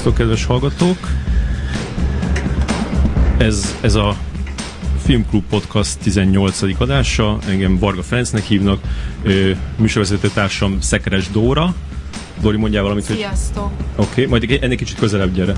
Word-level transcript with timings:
Szervusztok, 0.00 0.26
kedves 0.26 0.44
hallgatók! 0.44 1.08
Ez, 3.38 3.76
ez 3.80 3.94
a 3.94 4.16
Filmklub 5.02 5.44
Podcast 5.48 5.98
18. 5.98 6.62
adása. 6.78 7.38
Engem 7.48 7.78
Varga 7.78 8.02
Ferencnek 8.02 8.42
hívnak. 8.42 8.80
Műsorvezető 9.76 10.28
társam 10.28 10.80
Szekeres 10.80 11.30
Dóra. 11.30 11.74
Dori, 12.40 12.56
mondjál 12.56 12.82
valamit. 12.82 13.04
Sziasztok! 13.04 13.70
Oké, 13.96 14.10
okay, 14.10 14.26
majd 14.26 14.58
ennél 14.62 14.76
kicsit 14.76 14.98
közelebb 14.98 15.34
gyere. 15.34 15.56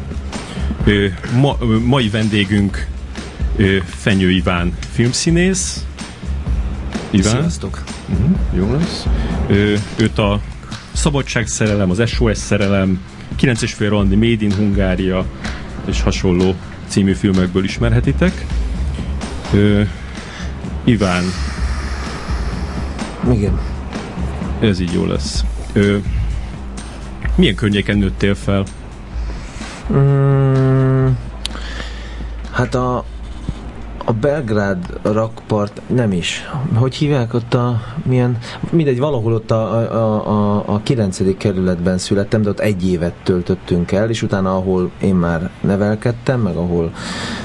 Ma, 1.35 1.57
mai 1.85 2.09
vendégünk 2.09 2.87
Fenyő 3.85 4.31
Iván 4.31 4.77
filmszínész. 4.93 5.85
Iván. 7.11 7.41
Sziasztok! 7.41 7.83
Uh-huh, 8.09 8.37
jó 8.55 8.73
lesz. 8.73 9.07
Ő, 9.47 9.79
őt 9.97 10.19
a 10.19 10.41
Szabadság 10.93 11.47
szerelem, 11.47 11.91
az 11.91 12.03
SOS 12.07 12.39
szerelem, 12.39 13.01
9 13.37 13.63
és 13.63 13.73
fél 13.73 13.89
randi, 13.89 14.15
Made 14.15 14.45
in 14.45 14.55
Hungária 14.55 15.27
és 15.85 16.03
hasonló 16.03 16.55
című 16.87 17.13
filmekből 17.13 17.65
ismerhetitek. 17.65 18.47
Ö, 19.53 19.83
Iván. 20.85 21.25
Igen. 23.31 23.61
Ez 24.61 24.81
így 24.81 24.93
jó 24.93 25.07
lesz. 25.07 25.45
Ö, 25.73 25.97
milyen 27.35 27.55
környéken 27.55 27.99
nőttél 27.99 28.35
fel? 28.35 28.65
Mm, 29.93 31.09
hát 32.51 32.75
a, 32.75 33.05
a 34.13 34.15
Belgrád 34.21 34.99
rakpart 35.03 35.81
nem 35.87 36.13
is. 36.13 36.49
Hogy 36.75 36.95
hívják 36.95 37.35
ott 37.35 37.55
a 37.55 37.81
milyen, 38.05 38.39
mindegy, 38.71 38.99
valahol 38.99 39.33
ott 39.33 39.51
a, 39.51 39.77
a, 39.77 40.29
a, 40.29 40.63
a 40.67 40.81
9. 40.83 41.37
kerületben 41.37 41.99
születtem, 41.99 42.43
de 42.43 42.49
ott 42.49 42.61
egy 42.61 42.89
évet 42.89 43.15
töltöttünk 43.23 43.93
el, 43.93 44.09
és 44.09 44.23
utána 44.23 44.57
ahol 44.57 44.91
én 45.01 45.15
már 45.15 45.51
nevelkedtem, 45.61 46.41
meg 46.41 46.57
ahol 46.57 46.93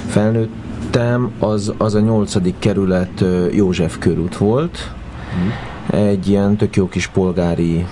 felnőttem, 0.08 1.32
az, 1.40 1.73
az 1.78 1.95
a 1.95 2.00
8. 2.00 2.60
kerület 2.60 3.23
József 3.52 3.98
körút 3.98 4.38
volt. 4.38 4.92
Hmm. 5.34 6.00
Egy 6.00 6.30
ilyen 6.30 6.56
tök 6.56 6.76
jó 6.76 6.88
kis 6.88 7.08
polgári 7.08 7.86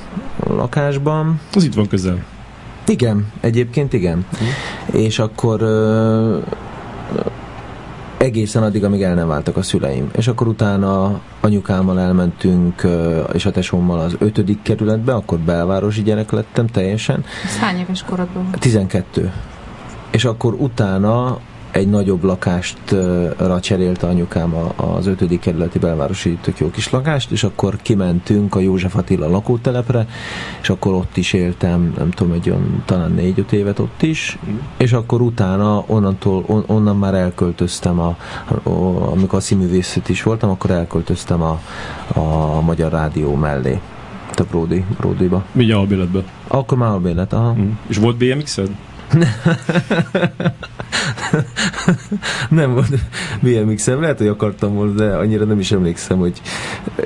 lakásban. 0.48 1.40
Az 1.53 1.64
itt 1.64 1.73
van 1.73 1.88
közel. 1.88 2.23
Igen, 2.88 3.28
egyébként 3.42 3.94
igen. 3.94 4.26
Hmm. 4.38 4.48
És 5.02 5.20
akkor 5.20 5.62
egészen 8.26 8.64
addig, 8.64 8.84
amíg 8.84 9.02
el 9.02 9.14
nem 9.14 9.28
váltak 9.28 9.58
a 9.58 9.62
szüleim. 9.62 10.09
És 10.16 10.28
akkor 10.28 10.48
utána 10.48 11.20
anyukámmal 11.42 12.00
elmentünk, 12.00 12.88
és 13.34 13.45
a 13.45 13.52
tesómmal 13.52 14.00
az 14.00 14.16
ötödik 14.20 14.62
kerületbe, 14.62 15.14
akkor 15.14 15.40
belvárosi 15.40 16.04
gyerek 16.04 16.31
lettem 16.31 16.68
teljesen. 16.68 17.26
Ez 17.46 17.58
hány 17.58 17.78
éves 17.80 18.03
korodban? 18.03 18.48
12. 18.59 19.31
És 20.12 20.26
akkor 20.26 20.53
utána 20.53 21.40
egy 21.76 21.90
nagyobb 21.90 22.23
lakástra 22.23 23.59
cserélte 23.59 24.08
anyukám 24.08 24.54
az 24.76 25.08
ötödik 25.08 25.40
kerületi 25.40 25.80
belvárosi 25.80 26.38
tök 26.42 26.58
jó 26.58 26.70
kis 26.70 26.90
lakást, 26.90 27.31
és 27.31 27.44
akkor 27.44 27.76
kimentünk 27.81 28.56
a 28.56 28.59
József 28.59 28.95
Attila 28.95 29.30
lakótelepre, 29.30 30.08
és 30.62 30.70
akkor 30.70 30.94
ott 30.94 31.18
is 31.18 31.34
éltem, 31.34 31.94
nem 31.98 32.09
tudom, 32.09 32.34
egy 32.34 32.50
olyan 32.50 32.84
talán 32.86 33.12
négy-öt 33.12 33.53
évet 33.53 33.80
ott 33.80 34.02
is, 34.02 34.38
mm. 34.50 34.56
és 34.78 34.94
akkor 34.94 35.22
utána 35.22 35.84
onnantól, 35.88 36.44
on, 36.48 36.64
onnan 36.68 36.97
már 36.97 37.13
elköltöztem, 37.13 38.00
a, 38.00 38.18
a, 38.63 38.69
amikor 39.12 39.40
a 39.40 39.42
színművészet 39.42 40.09
is 40.09 40.24
voltam, 40.24 40.50
akkor 40.50 40.72
elköltöztem 40.72 41.42
a, 41.42 41.59
a 42.19 42.62
Magyar 42.62 42.92
Rádió 42.92 43.36
mellé 43.36 43.80
a 44.36 44.44
Brody, 44.44 44.86
Brodyba. 44.97 45.44
Mi 45.52 45.72
albéletbe? 45.72 46.24
Akkor 46.47 46.78
már 46.78 46.90
albélet, 46.90 47.34
aha. 47.34 47.53
Mm. 47.53 47.72
És 47.88 47.97
volt 47.97 48.18
BMX-ed? 48.18 48.69
nem 52.50 52.74
volt 52.74 52.90
BMX-em, 53.42 54.02
lehet, 54.02 54.18
hogy 54.18 54.28
akartam 54.28 54.74
volna, 54.74 54.92
de 54.92 55.16
annyira 55.16 55.46
nem 55.46 55.60
is 55.60 55.72
emlékszem, 55.72 56.18
hogy 56.18 56.42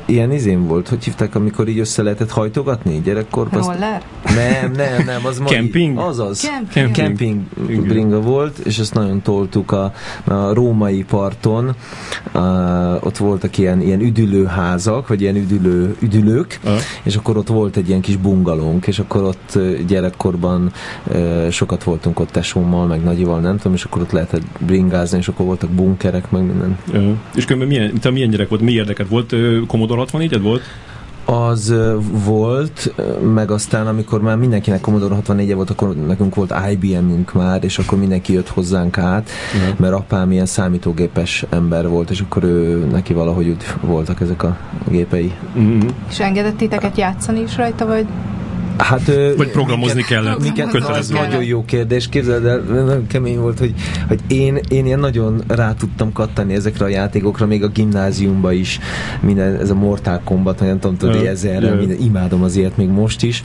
ilyen 0.06 0.32
izém 0.32 0.68
volt, 0.68 0.88
hogy 0.88 1.04
hívták, 1.04 1.36
amikor 1.36 1.68
így 1.68 1.80
össze 1.80 2.04
lehetett 2.04 2.32
hajtogatni 2.32 3.02
gyerekkorban? 3.02 3.62
Roller? 3.62 4.02
Nem, 4.24 4.72
nem, 4.72 5.06
nem, 5.06 5.26
az. 5.26 5.42
Camping? 5.46 5.98
Azaz. 5.98 6.40
Camping. 6.40 6.96
Camping 6.96 7.42
bringa 7.88 8.22
volt, 8.22 8.58
és 8.58 8.80
ezt 8.80 8.94
nagyon 8.94 9.22
toltuk 9.22 9.72
a, 9.72 9.94
a 10.24 10.54
római 10.54 11.04
parton. 11.04 11.76
A, 12.31 12.40
ott 13.00 13.18
voltak 13.18 13.58
ilyen, 13.58 13.81
ilyen 13.81 14.00
üdülőházak, 14.00 15.08
vagy 15.08 15.22
ilyen 15.22 15.36
üdülő, 15.36 15.96
üdülők, 16.00 16.60
uh. 16.66 16.72
és 17.04 17.16
akkor 17.16 17.38
ott 17.38 17.48
volt 17.48 17.78
egy 17.78 17.88
ilyen 17.88 18.02
kis 18.02 18.16
bungalónk, 18.16 18.88
és 18.88 19.00
akkor 19.00 19.24
ott 19.24 19.60
gyerekkorban 19.88 20.72
sokat 21.50 21.84
voltunk 21.84 22.20
ott 22.20 22.31
tesómmal, 22.31 22.86
meg 22.86 23.04
nagyival, 23.04 23.40
nem 23.40 23.58
tudom, 23.58 23.74
és 23.74 23.84
akkor 23.89 24.01
ott 24.01 24.11
lehetett 24.11 24.44
bringázni, 24.59 25.17
és 25.17 25.27
akkor 25.27 25.45
voltak 25.45 25.69
bunkerek, 25.69 26.31
meg 26.31 26.44
minden. 26.44 26.77
Uh, 26.94 27.17
és 27.35 27.45
különben 27.45 27.67
milyen, 27.67 28.00
te 28.00 28.11
milyen 28.11 28.29
gyerek 28.29 28.50
volt, 28.50 28.61
mi 28.61 28.72
érdeket 28.72 29.07
volt? 29.07 29.35
Commodore 29.67 30.00
64 30.00 30.41
volt? 30.41 30.61
az 31.29 31.73
volt, 32.25 32.94
meg 33.33 33.51
aztán 33.51 33.88
amikor 33.88 34.22
már 34.22 34.38
mindenkinek 34.38 34.81
Commodore 34.81 35.16
64 35.16 35.51
-e 35.51 35.55
volt, 35.55 35.69
akkor 35.69 35.95
nekünk 35.95 36.35
volt 36.35 36.53
IBM-ünk 36.72 37.33
már, 37.33 37.63
és 37.63 37.77
akkor 37.77 37.97
mindenki 37.97 38.33
jött 38.33 38.47
hozzánk 38.47 38.97
át, 38.97 39.29
uh-huh. 39.55 39.79
mert 39.79 39.94
apám 39.94 40.31
ilyen 40.31 40.45
számítógépes 40.45 41.45
ember 41.50 41.88
volt, 41.88 42.09
és 42.09 42.19
akkor 42.19 42.44
ő, 42.44 42.85
neki 42.91 43.13
valahogy 43.13 43.47
úgy 43.47 43.66
voltak 43.81 44.21
ezek 44.21 44.44
a 44.44 44.57
gépei. 44.88 45.33
Uh-huh. 45.56 45.89
És 46.09 46.19
engedett 46.19 46.57
titeket 46.57 46.97
játszani 46.97 47.41
is 47.41 47.57
rajta, 47.57 47.85
vagy? 47.85 48.06
Hát, 48.79 49.06
Vagy 49.38 49.51
programozni 49.51 49.94
minket, 49.95 50.23
kellett. 50.23 50.41
Minket, 50.41 50.73
az 50.73 51.09
nagyon 51.09 51.44
jó 51.44 51.66
kérdés. 51.66 52.09
Képzeld 52.09 52.45
el, 52.45 52.59
nagyon 52.59 53.07
kemény 53.07 53.40
volt, 53.40 53.59
hogy, 53.59 53.73
hogy 54.07 54.19
én, 54.28 54.59
én 54.69 54.85
ilyen 54.85 55.00
nagyon 55.00 55.44
rá 55.47 55.73
tudtam 55.73 56.12
kattani 56.13 56.53
ezekre 56.53 56.85
a 56.85 56.88
játékokra, 56.88 57.45
még 57.45 57.63
a 57.63 57.68
gimnáziumban 57.68 58.53
is, 58.53 58.79
minden, 59.22 59.56
ez 59.56 59.69
a 59.69 59.75
Mortal 59.75 60.22
Kombat, 60.23 60.59
nem 60.59 60.79
tudom, 60.79 60.97
tudod, 60.97 61.25
ezerre, 61.25 61.73
minden, 61.73 62.00
imádom 62.00 62.44
az 62.44 62.56
ilyet 62.56 62.78
még 62.78 62.88
most 62.88 63.23
is, 63.23 63.44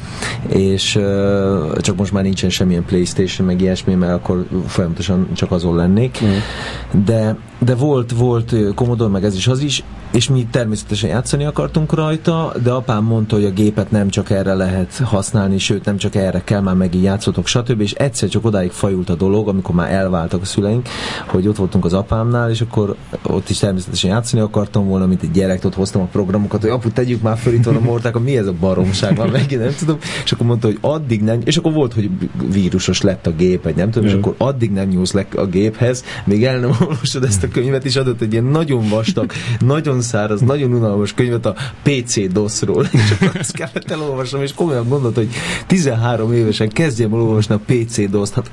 és 0.49 0.97
uh, 0.97 1.77
csak 1.77 1.97
most 1.97 2.12
már 2.12 2.23
nincsen 2.23 2.50
semmilyen 2.50 2.84
Playstation, 2.84 3.47
meg 3.47 3.61
ilyesmi, 3.61 3.94
mert 3.94 4.12
akkor 4.12 4.47
folyamatosan 4.67 5.28
csak 5.33 5.50
azon 5.50 5.77
lennék. 5.77 6.19
Uh-huh. 6.23 7.05
De, 7.05 7.37
de 7.65 7.75
volt, 7.75 8.13
volt 8.13 8.55
Commodore, 8.75 9.11
meg 9.11 9.25
ez 9.25 9.35
is 9.35 9.47
az 9.47 9.61
is, 9.61 9.85
és 10.13 10.29
mi 10.29 10.47
természetesen 10.51 11.11
játszani 11.11 11.45
akartunk 11.45 11.95
rajta, 11.95 12.53
de 12.63 12.71
apám 12.71 13.05
mondta, 13.05 13.35
hogy 13.35 13.45
a 13.45 13.51
gépet 13.51 13.91
nem 13.91 14.09
csak 14.09 14.31
erre 14.31 14.55
lehet 14.55 14.97
használni, 14.97 15.59
sőt 15.59 15.85
nem 15.85 15.97
csak 15.97 16.15
erre 16.15 16.43
kell, 16.45 16.61
már 16.61 16.75
megint 16.75 17.05
játszotok, 17.05 17.47
stb. 17.47 17.81
És 17.81 17.93
egyszer 17.93 18.29
csak 18.29 18.45
odáig 18.45 18.71
fajult 18.71 19.11
a 19.11 19.15
dolog, 19.15 19.49
amikor 19.49 19.75
már 19.75 19.93
elváltak 19.93 20.43
a 20.43 20.45
szüleink, 20.45 20.89
hogy 21.27 21.49
ott 21.49 21.57
voltunk 21.57 21.85
az 21.85 21.93
apámnál, 21.93 22.51
és 22.51 22.61
akkor 22.61 22.97
ott 23.23 23.49
is 23.49 23.59
természetesen 23.59 24.11
játszani 24.11 24.43
akartam 24.43 24.87
volna, 24.87 25.07
mint 25.07 25.23
egy 25.23 25.31
gyerek, 25.31 25.65
ott 25.65 25.75
hoztam 25.75 26.03
a 26.03 26.09
programokat, 26.13 26.61
hogy 26.61 26.71
apu, 26.71 26.91
tegyük 26.91 27.23
már 27.23 27.39
föl 27.39 27.53
itt 27.53 27.65
van 27.65 27.77
a 27.77 27.81
morták, 27.81 28.19
mi 28.19 28.37
ez 28.37 28.47
a 28.47 28.55
baromság 28.61 29.17
van, 29.17 29.29
megint 29.29 29.61
nem 29.61 29.75
tudom. 29.79 29.99
És 30.25 30.33
akkor 30.33 30.47
mondta, 30.47 30.67
hogy 30.67 30.79
addig 30.81 31.23
nem, 31.23 31.41
és 31.45 31.57
akkor 31.57 31.73
volt, 31.73 31.93
hogy 31.93 32.11
vírusos 32.51 33.01
lett 33.01 33.27
a 33.27 33.31
gép, 33.31 33.63
vagy 33.63 33.77
nem 33.77 33.91
tudom, 33.91 34.09
és 34.09 34.15
akkor 34.15 34.35
addig 34.39 34.73
nem 34.73 34.89
nyúlsz 34.89 35.13
le 35.13 35.27
a 35.37 35.45
géphez, 35.45 36.05
még 36.25 36.45
el 36.45 36.59
nem 36.59 36.77
olvasod 36.81 37.25
ezt 37.25 37.43
a 37.43 37.49
könyvet, 37.55 37.85
és 37.85 37.97
adott 37.97 38.21
egy 38.21 38.33
ilyen 38.33 38.45
nagyon 38.45 38.89
vastag, 38.89 39.33
nagyon 39.75 40.01
száraz, 40.01 40.41
nagyon 40.41 40.73
unalmas 40.73 41.15
könyvet 41.15 41.47
a 41.47 41.55
PC 41.83 42.33
DOS-ról, 42.33 42.87
és 42.93 43.15
azt 43.39 43.53
kellett 43.53 43.91
elolvasnom, 43.91 44.43
és 44.43 44.53
komolyan 44.55 44.89
gondolt, 44.89 45.15
hogy 45.15 45.29
13 45.67 46.33
évesen 46.33 46.69
kezdjem 46.69 47.12
olvasni 47.12 47.55
a 47.55 47.61
PC 47.67 48.11
DOS-t, 48.11 48.35
hát, 48.35 48.51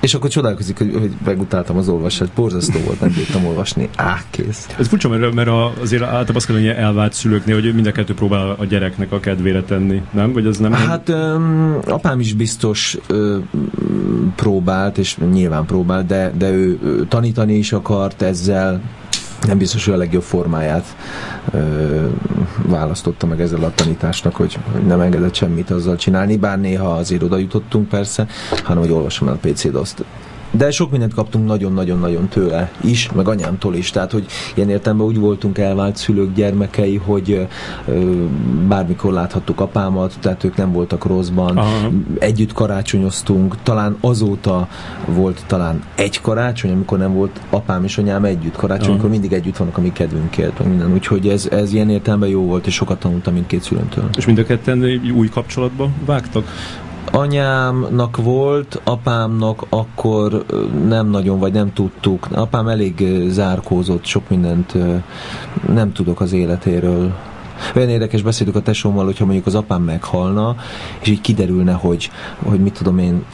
és 0.00 0.14
akkor 0.14 0.30
csodálkozik, 0.30 0.78
hogy, 0.78 0.94
hogy 0.98 1.10
megutáltam 1.24 1.76
az 1.76 1.88
olvasást, 1.88 2.32
borzasztó 2.32 2.78
volt, 2.84 3.00
nem 3.00 3.12
tudtam 3.12 3.46
olvasni, 3.46 3.88
á, 3.96 4.22
kész. 4.30 4.66
Ez 4.78 4.88
furcsa, 4.88 5.08
mert, 5.08 5.34
mert 5.34 5.50
azért 5.80 6.02
általában 6.02 6.36
azt 6.36 6.46
kell, 6.46 6.56
hogy 6.56 6.66
elvált 6.66 7.12
szülőknél, 7.12 7.54
hogy 7.54 7.74
mind 7.74 7.86
a 7.86 7.92
kettő 7.92 8.14
próbál 8.14 8.54
a 8.58 8.64
gyereknek 8.64 9.12
a 9.12 9.20
kedvére 9.20 9.62
tenni, 9.62 10.02
nem? 10.10 10.32
Vagy 10.32 10.46
az 10.46 10.58
nem? 10.58 10.72
Hát 10.72 11.08
öm, 11.08 11.78
apám 11.86 12.20
is 12.20 12.32
biztos 12.32 12.96
ö, 13.06 13.38
próbált, 14.36 14.98
és 14.98 15.16
nyilván 15.32 15.64
próbált, 15.64 16.06
de, 16.06 16.32
de 16.38 16.50
ő 16.50 16.78
tanítani 17.08 17.54
is 17.54 17.69
akart 17.72 18.22
ezzel, 18.22 18.80
nem 19.46 19.58
biztos, 19.58 19.84
hogy 19.84 19.94
a 19.94 19.96
legjobb 19.96 20.22
formáját 20.22 20.96
ö, 21.52 22.06
választotta 22.66 23.26
meg 23.26 23.40
ezzel 23.40 23.64
a 23.64 23.72
tanításnak, 23.74 24.36
hogy, 24.36 24.58
nem 24.86 25.00
engedett 25.00 25.34
semmit 25.34 25.70
azzal 25.70 25.96
csinálni, 25.96 26.36
bár 26.36 26.60
néha 26.60 26.92
azért 26.92 27.22
oda 27.22 27.36
jutottunk 27.36 27.88
persze, 27.88 28.26
hanem 28.64 28.82
hogy 28.82 28.92
olvasom 28.92 29.28
el 29.28 29.38
a 29.42 29.48
PC 29.48 29.70
DOS-t 29.70 30.04
de 30.50 30.70
sok 30.70 30.90
mindent 30.90 31.14
kaptunk 31.14 31.46
nagyon-nagyon-nagyon 31.46 32.28
tőle 32.28 32.70
is, 32.80 33.12
meg 33.12 33.28
anyámtól 33.28 33.74
is, 33.74 33.90
tehát 33.90 34.12
hogy 34.12 34.26
ilyen 34.54 34.70
értelemben 34.70 35.06
úgy 35.06 35.18
voltunk 35.18 35.58
elvált 35.58 35.96
szülők 35.96 36.34
gyermekei, 36.34 36.96
hogy 36.96 37.48
ö, 37.86 38.24
bármikor 38.68 39.12
láthattuk 39.12 39.60
apámat, 39.60 40.14
tehát 40.20 40.44
ők 40.44 40.56
nem 40.56 40.72
voltak 40.72 41.04
rosszban, 41.04 41.56
Aha. 41.56 41.90
együtt 42.18 42.52
karácsonyoztunk, 42.52 43.62
talán 43.62 43.96
azóta 44.00 44.68
volt 45.06 45.44
talán 45.46 45.82
egy 45.94 46.20
karácsony, 46.20 46.70
amikor 46.70 46.98
nem 46.98 47.14
volt 47.14 47.40
apám 47.50 47.84
és 47.84 47.98
anyám 47.98 48.24
együtt 48.24 48.56
karácsony, 48.56 48.84
Aha. 48.84 48.92
amikor 48.92 49.10
mindig 49.10 49.32
együtt 49.32 49.56
vannak 49.56 49.78
a 49.78 49.80
mi 49.80 49.92
kedvünkért, 49.92 50.58
meg 50.58 50.68
minden, 50.68 50.92
úgyhogy 50.92 51.28
ez, 51.28 51.48
ez 51.50 51.72
ilyen 51.72 51.90
értelemben 51.90 52.28
jó 52.28 52.42
volt, 52.42 52.66
és 52.66 52.74
sokat 52.74 52.98
tanultam 52.98 53.32
mindkét 53.32 53.62
szülőmtől. 53.62 54.08
És 54.16 54.26
mind 54.26 54.38
a 54.38 54.44
ketten 54.44 54.84
új 55.14 55.28
kapcsolatba 55.28 55.90
vágtak? 56.04 56.44
Anyámnak 57.12 58.16
volt, 58.16 58.80
apámnak 58.84 59.66
akkor 59.68 60.44
nem 60.86 61.06
nagyon, 61.06 61.38
vagy 61.38 61.52
nem 61.52 61.72
tudtuk. 61.72 62.28
Apám 62.32 62.68
elég 62.68 63.06
zárkózott, 63.28 64.04
sok 64.04 64.28
mindent 64.28 64.74
nem 65.72 65.92
tudok 65.92 66.20
az 66.20 66.32
életéről. 66.32 67.14
Olyan 67.74 67.88
érdekes 67.88 68.22
beszélünk 68.22 68.56
a 68.56 68.62
tesómmal, 68.62 69.04
hogyha 69.04 69.24
mondjuk 69.24 69.46
az 69.46 69.54
apám 69.54 69.82
meghalna, 69.82 70.56
és 71.00 71.08
így 71.08 71.20
kiderülne, 71.20 71.72
hogy, 71.72 72.10
hogy 72.44 72.60
mit 72.60 72.72
tudom 72.72 72.98
én, 72.98 73.24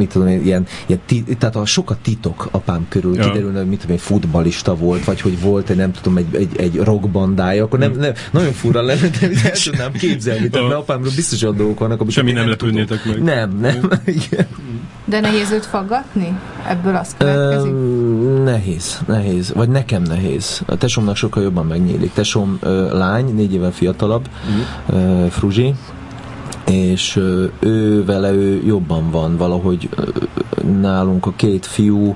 mit 0.00 0.12
tudom 0.12 0.28
én, 0.28 0.44
ilyen, 0.44 0.66
ilyen 0.86 1.00
ti, 1.06 1.24
tehát 1.38 1.56
a 1.56 1.64
sokat 1.64 1.98
titok 1.98 2.48
apám 2.50 2.86
körül 2.88 3.16
Ja. 3.16 3.22
kiderülne, 3.30 3.58
hogy 3.58 3.68
mit 3.68 3.80
tudom 3.80 3.96
én, 3.96 4.02
futbalista 4.02 4.74
volt, 4.74 5.04
vagy 5.04 5.20
hogy 5.20 5.40
volt 5.40 5.70
egy, 5.70 5.76
nem 5.76 5.92
tudom, 5.92 6.16
egy, 6.16 6.34
egy, 6.34 6.56
egy 6.56 6.76
rockbandája, 6.76 7.64
akkor 7.64 7.78
nem, 7.78 7.92
nem, 7.92 8.12
nagyon 8.30 8.52
fura 8.52 8.82
lenne, 8.82 9.08
de 9.08 9.28
el 9.44 9.50
tudnám 9.64 9.92
képzelni, 9.92 10.48
tehát 10.48 10.68
mert 10.68 10.80
apámról 10.80 11.12
biztos 11.14 11.42
olyan 11.42 11.56
dolgok 11.56 11.78
vannak, 11.78 12.00
amiket 12.00 12.16
Semmi 12.16 12.32
nem 12.32 12.48
lepődnétek 12.48 13.04
meg. 13.04 13.22
Nem, 13.22 13.58
nem. 13.60 13.88
Igen. 14.30 14.46
De 15.04 15.20
nehéz 15.20 15.50
őt 15.50 15.66
faggatni? 15.66 16.38
Ebből 16.68 16.96
az 16.96 17.14
következik? 17.18 17.72
Nehéz, 18.44 18.98
nehéz. 19.06 19.52
Vagy 19.54 19.68
nekem 19.68 20.02
nehéz. 20.02 20.62
A 20.66 20.76
tesómnak 20.76 21.16
sokkal 21.16 21.42
jobban 21.42 21.66
megnyílik. 21.66 22.12
Tesóm 22.12 22.58
ö, 22.60 22.96
lány, 22.98 23.34
négy 23.34 23.54
évvel 23.54 23.72
fiatalabb, 23.72 24.28
ö, 24.88 25.26
Fruzsi, 25.30 25.74
és 26.66 27.20
ő 27.58 28.04
vele 28.04 28.32
ő 28.32 28.62
jobban 28.66 29.10
van 29.10 29.36
valahogy 29.36 29.88
nálunk 30.80 31.26
a 31.26 31.32
két 31.36 31.66
fiú 31.66 32.14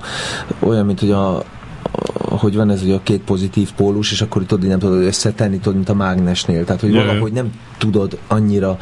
olyan, 0.59 0.87
mint 0.87 1.01
hogy 1.01 1.11
a 1.11 1.43
hogy 2.19 2.57
van 2.57 2.71
ez 2.71 2.81
hogy 2.81 2.91
a 2.91 3.03
két 3.03 3.21
pozitív 3.21 3.73
pólus, 3.73 4.13
és 4.13 4.21
akkor 4.21 4.43
tudod, 4.45 4.69
nem 4.69 4.79
tudod 4.79 5.03
összetenni, 5.03 5.59
tudod, 5.59 5.75
mint 5.75 5.89
a 5.89 5.95
mágnesnél. 5.95 6.65
Tehát, 6.65 6.81
hogy 6.81 6.93
Jaj. 6.93 7.07
valahogy 7.07 7.33
nem 7.33 7.53
tudod 7.79 8.19
annyira 8.29 8.79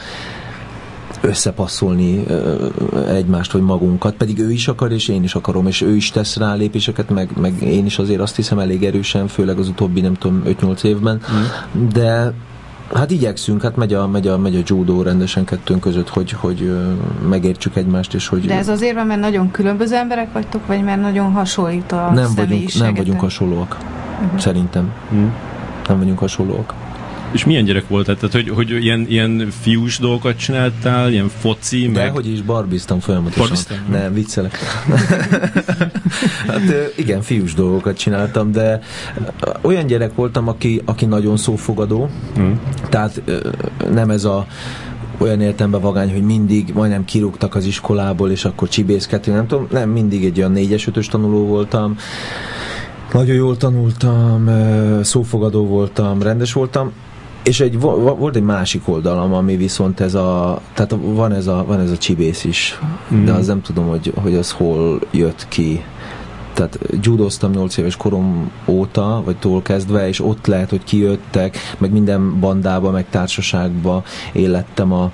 összepasszolni 1.20 2.24
egymást 3.08 3.52
vagy 3.52 3.62
magunkat, 3.62 4.14
pedig 4.14 4.38
ő 4.38 4.50
is 4.52 4.68
akar, 4.68 4.92
és 4.92 5.08
én 5.08 5.22
is 5.22 5.34
akarom, 5.34 5.66
és 5.66 5.80
ő 5.80 5.96
is 5.96 6.10
tesz 6.10 6.36
rá 6.36 6.54
lépéseket, 6.54 7.10
meg, 7.10 7.30
meg 7.40 7.62
én 7.62 7.86
is 7.86 7.98
azért 7.98 8.20
azt 8.20 8.36
hiszem 8.36 8.58
elég 8.58 8.84
erősen, 8.84 9.28
főleg 9.28 9.58
az 9.58 9.68
utóbbi, 9.68 10.00
nem 10.00 10.14
tudom, 10.14 10.42
5-8 10.46 10.84
évben, 10.84 11.20
mm. 11.32 11.88
de 11.88 12.32
Hát 12.94 13.10
igyekszünk, 13.10 13.62
hát 13.62 13.76
megy 13.76 13.94
a, 13.94 14.06
megy 14.06 14.28
a, 14.28 14.38
megy 14.38 14.56
a 14.56 14.60
judó 14.64 15.02
rendesen 15.02 15.44
kettőnk 15.44 15.80
között, 15.80 16.08
hogy, 16.08 16.32
hogy 16.32 16.72
megértsük 17.28 17.76
egymást, 17.76 18.14
és 18.14 18.28
hogy 18.28 18.46
De 18.46 18.56
ez 18.56 18.68
azért 18.68 18.94
van, 18.94 19.06
mert 19.06 19.20
nagyon 19.20 19.50
különböző 19.50 19.96
emberek 19.96 20.32
vagytok, 20.32 20.66
vagy 20.66 20.82
mert 20.82 21.00
nagyon 21.00 21.32
hasonlít 21.32 21.92
a 21.92 22.10
nem 22.14 22.30
vagyunk, 22.36 22.74
nem 22.74 22.94
vagyunk 22.94 23.20
hasonlóak. 23.20 23.78
Uh-huh. 24.22 24.38
Szerintem. 24.38 24.92
Hm. 25.10 25.24
Nem 25.88 25.98
vagyunk 25.98 26.18
hasonlóak. 26.18 26.74
És 27.32 27.44
milyen 27.44 27.64
gyerek 27.64 27.88
volt? 27.88 28.04
Tehát, 28.06 28.32
hogy, 28.32 28.48
hogy 28.48 28.70
ilyen, 28.70 29.06
ilyen 29.08 29.48
fiús 29.60 29.98
dolgokat 29.98 30.36
csináltál, 30.36 31.10
ilyen 31.10 31.28
foci, 31.28 31.90
De 31.90 32.00
meg... 32.00 32.12
hogy 32.12 32.28
is 32.28 32.42
barbiztam 32.42 33.00
folyamatosan. 33.00 33.40
Barbiztam? 33.42 33.78
Nem, 33.90 34.14
viccelek. 34.14 34.58
hát 36.48 36.92
igen, 36.96 37.22
fiús 37.22 37.54
dolgokat 37.54 37.96
csináltam, 37.96 38.52
de 38.52 38.80
olyan 39.60 39.86
gyerek 39.86 40.14
voltam, 40.14 40.48
aki, 40.48 40.82
aki 40.84 41.04
nagyon 41.04 41.36
szófogadó, 41.36 42.10
Hm. 42.34 42.50
tehát 42.88 43.22
nem 43.90 44.10
ez 44.10 44.24
a 44.24 44.46
olyan 45.18 45.40
értemben 45.40 45.80
vagány, 45.80 46.12
hogy 46.12 46.22
mindig 46.22 46.72
majdnem 46.74 47.04
kirúgtak 47.04 47.54
az 47.54 47.64
iskolából, 47.64 48.30
és 48.30 48.44
akkor 48.44 48.68
csibészkedtünk, 48.68 49.36
nem 49.36 49.46
tudom, 49.46 49.66
nem, 49.70 49.90
mindig 49.90 50.24
egy 50.24 50.38
olyan 50.38 50.52
négyes, 50.52 50.86
ötös 50.86 51.06
tanuló 51.06 51.46
voltam, 51.46 51.96
nagyon 53.12 53.34
jól 53.34 53.56
tanultam, 53.56 54.50
szófogadó 55.02 55.66
voltam, 55.66 56.22
rendes 56.22 56.52
voltam, 56.52 56.92
és 57.42 57.60
egy, 57.60 57.80
vo- 57.80 58.00
vo- 58.02 58.18
volt 58.18 58.36
egy 58.36 58.42
másik 58.42 58.88
oldalam, 58.88 59.32
ami 59.32 59.56
viszont 59.56 60.00
ez 60.00 60.14
a, 60.14 60.60
tehát 60.74 60.94
van 61.00 61.32
ez 61.32 61.46
a, 61.46 61.64
van 61.66 61.80
ez 61.80 61.90
a 61.90 61.96
csibész 61.96 62.44
is, 62.44 62.78
Mhm. 63.08 63.24
de 63.24 63.32
az 63.32 63.46
nem 63.46 63.62
tudom, 63.62 63.86
hogy, 63.86 64.12
hogy 64.22 64.34
az 64.34 64.50
hol 64.50 64.98
jött 65.10 65.46
ki. 65.48 65.84
Tehát 66.54 66.78
judoztam 67.00 67.50
8 67.50 67.76
éves 67.76 67.96
korom 67.96 68.50
óta, 68.66 69.22
vagy 69.24 69.36
tól 69.36 69.62
kezdve, 69.62 70.08
és 70.08 70.20
ott 70.20 70.46
lehet, 70.46 70.70
hogy 70.70 70.84
kijöttek, 70.84 71.56
meg 71.78 71.92
minden 71.92 72.40
bandába, 72.40 72.90
meg 72.90 73.06
társaságba 73.10 74.02
élettem 74.32 74.92
a, 74.92 75.10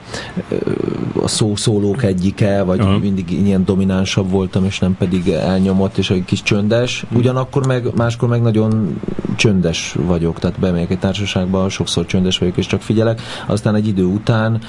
a 1.22 1.28
szószólók 1.28 2.02
egyike, 2.02 2.62
vagy 2.62 2.80
Aha. 2.80 2.98
mindig 2.98 3.30
ilyen 3.30 3.64
dominánsabb 3.64 4.30
voltam, 4.30 4.64
és 4.64 4.78
nem 4.78 4.96
pedig 4.96 5.28
elnyomott, 5.28 5.96
és 5.96 6.10
egy 6.10 6.24
kis 6.24 6.42
csöndes. 6.42 7.04
Ugyanakkor 7.14 7.66
meg, 7.66 7.94
máskor 7.96 8.28
meg 8.28 8.42
nagyon 8.42 9.00
csöndes 9.36 9.96
vagyok, 10.06 10.38
tehát 10.38 10.58
bemegyek 10.58 10.90
egy 10.90 10.98
társaságba, 10.98 11.68
sokszor 11.68 12.06
csöndes 12.06 12.38
vagyok, 12.38 12.56
és 12.56 12.66
csak 12.66 12.82
figyelek. 12.82 13.20
Aztán 13.46 13.74
egy 13.74 13.86
idő 13.86 14.04
után 14.04 14.60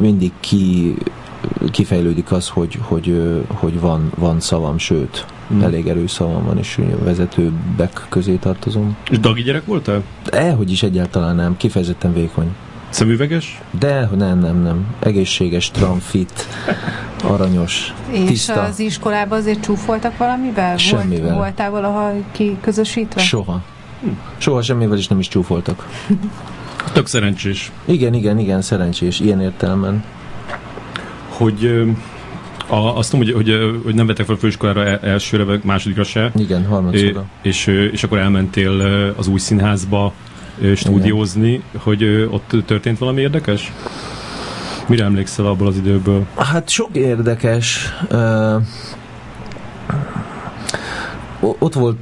mindig 0.00 0.32
ki 0.40 0.94
kifejlődik 1.70 2.32
az, 2.32 2.48
hogy, 2.48 2.78
hogy, 2.82 3.22
hogy 3.48 3.80
van, 3.80 4.10
van 4.16 4.40
szavam, 4.40 4.78
sőt, 4.78 5.26
Mm. 5.52 5.62
elég 5.62 5.88
erős 5.88 6.10
szavam 6.10 6.44
van, 6.44 6.58
és 6.58 6.80
vezetőbbek 7.02 8.06
közé 8.08 8.34
tartozom. 8.34 8.96
És 9.10 9.18
dagi 9.18 9.42
gyerek 9.42 9.64
voltál? 9.64 10.02
Elhogy 10.30 10.70
is 10.70 10.82
egyáltalán 10.82 11.36
nem, 11.36 11.56
kifejezetten 11.56 12.12
vékony. 12.12 12.54
Szemüveges? 12.88 13.60
De 13.78 14.08
nem, 14.16 14.38
nem, 14.38 14.62
nem. 14.62 14.86
Egészséges, 14.98 15.70
tramfit, 15.70 16.46
aranyos, 17.24 17.94
És 18.10 18.24
tiszta. 18.26 18.62
az 18.62 18.78
iskolában 18.80 19.38
azért 19.38 19.60
csúfoltak 19.62 20.16
valamivel? 20.16 20.76
Semmivel. 20.76 21.22
Volt, 21.24 21.36
voltál 21.36 21.70
valaha 21.70 22.12
kiközösítve? 22.32 23.20
Soha. 23.20 23.62
Soha 24.36 24.62
semmivel 24.62 24.98
is 24.98 25.08
nem 25.08 25.18
is 25.18 25.28
csúfoltak. 25.28 25.88
Tök 26.92 27.06
szerencsés. 27.06 27.72
Igen, 27.84 28.14
igen, 28.14 28.38
igen, 28.38 28.62
szerencsés, 28.62 29.20
ilyen 29.20 29.40
értelemben. 29.40 30.04
Hogy 31.36 31.84
a, 32.66 32.76
azt 32.76 33.10
tudom, 33.10 33.26
hogy, 33.26 33.34
hogy, 33.34 33.80
hogy 33.84 33.94
nem 33.94 34.06
vettek 34.06 34.26
fel 34.26 34.34
a 34.34 34.38
főiskolára 34.38 34.84
el- 34.84 35.00
elsőre, 35.02 35.44
vagy 35.44 35.60
másodikra 35.64 36.04
se. 36.04 36.30
Igen, 36.36 36.66
harmadszorra. 36.66 37.24
és, 37.42 37.66
és 37.66 38.02
akkor 38.02 38.18
elmentél 38.18 38.80
az 39.16 39.26
új 39.26 39.38
színházba 39.38 40.12
stúdiózni, 40.74 41.62
hogy 41.76 42.02
ö, 42.02 42.26
ott 42.26 42.52
történt 42.66 42.98
valami 42.98 43.20
érdekes? 43.20 43.72
Mire 44.86 45.04
emlékszel 45.04 45.46
abból 45.46 45.66
az 45.66 45.76
időből? 45.76 46.26
Hát 46.36 46.68
sok 46.68 46.88
érdekes. 46.92 47.88
Uh, 48.10 48.62
ott 51.58 51.74
volt 51.74 51.96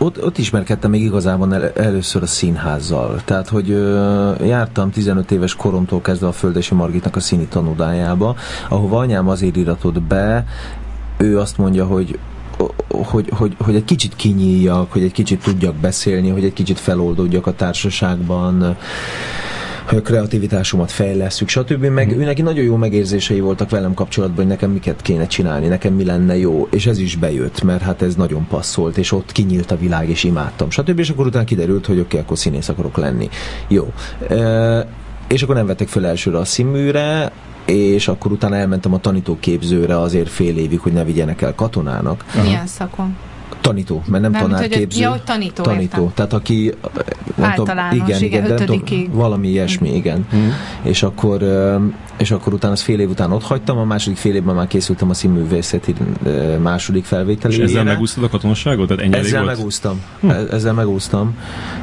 ott, 0.00 0.24
ott 0.24 0.38
ismerkedtem 0.38 0.90
még 0.90 1.02
igazából 1.02 1.54
el, 1.54 1.72
először 1.72 2.22
a 2.22 2.26
színházzal. 2.26 3.20
Tehát, 3.24 3.48
hogy 3.48 3.70
ö, 3.70 4.32
jártam 4.44 4.90
15 4.90 5.30
éves 5.30 5.54
koromtól 5.54 6.00
kezdve 6.00 6.26
a 6.26 6.32
Földesi 6.32 6.74
Margitnak 6.74 7.16
a 7.16 7.20
színi 7.20 7.46
tanúdájába, 7.46 8.36
ahova 8.68 8.98
anyám 8.98 9.28
azért 9.28 9.56
iratott 9.56 10.02
be, 10.02 10.46
ő 11.18 11.38
azt 11.38 11.58
mondja, 11.58 11.86
hogy 11.86 12.18
hogy, 12.88 13.28
hogy, 13.36 13.56
hogy 13.58 13.74
egy 13.74 13.84
kicsit 13.84 14.16
kinyíljak, 14.16 14.92
hogy 14.92 15.02
egy 15.02 15.12
kicsit 15.12 15.42
tudjak 15.42 15.74
beszélni, 15.74 16.28
hogy 16.28 16.44
egy 16.44 16.52
kicsit 16.52 16.78
feloldódjak 16.78 17.46
a 17.46 17.54
társaságban, 17.54 18.76
kreativitásomat 19.84 20.90
fejlesszük, 20.90 21.48
stb. 21.48 21.84
Meg 21.84 22.16
ő 22.16 22.24
neki 22.24 22.42
nagyon 22.42 22.64
jó 22.64 22.76
megérzései 22.76 23.40
voltak 23.40 23.70
velem 23.70 23.94
kapcsolatban, 23.94 24.38
hogy 24.38 24.46
nekem 24.46 24.70
miket 24.70 25.02
kéne 25.02 25.26
csinálni, 25.26 25.66
nekem 25.66 25.94
mi 25.94 26.04
lenne 26.04 26.36
jó, 26.36 26.68
és 26.70 26.86
ez 26.86 26.98
is 26.98 27.16
bejött, 27.16 27.62
mert 27.62 27.82
hát 27.82 28.02
ez 28.02 28.14
nagyon 28.14 28.46
passzolt, 28.46 28.98
és 28.98 29.12
ott 29.12 29.32
kinyílt 29.32 29.70
a 29.70 29.76
világ, 29.76 30.08
és 30.08 30.24
imádtam, 30.24 30.70
stb. 30.70 30.98
És 30.98 31.10
akkor 31.10 31.26
utána 31.26 31.44
kiderült, 31.44 31.86
hogy 31.86 31.98
oké, 31.98 32.06
okay, 32.06 32.20
akkor 32.20 32.38
színész 32.38 32.68
akarok 32.68 32.96
lenni. 32.96 33.28
Jó. 33.68 33.92
E, 34.28 34.88
és 35.28 35.42
akkor 35.42 35.54
nem 35.54 35.66
vettek 35.66 35.88
fel 35.88 36.06
elsőre 36.06 36.38
a 36.38 36.44
színműre, 36.44 37.32
és 37.64 38.08
akkor 38.08 38.32
utána 38.32 38.56
elmentem 38.56 38.94
a 38.94 38.98
tanítóképzőre 38.98 40.00
azért 40.00 40.28
fél 40.28 40.56
évig, 40.56 40.80
hogy 40.80 40.92
ne 40.92 41.04
vigyenek 41.04 41.42
el 41.42 41.54
katonának. 41.54 42.24
Milyen 42.42 42.66
szakon? 42.66 43.16
Tanító, 43.68 44.02
mert 44.06 44.22
nem 44.22 44.34
hogy- 44.34 44.50
tanárképző. 44.50 45.00
ja, 45.00 45.10
hogy 45.10 45.22
tanító, 45.22 45.62
tanító. 45.62 45.82
értem. 45.82 46.12
Tehát 46.14 46.32
aki 46.32 46.72
Általános, 47.40 47.90
tudom, 47.98 48.06
igen, 48.08 48.22
igen, 48.22 48.22
igen, 48.22 48.42
de 48.42 48.48
nem 48.48 48.56
tudom, 48.56 48.76
ötödikig. 48.78 49.12
valami 49.12 49.48
ilyesmi, 49.48 49.94
igen. 49.94 50.26
Mm. 50.36 50.48
És 50.82 51.02
akkor 51.02 51.42
és 52.16 52.30
akkor 52.30 52.52
utána 52.52 52.72
az 52.72 52.80
fél 52.82 53.00
év 53.00 53.10
után 53.10 53.32
ott 53.32 53.42
hagytam, 53.42 53.78
a 53.78 53.84
második 53.84 54.16
fél 54.18 54.34
évben 54.34 54.54
már 54.54 54.66
készültem 54.66 55.10
a 55.10 55.14
színművészeti 55.14 55.94
második 56.62 57.02
És 57.02 57.08
felvételi. 57.08 57.62
ezzel 57.62 57.84
megúsztad 57.84 58.24
a 58.24 58.28
katonasságot? 58.28 58.88
Tehát 58.88 59.02
ennyi 59.02 59.14
ezzel 59.14 59.42
volt? 59.42 59.56
megúsztam. 59.56 60.00
Hm. 60.20 60.28
E- 60.28 60.46
Ezzel 60.50 60.72
megúsztam. 60.72 61.36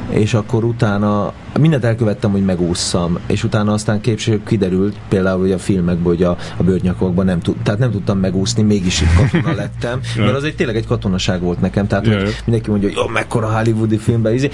És 0.08 0.34
akkor 0.34 0.64
utána 0.64 1.32
mindent 1.60 1.84
elkövettem, 1.84 2.30
hogy 2.30 2.44
megúszszam. 2.44 3.18
És 3.26 3.44
utána 3.44 3.72
aztán 3.72 4.00
később 4.00 4.44
kiderült, 4.46 4.96
például 5.08 5.40
hogy 5.40 5.52
a 5.52 5.58
filmekből, 5.58 6.12
hogy 6.14 6.22
a, 6.22 6.36
a 6.56 6.62
bőrnyakokban 6.62 7.24
nem, 7.24 7.40
tud, 7.40 7.56
tehát 7.62 7.80
nem 7.80 7.90
tudtam 7.90 8.18
megúszni, 8.18 8.62
mégis 8.62 9.00
itt 9.00 9.14
katona 9.16 9.54
lettem. 9.62 10.00
Mert 10.16 10.36
az 10.36 10.44
egy 10.44 10.54
tényleg 10.54 10.76
egy 10.76 10.86
katonaság 10.86 11.40
volt 11.40 11.60
nekem. 11.60 11.86
Tehát 11.86 12.06
hogy 12.06 12.34
mindenki 12.44 12.70
mondja, 12.70 12.88
hogy 12.88 12.96
jó, 12.98 13.06
mekkora 13.06 13.56
hollywoodi 13.58 13.98
filmben. 13.98 14.32
Izé. 14.34 14.50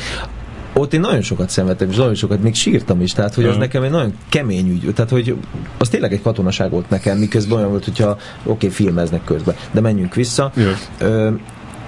Ott 0.79 0.93
én 0.93 1.01
nagyon 1.01 1.23
sokat 1.23 1.51
szenvedtem, 1.51 1.91
és 1.91 1.97
nagyon 1.97 2.15
sokat 2.15 2.43
még 2.43 2.55
sírtam 2.55 3.01
is, 3.01 3.13
tehát 3.13 3.35
hogy 3.35 3.45
az 3.45 3.57
nekem 3.57 3.83
egy 3.83 3.91
nagyon 3.91 4.15
kemény 4.29 4.69
ügy, 4.69 4.95
tehát 4.95 5.11
hogy 5.11 5.37
az 5.79 5.89
tényleg 5.89 6.13
egy 6.13 6.23
katonaság 6.23 6.71
volt 6.71 6.91
nekem, 6.91 7.19
miközben 7.19 7.59
olyan 7.59 7.71
volt, 7.71 7.85
hogyha 7.85 8.11
oké, 8.11 8.21
okay, 8.45 8.69
filmeznek 8.69 9.25
közben, 9.25 9.55
de 9.71 9.81
menjünk 9.81 10.15
vissza. 10.15 10.53
Ö, 10.99 11.31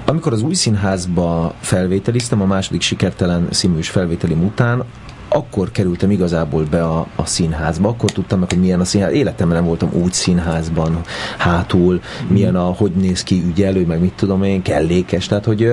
amikor 0.07 0.33
az 0.33 0.43
új 0.43 0.55
színházba 0.55 1.55
felvételiztem, 1.61 2.41
a 2.43 2.45
második 2.45 2.81
sikertelen 2.81 3.47
színműs 3.51 3.89
felvételim 3.89 4.45
után, 4.45 4.85
akkor 5.29 5.71
kerültem 5.71 6.11
igazából 6.11 6.65
be 6.71 6.85
a, 6.85 7.07
a 7.17 7.27
színházba, 7.27 7.89
akkor 7.89 8.11
tudtam 8.13 8.39
meg, 8.39 8.49
hogy 8.49 8.61
milyen 8.61 8.81
a 8.81 8.85
színház. 8.85 9.13
Életemben 9.13 9.57
nem 9.57 9.67
voltam 9.67 9.91
úgy 9.93 10.13
színházban, 10.13 11.01
hátul, 11.39 12.01
milyen 12.29 12.57
a, 12.57 12.65
hogy 12.65 12.91
néz 12.91 13.23
ki 13.23 13.43
ügyelő, 13.47 13.87
meg 13.87 14.01
mit 14.01 14.13
tudom 14.13 14.43
én, 14.43 14.63
kellékes, 14.63 15.27
tehát 15.27 15.45
hogy 15.45 15.71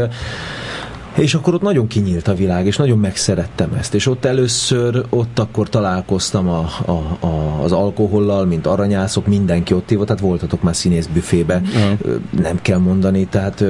és 1.17 1.33
akkor 1.33 1.53
ott 1.53 1.62
nagyon 1.62 1.88
kinyílt 1.88 2.27
a 2.27 2.33
világ, 2.33 2.65
és 2.65 2.77
nagyon 2.77 2.97
megszerettem 2.97 3.74
ezt. 3.79 3.93
És 3.93 4.07
ott 4.07 4.25
először, 4.25 5.05
ott 5.09 5.39
akkor 5.39 5.69
találkoztam 5.69 6.50
a, 6.50 6.69
a, 6.86 7.25
a, 7.25 7.63
az 7.63 7.71
alkohollal, 7.71 8.45
mint 8.45 8.67
aranyászok, 8.67 9.27
mindenki 9.27 9.74
ott 9.74 9.89
volt, 9.89 10.07
tehát 10.07 10.21
voltatok 10.21 10.62
már 10.62 10.75
színészbüfébe, 10.75 11.62
uh-huh. 11.65 12.19
nem 12.41 12.59
kell 12.62 12.77
mondani, 12.77 13.25
tehát 13.25 13.63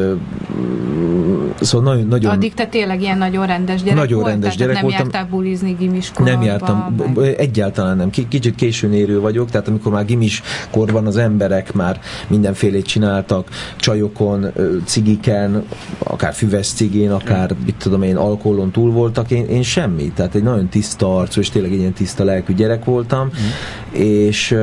szóval 1.61 1.93
nagyon, 1.93 2.07
nagyon... 2.07 2.31
Addig 2.31 2.53
te 2.53 2.65
tényleg 2.65 3.01
ilyen 3.01 3.17
nagyon 3.17 3.45
rendes 3.45 3.81
gyerek 3.83 3.97
Nagyon 3.97 4.19
volt, 4.19 4.31
rendes 4.31 4.55
tehát 4.55 4.59
gyerek 4.59 4.73
nem 4.73 4.83
voltam. 4.83 5.09
jártál 5.11 5.29
bulizni 5.29 5.75
gimiskolba? 5.79 6.31
Nem 6.31 6.41
jártam, 6.41 6.95
meg... 7.15 7.35
egyáltalán 7.37 7.97
nem. 7.97 8.09
Kicsit 8.09 8.55
későn 8.55 8.93
érő 8.93 9.19
vagyok, 9.19 9.49
tehát 9.49 9.67
amikor 9.67 9.91
már 9.91 10.05
gimis 10.05 10.41
korban 10.71 11.07
az 11.07 11.17
emberek 11.17 11.73
már 11.73 11.99
mindenfélét 12.27 12.85
csináltak, 12.85 13.49
csajokon, 13.77 14.45
cigiken, 14.85 15.63
akár 15.97 16.33
füves 16.33 16.67
cigén, 16.67 17.11
akár 17.11 17.36
mit 17.65 17.75
tudom 17.75 18.01
én, 18.01 18.15
alkoholon 18.15 18.71
túl 18.71 18.91
voltak, 18.91 19.31
én, 19.31 19.45
én 19.45 19.63
semmi. 19.63 20.11
Tehát 20.15 20.35
egy 20.35 20.43
nagyon 20.43 20.67
tiszta 20.67 21.17
arcú, 21.17 21.39
és 21.39 21.49
tényleg 21.49 21.71
egy 21.71 21.79
ilyen 21.79 21.93
tiszta 21.93 22.23
lelkű 22.23 22.53
gyerek 22.53 22.85
voltam, 22.85 23.25
mm. 23.25 23.99
és 23.99 24.55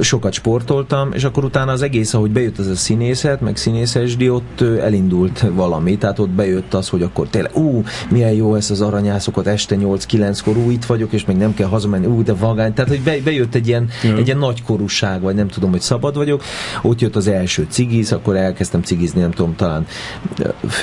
sokat 0.00 0.32
sportoltam, 0.32 1.12
és 1.12 1.24
akkor 1.24 1.44
utána 1.44 1.72
az 1.72 1.82
egész, 1.82 2.14
ahogy 2.14 2.30
bejött 2.30 2.58
ez 2.58 2.66
a 2.66 2.76
színészet, 2.76 3.40
meg 3.40 3.56
színészesdi, 3.56 4.30
ott 4.30 4.60
elindult 4.60 5.44
valami, 5.54 5.98
tehát 5.98 6.18
ott 6.18 6.28
bejött 6.28 6.74
az, 6.74 6.88
hogy 6.88 7.02
akkor 7.02 7.28
tényleg, 7.28 7.56
ú, 7.56 7.82
milyen 8.10 8.32
jó 8.32 8.54
ez 8.54 8.70
az 8.70 8.80
aranyászokat 8.80 9.46
este 9.46 9.76
8-9-kor, 9.78 10.56
ú, 10.56 10.70
itt 10.70 10.84
vagyok, 10.84 11.12
és 11.12 11.24
még 11.24 11.36
nem 11.36 11.54
kell 11.54 11.68
hazamenni, 11.68 12.06
ú, 12.06 12.22
de 12.22 12.34
vagány, 12.34 12.72
tehát 12.72 12.90
hogy 12.90 13.00
be, 13.00 13.16
bejött 13.24 13.54
egy 13.54 13.68
ilyen, 13.68 13.88
ja. 14.02 14.16
egy 14.16 14.26
ilyen 14.26 14.38
nagy 14.38 14.62
korúság, 14.62 15.20
vagy 15.20 15.34
nem 15.34 15.48
tudom, 15.48 15.70
hogy 15.70 15.80
szabad 15.80 16.16
vagyok, 16.16 16.42
ott 16.82 17.00
jött 17.00 17.16
az 17.16 17.26
első 17.26 17.66
cigiz, 17.68 18.12
akkor 18.12 18.36
elkezdtem 18.36 18.82
cigizni, 18.82 19.20
nem 19.20 19.30
tudom, 19.30 19.56
talán 19.56 19.86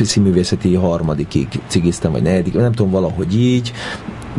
színművészeti 0.02 0.76
harmadikig 0.76 1.48
cigiztem, 1.68 2.12
vagy 2.12 2.22
negyedik, 2.22 2.54
nem 2.54 2.72
tudom, 2.72 2.92
valahogy 2.92 3.40
így, 3.40 3.72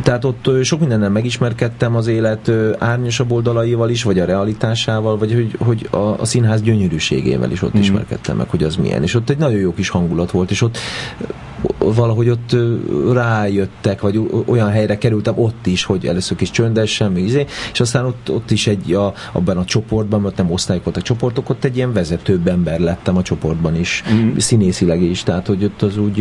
tehát 0.02 0.24
ott 0.24 0.62
sok 0.62 0.80
mindennel 0.80 1.10
megismerkedtem 1.10 1.96
az 1.96 2.06
élet 2.06 2.50
árnyasabb 2.78 3.32
oldalaival 3.32 3.90
is, 3.90 4.02
vagy 4.02 4.18
a 4.18 4.24
realitásával, 4.24 5.18
vagy 5.18 5.32
hogy, 5.32 5.56
hogy 5.58 5.88
a, 5.90 5.96
a 5.96 6.24
színház 6.24 6.62
gyönyörűségével 6.62 7.50
is 7.50 7.62
ott 7.62 7.76
mm. 7.76 7.80
ismerkedtem 7.80 8.36
meg, 8.36 8.48
hogy 8.48 8.62
az 8.62 8.76
milyen. 8.76 9.02
És 9.02 9.14
ott 9.14 9.30
egy 9.30 9.38
nagyon 9.38 9.58
jó 9.58 9.74
kis 9.74 9.88
hangulat 9.88 10.30
volt, 10.30 10.50
és 10.50 10.62
ott 10.62 10.78
valahogy 11.78 12.28
ott 12.28 12.56
rájöttek, 13.12 14.00
vagy 14.00 14.20
olyan 14.46 14.70
helyre 14.70 14.98
kerültem 14.98 15.34
ott 15.36 15.66
is, 15.66 15.84
hogy 15.84 16.06
először 16.06 16.36
kis 16.36 16.50
csöndes, 16.50 16.90
semmi 16.90 17.20
izé, 17.20 17.46
és 17.72 17.80
aztán 17.80 18.04
ott, 18.04 18.30
ott 18.30 18.50
is 18.50 18.66
egy, 18.66 18.92
a, 18.92 19.12
abban 19.32 19.56
a 19.56 19.64
csoportban, 19.64 20.20
mert 20.20 20.36
nem 20.36 20.50
osztályok 20.50 20.84
voltak 20.84 21.02
csoportok, 21.02 21.50
ott 21.50 21.64
egy 21.64 21.76
ilyen 21.76 21.92
vezetőbb 21.92 22.48
ember 22.48 22.80
lettem 22.80 23.16
a 23.16 23.22
csoportban 23.22 23.76
is, 23.76 24.02
mm. 24.12 24.36
színészileg 24.36 25.02
is, 25.02 25.22
tehát 25.22 25.46
hogy 25.46 25.64
ott 25.64 25.82
az 25.82 25.98
úgy 25.98 26.18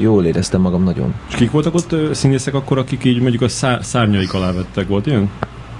jól 0.00 0.24
éreztem 0.24 0.60
magam 0.60 0.82
nagyon. 0.82 1.14
És 1.28 1.34
kik 1.34 1.50
voltak 1.50 1.74
ott 1.74 2.14
színészek 2.14 2.54
akkor, 2.54 2.78
akik 2.78 3.04
így 3.04 3.20
mondjuk 3.20 3.42
a 3.42 3.48
szár, 3.48 3.84
szárnyaik 3.84 4.34
alá 4.34 4.52
vettek, 4.52 4.88
volt 4.88 5.06
ilyen? 5.06 5.30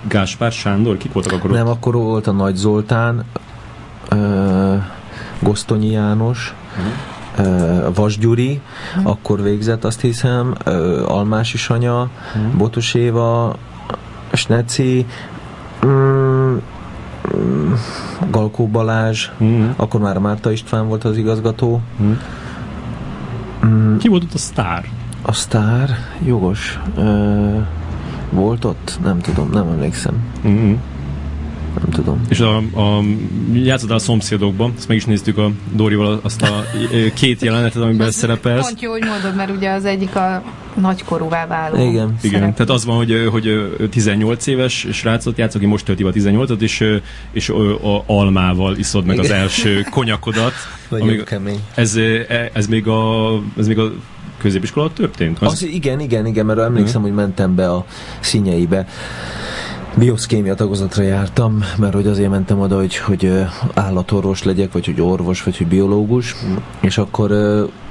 Gáspár 0.08 0.52
Sándor, 0.52 0.96
kik 0.96 1.12
voltak 1.12 1.32
akkor 1.32 1.50
ott? 1.50 1.56
Nem, 1.56 1.68
akkor 1.68 1.94
volt 1.94 2.26
a 2.26 2.32
Nagy 2.32 2.54
Zoltán, 2.54 3.24
uh, 4.10 4.82
Gosztonyi 5.40 5.90
János, 5.90 6.54
mm 6.80 7.11
uh, 7.38 7.94
Vas 7.94 8.18
Gyuri, 8.18 8.60
hmm. 8.94 9.06
akkor 9.06 9.42
végzett, 9.42 9.84
azt 9.84 10.00
hiszem, 10.00 10.54
Almási 11.06 11.56
Sanya, 11.56 12.08
hmm. 12.32 12.56
Botos 12.56 12.94
Éva, 12.94 13.56
Sneci, 14.32 15.06
um, 15.84 16.60
Galkó 18.30 18.66
Balázs, 18.66 19.28
hmm. 19.38 19.74
akkor 19.76 20.00
már 20.00 20.18
Márta 20.18 20.50
István 20.50 20.88
volt 20.88 21.04
az 21.04 21.16
igazgató. 21.16 21.80
Hmm. 21.96 22.20
Um, 23.62 23.96
Ki 23.98 24.08
volt 24.08 24.22
ott 24.22 24.34
a 24.34 24.38
sztár? 24.38 24.88
A 25.22 25.32
sztár, 25.32 25.90
jogos. 26.24 26.80
Uh, 26.96 27.62
volt 28.30 28.64
ott? 28.64 28.98
Nem 29.02 29.18
tudom, 29.18 29.50
nem 29.50 29.68
emlékszem. 29.68 30.14
Hmm 30.42 30.80
nem 31.80 31.90
tudom. 31.90 32.20
És 32.28 32.40
a, 32.40 32.56
a 32.56 33.02
játszottál 33.52 33.96
a 33.96 33.98
szomszédokban, 33.98 34.72
ezt 34.76 34.88
meg 34.88 34.96
is 34.96 35.04
néztük 35.04 35.38
a 35.38 35.50
Dórival 35.72 36.20
azt 36.22 36.42
a 36.42 36.64
két 37.14 37.42
jelenetet, 37.42 37.82
amiben 37.82 38.06
ez 38.06 38.14
szerepelsz. 38.14 38.66
Pont 38.66 38.80
jó, 38.80 38.90
hogy 38.90 39.04
mondod, 39.04 39.34
mert 39.36 39.50
ugye 39.50 39.70
az 39.70 39.84
egyik 39.84 40.16
a 40.16 40.42
nagykorúvá 40.74 41.46
váló. 41.46 41.90
Igen. 41.90 42.16
Igen, 42.22 42.40
tehát 42.40 42.70
az 42.70 42.84
van, 42.84 42.96
hogy, 42.96 43.28
hogy 43.30 43.74
18 43.90 44.46
éves 44.46 44.86
srácot 44.92 45.38
játsz, 45.38 45.54
aki 45.54 45.66
most 45.66 45.84
tölti 45.84 46.02
a 46.02 46.10
18-ot, 46.10 46.60
és, 46.60 46.84
és 47.32 47.48
a 47.48 48.04
almával 48.06 48.76
iszod 48.76 49.04
meg 49.04 49.16
Igen. 49.16 49.30
az 49.30 49.36
első 49.36 49.86
konyakodat. 49.90 50.52
Nagyon 50.88 51.24
kemény. 51.24 51.60
Ez, 51.74 51.98
ez, 52.52 52.66
még 52.66 52.86
a, 52.86 53.32
ez 53.58 53.66
még 53.66 53.78
a 53.78 53.92
középiskola 54.38 54.92
történt? 54.92 55.38
Az... 55.38 55.52
az 55.52 55.62
igen, 55.62 56.00
igen, 56.00 56.26
igen, 56.26 56.46
mert 56.46 56.58
emlékszem, 56.58 57.02
uh-huh. 57.02 57.02
hogy 57.02 57.24
mentem 57.24 57.54
be 57.54 57.70
a 57.70 57.84
színyeibe 58.20 58.86
bioszkémia 59.96 60.54
tagozatra 60.54 61.02
jártam, 61.02 61.64
mert 61.76 61.94
hogy 61.94 62.06
azért 62.06 62.30
mentem 62.30 62.60
oda, 62.60 62.76
hogy, 62.76 62.96
hogy 62.96 63.32
állatorvos 63.74 64.42
legyek, 64.42 64.72
vagy 64.72 64.86
hogy 64.86 65.00
orvos, 65.00 65.42
vagy 65.42 65.56
hogy 65.56 65.66
biológus, 65.66 66.36
és 66.80 66.98
akkor 66.98 67.32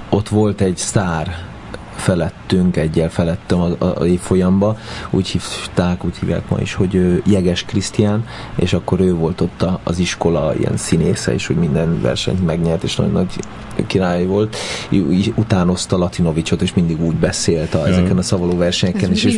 ott 0.10 0.30
volt 0.30 0.62
egy 0.62 0.78
sztár 0.78 1.51
felettünk, 2.02 2.78
egyel 2.78 3.10
felettem 3.10 3.60
a, 3.60 3.70
a, 3.78 4.00
a 4.00 4.06
évfolyamba, 4.06 4.78
úgy 5.10 5.28
hívták, 5.28 6.06
úgy 6.06 6.18
hívják 6.18 6.50
ma 6.50 6.60
is, 6.60 6.74
hogy 6.74 7.22
Jeges 7.26 7.64
Krisztián, 7.64 8.26
és 8.56 8.74
akkor 8.74 9.00
ő 9.00 9.14
volt 9.14 9.42
ott 9.42 9.62
a, 9.62 9.80
az 9.84 10.00
iskola 10.00 10.54
ilyen 10.60 10.78
színésze, 10.78 11.34
és 11.34 11.48
hogy 11.48 11.56
minden 11.56 12.02
versenyt 12.02 12.46
megnyert, 12.46 12.84
és 12.84 12.96
nagyon 12.96 13.12
nagy 13.12 13.40
király 13.88 14.26
volt. 14.26 14.56
Utánozta 15.36 15.98
Latinovicsot, 15.98 16.62
és 16.62 16.74
mindig 16.74 17.02
úgy 17.02 17.16
beszélt 17.16 17.74
a, 17.74 17.88
ezeken 17.88 18.18
a 18.18 18.22
szavaló 18.22 18.58
versenyeken. 18.58 19.12
És, 19.12 19.24
és, 19.24 19.38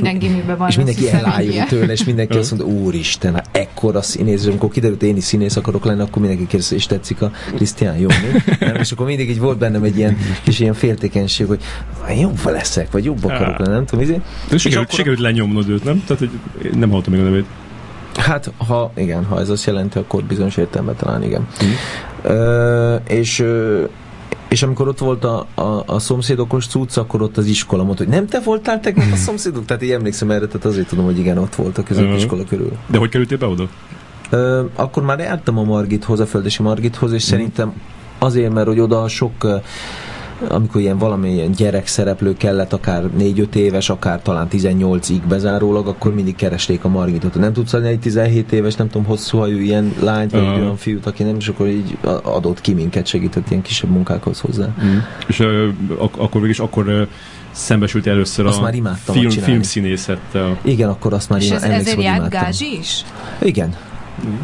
van, 0.57 0.67
és 0.67 0.75
mindenki 0.75 1.09
elájult 1.09 1.67
tőle, 1.67 1.91
és 1.91 2.03
mindenki 2.03 2.37
azt 2.37 2.51
mondta, 2.51 2.69
úristen, 2.69 3.33
hát 3.33 3.49
ekkora 3.51 4.01
színész, 4.01 4.41
és 4.41 4.47
amikor 4.47 4.69
kiderült, 4.69 5.03
én 5.03 5.15
is 5.15 5.23
színész 5.23 5.55
akarok 5.55 5.85
lenni, 5.85 6.01
akkor 6.01 6.21
mindenki 6.21 6.47
kérdezte, 6.47 6.75
és 6.75 6.85
tetszik 6.85 7.21
a 7.21 7.31
Krisztián, 7.55 7.97
jó, 7.97 8.07
nem? 8.59 8.75
És 8.75 8.91
akkor 8.91 9.05
mindig 9.05 9.29
így 9.29 9.39
volt 9.39 9.57
bennem 9.57 9.83
egy 9.83 9.97
ilyen 9.97 10.17
kis 10.43 10.59
ilyen 10.59 10.73
féltékenység, 10.73 11.47
hogy 11.47 11.61
jobb 12.19 12.37
leszek, 12.53 12.91
vagy 12.91 13.05
jobb 13.05 13.25
akarok 13.25 13.57
lenni, 13.57 13.73
nem 13.73 13.85
tudom, 13.85 14.03
izé. 14.03 14.21
Sikerült, 14.55 14.85
akkor... 14.85 14.97
sikerült 14.97 15.19
lenyomnod 15.19 15.69
őt, 15.69 15.83
nem? 15.83 16.03
Tehát, 16.07 16.17
hogy 16.17 16.29
nem 16.77 16.89
hallottam 16.89 17.13
még 17.13 17.21
a 17.21 17.25
nevét. 17.25 17.45
Hát, 18.15 18.51
ha 18.67 18.91
igen, 18.95 19.25
ha 19.25 19.39
ez 19.39 19.49
azt 19.49 19.65
jelenti, 19.65 19.97
akkor 19.97 20.23
bizonyos 20.23 20.57
értelemben 20.57 20.95
talán 20.95 21.23
igen. 21.23 21.47
Mm. 21.63 21.69
Ö, 22.31 22.95
és 23.07 23.39
ö, 23.39 23.83
és 24.47 24.63
amikor 24.63 24.87
ott 24.87 24.99
volt 24.99 25.23
a, 25.23 25.47
a, 25.55 25.83
a 25.85 25.99
szomszédokos 25.99 26.67
cucc, 26.67 26.97
akkor 26.97 27.21
ott 27.21 27.37
az 27.37 27.45
iskola 27.45 27.83
mondta, 27.83 28.03
hogy 28.03 28.13
nem 28.13 28.27
te 28.27 28.39
voltál 28.39 28.79
tegnap 28.79 29.11
a 29.11 29.15
szomszédok? 29.25 29.65
Tehát 29.65 29.83
így 29.83 29.91
emlékszem 29.91 30.31
erre, 30.31 30.45
tehát 30.45 30.65
azért 30.65 30.87
tudom, 30.87 31.05
hogy 31.05 31.19
igen, 31.19 31.37
ott 31.37 31.55
volt 31.55 31.77
a 31.77 31.83
középiskola 31.83 32.43
körül. 32.43 32.71
De 32.87 32.97
hogy 32.97 33.09
kerültél 33.09 33.37
be 33.37 33.45
oda? 33.45 33.69
Ö, 34.29 34.63
akkor 34.75 35.03
már 35.03 35.19
jártam 35.19 35.57
a 35.57 35.63
Margithoz, 35.63 36.19
a 36.19 36.25
Földesi 36.25 36.61
Margithoz, 36.61 37.11
és 37.11 37.25
mm. 37.25 37.29
szerintem 37.29 37.73
azért, 38.19 38.53
mert 38.53 38.67
hogy 38.67 38.79
oda 38.79 39.07
sok 39.07 39.61
amikor 40.47 40.81
ilyen 40.81 40.97
valamilyen 40.97 41.51
gyerek 41.51 41.87
szereplő 41.87 42.33
kellett, 42.33 42.73
akár 42.73 43.03
4-5 43.19 43.55
éves, 43.55 43.89
akár 43.89 44.21
talán 44.21 44.47
18-ig 44.51 45.21
bezárólag, 45.27 45.87
akkor 45.87 46.13
mindig 46.13 46.35
keresték 46.35 46.83
a 46.83 46.87
Margitot. 46.87 47.35
Nem 47.35 47.53
tudsz 47.53 47.73
adni 47.73 47.87
egy 47.87 47.99
17 47.99 48.51
éves, 48.51 48.75
nem 48.75 48.87
tudom, 48.89 49.07
hosszú 49.07 49.37
hajú 49.37 49.57
ilyen 49.57 49.93
lányt, 49.99 50.31
vagy 50.31 50.41
uh-huh. 50.41 50.59
olyan 50.59 50.77
fiút, 50.77 51.05
aki 51.05 51.23
nem, 51.23 51.35
és 51.35 51.47
akkor 51.47 51.67
így 51.67 51.97
adott 52.23 52.61
ki 52.61 52.73
minket, 52.73 53.05
segített 53.05 53.49
ilyen 53.49 53.61
kisebb 53.61 53.89
munkákhoz 53.89 54.39
hozzá. 54.39 54.65
Mm. 54.83 54.97
És 55.27 55.39
uh, 55.39 55.67
ak- 55.97 56.17
akkor 56.17 56.41
végig 56.41 56.61
akkor 56.61 56.87
uh, 56.87 57.07
szembesült 57.51 58.07
először 58.07 58.45
azt 58.45 58.57
a 58.57 58.61
már 58.61 58.97
film, 59.03 59.29
filmszínészettel. 59.29 60.57
Igen, 60.61 60.89
akkor 60.89 61.13
azt 61.13 61.29
már 61.29 61.41
És 61.41 61.49
ez, 61.49 61.63
ezért 61.63 62.01
járt 62.01 62.29
Gázsi 62.29 62.77
is? 62.79 63.03
Igen. 63.41 63.75
Mm. 64.25 64.35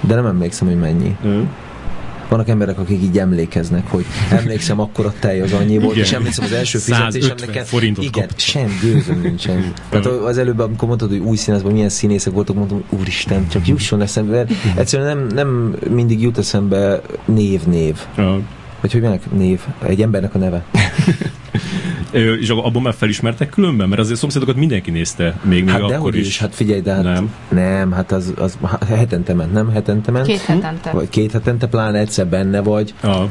De 0.00 0.14
nem 0.14 0.26
emlékszem, 0.26 0.66
hogy 0.68 0.78
mennyi. 0.78 1.16
Mm. 1.26 1.42
Vannak 2.28 2.48
emberek, 2.48 2.78
akik 2.78 3.02
így 3.02 3.18
emlékeznek, 3.18 3.90
hogy 3.90 4.04
emlékszem, 4.30 4.80
akkor 4.80 5.06
a 5.06 5.12
tej 5.18 5.40
az 5.40 5.52
annyi 5.52 5.78
volt, 5.78 5.92
igen. 5.92 6.04
és 6.04 6.12
emlékszem 6.12 6.44
az 6.44 6.52
első 6.52 6.78
fizetésemnek. 6.78 7.66
forintot 7.66 8.04
Igen, 8.04 8.26
kaptam. 8.26 8.38
sem 8.38 8.78
gőzöm 8.82 9.20
nincsen. 9.20 9.72
Tehát 9.88 10.06
az 10.06 10.38
előbb, 10.38 10.58
amikor 10.58 10.88
mondtad, 10.88 11.08
hogy 11.08 11.18
új 11.18 11.36
színházban 11.36 11.72
milyen 11.72 11.88
színészek 11.88 12.32
voltak, 12.32 12.56
mondtam, 12.56 12.82
úristen, 12.88 13.48
csak 13.48 13.66
jusson 13.66 14.00
eszembe. 14.00 14.46
Egyszerűen 14.76 15.16
nem, 15.16 15.26
nem 15.26 15.76
mindig 15.90 16.20
jut 16.20 16.38
eszembe 16.38 17.00
név-név. 17.24 17.96
Vagy 18.80 18.92
hogy 18.92 19.00
milyenek 19.00 19.30
név? 19.30 19.60
Egy 19.86 20.02
embernek 20.02 20.34
a 20.34 20.38
neve. 20.38 20.64
és 22.40 22.48
abban 22.48 22.82
már 22.82 22.94
felismertek 22.94 23.48
különben? 23.48 23.88
Mert 23.88 24.00
azért 24.00 24.16
a 24.16 24.20
szomszédokat 24.20 24.56
mindenki 24.56 24.90
nézte 24.90 25.38
még, 25.42 25.64
még 25.64 25.72
hát 25.74 25.82
akkor 25.82 26.14
is. 26.16 26.26
is. 26.26 26.38
Hát 26.38 26.54
figyelj, 26.54 26.80
de 26.80 26.92
hát 26.92 27.02
nem, 27.02 27.34
nem 27.48 27.92
hát 27.92 28.12
az, 28.12 28.32
az 28.36 28.58
hetente 28.88 29.34
ment, 29.34 29.52
nem 29.52 29.70
hetente 29.70 30.10
ment. 30.10 30.26
Két 30.26 30.40
hetente. 30.40 30.90
Vagy 30.90 31.08
két 31.08 31.32
hetente, 31.32 31.66
pláne 31.66 31.98
egyszer 31.98 32.26
benne 32.26 32.60
vagy. 32.60 32.94
Ah. 33.00 33.24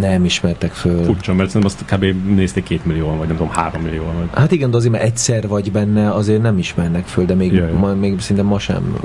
Nem 0.00 0.24
ismertek 0.24 0.72
föl. 0.72 1.04
Furcsa, 1.04 1.34
mert 1.34 1.50
szerintem 1.50 1.76
azt 1.78 1.94
kb. 1.94 2.26
nézték 2.34 2.64
két 2.64 2.84
millió, 2.84 3.16
vagy 3.16 3.26
nem 3.26 3.36
tudom, 3.36 3.52
három 3.52 3.82
millió. 3.82 4.02
Vagy. 4.02 4.28
Hát 4.32 4.52
igen, 4.52 4.70
de 4.70 4.76
azért, 4.76 4.92
mert 4.92 5.04
egyszer 5.04 5.48
vagy 5.48 5.72
benne, 5.72 6.10
azért 6.12 6.42
nem 6.42 6.58
ismernek 6.58 7.06
föl, 7.06 7.24
de 7.24 7.34
még, 7.34 7.52
Jaj. 7.52 7.72
ma, 7.72 7.94
még 7.94 8.20
szinte 8.20 8.42
ma 8.42 8.58
sem 8.58 8.96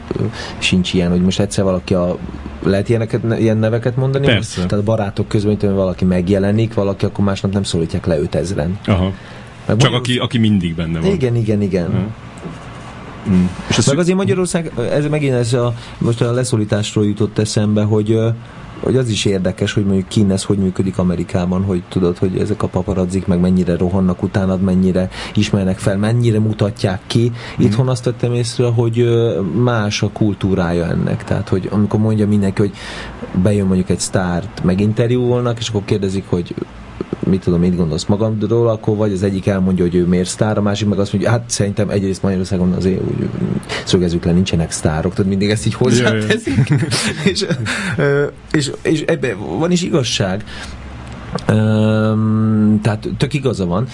sincs 0.58 0.94
ilyen, 0.94 1.10
hogy 1.10 1.22
most 1.22 1.40
egyszer 1.40 1.64
valaki 1.64 1.94
a 1.94 2.18
lehet 2.64 2.90
ilyeneket, 2.90 3.40
ilyen 3.40 3.58
neveket 3.58 3.96
mondani? 3.96 4.26
Persze. 4.26 4.66
Tehát 4.66 4.86
barátok 4.86 5.28
közben, 5.28 5.58
hogy 5.60 5.70
valaki 5.70 6.06
megjelenik, 6.06 6.74
valaki, 6.74 7.06
akkor 7.06 7.26
másnap 7.26 7.54
nem 7.54 7.64
szólítják 7.64 8.06
le 8.06 8.18
5000-en. 8.32 8.70
Aha. 8.86 9.12
Meg 9.66 9.78
Csak 9.78 9.94
aki, 9.94 10.18
aki 10.18 10.38
mindig 10.38 10.76
benne 10.76 11.00
van. 11.00 11.12
Igen, 11.12 11.36
igen, 11.36 11.62
igen. 11.62 11.92
Ja. 11.92 12.08
Mm. 13.30 13.46
És 13.70 13.86
Meg 13.86 13.98
azért 13.98 14.18
Magyarország, 14.18 14.72
ez 14.92 15.08
megint 15.08 15.34
ez 15.34 15.54
a, 15.54 15.74
most 15.98 16.22
a 16.22 16.32
leszólításról 16.32 17.06
jutott 17.06 17.38
eszembe, 17.38 17.84
hogy 17.84 18.20
hogy 18.80 18.96
az 18.96 19.10
is 19.10 19.26
érdekes, 19.26 19.74
hogy 19.74 19.86
mondjuk 19.86 20.08
kint 20.08 20.32
ez 20.32 20.44
hogy 20.44 20.58
működik 20.58 20.98
Amerikában, 20.98 21.64
hogy 21.64 21.84
tudod, 21.90 22.18
hogy 22.18 22.38
ezek 22.38 22.64
a 22.64 22.68
paparazzik 22.68 23.28
meg 23.28 23.40
mennyire 23.40 23.78
rohannak 23.78 24.24
utánad, 24.24 24.62
mennyire 24.62 25.10
ismernek 25.34 25.80
fel, 25.80 25.98
mennyire 25.98 26.40
mutatják 26.40 27.02
ki. 27.08 27.32
Itthon 27.58 27.88
azt 27.88 28.06
vettem 28.06 28.34
észre, 28.34 28.68
hogy 28.68 29.10
más 29.64 30.02
a 30.02 30.10
kultúrája 30.10 30.86
ennek. 30.86 31.24
Tehát, 31.24 31.50
hogy 31.50 31.68
amikor 31.72 32.00
mondja 32.00 32.28
mindenki, 32.28 32.62
hogy 32.62 32.74
bejön 33.44 33.66
mondjuk 33.66 33.90
egy 33.90 34.00
sztárt, 34.00 34.64
meginterjúolnak, 34.64 35.60
és 35.60 35.70
akkor 35.70 35.86
kérdezik, 35.86 36.24
hogy 36.28 36.56
mit 37.30 37.44
tudom, 37.44 37.60
mit 37.60 37.76
gondolsz 37.76 38.06
magamról, 38.06 38.70
akkor 38.70 38.96
vagy 38.96 39.12
az 39.12 39.24
egyik 39.24 39.48
elmondja, 39.48 39.84
hogy 39.84 39.96
ő 39.96 40.06
miért 40.06 40.30
sztár, 40.30 40.58
a 40.58 40.62
másik 40.62 40.88
meg 40.88 41.00
azt 41.00 41.12
mondja, 41.12 41.32
hát 41.32 41.44
szerintem 41.48 41.90
egyrészt 41.90 42.24
Magyarországon 42.24 42.74
azért 42.74 43.02
úgy 43.02 43.30
szögezzük 43.86 44.26
le, 44.26 44.32
nincsenek 44.32 44.72
sztárok, 44.72 45.14
tehát 45.14 45.30
mindig 45.30 45.50
ezt 45.50 45.66
így 45.66 45.74
hozzáteszik. 45.74 46.74
és, 47.32 47.46
és, 48.52 48.72
és 48.82 49.02
ebben 49.02 49.38
van 49.60 49.72
is 49.72 49.82
igazság. 49.82 50.44
Um, 51.50 52.80
tehát 52.82 53.08
tök 53.18 53.34
igaza 53.34 53.66
van. 53.66 53.88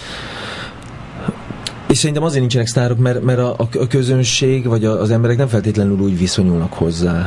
És 1.87 1.97
szerintem 1.97 2.23
azért 2.23 2.39
nincsenek 2.39 2.67
sztárok, 2.67 2.97
mert, 2.97 3.23
mert 3.23 3.39
a, 3.39 3.55
a 3.59 3.87
közönség, 3.87 4.67
vagy 4.67 4.85
az 4.85 5.11
emberek 5.11 5.37
nem 5.37 5.47
feltétlenül 5.47 5.99
úgy 5.99 6.17
viszonyulnak 6.17 6.73
hozzá. 6.73 7.25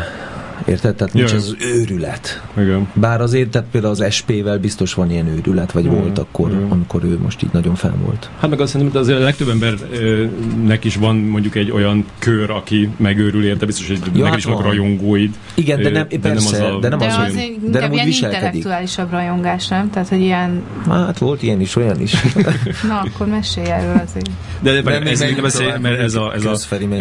Érted? 0.66 0.94
Tehát 0.94 1.14
nincs 1.14 1.28
Jaj. 1.30 1.38
az 1.38 1.56
őrület. 1.74 2.42
Igen. 2.58 2.88
Bár 2.94 3.20
azért, 3.20 3.50
tehát 3.50 3.68
például 3.70 3.92
az 3.92 4.14
SP-vel 4.14 4.58
biztos 4.58 4.94
van 4.94 5.10
ilyen 5.10 5.26
őrület, 5.26 5.72
vagy 5.72 5.84
Mm, 5.84 5.90
volt 5.90 6.18
akkor, 6.18 6.50
mm. 6.52 6.70
amikor 6.70 7.04
ő 7.04 7.18
most 7.22 7.42
így 7.42 7.48
nagyon 7.52 7.74
fel 7.74 7.94
volt. 8.04 8.30
Hát 8.40 8.50
meg 8.50 8.60
azt 8.60 8.72
szerintem, 8.72 8.96
hogy 8.96 9.04
azért 9.08 9.20
a 9.20 9.24
legtöbb 9.24 9.48
embernek 9.48 10.84
is 10.84 10.96
van 10.96 11.16
mondjuk 11.16 11.54
egy 11.54 11.70
olyan 11.70 12.04
kör, 12.18 12.50
aki 12.50 12.88
megőrül 12.96 13.44
érte, 13.44 13.66
biztos, 13.66 13.88
hogy 13.88 13.98
Ja, 13.98 14.10
neked 14.12 14.26
hát 14.26 14.36
is 14.36 14.44
van. 14.44 14.62
rajongóid. 14.62 15.34
Igen, 15.54 15.82
de 15.82 15.90
nem, 15.90 16.06
persze, 16.20 16.64
az 16.66 16.72
a- 16.74 16.78
de 16.78 16.88
nem 16.88 16.98
De 16.98 17.06
az, 17.06 17.14
az, 17.16 17.24
azért 17.26 17.70
de 17.70 17.78
nem 17.78 17.88
úgy 17.88 17.94
ilyen 17.94 18.06
viselkedik. 18.06 18.44
intellektuálisabb 18.54 19.10
rajongás, 19.10 19.68
nem? 19.68 19.90
Tehát, 19.90 20.08
hogy 20.08 20.20
ilyen, 20.20 20.62
Hát 20.88 21.18
volt 21.18 21.42
ilyen 21.42 21.60
is, 21.60 21.76
olyan 21.76 22.00
is. 22.00 22.12
na, 22.88 23.00
akkor 23.00 23.26
mesélj 23.26 23.66
erről 23.70 24.02
azért. 24.06 24.30
De, 24.60 24.72
de 24.72 24.82
Nem, 24.82 24.92
nem, 24.92 25.02
még 25.02 25.12
ez, 25.12 25.40
beszél, 25.40 25.78
mert 25.78 25.98
ez 26.00 26.14
a, 26.14 26.34
ez 26.34 26.44
a, 26.44 26.56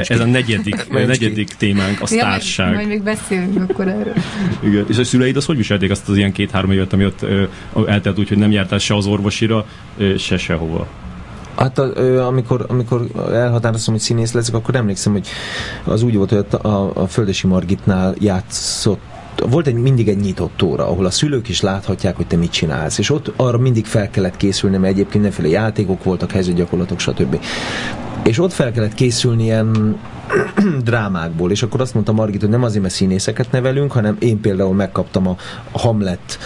ez 0.08 0.20
a 0.20 0.26
negyedik, 0.26 0.90
negyedik 0.90 1.48
témánk, 1.58 2.02
a 2.02 2.06
sztárság. 2.06 2.74
majd 2.74 2.88
még 2.88 3.04
beszélünk 3.04 3.47
akkor 3.70 3.88
erről. 3.88 4.14
Igen. 4.60 4.86
És 4.90 4.98
a 4.98 5.04
szüleid 5.04 5.36
azt 5.36 5.46
hogy 5.46 5.58
viselték 5.58 5.92
azt 5.92 6.10
az 6.10 6.18
ilyen 6.18 6.32
két-három 6.32 6.72
évet, 6.72 6.94
ami 6.94 7.06
ott 7.06 7.22
ö, 7.22 7.44
eltelt 7.88 8.20
úgy, 8.20 8.28
hogy 8.28 8.38
nem 8.38 8.52
jártál 8.52 8.80
se 8.80 8.96
az 8.96 9.06
orvosira, 9.06 9.66
ö, 9.98 10.18
se 10.18 10.38
sehova. 10.38 10.88
Hát 11.56 11.78
ö, 11.78 12.20
amikor, 12.20 12.66
amikor 12.68 13.08
elhatároztam, 13.34 13.94
hogy 13.94 14.04
színész 14.04 14.34
leszek, 14.34 14.56
akkor 14.56 14.76
emlékszem, 14.76 15.12
hogy 15.12 15.28
az 15.84 16.04
úgy 16.04 16.16
volt, 16.16 16.30
hogy 16.30 16.46
a, 16.52 16.68
a, 16.68 16.92
a 16.96 17.08
Földesi 17.08 17.48
Margitnál 17.48 18.16
játszott 18.20 19.00
volt 19.46 19.68
egy, 19.68 19.74
mindig 19.76 20.08
egy 20.08 20.18
nyitott 20.18 20.62
óra, 20.62 20.88
ahol 20.88 21.06
a 21.06 21.10
szülők 21.10 21.50
is 21.50 21.62
láthatják, 21.62 22.16
hogy 22.16 22.28
te 22.28 22.36
mit 22.36 22.52
csinálsz, 22.52 22.98
és 22.98 23.10
ott 23.10 23.32
arra 23.36 23.58
mindig 23.58 23.86
fel 23.86 24.10
kellett 24.10 24.38
készülni, 24.38 24.78
mert 24.78 24.94
egyébként 24.94 25.14
mindenféle 25.14 25.48
játékok 25.48 26.04
voltak, 26.04 26.32
helyzetgyakorlatok, 26.32 27.00
stb. 27.00 27.40
És 28.24 28.40
ott 28.40 28.54
fel 28.54 28.72
kellett 28.72 28.94
készülni 28.94 29.44
ilyen 29.44 29.98
drámákból, 30.84 31.52
és 31.52 31.64
akkor 31.64 31.82
azt 31.82 31.94
mondta 31.94 32.12
Margit, 32.12 32.42
hogy 32.42 32.50
nem 32.50 32.64
azért, 32.64 32.82
mert 32.82 32.94
színészeket 32.94 33.52
nevelünk, 33.52 33.92
hanem 33.92 34.16
én 34.20 34.42
például 34.42 34.74
megkaptam 34.74 35.28
a 35.28 35.36
Hamlet 35.72 36.38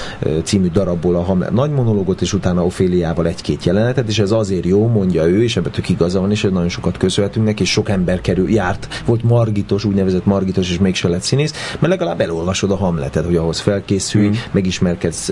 című 0.43 0.67
darabból 0.67 1.15
a 1.15 1.23
Hamlet 1.23 1.51
nagy 1.51 1.71
monológot, 1.71 2.21
és 2.21 2.33
utána 2.33 2.65
Oféliával 2.65 3.27
egy-két 3.27 3.63
jelenetet, 3.63 4.07
és 4.07 4.19
ez 4.19 4.31
azért 4.31 4.65
jó, 4.65 4.87
mondja 4.87 5.25
ő, 5.25 5.43
és 5.43 5.57
ebben 5.57 5.71
tök 5.71 5.89
igaza 5.89 6.19
van, 6.19 6.31
és 6.31 6.41
nagyon 6.41 6.69
sokat 6.69 6.97
köszönhetünk 6.97 7.45
neki, 7.45 7.61
és 7.61 7.71
sok 7.71 7.89
ember 7.89 8.21
kerül, 8.21 8.49
járt, 8.49 9.01
volt 9.05 9.23
Margitos, 9.23 9.85
úgynevezett 9.85 10.25
Margitos, 10.25 10.69
és 10.69 10.79
mégse 10.79 11.07
lett 11.07 11.21
színész, 11.21 11.53
mert 11.71 11.93
legalább 11.93 12.21
elolvasod 12.21 12.71
a 12.71 12.75
Hamletet, 12.75 13.25
hogy 13.25 13.35
ahhoz 13.35 13.59
felkészülj, 13.59 14.27
Mm. 14.27 14.33
megismerkedsz 14.51 15.31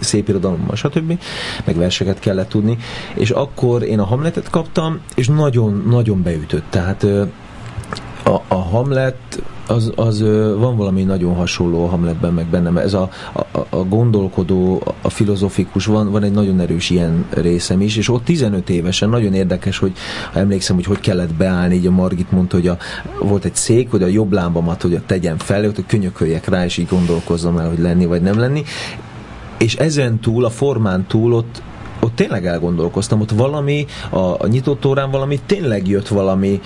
szép 0.00 0.28
irodalommal, 0.28 0.76
stb. 0.76 1.18
Meg 1.64 1.76
verseket 1.76 2.18
kellett 2.18 2.48
tudni, 2.48 2.76
és 3.14 3.30
akkor 3.30 3.82
én 3.82 3.98
a 3.98 4.04
Hamletet 4.04 4.50
kaptam, 4.50 5.00
és 5.14 5.28
nagyon-nagyon 5.28 6.22
beütött, 6.22 6.64
tehát 6.70 7.06
a, 8.26 8.42
a 8.48 8.54
Hamlet 8.54 9.42
az, 9.66 9.92
az 9.94 10.20
van 10.58 10.76
valami 10.76 11.02
nagyon 11.02 11.34
hasonló 11.34 11.84
a 11.84 11.88
Hamletben, 11.88 12.32
meg 12.32 12.46
bennem. 12.46 12.76
Ez 12.76 12.94
a, 12.94 13.10
a, 13.32 13.58
a 13.68 13.76
gondolkodó, 13.76 14.82
a 15.02 15.08
filozofikus, 15.08 15.86
van, 15.86 16.10
van 16.10 16.22
egy 16.22 16.32
nagyon 16.32 16.60
erős 16.60 16.90
ilyen 16.90 17.26
részem 17.30 17.80
is, 17.80 17.96
és 17.96 18.08
ott 18.08 18.24
15 18.24 18.70
évesen 18.70 19.08
nagyon 19.08 19.34
érdekes, 19.34 19.78
hogy 19.78 19.92
ha 20.32 20.38
emlékszem, 20.38 20.76
hogy 20.76 20.84
hogy 20.84 21.00
kellett 21.00 21.34
beállni, 21.34 21.74
így 21.74 21.86
a 21.86 21.90
Margit 21.90 22.30
mondta, 22.30 22.56
hogy 22.56 22.68
a, 22.68 22.76
volt 23.20 23.44
egy 23.44 23.54
szék, 23.54 23.90
hogy 23.90 24.02
a 24.02 24.06
jobb 24.06 24.32
lábamat, 24.32 24.82
hogy 24.82 24.94
a 24.94 25.02
tegyem 25.06 25.38
fel, 25.38 25.62
hogy 25.62 25.86
könyököljek 25.86 26.48
rá, 26.48 26.64
és 26.64 26.76
így 26.76 26.88
gondolkozzam 26.88 27.58
el, 27.58 27.68
hogy 27.68 27.78
lenni 27.78 28.06
vagy 28.06 28.22
nem 28.22 28.38
lenni. 28.38 28.62
És 29.58 29.74
ezen 29.74 30.20
túl, 30.20 30.44
a 30.44 30.50
formán 30.50 31.06
túl 31.06 31.32
ott 31.32 31.62
ott 32.00 32.16
tényleg 32.16 32.46
elgondolkoztam, 32.46 33.20
ott 33.20 33.30
valami, 33.30 33.86
a, 34.10 34.18
a 34.18 34.46
nyitott 34.46 34.86
órán 34.86 35.10
valami, 35.10 35.40
tényleg 35.46 35.88
jött 35.88 36.08
valami, 36.08 36.60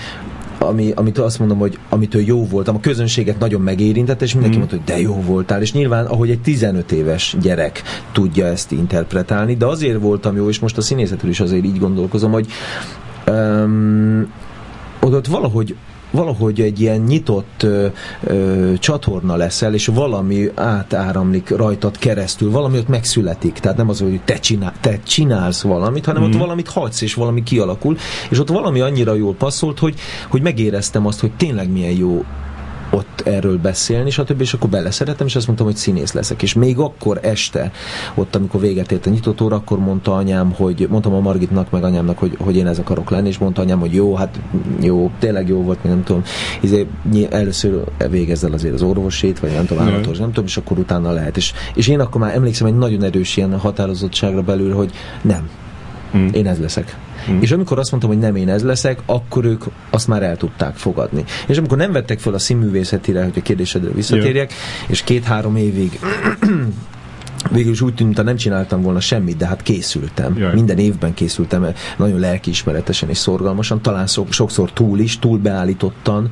ami, 0.63 0.93
amit 0.95 1.19
azt 1.19 1.39
mondom, 1.39 1.59
hogy 1.59 1.79
amitől 1.89 2.23
jó 2.23 2.47
voltam, 2.47 2.75
a 2.75 2.81
közönséget 2.81 3.39
nagyon 3.39 3.61
megérintett, 3.61 4.23
és 4.23 4.33
mindenki 4.33 4.57
Mm. 4.57 4.59
mondta, 4.59 4.77
hogy 4.77 4.87
de 4.95 5.01
jó 5.01 5.23
voltál, 5.23 5.61
és 5.61 5.73
nyilván, 5.73 6.07
ahogy 6.07 6.31
egy 6.31 6.41
15 6.41 6.93
éves 6.93 7.37
gyerek 7.41 7.83
tudja 8.13 8.47
ezt 8.47 8.73
interpretálni, 8.73 9.57
de 9.57 9.67
azért 9.67 10.01
voltam 10.01 10.37
jó, 10.37 10.49
és 10.49 10.59
most 10.59 10.77
a 10.77 10.81
színészetről 10.81 11.31
is 11.31 11.41
azért 11.41 11.65
így 11.65 11.79
gondolkozom, 11.79 12.33
hogy 12.33 12.47
um, 13.29 14.33
ott 15.01 15.27
valahogy 15.27 15.77
valahogy 16.11 16.61
egy 16.61 16.81
ilyen 16.81 17.01
nyitott 17.01 17.63
ö, 17.63 17.87
ö, 18.25 18.73
csatorna 18.79 19.37
leszel, 19.37 19.75
és 19.75 19.87
valami 19.87 20.49
átáramlik 20.55 21.51
rajtad 21.51 21.99
keresztül, 21.99 22.51
valami 22.51 22.79
ott 22.79 22.89
megszületik. 22.89 23.53
Tehát 23.53 23.77
nem 23.77 23.89
az, 23.89 24.01
hogy 24.01 24.21
te, 24.25 24.39
csinál, 24.39 24.73
te 24.81 24.99
csinálsz 25.03 25.63
valamit, 25.63 26.05
hanem 26.05 26.23
Mhm. 26.23 26.31
ott 26.33 26.39
valamit 26.39 26.69
hagysz, 26.69 27.01
és 27.01 27.15
valami 27.15 27.43
kialakul, 27.43 27.97
és 28.31 28.39
ott 28.39 28.49
valami 28.49 28.81
annyira 28.81 29.15
jól 29.15 29.35
passzolt, 29.35 29.79
hogy, 29.79 29.95
hogy 30.29 30.43
megéreztem 30.43 31.07
azt, 31.07 31.21
hogy 31.21 31.33
tényleg 31.37 31.71
milyen 31.73 31.97
jó 31.97 32.25
ott 32.91 33.23
erről 33.25 33.59
beszélni, 33.59 34.11
stb. 34.11 34.41
És 34.41 34.53
akkor 34.53 34.71
beleszerettem, 34.71 35.27
és 35.27 35.37
azt 35.37 35.47
mondtam, 35.47 35.67
hogy 35.67 35.77
színész 35.77 36.13
leszek. 36.13 36.43
És 36.43 36.55
még 36.55 36.79
akkor 36.79 37.19
este, 37.23 37.73
ott, 38.15 38.37
amikor 38.37 38.61
véget 38.61 38.93
ért 38.93 39.07
a 39.07 39.11
nyitott 39.11 39.41
óra, 39.41 39.57
akkor 39.57 39.79
mondta 39.79 40.15
anyám, 40.15 40.53
hogy 40.53 40.87
mondtam 40.91 41.15
a 41.15 41.21
Margitnak, 41.21 41.71
meg 41.71 41.85
anyámnak, 41.85 42.19
hogy, 42.19 42.37
hogy 42.39 42.57
én 42.57 42.67
ez 42.67 42.79
akarok 42.79 43.11
lenni, 43.11 43.29
és 43.29 43.39
mondta 43.39 43.63
anyám, 43.63 43.79
hogy 43.79 43.95
jó, 43.95 44.15
hát 44.15 44.41
jó, 44.81 45.11
tényleg 45.19 45.49
jó 45.49 45.63
volt, 45.63 45.85
nem 45.85 46.03
tudom, 46.03 46.23
izé, 46.61 46.87
először 47.31 47.85
végezz 48.11 48.45
el 48.45 48.53
azért 48.53 48.75
az 48.75 48.83
orvosét, 48.83 49.39
vagy 49.39 49.53
nem 49.53 49.67
tudom, 49.67 49.87
állatos, 49.87 50.19
nem 50.19 50.29
tudom, 50.29 50.45
és 50.45 50.57
akkor 50.57 50.79
utána 50.79 51.13
lehet. 51.13 51.37
És, 51.37 51.53
és 51.75 51.89
én 51.89 52.01
akkor 52.01 52.21
már 52.21 52.35
emlékszem 52.35 52.67
egy 52.67 52.77
nagyon 52.77 53.03
erős 53.03 53.37
ilyen 53.37 53.59
határozottságra 53.59 54.43
belül, 54.43 54.75
hogy 54.75 54.91
nem, 55.23 55.49
Mm. 56.17 56.29
én 56.33 56.47
ez 56.47 56.59
leszek. 56.59 56.97
Mm. 57.31 57.41
És 57.41 57.53
amikor 57.53 57.79
azt 57.79 57.91
mondtam, 57.91 58.13
hogy 58.13 58.21
nem 58.21 58.37
én 58.37 58.49
ez 58.49 58.63
leszek, 58.63 58.99
akkor 59.07 59.45
ők 59.45 59.65
azt 59.91 60.09
már 60.09 60.23
el 60.23 60.37
tudták 60.37 60.77
fogadni. 60.77 61.25
És 61.47 61.59
amikor 61.59 61.79
nem 61.79 61.93
vettek 61.93 62.19
fel 62.19 62.35
a 62.35 62.39
színművészetire, 62.39 63.23
hogy 63.23 63.33
a 63.37 63.43
kérdésedre 63.43 63.91
visszatérjek, 63.91 64.53
és 64.87 65.03
két-három 65.03 65.57
évig 65.57 65.99
végül 67.51 67.73
is 67.73 67.81
úgy 67.81 67.95
tűnt, 67.95 68.05
mintha 68.05 68.23
nem 68.23 68.37
csináltam 68.37 68.83
volna 68.83 69.01
semmit, 69.01 69.37
de 69.37 69.47
hát 69.47 69.63
készültem. 69.63 70.39
Jaj. 70.39 70.55
Minden 70.55 70.79
évben 70.79 71.15
készültem, 71.15 71.67
nagyon 71.97 72.19
lelkiismeretesen 72.19 73.09
és 73.09 73.19
szorgalmasan, 73.19 73.83
talán 73.83 74.07
szok, 74.07 74.33
sokszor 74.33 74.73
túl 74.73 74.99
is, 74.99 75.19
túl 75.19 75.39
beállítottan, 75.39 76.31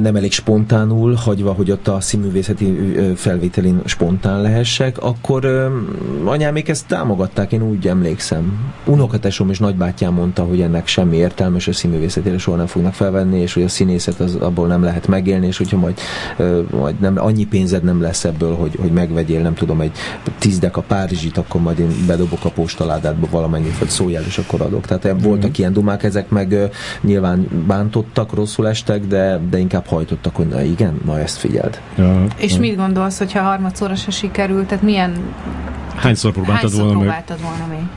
nem 0.00 0.16
elég 0.16 0.32
spontánul, 0.32 1.14
hagyva, 1.14 1.52
hogy 1.52 1.70
ott 1.70 1.88
a 1.88 2.00
színművészeti 2.00 2.94
ö, 2.96 3.12
felvételin 3.14 3.80
spontán 3.84 4.40
lehessek, 4.40 4.98
akkor 4.98 5.70
anyámék 6.24 6.68
ezt 6.68 6.86
támogatták, 6.86 7.52
én 7.52 7.62
úgy 7.62 7.88
emlékszem. 7.88 8.72
Unokatesom 8.84 9.50
és 9.50 9.58
nagybátyám 9.58 10.12
mondta, 10.12 10.44
hogy 10.44 10.60
ennek 10.60 10.86
semmi 10.86 11.16
értelme, 11.16 11.56
és 11.56 11.68
a 11.68 11.72
színművészetére 11.72 12.38
soha 12.38 12.56
nem 12.56 12.66
fognak 12.66 12.94
felvenni, 12.94 13.40
és 13.40 13.54
hogy 13.54 13.62
a 13.62 13.68
színészet 13.68 14.20
az, 14.20 14.34
abból 14.34 14.66
nem 14.66 14.82
lehet 14.82 15.08
megélni, 15.08 15.46
és 15.46 15.56
hogyha 15.56 15.76
majd, 15.76 15.98
majd 16.70 17.00
nem, 17.00 17.14
annyi 17.18 17.46
pénzed 17.46 17.82
nem 17.82 18.00
lesz 18.00 18.24
ebből, 18.24 18.54
hogy, 18.54 18.76
hogy 18.80 18.92
megvegyél, 18.92 19.40
nem 19.40 19.54
tudom, 19.54 19.80
egy 19.80 19.92
tízdek 20.38 20.76
a 20.76 20.82
Párizsit, 20.82 21.36
akkor 21.36 21.60
majd 21.60 21.78
én 21.78 22.04
bedobok 22.06 22.44
a 22.44 22.50
postaládádba 22.50 23.26
valamennyit, 23.30 23.78
vagy 23.78 23.88
szóljál, 23.88 24.22
és 24.26 24.38
akkor 24.38 24.60
adok. 24.60 24.86
Tehát 24.86 25.14
mm 25.14 25.24
voltak 25.26 25.58
ilyen 25.58 25.72
dumák, 25.72 26.02
ezek 26.02 26.28
meg 26.28 26.70
nyilván 27.00 27.64
bántottak, 27.66 28.34
rosszul 28.34 28.68
estek, 28.68 29.06
de 29.06 29.40
de 29.50 29.58
inkább 29.58 29.86
hajtottak, 29.86 30.36
hogy 30.36 30.46
na 30.48 30.62
igen, 30.62 31.00
na 31.04 31.18
ezt 31.18 31.36
figyeld. 31.36 31.80
Ja, 31.96 32.24
És 32.36 32.52
ja. 32.52 32.60
mit 32.60 32.76
gondolsz, 32.76 33.18
hogyha 33.18 33.42
harmadszorra 33.42 33.94
se 33.94 34.10
sikerült? 34.10 34.66
Tehát 34.66 34.84
milyen... 34.84 35.34
Hányszor 35.96 36.32
próbáltad 36.32 36.60
hányszor 36.60 36.80
volna 36.80 36.98
próbáltad 36.98 37.40
volna 37.42 37.66
még? 37.70 37.88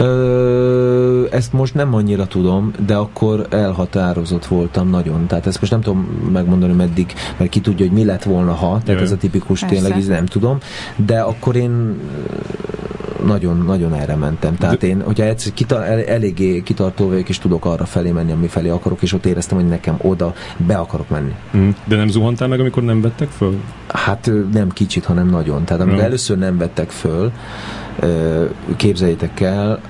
Ö, 0.00 1.26
ezt 1.30 1.52
most 1.52 1.74
nem 1.74 1.94
annyira 1.94 2.26
tudom, 2.26 2.70
de 2.86 2.94
akkor 2.94 3.46
elhatározott 3.50 4.46
voltam 4.46 4.88
nagyon. 4.90 5.26
Tehát 5.26 5.46
ezt 5.46 5.60
most 5.60 5.72
nem 5.72 5.80
tudom 5.80 6.28
megmondani 6.32 6.72
meddig, 6.72 7.12
mert 7.36 7.50
ki 7.50 7.60
tudja, 7.60 7.86
hogy 7.86 7.94
mi 7.94 8.04
lett 8.04 8.22
volna, 8.22 8.52
ha. 8.52 8.68
Tehát 8.70 8.86
Jaj. 8.86 9.02
ez 9.02 9.10
a 9.12 9.16
tipikus 9.16 9.60
Persze. 9.60 9.74
tényleg, 9.74 9.98
ez 9.98 10.06
nem 10.06 10.26
tudom. 10.26 10.58
De 10.96 11.20
akkor 11.20 11.56
én 11.56 11.70
ö, 11.70 13.26
nagyon, 13.26 13.62
nagyon 13.66 13.94
erre 13.94 14.14
mentem. 14.14 14.56
Tehát 14.56 14.82
én, 14.82 15.02
hogyha 15.02 15.24
egyszer 15.24 15.52
kita, 15.52 15.84
el, 15.84 16.04
eléggé 16.04 16.62
kitartó 16.62 17.08
vagyok, 17.08 17.28
és 17.28 17.38
tudok 17.38 17.64
arra 17.64 17.84
felé 17.84 18.10
menni, 18.10 18.32
ami 18.32 18.46
felé 18.46 18.68
akarok, 18.68 19.02
és 19.02 19.12
ott 19.12 19.26
éreztem, 19.26 19.58
hogy 19.58 19.68
nekem 19.68 19.96
oda 20.02 20.34
be 20.56 20.76
akarok 20.76 21.08
menni. 21.08 21.34
Mm. 21.56 21.68
De 21.84 21.96
nem 21.96 22.08
zuhantál 22.08 22.48
meg, 22.48 22.60
amikor 22.60 22.82
nem 22.82 23.00
vettek 23.00 23.28
föl? 23.28 23.54
Hát 23.88 24.30
nem 24.52 24.68
kicsit, 24.70 25.04
hanem 25.04 25.28
nagyon. 25.28 25.64
Tehát 25.64 25.82
amikor 25.82 26.00
Ja. 26.00 26.06
először 26.06 26.38
nem 26.38 26.58
vettek 26.58 26.90
föl, 26.90 27.32
képzeljétek 28.76 29.40
el, 29.40 29.80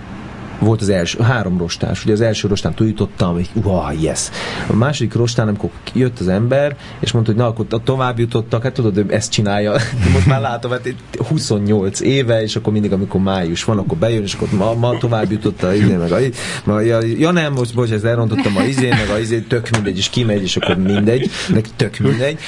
volt 0.61 0.81
az 0.81 0.89
első, 0.89 1.19
három 1.23 1.59
rostás. 1.59 2.05
Ugye 2.05 2.13
az 2.13 2.21
első 2.21 2.49
rostán 2.49 2.75
túljutottam, 2.75 3.33
hogy 3.33 3.49
wow, 3.63 4.01
yes. 4.01 4.29
A 4.67 4.73
második 4.73 5.15
rostán, 5.15 5.49
amikor 5.49 5.71
jött 5.93 6.19
az 6.19 6.29
ember, 6.29 6.77
és 7.01 7.13
mondta, 7.13 7.33
hogy 7.33 7.41
na, 7.41 7.47
akkor 7.47 7.67
tovább 7.85 8.19
jutottak, 8.19 8.63
hát 8.63 8.73
tudod, 8.73 9.05
ezt 9.09 9.31
csinálja. 9.31 9.73
Most 10.15 10.27
már 10.27 10.41
látom, 10.41 10.71
hát 10.71 10.87
itt 10.87 11.17
28 11.29 12.01
éve, 12.01 12.43
és 12.43 12.57
akkor 12.57 12.73
mindig, 12.73 12.93
amikor 12.93 13.21
május 13.21 13.65
van, 13.65 13.79
akkor 13.79 13.99
bejön, 13.99 14.23
és 14.23 14.35
akkor 14.35 14.49
ma, 14.53 14.75
ma 14.75 14.99
tovább 14.99 15.31
jutott 15.31 15.63
a 15.63 15.75
izé, 15.75 15.97
meg 15.97 16.13
a, 16.13 16.19
ma, 16.65 16.81
ja, 16.81 16.99
ja, 17.19 17.31
nem, 17.31 17.53
most 17.53 17.75
bocs, 17.75 17.91
ezt 17.91 18.05
elrontottam 18.05 18.57
a 18.57 18.63
izé, 18.63 18.89
meg 18.89 19.09
a 19.15 19.19
izé, 19.19 19.39
tök 19.39 19.71
mindegy, 19.71 19.97
és 19.97 20.09
kimegy, 20.09 20.43
és 20.43 20.57
akkor 20.57 20.77
mindegy, 20.77 21.31
meg 21.49 21.67
tök 21.77 21.99
mindegy. 21.99 22.39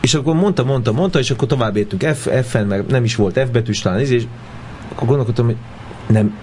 És 0.00 0.14
akkor 0.14 0.34
mondta, 0.34 0.64
mondta, 0.64 0.92
mondta, 0.92 1.18
és 1.18 1.30
akkor 1.30 1.48
tovább 1.48 1.76
értünk 1.76 2.02
F, 2.02 2.28
F-en, 2.48 2.66
meg 2.66 2.86
nem 2.86 3.04
is 3.04 3.16
volt 3.16 3.38
F 3.38 3.50
betűs 3.50 3.80
talán, 3.80 4.00
és 4.00 4.26
akkor 4.92 5.06
gondolkodtam, 5.06 5.44
hogy 5.44 5.56
nem, 6.06 6.34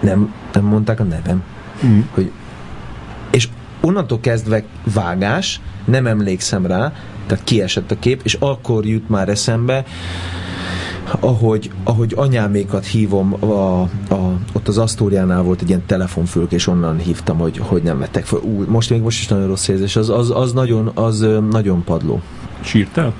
nem, 0.00 0.34
nem 0.52 0.64
mondták 0.64 1.00
a 1.00 1.04
nevem. 1.04 1.42
Mm. 1.86 2.00
Hogy, 2.10 2.30
és 3.30 3.48
onnantól 3.80 4.20
kezdve 4.20 4.64
vágás, 4.94 5.60
nem 5.84 6.06
emlékszem 6.06 6.66
rá, 6.66 6.92
tehát 7.26 7.44
kiesett 7.44 7.90
a 7.90 7.98
kép, 7.98 8.20
és 8.24 8.36
akkor 8.40 8.86
jut 8.86 9.08
már 9.08 9.28
eszembe, 9.28 9.84
ahogy, 11.20 11.70
ahogy 11.84 12.12
anyámékat 12.16 12.86
hívom, 12.86 13.32
a, 13.44 13.80
a, 13.80 14.38
ott 14.52 14.68
az 14.68 14.78
Asztóriánál 14.78 15.42
volt 15.42 15.60
egy 15.62 15.68
ilyen 15.68 15.86
telefonfülk, 15.86 16.52
és 16.52 16.66
onnan 16.66 16.98
hívtam, 16.98 17.38
hogy, 17.38 17.58
hogy 17.58 17.82
nem 17.82 17.98
vettek 17.98 18.24
fel. 18.24 18.38
Ú, 18.38 18.64
most 18.68 18.90
még 18.90 19.00
most 19.00 19.20
is 19.20 19.28
nagyon 19.28 19.46
rossz 19.46 19.68
érzés, 19.68 19.96
az, 19.96 20.08
az, 20.08 20.30
az, 20.30 20.52
nagyon, 20.52 20.90
az 20.94 21.26
nagyon 21.50 21.84
padló. 21.84 22.20
Sírtál? 22.60 23.12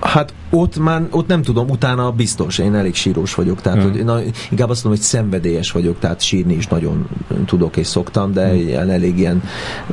Hát 0.00 0.34
ott 0.50 0.78
már, 0.78 1.06
ott 1.10 1.26
nem 1.26 1.42
tudom, 1.42 1.68
utána 1.68 2.10
biztos, 2.10 2.58
én 2.58 2.74
elég 2.74 2.94
sírós 2.94 3.34
vagyok, 3.34 3.60
tehát 3.60 3.78
Mhm. 3.78 3.90
hogy, 3.90 4.04
na, 4.04 4.18
inkább 4.50 4.68
azt 4.70 4.84
mondom, 4.84 5.00
hogy 5.00 5.10
szenvedélyes 5.10 5.70
vagyok, 5.70 5.98
tehát 5.98 6.20
sírni 6.20 6.54
is 6.54 6.66
nagyon 6.66 7.08
tudok 7.46 7.76
és 7.76 7.86
szoktam, 7.86 8.32
de 8.32 8.46
Mhm. 8.46 8.54
ilyen, 8.56 8.90
elég 8.90 9.18
ilyen 9.18 9.42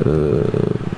ö, 0.03 0.39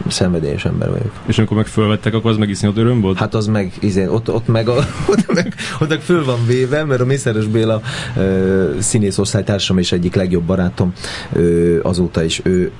szenvedélyes 0.09 0.65
ember 0.65 0.89
vagyok. 0.89 1.11
És 1.25 1.37
amikor 1.37 1.57
meg 1.57 1.65
fölvettek, 1.65 2.13
akkor 2.13 2.31
az 2.31 2.37
meg 2.37 2.49
iszonyat 2.49 2.77
öröm 2.77 3.01
volt? 3.01 3.17
Hát 3.17 3.33
az 3.33 3.47
meg, 3.47 3.73
izé, 3.79 4.07
ott, 4.07 4.31
ott, 4.31 4.47
meg, 4.47 4.67
a, 4.67 4.75
ott, 5.11 5.33
meg, 5.33 5.53
ott 5.79 5.89
meg 5.89 6.01
föl 6.01 6.25
van 6.25 6.45
véve, 6.47 6.83
mert 6.83 7.01
a 7.01 7.05
Mészáros 7.05 7.45
Béla 7.45 7.81
ö, 8.17 8.71
színész 8.79 9.17
osztálytársam 9.17 9.77
és 9.77 9.91
egyik 9.91 10.15
legjobb 10.15 10.43
barátom 10.43 10.93
ö, 11.33 11.79
azóta 11.83 12.23
is 12.23 12.41
ő, 12.43 12.71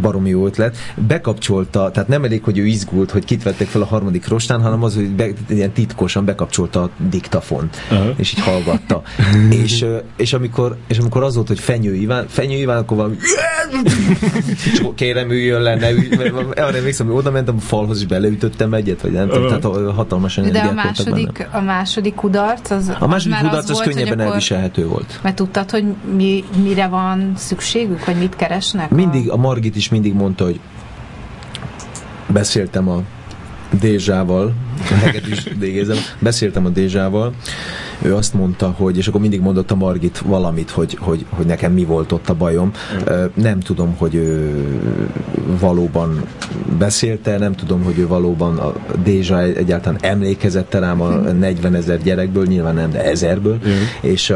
baromi 0.00 0.28
jó 0.28 0.46
ötlet. 0.46 0.76
Bekapcsolta, 1.06 1.90
tehát 1.90 2.08
nem 2.08 2.24
elég, 2.24 2.44
hogy 2.44 2.58
ő 2.58 2.64
izgult, 2.66 3.10
hogy 3.10 3.24
kit 3.24 3.42
vettek 3.42 3.66
fel 3.66 3.82
a 3.82 3.86
harmadik 3.86 4.28
rostán, 4.28 4.62
hanem 4.62 4.82
az, 4.82 4.94
hogy 4.94 5.08
be, 5.08 5.26
ilyen 5.48 5.72
titkosan 5.72 6.24
bekapcsolta 6.24 6.82
a 6.82 6.90
diktafont, 7.10 7.76
Aha. 7.90 8.12
és 8.16 8.32
így 8.32 8.40
hallgatta. 8.40 9.02
és, 9.62 9.82
ö, 9.82 9.96
és, 10.16 10.32
amikor, 10.32 10.76
és 10.88 10.98
amikor 10.98 11.22
az 11.22 11.34
volt, 11.34 11.48
hogy 11.48 11.58
Fenyő 11.58 11.94
Iván, 11.94 12.26
Fenyő 12.28 12.56
Iván, 12.56 12.78
akkor 12.78 12.96
valami 12.96 13.16
akkor 14.78 14.94
kérem 14.94 15.30
üljön 15.30 15.62
le, 15.62 15.74
ne 15.74 15.90
ülj, 15.90 16.08
arra 16.56 16.76
emlékszem, 16.76 17.06
hogy 17.06 17.16
oda 17.16 17.30
mentem 17.30 17.56
a 17.56 17.60
falhoz, 17.60 17.98
és 17.98 18.06
beleütöttem 18.06 18.74
egyet, 18.74 19.00
vagy 19.00 19.12
nem 19.12 19.28
tudom, 19.28 19.60
tehát 19.60 19.94
hatalmasan 19.94 20.52
De 20.52 20.60
a 20.60 20.72
második, 20.72 21.48
a 21.52 21.60
második 21.60 22.14
kudarc, 22.14 22.70
az 22.70 22.92
A 22.98 23.06
második 23.06 23.36
kudarc 23.36 23.56
az, 23.56 23.70
volt, 23.70 23.84
hogy 23.84 23.94
könnyebben 23.94 24.20
elviselhető 24.20 24.86
volt. 24.86 25.20
Mert 25.22 25.36
tudtad, 25.36 25.70
hogy 25.70 25.84
mi, 26.16 26.44
mire 26.62 26.86
van 26.86 27.32
szükségük, 27.36 28.04
vagy 28.04 28.16
mit 28.16 28.36
keresnek? 28.36 28.90
Mindig, 28.90 29.30
a 29.30 29.36
Margit 29.36 29.76
is 29.76 29.88
mindig 29.88 30.14
mondta, 30.14 30.44
hogy 30.44 30.60
beszéltem 32.26 32.88
a 32.88 33.02
Dézsával, 33.80 34.52
a 34.90 34.94
hegedűs 34.94 35.44
dégézem, 35.58 35.96
beszéltem 36.18 36.64
a 36.64 36.68
Dézsával, 36.68 37.32
ő 38.02 38.14
azt 38.14 38.34
mondta, 38.34 38.74
hogy, 38.76 38.96
és 38.96 39.08
akkor 39.08 39.20
mindig 39.20 39.40
mondott 39.40 39.70
a 39.70 39.74
Margit 39.74 40.18
valamit, 40.18 40.70
hogy, 40.70 40.96
hogy, 41.00 41.24
hogy 41.28 41.46
nekem 41.46 41.72
mi 41.72 41.84
volt 41.84 42.12
ott 42.12 42.28
a 42.28 42.34
bajom. 42.34 42.72
Nem 43.34 43.60
tudom, 43.60 43.94
hogy 43.96 44.14
ő 44.14 44.54
valóban 45.60 46.24
beszélte, 46.78 47.38
nem 47.38 47.54
tudom, 47.54 47.82
hogy 47.82 47.98
ő 47.98 48.06
valóban 48.06 48.58
a 48.58 48.74
Dézsa 49.02 49.42
egyáltalán 49.42 49.98
emlékezette 50.02 50.78
rám 50.78 51.00
a 51.00 51.08
40 51.08 51.74
ezer 51.74 52.02
gyerekből, 52.02 52.44
nyilván 52.46 52.74
nem, 52.74 52.90
de 52.90 53.04
ezerből, 53.04 53.58
Igen. 53.62 53.78
és 54.00 54.34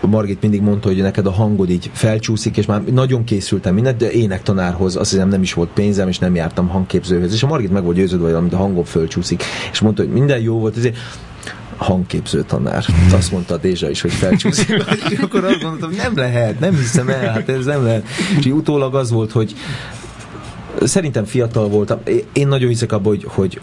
Margit 0.00 0.42
mindig 0.42 0.60
mondta, 0.60 0.88
hogy 0.88 1.02
neked 1.02 1.26
a 1.26 1.30
hangod 1.30 1.70
így 1.70 1.90
felcsúszik, 1.92 2.56
és 2.56 2.66
már 2.66 2.82
nagyon 2.82 3.24
készültem 3.24 3.74
mindent, 3.74 3.96
de 3.96 4.10
énektanárhoz 4.10 4.96
azt 4.96 5.10
hiszem 5.10 5.28
nem 5.28 5.42
is 5.42 5.54
volt 5.54 5.70
pénzem, 5.74 6.08
és 6.08 6.18
nem 6.18 6.34
jártam 6.34 6.68
hangképzőhöz. 6.68 7.32
És 7.32 7.42
a 7.42 7.46
Margit 7.46 7.72
meg 7.72 7.82
volt 7.82 7.96
győződve, 7.96 8.26
hogy 8.26 8.34
amit 8.34 8.52
a 8.52 8.56
hangom 8.56 8.84
fölcsúszik. 8.84 9.42
És 9.72 9.80
mondta, 9.80 10.02
hogy 10.02 10.12
minden 10.12 10.40
jó 10.40 10.58
volt, 10.58 10.76
ezért 10.76 10.96
hangképző 11.76 12.42
tanár. 12.42 12.84
Azt 13.12 13.32
mondta 13.32 13.54
a 13.54 13.56
Dézsa 13.56 13.90
is, 13.90 14.00
hogy 14.00 14.12
felcsúszik. 14.12 14.84
És 15.10 15.18
akkor 15.18 15.44
azt 15.44 15.60
gondoltam, 15.60 15.90
nem 15.96 16.16
lehet, 16.16 16.60
nem 16.60 16.74
hiszem 16.76 17.08
el, 17.08 17.32
hát 17.32 17.48
ez 17.48 17.64
nem 17.64 17.84
lehet. 17.84 18.06
És 18.38 18.46
utólag 18.46 18.94
az 18.94 19.10
volt, 19.10 19.32
hogy 19.32 19.54
szerintem 20.82 21.24
fiatal 21.24 21.68
voltam. 21.68 21.98
Én- 22.32 22.48
nagyon 22.48 22.68
hiszek 22.68 22.92
abban, 22.92 23.06
hogy, 23.06 23.24
hogy 23.28 23.60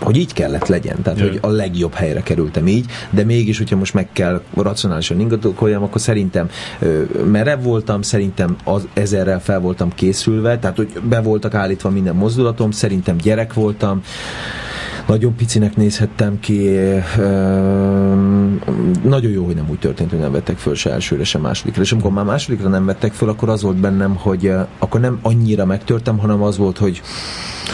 hogy 0.00 0.16
így 0.16 0.32
kellett 0.32 0.66
legyen, 0.66 1.02
tehát 1.02 1.18
Jaj. 1.18 1.28
hogy 1.28 1.38
a 1.42 1.48
legjobb 1.48 1.94
helyre 1.94 2.22
kerültem 2.22 2.66
így, 2.66 2.84
de 3.10 3.24
mégis, 3.24 3.58
hogyha 3.58 3.76
most 3.76 3.94
meg 3.94 4.08
kell 4.12 4.42
racionálisan 4.56 5.20
ingadokoljam, 5.20 5.82
akkor 5.82 6.00
szerintem 6.00 6.48
ö, 6.78 7.02
merev 7.30 7.62
voltam, 7.62 8.02
szerintem 8.02 8.56
az, 8.64 8.86
ezerrel 8.92 9.40
fel 9.40 9.60
voltam 9.60 9.94
készülve, 9.94 10.58
tehát 10.58 10.76
hogy 10.76 10.92
be 11.08 11.20
voltak 11.20 11.54
állítva 11.54 11.90
minden 11.90 12.14
mozdulatom, 12.14 12.70
szerintem 12.70 13.16
gyerek 13.16 13.54
voltam, 13.54 14.02
nagyon 15.06 15.34
picinek 15.36 15.76
nézhettem 15.76 16.40
ki, 16.40 16.78
nagyon 19.02 19.30
jó, 19.30 19.44
hogy 19.44 19.54
nem 19.54 19.68
úgy 19.68 19.78
történt, 19.78 20.10
hogy 20.10 20.18
nem 20.18 20.32
vettek 20.32 20.56
föl 20.56 20.74
se 20.74 20.90
elsőre, 20.90 21.24
se 21.24 21.38
másodikra. 21.38 21.82
És 21.82 21.92
amikor 21.92 22.10
már 22.10 22.24
másodikra 22.24 22.68
nem 22.68 22.84
vettek 22.84 23.12
föl, 23.12 23.28
akkor 23.28 23.48
az 23.48 23.62
volt 23.62 23.76
bennem, 23.76 24.16
hogy 24.16 24.52
akkor 24.78 25.00
nem 25.00 25.18
annyira 25.22 25.64
megtörtem, 25.64 26.18
hanem 26.18 26.42
az 26.42 26.56
volt, 26.56 26.78
hogy 26.78 27.02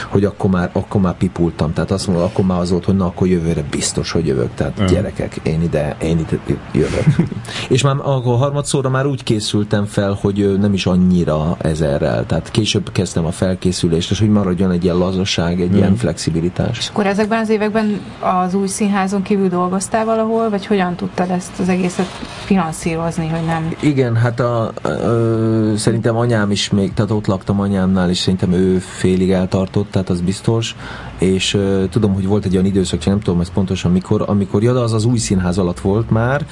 hogy 0.09 0.25
akkor 0.25 0.51
már, 0.51 0.71
akkor 0.73 1.01
már 1.01 1.17
pipultam. 1.17 1.73
Tehát 1.73 1.91
azt 1.91 2.07
mondom, 2.07 2.25
akkor 2.25 2.45
már 2.45 2.61
az 2.61 2.71
volt, 2.71 2.85
hogy 2.85 2.97
na, 2.97 3.07
akkor 3.07 3.27
jövőre 3.27 3.65
biztos, 3.71 4.11
hogy 4.11 4.27
jövök. 4.27 4.55
Tehát 4.55 4.79
Aha. 4.79 4.89
gyerekek, 4.89 5.41
én 5.43 5.63
ide, 5.63 5.97
én 6.03 6.19
ide 6.19 6.39
jövök. 6.73 7.05
és 7.69 7.83
már 7.83 7.97
akkor 8.03 8.39
harmadszorra 8.39 8.89
már 8.89 9.07
úgy 9.07 9.23
készültem 9.23 9.85
fel, 9.85 10.19
hogy 10.21 10.59
nem 10.59 10.73
is 10.73 10.87
annyira 10.87 11.57
ezerrel. 11.59 12.27
Tehát 12.27 12.51
később 12.51 12.93
kezdtem 12.93 13.25
a 13.25 13.31
felkészülést, 13.31 14.11
és 14.11 14.19
hogy 14.19 14.31
maradjon 14.31 14.71
egy 14.71 14.85
ilyen 14.85 14.97
lazasság, 14.97 15.61
egy 15.61 15.75
ilyen 15.75 15.97
flexibilitás. 15.97 16.79
És 16.79 16.89
akkor 16.89 17.07
ezekben 17.07 17.41
az 17.41 17.49
években 17.49 18.01
az 18.21 18.55
új 18.55 18.67
színházon 18.67 19.23
kívül 19.23 19.49
dolgoztál 19.49 20.05
valahol, 20.05 20.51
vagy 20.51 20.67
hogyan 20.67 20.95
tudtad 20.95 21.31
ezt 21.31 21.59
az 21.59 21.69
egészet 21.69 22.07
finanszírozni, 22.45 23.29
hogy 23.29 23.45
nem... 23.45 23.75
Igen, 23.81 24.17
hát 24.17 24.41
a, 24.41 24.73
ö, 24.83 25.73
szerintem 25.77 26.17
anyám 26.17 26.51
is 26.51 26.71
még, 26.71 26.95
tehát 26.95 27.11
ott 27.11 27.27
laktam 27.27 27.61
anyámnál, 27.61 28.11
és 28.11 28.19
szerintem 28.19 28.53
ő 28.53 28.79
félig 28.79 29.31
eltartott, 29.31 29.88
tehát 29.91 30.09
az 30.09 30.21
biztos, 30.21 30.77
és 31.19 31.55
ö, 31.55 31.85
tudom, 31.91 32.15
hogy 32.15 32.27
volt 32.27 32.45
egy 32.45 32.53
olyan 32.53 32.67
időszak, 32.67 32.99
csak 32.99 33.13
nem 33.13 33.21
tudom 33.21 33.41
ez 33.41 33.51
pontosan 33.51 33.93
mikor, 33.93 34.25
amikor, 34.27 34.63
ja, 34.63 34.73
de 34.73 34.79
az 34.79 34.93
az 34.93 35.05
új 35.05 35.19
színház 35.19 35.59
alatt 35.59 35.81
volt 35.81 36.11
már, 36.11 36.47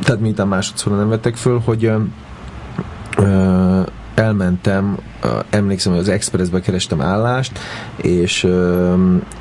tehát 0.00 0.20
miután 0.20 0.48
másodszor 0.48 0.96
nem 0.96 1.08
vettek 1.08 1.36
föl, 1.36 1.60
hogy 1.64 1.90
ö, 3.16 3.80
elmentem, 4.14 4.98
ö, 5.22 5.38
emlékszem, 5.50 5.92
hogy 5.92 6.00
az 6.00 6.08
Expressbe 6.08 6.60
kerestem 6.60 7.00
állást, 7.00 7.58
és 7.96 8.44
ö, 8.44 8.94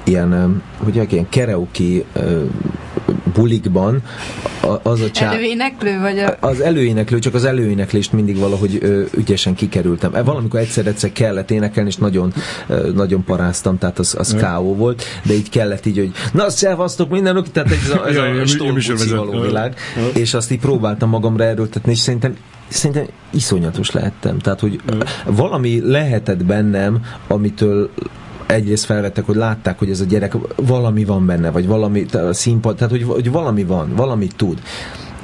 ilyen, 0.03 0.31
ö, 0.31 0.45
hogy 0.83 1.11
ilyen 1.11 1.27
karaoke 1.31 1.83
ö, 2.13 2.43
bulikban 3.33 4.03
az 4.83 5.01
a 5.01 5.11
csá... 5.11 5.31
Előéneklő, 5.31 5.99
vagy 5.99 6.19
a... 6.19 6.37
Az 6.39 6.59
előéneklő, 6.59 7.19
csak 7.19 7.33
az 7.33 7.45
előéneklést 7.45 8.13
mindig 8.13 8.37
valahogy 8.37 8.77
ö, 8.81 9.03
ügyesen 9.17 9.55
kikerültem. 9.55 10.15
E, 10.15 10.21
Valamikor 10.21 10.59
egyszer-egyszer 10.59 11.11
kellett 11.11 11.51
énekelni, 11.51 11.89
és 11.89 11.95
nagyon, 11.95 12.33
ö, 12.67 12.91
nagyon 12.91 13.23
paráztam, 13.23 13.77
tehát 13.77 13.99
az, 13.99 14.15
az 14.17 14.35
K.O. 14.39 14.75
volt, 14.75 15.03
de 15.23 15.33
így 15.33 15.49
kellett 15.49 15.85
így, 15.85 15.97
hogy 15.97 16.11
na, 16.33 16.49
szevasztok 16.49 17.09
mindenük, 17.09 17.51
tehát 17.51 17.71
ez 17.71 17.89
a, 17.89 18.07
ez 18.07 18.17
a 18.17 18.45
stolbuci 18.45 19.15
való 19.15 19.41
világ, 19.41 19.75
és 20.13 20.33
azt 20.33 20.51
így 20.51 20.59
próbáltam 20.59 21.09
magamra 21.09 21.43
erőltetni, 21.43 21.91
és 21.91 21.99
szerintem 21.99 22.35
szerintem 22.67 23.05
iszonyatos 23.29 23.91
lehettem. 23.91 24.39
Tehát, 24.39 24.59
hogy 24.59 24.81
valami 25.25 25.81
lehetett 25.81 26.45
bennem, 26.45 27.01
amitől 27.27 27.89
egyrészt 28.45 28.85
felvettek, 28.85 29.25
hogy 29.25 29.35
látták, 29.35 29.79
hogy 29.79 29.89
ez 29.89 30.01
a 30.01 30.05
gyerek 30.05 30.33
valami 30.55 31.05
van 31.05 31.25
benne, 31.25 31.51
vagy 31.51 31.67
valami 31.67 32.05
a 32.11 32.33
színpad, 32.33 32.75
tehát 32.75 32.91
hogy, 32.91 33.03
hogy 33.03 33.31
valami 33.31 33.63
van, 33.63 33.95
valamit 33.95 34.35
tud 34.35 34.61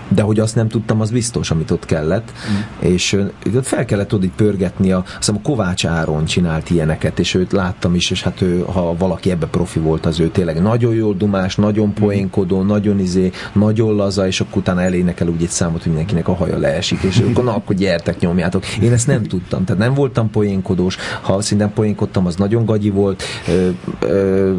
de 0.10 0.22
hogy 0.22 0.40
azt 0.40 0.56
nem 0.56 0.68
tudtam, 0.68 1.02
az 1.02 1.12
biztos, 1.12 1.52
amit 1.52 1.72
ott 1.72 1.86
kellett, 1.86 2.32
mm. 2.52 2.90
és 2.90 3.18
ott 3.56 3.66
fel 3.66 3.86
kellett 3.86 4.08
tudni 4.08 4.32
pörgetni, 4.36 4.92
a, 4.92 5.04
azt 5.18 5.30
a 5.30 5.40
Kovács 5.44 5.86
Áron 5.86 6.26
csinált 6.26 6.70
ilyeneket, 6.70 7.20
és 7.20 7.34
őt 7.34 7.52
láttam 7.52 7.96
is, 7.96 8.12
és 8.12 8.24
hát 8.24 8.42
ő, 8.42 8.64
ha 8.74 8.96
valaki 8.98 9.32
ebbe 9.32 9.46
profi 9.46 9.80
volt, 9.80 10.06
az 10.06 10.20
ő 10.20 10.30
tényleg 10.30 10.62
nagyon 10.62 10.94
jól 10.94 11.14
dumás, 11.14 11.56
nagyon 11.56 11.88
mm. 11.88 11.94
poénkodó, 11.94 12.62
nagyon 12.62 13.00
izé, 13.00 13.32
nagyon 13.54 13.96
laza, 13.96 14.28
és 14.28 14.42
akkor 14.42 14.58
utána 14.58 14.82
elénekel 14.82 15.28
úgy 15.28 15.44
egy 15.44 15.50
számot, 15.50 15.84
hogy 15.84 15.92
mindenkinek 15.92 16.28
a 16.28 16.36
haja 16.36 16.58
leesik, 16.58 17.02
és 17.02 17.22
akkor 17.30 17.44
na, 17.44 17.56
akkor 17.56 17.76
gyertek, 17.76 18.20
nyomjátok. 18.20 18.66
Én 18.82 18.92
ezt 18.92 19.08
nem 19.08 19.24
tudtam, 19.24 19.64
tehát 19.64 19.82
nem 19.82 19.94
voltam 19.94 20.30
poénkodós, 20.30 20.98
ha 21.22 21.42
szinten 21.42 21.74
poénkodtam, 21.74 22.26
az 22.26 22.36
nagyon 22.36 22.66
gagyi 22.66 22.90
volt, 22.90 23.24
ö, 23.48 23.70
ö, 24.00 24.54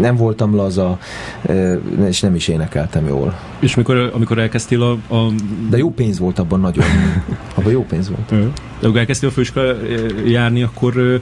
nem 0.00 0.16
voltam 0.16 0.54
laza, 0.54 0.98
és 2.06 2.20
nem 2.20 2.34
is 2.34 2.48
énekeltem 2.48 3.06
jól. 3.06 3.38
És 3.58 3.74
mikor, 3.74 4.10
amikor 4.14 4.38
elkezdtél 4.38 4.82
a, 4.82 5.14
a... 5.14 5.32
De 5.70 5.76
jó 5.76 5.90
pénz 5.90 6.18
volt 6.18 6.38
abban 6.38 6.60
nagyon. 6.60 6.84
abban 7.56 7.72
jó 7.72 7.84
pénz 7.84 8.08
volt. 8.08 8.30
De 8.30 8.52
amikor 8.82 9.00
elkezdtél 9.00 9.28
a 9.28 9.32
főiskola 9.32 9.74
járni, 10.24 10.62
akkor 10.62 11.20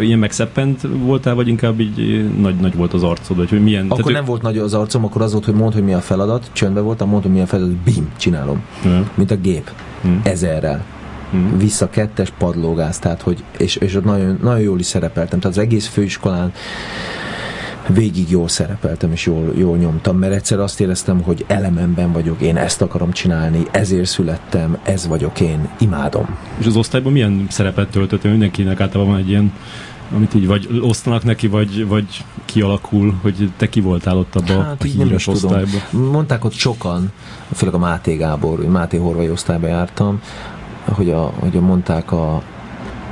ilyen 0.00 0.18
megszeppent 0.18 0.80
voltál, 0.92 1.34
vagy 1.34 1.48
inkább 1.48 1.80
így 1.80 2.30
nagy, 2.40 2.56
nagy 2.56 2.74
volt 2.74 2.92
az 2.92 3.02
arcod? 3.02 3.36
Vagy 3.36 3.48
hogy 3.48 3.62
milyen, 3.62 3.84
akkor 3.84 3.96
tehát, 3.96 4.12
nem 4.12 4.22
ő... 4.22 4.26
volt 4.26 4.42
nagy 4.42 4.58
az 4.58 4.74
arcom, 4.74 5.04
akkor 5.04 5.22
az 5.22 5.32
volt, 5.32 5.44
hogy 5.44 5.54
mondd, 5.54 5.72
hogy 5.72 5.84
mi 5.84 5.92
a 5.92 6.00
feladat, 6.00 6.50
csöndben 6.52 6.84
voltam, 6.84 7.08
mondtam, 7.08 7.30
hogy 7.30 7.40
mi 7.40 7.46
a 7.46 7.50
feladat, 7.50 7.76
bim, 7.76 8.08
csinálom. 8.16 8.62
Ja. 8.84 9.10
Mint 9.14 9.30
a 9.30 9.36
gép. 9.36 9.70
Hmm. 10.02 10.20
Ezerrel. 10.24 10.84
Hmm. 11.30 11.58
Vissza 11.58 11.90
kettes 11.90 12.30
padlógáz, 12.38 12.98
tehát 12.98 13.22
hogy, 13.22 13.44
és, 13.56 13.76
és 13.76 13.94
ott 13.94 14.04
nagyon, 14.04 14.38
nagyon 14.42 14.60
jól 14.60 14.78
is 14.78 14.86
szerepeltem. 14.86 15.40
Tehát 15.40 15.56
az 15.56 15.62
egész 15.62 15.86
főiskolán 15.86 16.52
végig 17.88 18.30
jól 18.30 18.48
szerepeltem, 18.48 19.12
és 19.12 19.26
jól, 19.26 19.52
jól 19.56 19.76
nyomtam, 19.76 20.16
mert 20.18 20.32
egyszer 20.32 20.58
azt 20.58 20.80
éreztem, 20.80 21.22
hogy 21.22 21.44
elememben 21.48 22.12
vagyok, 22.12 22.40
én 22.40 22.56
ezt 22.56 22.82
akarom 22.82 23.12
csinálni, 23.12 23.62
ezért 23.70 24.06
születtem, 24.06 24.78
ez 24.82 25.06
vagyok 25.06 25.40
én, 25.40 25.68
imádom. 25.78 26.36
És 26.58 26.66
az 26.66 26.76
osztályban 26.76 27.12
milyen 27.12 27.46
szerepet 27.50 27.88
töltöttem? 27.88 28.30
Mindenkinek 28.30 28.80
általában 28.80 29.12
van 29.12 29.22
egy 29.22 29.28
ilyen 29.28 29.52
amit 30.14 30.34
így 30.34 30.46
vagy 30.46 30.68
osztanak 30.80 31.24
neki, 31.24 31.46
vagy, 31.46 31.86
vagy 31.86 32.24
kialakul, 32.44 33.14
hogy 33.22 33.52
te 33.56 33.68
ki 33.68 33.80
voltál 33.80 34.16
ott 34.16 34.34
abban 34.34 34.64
hát, 34.64 34.82
a 34.82 34.84
híres 34.84 35.26
osztályban. 35.26 35.80
Mondták 35.90 36.44
ott 36.44 36.52
sokan, 36.52 37.12
főleg 37.54 37.74
a 37.74 37.78
Máté 37.78 38.14
Gábor, 38.14 38.58
Máté 38.58 38.96
Horvai 38.96 39.30
osztályba 39.30 39.66
jártam, 39.66 40.20
hogy, 40.84 41.10
a, 41.10 41.32
hogy 41.38 41.56
a 41.56 41.60
mondták 41.60 42.12
a, 42.12 42.42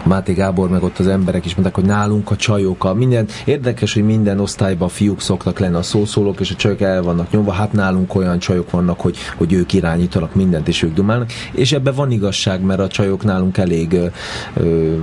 Máté 0.05 0.33
Gábor, 0.33 0.69
meg 0.69 0.83
ott 0.83 0.99
az 0.99 1.07
emberek 1.07 1.45
is 1.45 1.55
mondták, 1.55 1.75
hogy 1.75 1.85
nálunk 1.85 2.31
a 2.31 2.37
csajok, 2.37 2.85
a 2.85 2.95
minden, 2.95 3.27
érdekes, 3.45 3.95
hogy 3.95 4.05
minden 4.05 4.40
osztályban 4.40 4.88
a 4.88 4.90
fiúk 4.90 5.21
szoktak 5.21 5.59
lenni 5.59 5.75
a 5.75 5.83
szószólók, 5.83 6.40
és 6.40 6.51
a 6.51 6.55
csajok 6.55 6.81
el 6.81 7.03
vannak 7.03 7.31
nyomva, 7.31 7.53
hát 7.53 7.73
nálunk 7.73 8.14
olyan 8.14 8.38
csajok 8.38 8.71
vannak, 8.71 9.01
hogy, 9.01 9.17
hogy 9.37 9.53
ők 9.53 9.73
irányítanak 9.73 10.35
mindent, 10.35 10.69
és 10.69 10.83
ők 10.83 10.95
dumálnak, 10.95 11.31
és 11.53 11.73
ebben 11.73 11.95
van 11.95 12.11
igazság, 12.11 12.62
mert 12.62 12.81
a 12.81 12.88
csajok 12.88 13.25
nálunk 13.25 13.59
elég 13.59 13.93
ö, 13.93 14.07
ö, 14.55 14.95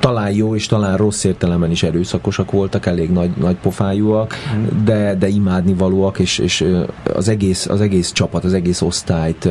talán 0.00 0.32
jó, 0.32 0.54
és 0.54 0.66
talán 0.66 0.96
rossz 0.96 1.24
értelemben 1.24 1.70
is 1.70 1.82
erőszakosak 1.82 2.50
voltak, 2.50 2.86
elég 2.86 3.10
nagy, 3.10 3.30
nagy 3.36 3.56
pofájúak, 3.56 4.34
mm. 4.56 4.84
de, 4.84 5.14
de 5.14 5.28
imádni 5.28 5.74
valóak, 5.74 6.18
és, 6.18 6.38
és 6.38 6.64
az, 7.14 7.28
egész, 7.28 7.66
az 7.66 7.80
egész 7.80 8.12
csapat, 8.12 8.44
az 8.44 8.52
egész 8.52 8.82
osztályt 8.82 9.48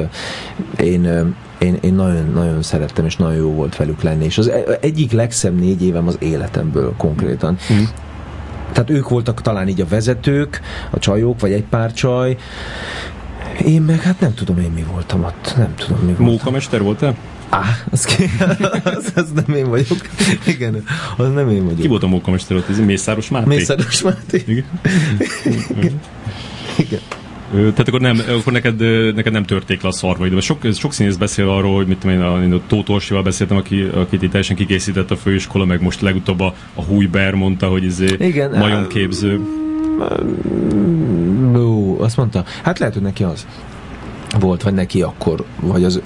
én 0.79 1.35
én, 1.57 1.77
én 1.81 1.93
nagyon, 1.93 2.31
nagyon 2.33 2.61
szerettem, 2.61 3.05
és 3.05 3.15
nagyon 3.15 3.35
jó 3.35 3.51
volt 3.51 3.75
velük 3.75 4.01
lenni. 4.01 4.25
És 4.25 4.37
az 4.37 4.47
e, 4.47 4.77
egyik 4.81 5.11
legszebb 5.11 5.59
négy 5.59 5.83
évem 5.83 6.07
az 6.07 6.17
életemből 6.19 6.93
konkrétan. 6.97 7.57
Mm. 7.73 7.83
Tehát 8.71 8.89
ők 8.89 9.09
voltak 9.09 9.41
talán 9.41 9.67
így 9.67 9.81
a 9.81 9.87
vezetők, 9.87 10.61
a 10.89 10.99
csajok, 10.99 11.39
vagy 11.39 11.51
egy 11.51 11.63
pár 11.63 11.93
csaj. 11.93 12.37
Én 13.65 13.81
meg 13.81 14.01
hát 14.01 14.19
nem 14.19 14.33
tudom 14.33 14.59
én 14.59 14.71
mi 14.71 14.85
voltam 14.91 15.23
ott. 15.23 15.53
Nem 15.57 15.75
tudom 15.75 15.99
mi 15.99 16.05
voltam. 16.05 16.25
Mókamester 16.25 16.81
voltál? 16.81 17.15
Á, 17.49 17.63
az, 17.91 18.03
ki, 18.03 18.23
az, 18.83 19.11
az 19.15 19.31
nem 19.45 19.55
én 19.55 19.69
vagyok. 19.69 19.97
Igen, 20.45 20.83
az 21.17 21.33
nem 21.33 21.49
én 21.49 21.63
vagyok. 21.63 21.79
Ki 21.79 21.87
volt 21.87 22.03
a 22.03 22.07
mókamester 22.07 22.57
ott? 22.57 22.69
Ez 22.69 22.79
Mészáros 22.79 23.29
Máté? 23.29 23.47
Mészáros 23.47 24.01
Máté. 24.01 24.43
Igen. 24.47 26.01
Igen. 26.77 26.99
Tehát 27.51 27.87
akkor, 27.87 28.01
nem, 28.01 28.21
akkor 28.39 28.53
neked, 28.53 28.79
neked 29.15 29.33
nem 29.33 29.43
törték 29.43 29.81
le 29.81 29.87
a 29.87 29.91
szarvaid. 29.91 30.33
De 30.33 30.41
sok, 30.41 30.65
sok 30.73 30.93
színész 30.93 31.15
beszél 31.15 31.49
arról, 31.49 31.75
hogy 31.75 31.87
mit 31.87 31.97
tudom 31.97 32.15
én, 32.15 32.51
a, 32.51 32.55
a 32.55 32.61
Tóth 32.67 32.91
Orsival 32.91 33.23
beszéltem, 33.23 33.57
aki, 33.57 33.81
akit 33.81 34.21
itt 34.21 34.29
teljesen 34.29 34.55
kikészített 34.55 35.11
a 35.11 35.15
főiskola, 35.15 35.65
meg 35.65 35.81
most 35.81 36.01
legutóbb 36.01 36.39
a, 36.39 36.53
a 36.73 36.83
Hújber 36.83 37.33
mondta, 37.33 37.67
hogy 37.67 37.85
ez 37.85 38.03
nagyon 38.51 38.87
képző. 38.87 39.41
No, 41.51 41.95
azt 42.03 42.17
mondta. 42.17 42.43
Hát 42.63 42.79
lehet, 42.79 42.93
hogy 42.93 43.03
neki 43.03 43.23
az 43.23 43.47
volt, 44.39 44.63
vagy 44.63 44.73
neki 44.73 45.01
akkor, 45.01 45.43
vagy 45.61 45.83
az 45.83 46.01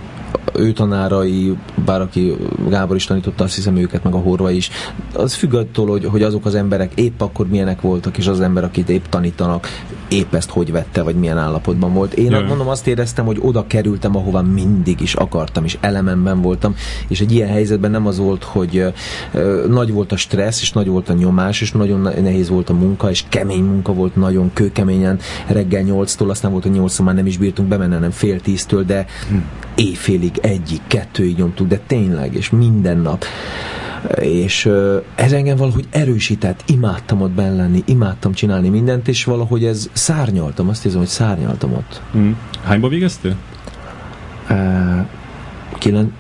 ő 0.56 0.71
tanárai, 0.71 1.54
bár 1.86 2.01
aki 2.01 2.36
Gábor 2.69 2.95
is 2.95 3.06
tanította, 3.06 3.43
azt 3.43 3.56
hiszem 3.56 3.75
őket, 3.75 4.04
meg 4.04 4.13
a 4.13 4.17
Horva 4.17 4.51
is, 4.51 4.69
az 5.13 5.34
függ 5.34 5.54
attól, 5.54 5.88
hogy, 5.88 6.06
hogy 6.06 6.23
azok 6.23 6.45
az 6.45 6.56
emberek 6.56 6.91
épp 6.95 7.21
akkor 7.21 7.47
milyenek 7.47 7.82
voltak, 7.82 8.17
és 8.17 8.27
az 8.27 8.41
ember, 8.41 8.63
akit 8.63 8.89
épp 8.89 9.04
tanítanak, 9.10 9.67
épp 10.12 10.34
ezt 10.34 10.50
hogy 10.50 10.71
vette, 10.71 11.02
vagy 11.02 11.15
milyen 11.15 11.38
állapotban 11.38 11.93
volt. 11.93 12.13
Én 12.13 12.32
Jaj. 12.32 12.43
mondom, 12.43 12.67
azt 12.67 12.88
éreztem, 12.88 13.26
hogy 13.26 13.38
oda 13.41 13.67
kerültem, 13.67 14.15
ahova 14.15 14.41
mindig 14.41 15.02
is 15.02 15.13
akartam, 15.13 15.63
és 15.65 15.78
elememben 15.82 16.41
voltam, 16.41 16.76
és 17.08 17.21
egy 17.21 17.32
ilyen 17.32 17.50
helyzetben 17.50 17.91
nem 17.91 18.08
az 18.08 18.17
volt, 18.17 18.43
hogy 18.43 18.93
uh, 19.34 19.65
nagy 19.67 19.91
volt 19.91 20.12
a 20.12 20.17
stressz, 20.17 20.62
és 20.62 20.71
nagy 20.71 20.88
volt 20.88 21.10
a 21.10 21.13
nyomás, 21.13 21.62
és 21.62 21.71
nagyon 21.71 22.00
nehéz 22.00 22.50
volt 22.50 22.69
a 22.69 22.74
munka, 22.74 23.10
és 23.10 23.24
kemény 23.30 23.63
munka 23.63 23.93
volt, 23.93 24.15
nagyon 24.15 24.52
kőkeményen, 24.54 25.19
reggel 25.47 25.84
8-tól, 25.86 26.30
aztán 26.30 26.52
volt, 26.52 26.63
hogy 26.63 26.74
8 26.74 27.00
már 27.00 27.15
nem 27.15 27.26
is 27.26 27.38
bírtunk 27.38 27.69
bemenni, 27.69 27.95
nem 28.00 28.12
fél 28.12 28.39
tíztől, 28.39 28.84
de 28.84 29.06
hm. 29.30 29.36
éjfélig, 29.76 30.38
egyik, 30.41 30.82
kettőig 30.88 31.38
nyomtuk, 31.38 31.67
de 31.67 31.80
tényleg, 31.88 32.36
és 32.36 32.50
minden 32.50 32.97
nap 32.97 33.26
és 34.19 34.69
ez 35.15 35.32
engem 35.32 35.58
valahogy 35.58 35.86
erősített, 35.89 36.63
imádtam 36.65 37.21
ott 37.21 37.32
benn 37.32 37.56
lenni, 37.56 37.84
imádtam 37.86 38.34
csinálni 38.34 38.69
mindent, 38.69 39.08
és 39.08 39.24
valahogy 39.24 39.65
ez 39.65 39.89
szárnyaltam, 40.02 40.70
azt 40.70 40.84
hiszem, 40.84 41.00
hogy 41.00 41.08
szárnyaltam 41.08 41.74
ott. 41.74 42.02
Mm. 42.18 42.32
Hányba 42.64 42.88
végeztél? 42.88 43.36
Uh, 44.50 45.06
kilen, 45.82 46.13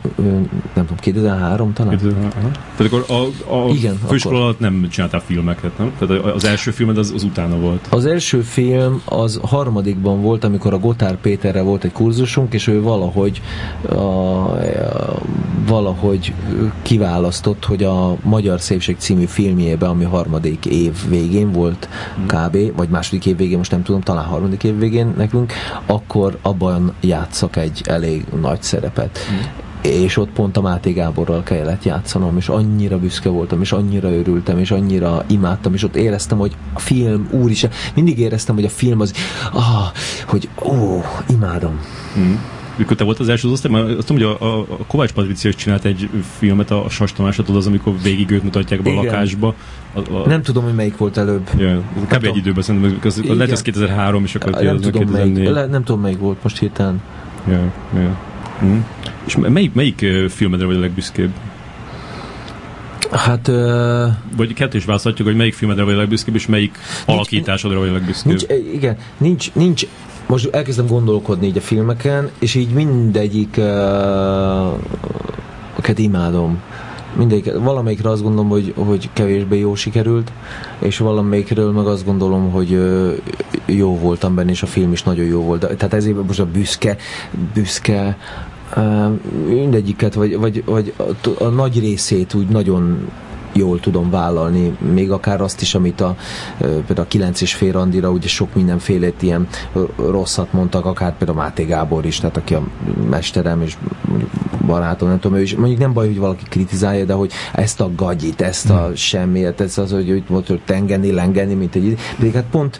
nem 0.73 0.85
tudom, 0.85 0.97
2003 0.97 1.73
talán? 1.73 1.97
2003. 1.97 2.51
Tehát 2.77 2.93
akkor 2.93 3.05
a, 3.07 3.53
a 3.55 3.69
Igen, 3.69 3.99
főiskola 4.07 4.43
alatt 4.43 4.59
nem 4.59 4.87
csináltál 4.89 5.21
filmeket, 5.21 5.77
nem? 5.77 5.91
Tehát 5.99 6.25
az 6.25 6.45
első 6.45 6.71
filmed 6.71 6.97
az, 6.97 7.11
az 7.15 7.23
utána 7.23 7.55
volt. 7.55 7.87
Az 7.89 8.05
első 8.05 8.41
film 8.41 9.01
az 9.05 9.39
harmadikban 9.43 10.21
volt, 10.21 10.43
amikor 10.43 10.73
a 10.73 10.79
Gotár 10.79 11.15
Péterre 11.15 11.61
volt 11.61 11.83
egy 11.83 11.91
kurzusunk, 11.91 12.53
és 12.53 12.67
ő 12.67 12.81
valahogy 12.81 13.41
a, 13.89 13.93
a, 13.93 15.19
valahogy 15.67 16.33
kiválasztott, 16.81 17.65
hogy 17.65 17.83
a 17.83 18.15
Magyar 18.23 18.61
Szépség 18.61 18.95
című 18.97 19.25
filmjébe, 19.25 19.87
ami 19.87 20.03
harmadik 20.03 20.65
év 20.65 20.93
végén 21.09 21.51
volt 21.51 21.89
hmm. 22.15 22.25
kb. 22.25 22.75
vagy 22.75 22.89
második 22.89 23.25
év 23.25 23.37
végén, 23.37 23.57
most 23.57 23.71
nem 23.71 23.83
tudom, 23.83 24.01
talán 24.01 24.25
harmadik 24.25 24.63
év 24.63 24.77
végén 24.77 25.13
nekünk, 25.17 25.53
akkor 25.85 26.37
abban 26.41 26.93
játszak 27.01 27.55
egy 27.55 27.81
elég 27.85 28.25
nagy 28.41 28.61
szerepet. 28.61 29.17
Hmm 29.17 29.50
és 29.81 30.17
ott 30.17 30.29
pont 30.29 30.57
a 30.57 30.61
Máté 30.61 30.91
Gáborral 30.91 31.43
kellett 31.43 31.83
játszanom, 31.83 32.37
és 32.37 32.49
annyira 32.49 32.99
büszke 32.99 33.29
voltam, 33.29 33.61
és 33.61 33.71
annyira 33.71 34.11
örültem, 34.11 34.57
és 34.59 34.71
annyira 34.71 35.23
imádtam, 35.27 35.73
és 35.73 35.83
ott 35.83 35.95
éreztem, 35.95 36.37
hogy 36.37 36.55
a 36.73 36.79
film, 36.79 37.27
úr 37.31 37.49
is, 37.49 37.67
mindig 37.95 38.19
éreztem, 38.19 38.55
hogy 38.55 38.65
a 38.65 38.69
film 38.69 38.99
az, 38.99 39.13
ah, 39.53 39.87
hogy 40.27 40.49
ó, 40.63 41.01
imádom. 41.29 41.79
Mm. 42.19 42.33
Mikor 42.75 42.95
te 42.95 43.03
volt 43.03 43.19
az 43.19 43.29
első 43.29 43.47
az 43.47 43.53
osztály, 43.53 43.71
mert 43.71 43.97
azt 43.97 44.07
tudom, 44.07 44.23
hogy 44.23 44.37
a, 44.39 44.45
a, 44.45 44.59
a 44.59 44.85
Kovács 44.87 45.11
Patricia 45.11 45.49
is 45.49 45.55
csinált 45.55 45.85
egy 45.85 46.09
filmet, 46.37 46.71
a, 46.71 46.85
Sas 46.89 47.13
Tamásra, 47.13 47.43
az, 47.55 47.67
amikor 47.67 47.93
végig 48.03 48.31
őt 48.31 48.43
mutatják 48.43 48.81
be 48.81 48.89
a 48.89 48.93
lakásba. 48.93 49.55
A, 49.93 49.99
a... 50.13 50.27
Nem 50.27 50.41
tudom, 50.41 50.63
hogy 50.63 50.73
melyik 50.73 50.97
volt 50.97 51.17
előbb. 51.17 51.49
Yeah. 51.57 51.79
Kb. 52.07 52.23
egy 52.23 52.37
időben 52.37 52.63
szerintem, 52.63 52.99
az, 53.03 53.17
az 53.17 53.37
lehet, 53.37 53.51
ez 53.51 53.61
2003, 53.61 54.23
és 54.23 54.35
akkor 54.35 54.51
nem 54.51 54.79
tudom, 54.79 54.91
2004. 54.91 55.33
Melyik, 55.33 55.49
le, 55.49 55.65
nem 55.65 55.83
tudom, 55.83 56.01
melyik 56.01 56.19
volt 56.19 56.37
most 56.43 56.59
hirtelen. 56.59 57.01
Yeah, 57.47 57.63
yeah. 57.93 58.11
Mm. 58.63 58.79
És 59.25 59.37
melyik, 59.37 59.73
melyik 59.73 60.05
filmedre 60.29 60.65
vagy 60.65 60.75
a 60.75 60.79
legbüszkébb? 60.79 61.31
Hát... 63.11 63.47
Uh, 63.47 64.07
vagy 64.37 64.53
kettős 64.53 64.85
választhatjuk, 64.85 65.27
hogy 65.27 65.37
melyik 65.37 65.53
filmedre 65.53 65.83
vagy 65.83 65.93
a 65.93 65.97
legbüszkébb, 65.97 66.35
és 66.35 66.47
melyik 66.47 66.71
nincs, 66.71 67.19
alakításodra 67.19 67.79
vagy 67.79 67.89
a 67.89 67.91
legbüszkébb. 67.91 68.31
Nincs, 68.31 68.73
igen, 68.73 68.97
nincs, 69.17 69.53
nincs, 69.53 69.85
most 70.27 70.49
elkezdem 70.55 70.87
gondolkodni 70.87 71.47
így 71.47 71.57
a 71.57 71.61
filmeken, 71.61 72.29
és 72.39 72.55
így 72.55 72.69
mindegyik 72.69 73.55
uh, 73.57 73.69
imádom. 75.95 76.61
Mindegyik, 77.15 77.53
valamelyikre 77.53 78.09
azt 78.09 78.21
gondolom, 78.21 78.49
hogy, 78.49 78.73
hogy 78.75 79.09
kevésbé 79.13 79.59
jó 79.59 79.75
sikerült, 79.75 80.31
és 80.79 80.97
valamelyikről 80.97 81.71
meg 81.71 81.85
azt 81.85 82.05
gondolom, 82.05 82.51
hogy 82.51 82.81
jó 83.65 83.97
voltam 83.97 84.35
benne, 84.35 84.51
és 84.51 84.63
a 84.63 84.67
film 84.67 84.91
is 84.91 85.03
nagyon 85.03 85.25
jó 85.25 85.41
volt. 85.41 85.59
Tehát 85.59 85.93
ezért 85.93 86.27
most 86.27 86.39
a 86.39 86.45
büszke, 86.45 86.97
büszke 87.53 88.17
mindegyiket, 89.47 90.13
vagy, 90.13 90.37
vagy, 90.37 90.63
vagy 90.65 90.93
a, 90.97 91.43
a 91.43 91.47
nagy 91.47 91.79
részét 91.79 92.33
úgy 92.33 92.47
nagyon 92.47 93.09
jól 93.53 93.79
tudom 93.79 94.09
vállalni, 94.09 94.77
még 94.93 95.11
akár 95.11 95.41
azt 95.41 95.61
is, 95.61 95.75
amit 95.75 96.01
a 96.01 96.15
például 96.57 96.99
a 96.99 97.07
9 97.07 97.41
és 97.41 97.53
fél 97.53 97.71
randira 97.71 98.09
ugye 98.09 98.27
sok 98.27 98.53
mindenfélét 98.53 99.21
ilyen 99.21 99.47
rosszat 99.95 100.53
mondtak, 100.53 100.85
akár 100.85 101.17
például 101.17 101.37
Máté 101.37 101.63
Gábor 101.63 102.05
is, 102.05 102.19
tehát 102.19 102.37
aki 102.37 102.53
a 102.53 102.63
mesterem 103.09 103.61
és 103.61 103.77
barátom, 104.65 105.09
nem 105.09 105.19
tudom, 105.19 105.37
ő 105.37 105.41
is, 105.41 105.55
mondjuk 105.55 105.79
nem 105.79 105.93
baj, 105.93 106.07
hogy 106.07 106.17
valaki 106.17 106.43
kritizálja, 106.49 107.05
de 107.05 107.13
hogy 107.13 107.31
ezt 107.53 107.81
a 107.81 107.89
gagyit, 107.95 108.41
ezt 108.41 108.69
a 108.69 108.85
hmm. 108.85 108.95
semmiet, 108.95 109.61
ez 109.61 109.77
az, 109.77 109.91
hogy, 109.91 110.23
hogy, 110.27 110.43
hogy 110.47 110.61
tengeni, 110.65 111.11
lengeni, 111.11 111.53
mint 111.53 111.75
egy 111.75 111.97
pedig 112.17 112.33
hát 112.33 112.45
pont 112.51 112.79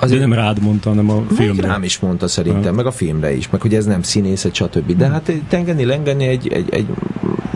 az 0.00 0.10
De 0.10 0.18
nem 0.18 0.32
rád 0.32 0.60
mondta, 0.62 0.88
hanem 0.88 1.10
a 1.10 1.22
filmre. 1.34 1.66
Rám 1.66 1.82
is 1.82 1.98
mondta 1.98 2.28
szerintem, 2.28 2.74
meg 2.74 2.86
a 2.86 2.90
filmre 2.90 3.32
is, 3.32 3.50
meg 3.50 3.60
hogy 3.60 3.74
ez 3.74 3.84
nem 3.84 4.02
színészet, 4.02 4.54
stb. 4.54 4.96
De 4.96 5.08
hát 5.08 5.32
tengeni, 5.48 5.84
lengeni 5.84 6.26
egy, 6.26 6.48
egy, 6.48 6.68
egy 6.70 6.86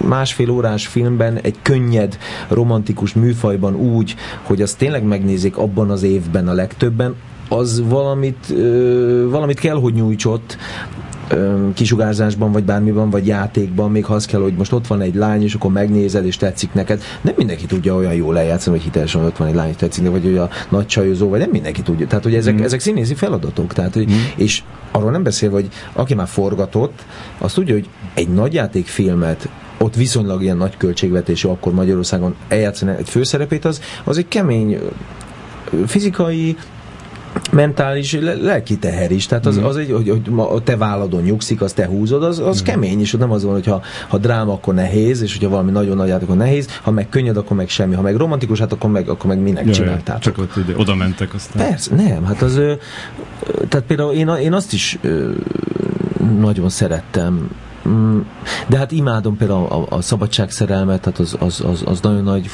másfél 0.08 0.50
órás 0.50 0.86
filmben 0.86 1.38
egy 1.42 1.56
könnyed, 1.62 2.18
romantikus 2.48 3.12
műfajban 3.12 3.74
úgy, 3.74 4.14
hogy 4.42 4.62
azt 4.62 4.78
tényleg 4.78 5.02
megnézik 5.02 5.56
abban 5.56 5.90
az 5.90 6.02
évben 6.02 6.48
a 6.48 6.52
legtöbben, 6.52 7.14
az 7.48 7.82
valamit, 7.88 8.46
ö, 8.50 9.26
valamit 9.30 9.58
kell, 9.58 9.76
hogy 9.76 9.94
nyújtsott, 9.94 10.56
kisugárzásban, 11.74 12.52
vagy 12.52 12.64
bármiban, 12.64 13.10
vagy 13.10 13.26
játékban, 13.26 13.90
még 13.90 14.04
ha 14.04 14.14
az 14.14 14.26
kell, 14.26 14.40
hogy 14.40 14.54
most 14.54 14.72
ott 14.72 14.86
van 14.86 15.00
egy 15.00 15.14
lány, 15.14 15.42
és 15.42 15.54
akkor 15.54 15.72
megnézed, 15.72 16.26
és 16.26 16.36
tetszik 16.36 16.72
neked. 16.72 17.02
Nem 17.20 17.34
mindenki 17.36 17.66
tudja 17.66 17.94
olyan 17.94 18.14
jól 18.14 18.34
lejátszani, 18.34 18.76
hogy 18.76 18.84
hitelesen 18.84 19.24
ott 19.24 19.36
van 19.36 19.48
egy 19.48 19.54
lány, 19.54 19.68
és 19.68 19.76
tetszik, 19.76 20.10
vagy 20.10 20.22
hogy 20.22 20.36
a 20.36 20.48
nagy 20.68 20.86
csajozó, 20.86 21.28
vagy 21.28 21.40
nem 21.40 21.50
mindenki 21.50 21.82
tudja. 21.82 22.06
Tehát, 22.06 22.24
hogy 22.24 22.34
ezek, 22.34 22.54
mm. 22.54 22.62
ezek 22.62 22.80
színészi 22.80 23.14
feladatok. 23.14 23.72
Tehát, 23.72 23.94
hogy, 23.94 24.10
mm. 24.10 24.14
És 24.36 24.62
arról 24.90 25.10
nem 25.10 25.22
beszél, 25.22 25.50
hogy 25.50 25.68
aki 25.92 26.14
már 26.14 26.28
forgatott, 26.28 27.04
azt 27.38 27.54
tudja, 27.54 27.74
hogy 27.74 27.88
egy 28.14 28.28
nagy 28.28 28.54
játékfilmet 28.54 29.48
ott 29.78 29.94
viszonylag 29.94 30.42
ilyen 30.42 30.56
nagy 30.56 30.76
költségvetésű 30.76 31.48
akkor 31.48 31.72
Magyarországon 31.72 32.34
eljátszani 32.48 32.94
egy 32.98 33.08
főszerepét, 33.08 33.64
az, 33.64 33.80
az 34.04 34.18
egy 34.18 34.28
kemény 34.28 34.78
fizikai, 35.86 36.56
mentális, 37.52 38.18
lelki 38.40 38.78
teher 38.78 39.10
is. 39.10 39.26
Tehát 39.26 39.46
az, 39.46 39.56
mhm. 39.56 39.66
az 39.66 39.76
egy, 39.76 39.90
hogy, 39.90 40.20
hogy 40.36 40.62
te 40.62 40.76
válladon 40.76 41.22
nyugszik, 41.22 41.60
az 41.60 41.72
te 41.72 41.86
húzod, 41.86 42.22
az, 42.22 42.38
az 42.38 42.60
mm. 42.60 42.64
kemény, 42.64 43.00
és 43.00 43.12
nem 43.12 43.30
az 43.30 43.44
van, 43.44 43.52
hogy 43.52 43.66
ha, 43.66 43.82
ha 44.08 44.18
dráma, 44.18 44.52
akkor 44.52 44.74
nehéz, 44.74 45.22
és 45.22 45.32
hogyha 45.32 45.48
valami 45.48 45.70
nagyon 45.70 45.96
nagy 45.96 46.10
akkor 46.10 46.36
nehéz, 46.36 46.68
ha 46.82 46.90
meg 46.90 47.08
könnyed, 47.08 47.36
akkor 47.36 47.56
meg 47.56 47.68
semmi, 47.68 47.94
ha 47.94 48.02
meg 48.02 48.16
romantikus, 48.16 48.58
hát 48.58 48.72
akkor 48.72 48.90
meg, 48.90 49.08
akkor 49.08 49.26
meg 49.26 49.38
minek 49.38 49.64
Jaj, 49.64 49.74
csináltál. 49.74 50.18
Csak 50.18 50.38
ott 50.38 50.56
ide, 50.56 50.72
oda 50.76 50.94
mentek 50.94 51.34
aztán. 51.34 51.68
Persze, 51.68 51.94
nem, 51.94 52.24
hát 52.24 52.42
az, 52.42 52.60
tehát 53.68 53.86
például 53.86 54.12
én, 54.12 54.28
én 54.28 54.52
azt 54.52 54.72
is 54.72 54.98
nagyon 56.40 56.68
szerettem 56.68 57.50
de 58.68 58.76
hát 58.76 58.92
imádom 58.92 59.36
például 59.36 59.66
a, 59.66 59.96
a 59.96 60.00
szabadságszerelmet, 60.00 61.00
tehát 61.00 61.18
az, 61.18 61.36
az, 61.38 61.60
az, 61.66 61.82
az 61.84 62.00
nagyon 62.00 62.22
nagy 62.22 62.50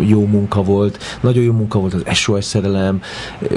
jó 0.00 0.26
munka 0.26 0.62
volt. 0.62 0.98
Nagyon 1.20 1.42
jó 1.42 1.52
munka 1.52 1.78
volt 1.78 1.94
az 1.94 2.02
SOS 2.16 2.44
szerelem, 2.44 3.00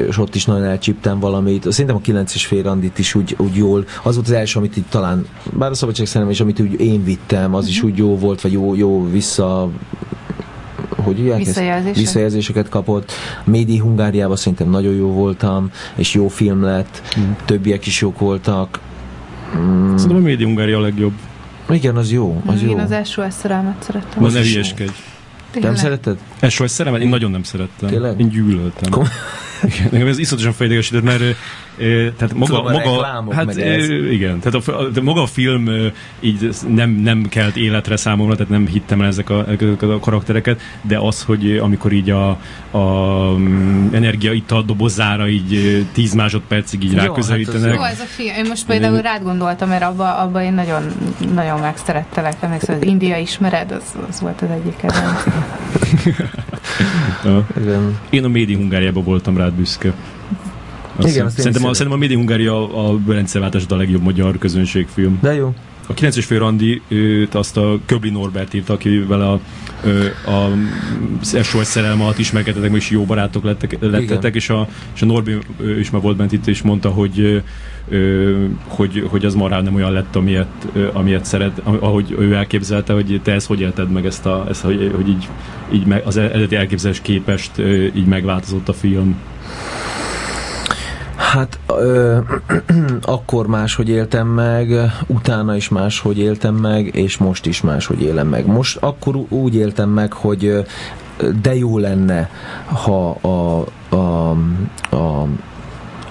és 0.07 0.17
ott 0.17 0.35
is 0.35 0.45
nagyon 0.45 0.63
elcsíptem 0.63 1.19
valamit. 1.19 1.71
Szerintem 1.71 1.95
a 1.95 1.99
9 1.99 2.33
és 2.33 2.45
fél 2.45 2.63
randit 2.63 2.99
is 2.99 3.15
úgy, 3.15 3.35
úgy 3.37 3.55
jól. 3.55 3.85
Az 4.03 4.15
volt 4.15 4.27
az 4.27 4.33
első, 4.33 4.59
amit 4.59 4.77
így 4.77 4.85
talán, 4.89 5.25
bár 5.53 5.71
a 5.71 5.73
szabadságszerelem 5.73 6.31
is, 6.31 6.39
amit 6.39 6.59
úgy 6.59 6.81
én 6.81 7.03
vittem, 7.03 7.55
az 7.55 7.67
is 7.67 7.81
mhm. 7.81 7.91
úgy 7.91 7.97
jó 7.97 8.17
volt, 8.17 8.41
vagy 8.41 8.51
jó, 8.51 8.75
jó 8.75 9.09
vissza 9.09 9.69
hogy 11.03 11.17
hívják 11.17 11.37
Visszajelzések. 11.37 11.95
Visszajelzéseket 11.95 12.69
kapott. 12.69 13.11
Médi 13.43 13.77
Hungáriában 13.77 14.35
szerintem 14.35 14.69
nagyon 14.69 14.93
jó 14.93 15.11
voltam, 15.11 15.71
és 15.95 16.13
jó 16.13 16.27
film 16.27 16.63
lett, 16.63 17.01
mm. 17.19 17.31
többiek 17.45 17.85
is 17.85 18.01
jók 18.01 18.19
voltak. 18.19 18.79
Mm. 19.55 19.95
Szerintem 19.95 20.17
a 20.17 20.25
Médi 20.25 20.43
Hungária 20.43 20.77
a 20.77 20.81
legjobb. 20.81 21.13
Igen, 21.69 21.95
az 21.95 22.11
jó. 22.11 22.41
Az 22.45 22.61
Én 22.61 22.69
jó. 22.69 22.77
az 22.77 23.09
SOS 23.09 23.33
szerelmet 23.33 23.83
szerettem. 23.83 24.23
Az 24.23 24.33
ne 24.33 24.39
hülyeskedj. 24.41 24.91
Nem 25.61 25.75
szereted? 25.75 26.17
SOS 26.49 26.71
szerelmet? 26.71 27.01
Én 27.01 27.09
nagyon 27.09 27.31
nem 27.31 27.43
szerettem. 27.43 27.89
Tényleg? 27.89 28.19
Én 28.19 28.29
gyűlöltem. 28.29 28.89
Kom- 28.91 29.09
Igen, 29.91 30.07
ez 30.07 30.17
iszonyatosan 30.17 30.53
fejdegesített, 30.53 31.03
mert 31.03 31.23
tehát 32.17 32.33
maga, 32.33 32.45
Tudom, 32.45 32.71
maga 32.73 33.33
hát 33.33 33.55
igen, 34.11 34.39
tehát 34.39 34.67
a, 34.67 34.81
a, 34.81 35.01
maga 35.01 35.21
a 35.21 35.25
film 35.25 35.69
így 36.19 36.49
nem, 36.67 36.89
nem 36.89 37.25
kelt 37.29 37.55
életre 37.55 37.95
számomra, 37.97 38.35
tehát 38.35 38.51
nem 38.51 38.67
hittem 38.67 39.01
el 39.01 39.07
ezek 39.07 39.29
a, 39.29 39.45
a 39.79 39.99
karaktereket, 39.99 40.61
de 40.81 40.97
az, 40.97 41.23
hogy 41.23 41.57
amikor 41.57 41.91
így 41.91 42.09
a, 42.09 42.29
a 42.71 42.79
mm, 43.37 43.93
energiaital 43.93 44.63
dobozára 44.63 45.27
így 45.27 45.85
10 45.91 46.13
másodpercig 46.13 46.83
így 46.83 46.93
ráközelítenek. 46.93 47.69
Hát 47.69 47.75
jó, 47.75 47.83
ez 47.83 47.99
a 47.99 48.03
film. 48.03 48.35
Én 48.35 48.45
most 48.47 48.65
például 48.65 49.01
rád 49.01 49.23
gondoltam, 49.23 49.69
mert 49.69 49.83
abba, 49.83 50.17
abba 50.17 50.43
én 50.43 50.53
nagyon, 50.53 50.83
nagyon 51.33 51.59
megszerettelek. 51.59 52.33
Emlékszem, 52.39 52.75
az 52.75 52.85
India 52.85 53.17
ismered, 53.17 53.71
az, 53.71 53.83
az 54.09 54.21
volt 54.21 54.41
az 54.41 54.49
egyik 54.49 54.75
kedvenc. 54.75 55.23
Én 58.09 58.23
a 58.23 58.27
Médi 58.27 58.55
Hungáriában 58.55 59.03
voltam 59.03 59.37
rád 59.37 59.53
büszke. 59.53 59.93
Azt 60.97 61.07
Igen, 61.07 61.25
azt 61.25 61.37
szerintem, 61.37 61.65
a, 61.65 61.73
szerintem 61.73 61.97
a 61.97 62.01
Médi 62.01 62.15
Hungária 62.15 62.87
a 62.87 62.97
Belenceváltás 62.97 63.63
a 63.69 63.75
legjobb 63.75 64.01
magyar 64.01 64.37
közönségfilm. 64.37 65.19
De 65.21 65.33
jó. 65.33 65.53
A 65.89 65.93
9 65.93 66.25
fő 66.25 66.37
Randi 66.37 66.81
őt 66.87 67.35
azt 67.35 67.57
a 67.57 67.79
Köbli 67.85 68.09
Norbert 68.09 68.53
írta, 68.53 68.73
akivel 68.73 69.21
a, 69.21 69.39
a, 70.29 70.31
a 70.31 70.51
SOS 71.43 71.65
szerelme 71.65 72.03
alatt 72.03 72.17
ismerkedtetek, 72.17 72.73
és 72.73 72.89
jó 72.89 73.03
barátok 73.03 73.43
lettek, 73.43 73.77
lettetek, 73.79 74.35
és 74.35 74.49
a, 74.49 74.67
és 74.95 75.01
a 75.01 75.05
Norbi 75.05 75.37
is 75.79 75.89
már 75.89 76.01
volt 76.01 76.17
bent 76.17 76.31
itt, 76.31 76.47
és 76.47 76.61
mondta, 76.61 76.89
hogy 76.89 77.43
hogy, 78.67 79.03
hogy 79.09 79.25
az 79.25 79.33
marán 79.33 79.63
nem 79.63 79.75
olyan 79.75 79.91
lett, 79.91 80.15
amilyet, 80.15 80.67
amilyet 80.93 81.25
szeret, 81.25 81.61
ahogy 81.63 82.15
ő 82.19 82.33
elképzelte, 82.33 82.93
hogy 82.93 83.19
te 83.23 83.31
ezt 83.31 83.47
hogy 83.47 83.59
élted 83.59 83.91
meg 83.91 84.05
ezt, 84.05 84.25
a, 84.25 84.45
ezt 84.49 84.61
hogy, 84.61 84.91
hogy 84.95 85.07
így, 85.07 85.27
így 85.71 85.85
meg, 85.85 86.01
az 86.05 86.17
eredeti 86.17 86.55
elképzelés 86.55 87.01
képest 87.01 87.51
így 87.95 88.05
megváltozott 88.05 88.69
a 88.69 88.73
film. 88.73 89.15
Hát 91.31 91.59
ö, 91.65 92.17
akkor 93.01 93.47
máshogy 93.47 93.89
éltem 93.89 94.27
meg, 94.27 94.73
utána 95.07 95.55
is 95.55 95.69
máshogy 95.69 96.17
éltem 96.19 96.55
meg, 96.55 96.95
és 96.95 97.17
most 97.17 97.45
is 97.45 97.61
máshogy 97.61 98.01
élem 98.01 98.27
meg. 98.27 98.45
Most 98.45 98.77
akkor 98.77 99.15
úgy 99.15 99.55
éltem 99.55 99.89
meg, 99.89 100.13
hogy 100.13 100.65
de 101.41 101.55
jó 101.55 101.77
lenne, 101.77 102.29
ha 102.65 103.09
a, 103.09 103.65
a, 103.95 104.29
a 104.95 105.27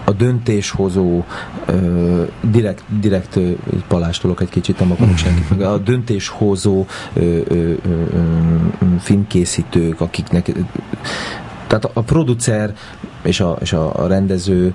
a 0.09 0.13
döntéshozó 0.13 1.25
ö, 1.67 2.23
direkt, 2.41 2.83
direkt 3.01 3.39
palástolok 3.89 4.41
egy 4.41 4.49
kicsit, 4.49 4.79
nem 4.79 4.93
akarok 4.93 5.17
senkit 5.17 5.51
meg, 5.51 5.61
a 5.61 5.79
döntéshozó 5.79 6.87
ö, 7.13 7.21
ö, 7.49 7.55
ö, 7.55 7.75
filmkészítők, 9.01 10.01
akiknek 10.01 10.53
tehát 11.67 11.85
a, 11.85 11.91
a 11.93 12.01
producer 12.01 12.75
és 13.23 13.41
a, 13.41 13.57
és 13.61 13.73
a, 13.73 14.07
rendező 14.07 14.75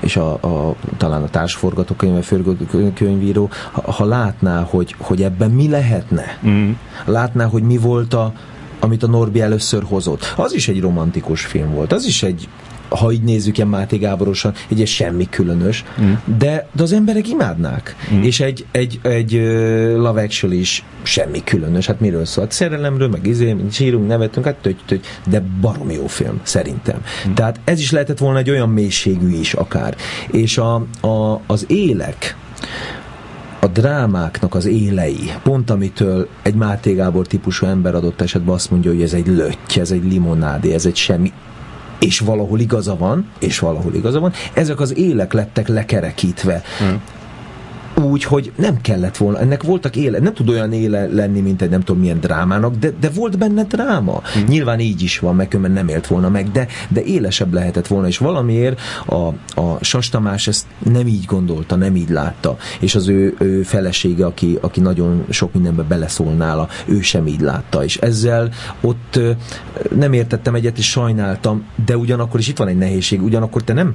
és 0.00 0.16
a, 0.16 0.32
a, 0.32 0.74
talán 0.96 1.22
a 1.22 1.28
társforgatókönyv, 1.28 2.16
a 2.16 2.22
főkönyvíró, 2.22 3.50
ha, 3.72 3.92
ha 3.92 4.04
látná, 4.04 4.62
hogy, 4.62 4.94
hogy 4.98 5.22
ebben 5.22 5.50
mi 5.50 5.68
lehetne, 5.68 6.38
mm. 6.46 6.70
látná, 7.04 7.44
hogy 7.44 7.62
mi 7.62 7.76
volt 7.76 8.14
a, 8.14 8.32
amit 8.80 9.02
a 9.02 9.06
Norbi 9.06 9.40
először 9.40 9.82
hozott. 9.82 10.34
Az 10.36 10.54
is 10.54 10.68
egy 10.68 10.80
romantikus 10.80 11.44
film 11.44 11.70
volt, 11.70 11.92
az 11.92 12.04
is 12.04 12.22
egy 12.22 12.48
ha 12.94 13.12
így 13.12 13.22
nézzük 13.22 13.56
ilyen 13.56 13.68
Máté 13.68 13.96
Gáborosan, 13.96 14.52
egy 14.68 14.86
semmi 14.86 15.28
különös, 15.30 15.84
mm. 16.00 16.12
de, 16.38 16.68
de 16.72 16.82
az 16.82 16.92
emberek 16.92 17.28
imádnák. 17.28 17.96
Mm. 18.14 18.22
És 18.22 18.40
egy, 18.40 18.66
egy, 18.70 19.00
egy 19.02 19.34
uh, 19.34 19.94
Love 19.96 20.22
Actually 20.22 20.58
is 20.58 20.84
semmi 21.02 21.44
különös. 21.44 21.86
Hát 21.86 22.00
miről 22.00 22.24
szól? 22.24 22.44
Hát 22.44 22.52
szerelemről, 22.52 23.08
meg 23.08 23.26
izé, 23.26 23.56
sírunk, 23.70 24.06
nevetünk, 24.06 24.46
hát 24.46 24.56
tögy, 24.56 24.76
tögy, 24.86 25.04
de 25.28 25.42
barom 25.60 25.90
jó 25.90 26.06
film, 26.06 26.40
szerintem. 26.42 27.02
Mm. 27.28 27.32
Tehát 27.32 27.60
ez 27.64 27.80
is 27.80 27.90
lehetett 27.90 28.18
volna 28.18 28.38
egy 28.38 28.50
olyan 28.50 28.68
mélységű 28.68 29.28
is 29.28 29.54
akár. 29.54 29.96
És 30.30 30.58
a, 30.58 30.74
a, 31.00 31.40
az 31.46 31.64
élek, 31.68 32.36
a 33.60 33.66
drámáknak 33.66 34.54
az 34.54 34.66
élei, 34.66 35.32
pont 35.42 35.70
amitől 35.70 36.28
egy 36.42 36.54
Máté 36.54 36.92
Gábor 36.92 37.26
típusú 37.26 37.66
ember 37.66 37.94
adott 37.94 38.20
esetben 38.20 38.54
azt 38.54 38.70
mondja, 38.70 38.90
hogy 38.90 39.02
ez 39.02 39.12
egy 39.12 39.26
lötty, 39.26 39.80
ez 39.80 39.90
egy 39.90 40.04
limonádé, 40.04 40.72
ez 40.72 40.86
egy 40.86 40.96
semmi, 40.96 41.32
és 42.02 42.18
valahol 42.18 42.60
igaza 42.60 42.96
van, 42.96 43.30
és 43.38 43.58
valahol 43.58 43.94
igaza 43.94 44.20
van, 44.20 44.32
ezek 44.52 44.80
az 44.80 44.96
élek 44.96 45.32
lettek 45.32 45.68
lekerekítve. 45.68 46.62
Hmm 46.78 47.02
úgy, 48.04 48.24
hogy 48.24 48.52
nem 48.56 48.80
kellett 48.80 49.16
volna, 49.16 49.38
ennek 49.38 49.62
voltak 49.62 49.96
éle, 49.96 50.18
nem 50.18 50.34
tud 50.34 50.48
olyan 50.48 50.72
éle 50.72 51.06
lenni, 51.06 51.40
mint 51.40 51.62
egy 51.62 51.70
nem 51.70 51.80
tudom 51.80 52.00
milyen 52.00 52.20
drámának, 52.20 52.76
de, 52.76 52.90
de 53.00 53.10
volt 53.10 53.38
benne 53.38 53.64
dráma. 53.64 54.22
Hmm. 54.32 54.44
Nyilván 54.44 54.80
így 54.80 55.02
is 55.02 55.18
van, 55.18 55.34
meg 55.34 55.58
nem 55.72 55.88
élt 55.88 56.06
volna 56.06 56.28
meg, 56.28 56.50
de, 56.50 56.66
de 56.88 57.02
élesebb 57.02 57.52
lehetett 57.52 57.86
volna, 57.86 58.06
és 58.06 58.18
valamiért 58.18 58.80
a, 59.06 59.14
a 59.60 59.78
Sas 59.80 60.08
Tamás 60.08 60.46
ezt 60.46 60.66
nem 60.92 61.06
így 61.06 61.24
gondolta, 61.24 61.76
nem 61.76 61.96
így 61.96 62.10
látta, 62.10 62.56
és 62.80 62.94
az 62.94 63.08
ő, 63.08 63.34
ő 63.38 63.62
felesége, 63.62 64.26
aki, 64.26 64.58
aki 64.60 64.80
nagyon 64.80 65.24
sok 65.30 65.52
mindenbe 65.52 65.82
beleszól 65.82 66.32
nála, 66.32 66.68
ő 66.84 67.00
sem 67.00 67.26
így 67.26 67.40
látta, 67.40 67.84
és 67.84 67.96
ezzel 67.96 68.50
ott 68.80 69.20
nem 69.96 70.12
értettem 70.12 70.54
egyet, 70.54 70.78
és 70.78 70.90
sajnáltam, 70.90 71.64
de 71.84 71.96
ugyanakkor 71.96 72.40
is 72.40 72.48
itt 72.48 72.56
van 72.56 72.68
egy 72.68 72.78
nehézség, 72.78 73.22
ugyanakkor 73.22 73.62
te 73.62 73.72
nem 73.72 73.94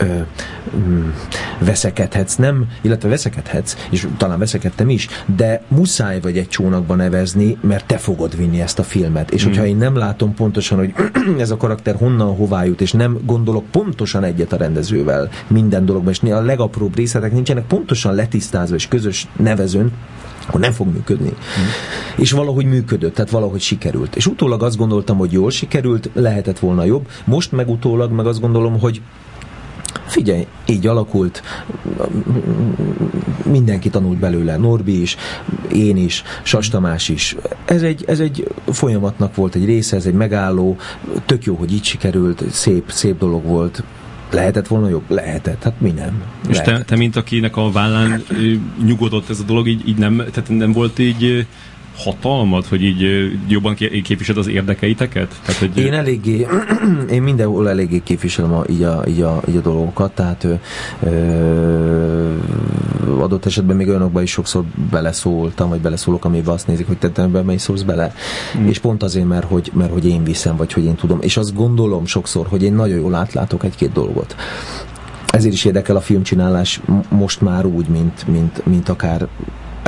ö, 0.00 0.20
mm, 0.76 1.08
veszekedhetsz, 1.58 2.34
nem, 2.34 2.68
illetve 2.80 3.08
veszekedhetsz, 3.08 3.76
és 3.90 4.06
talán 4.16 4.38
veszekedtem 4.38 4.88
is, 4.88 5.08
de 5.36 5.62
muszáj 5.68 6.20
vagy 6.20 6.38
egy 6.38 6.48
csónakba 6.48 6.94
nevezni, 6.94 7.56
mert 7.60 7.86
te 7.86 7.98
fogod 7.98 8.36
vinni 8.36 8.60
ezt 8.60 8.78
a 8.78 8.82
filmet. 8.82 9.30
És 9.30 9.44
mm. 9.44 9.48
hogyha 9.48 9.66
én 9.66 9.76
nem 9.76 9.96
látom 9.96 10.34
pontosan, 10.34 10.78
hogy 10.78 10.94
ez 11.38 11.50
a 11.50 11.56
karakter 11.56 11.94
honnan 11.94 12.36
hová 12.36 12.64
jut, 12.64 12.80
és 12.80 12.92
nem 12.92 13.18
gondolok 13.24 13.64
pontosan 13.70 14.24
egyet 14.24 14.52
a 14.52 14.56
rendezővel 14.56 15.28
minden 15.46 15.84
dologban, 15.84 16.12
és 16.12 16.30
a 16.30 16.40
legapróbb 16.40 16.96
részletek 16.96 17.32
nincsenek 17.32 17.66
pontosan 17.66 18.14
letisztázva 18.14 18.74
és 18.74 18.88
közös 18.88 19.26
nevezőn, 19.36 19.92
akkor 20.46 20.60
nem 20.60 20.72
fog 20.72 20.92
működni. 20.92 21.28
Mm. 21.28 21.64
És 22.16 22.32
valahogy 22.32 22.64
működött, 22.64 23.14
tehát 23.14 23.30
valahogy 23.30 23.60
sikerült. 23.60 24.16
És 24.16 24.26
utólag 24.26 24.62
azt 24.62 24.76
gondoltam, 24.76 25.16
hogy 25.16 25.32
jól 25.32 25.50
sikerült, 25.50 26.10
lehetett 26.12 26.58
volna 26.58 26.84
jobb. 26.84 27.08
Most 27.24 27.52
meg 27.52 27.68
utólag 27.68 28.12
meg 28.12 28.26
azt 28.26 28.40
gondolom, 28.40 28.80
hogy 28.80 29.00
figyelj, 30.16 30.46
így 30.66 30.86
alakult, 30.86 31.42
mindenki 33.44 33.90
tanult 33.90 34.18
belőle, 34.18 34.56
Norbi 34.56 35.00
is, 35.00 35.16
én 35.72 35.96
is, 35.96 36.22
Sas 36.42 36.68
Tamás 36.68 37.08
is. 37.08 37.36
Ez 37.64 37.82
egy, 37.82 38.04
ez 38.06 38.20
egy 38.20 38.48
folyamatnak 38.66 39.34
volt 39.34 39.54
egy 39.54 39.64
része, 39.64 39.96
ez 39.96 40.06
egy 40.06 40.14
megálló, 40.14 40.76
tök 41.26 41.44
jó, 41.44 41.54
hogy 41.54 41.72
így 41.72 41.84
sikerült, 41.84 42.44
szép, 42.50 42.90
szép 42.90 43.18
dolog 43.18 43.44
volt, 43.44 43.82
Lehetett 44.30 44.66
volna 44.66 44.88
jobb? 44.88 45.10
Lehetett. 45.10 45.62
Hát 45.62 45.80
mi 45.80 45.90
nem. 45.90 46.22
És 46.48 46.60
te, 46.60 46.82
te, 46.82 46.96
mint 46.96 47.16
akinek 47.16 47.56
a 47.56 47.70
vállán 47.70 48.22
nyugodott 48.84 49.30
ez 49.30 49.40
a 49.40 49.42
dolog, 49.42 49.68
így, 49.68 49.88
így 49.88 49.96
nem, 49.96 50.16
tehát 50.16 50.48
nem 50.48 50.72
volt 50.72 50.98
így 50.98 51.46
hatalmad, 51.96 52.66
hogy 52.66 52.82
így 52.82 53.30
jobban 53.48 53.74
képviseled 53.74 54.40
az 54.40 54.48
érdekeiteket? 54.48 55.40
Tehát, 55.44 55.60
hogy... 55.60 55.76
Én 55.84 55.92
eléggé, 55.92 56.46
én 57.10 57.22
mindenhol 57.22 57.68
eléggé 57.68 58.00
képviselem 58.04 58.52
a, 58.52 58.64
így, 58.68 58.82
a, 58.82 59.02
így, 59.08 59.20
a, 59.20 59.42
így 59.48 59.56
a 59.56 59.60
dolgokat, 59.60 60.12
tehát 60.14 60.46
ö, 61.02 62.34
adott 63.20 63.46
esetben 63.46 63.76
még 63.76 63.88
olyanokban 63.88 64.22
is 64.22 64.30
sokszor 64.30 64.64
beleszóltam, 64.90 65.68
vagy 65.68 65.80
beleszólok, 65.80 66.24
amiben 66.24 66.54
azt 66.54 66.66
nézik, 66.66 66.86
hogy 66.86 66.98
te 66.98 67.22
ebben 67.22 67.44
mely 67.44 67.56
szólsz 67.56 67.82
bele. 67.82 68.12
Mm. 68.58 68.66
És 68.66 68.78
pont 68.78 69.02
azért, 69.02 69.26
mert 69.26 69.46
hogy, 69.46 69.70
mert 69.74 69.92
hogy 69.92 70.06
én 70.06 70.24
viszem, 70.24 70.56
vagy 70.56 70.72
hogy 70.72 70.84
én 70.84 70.94
tudom. 70.94 71.18
És 71.20 71.36
azt 71.36 71.54
gondolom 71.54 72.06
sokszor, 72.06 72.46
hogy 72.46 72.62
én 72.62 72.74
nagyon 72.74 72.98
jól 72.98 73.14
átlátok 73.14 73.64
egy-két 73.64 73.92
dolgot 73.92 74.36
ezért 75.36 75.54
is 75.54 75.64
érdekel 75.64 75.96
a 75.96 76.00
filmcsinálás 76.00 76.80
most 77.08 77.40
már 77.40 77.66
úgy, 77.66 77.88
mint, 77.88 78.26
mint, 78.26 78.66
mint 78.66 78.88
akár 78.88 79.28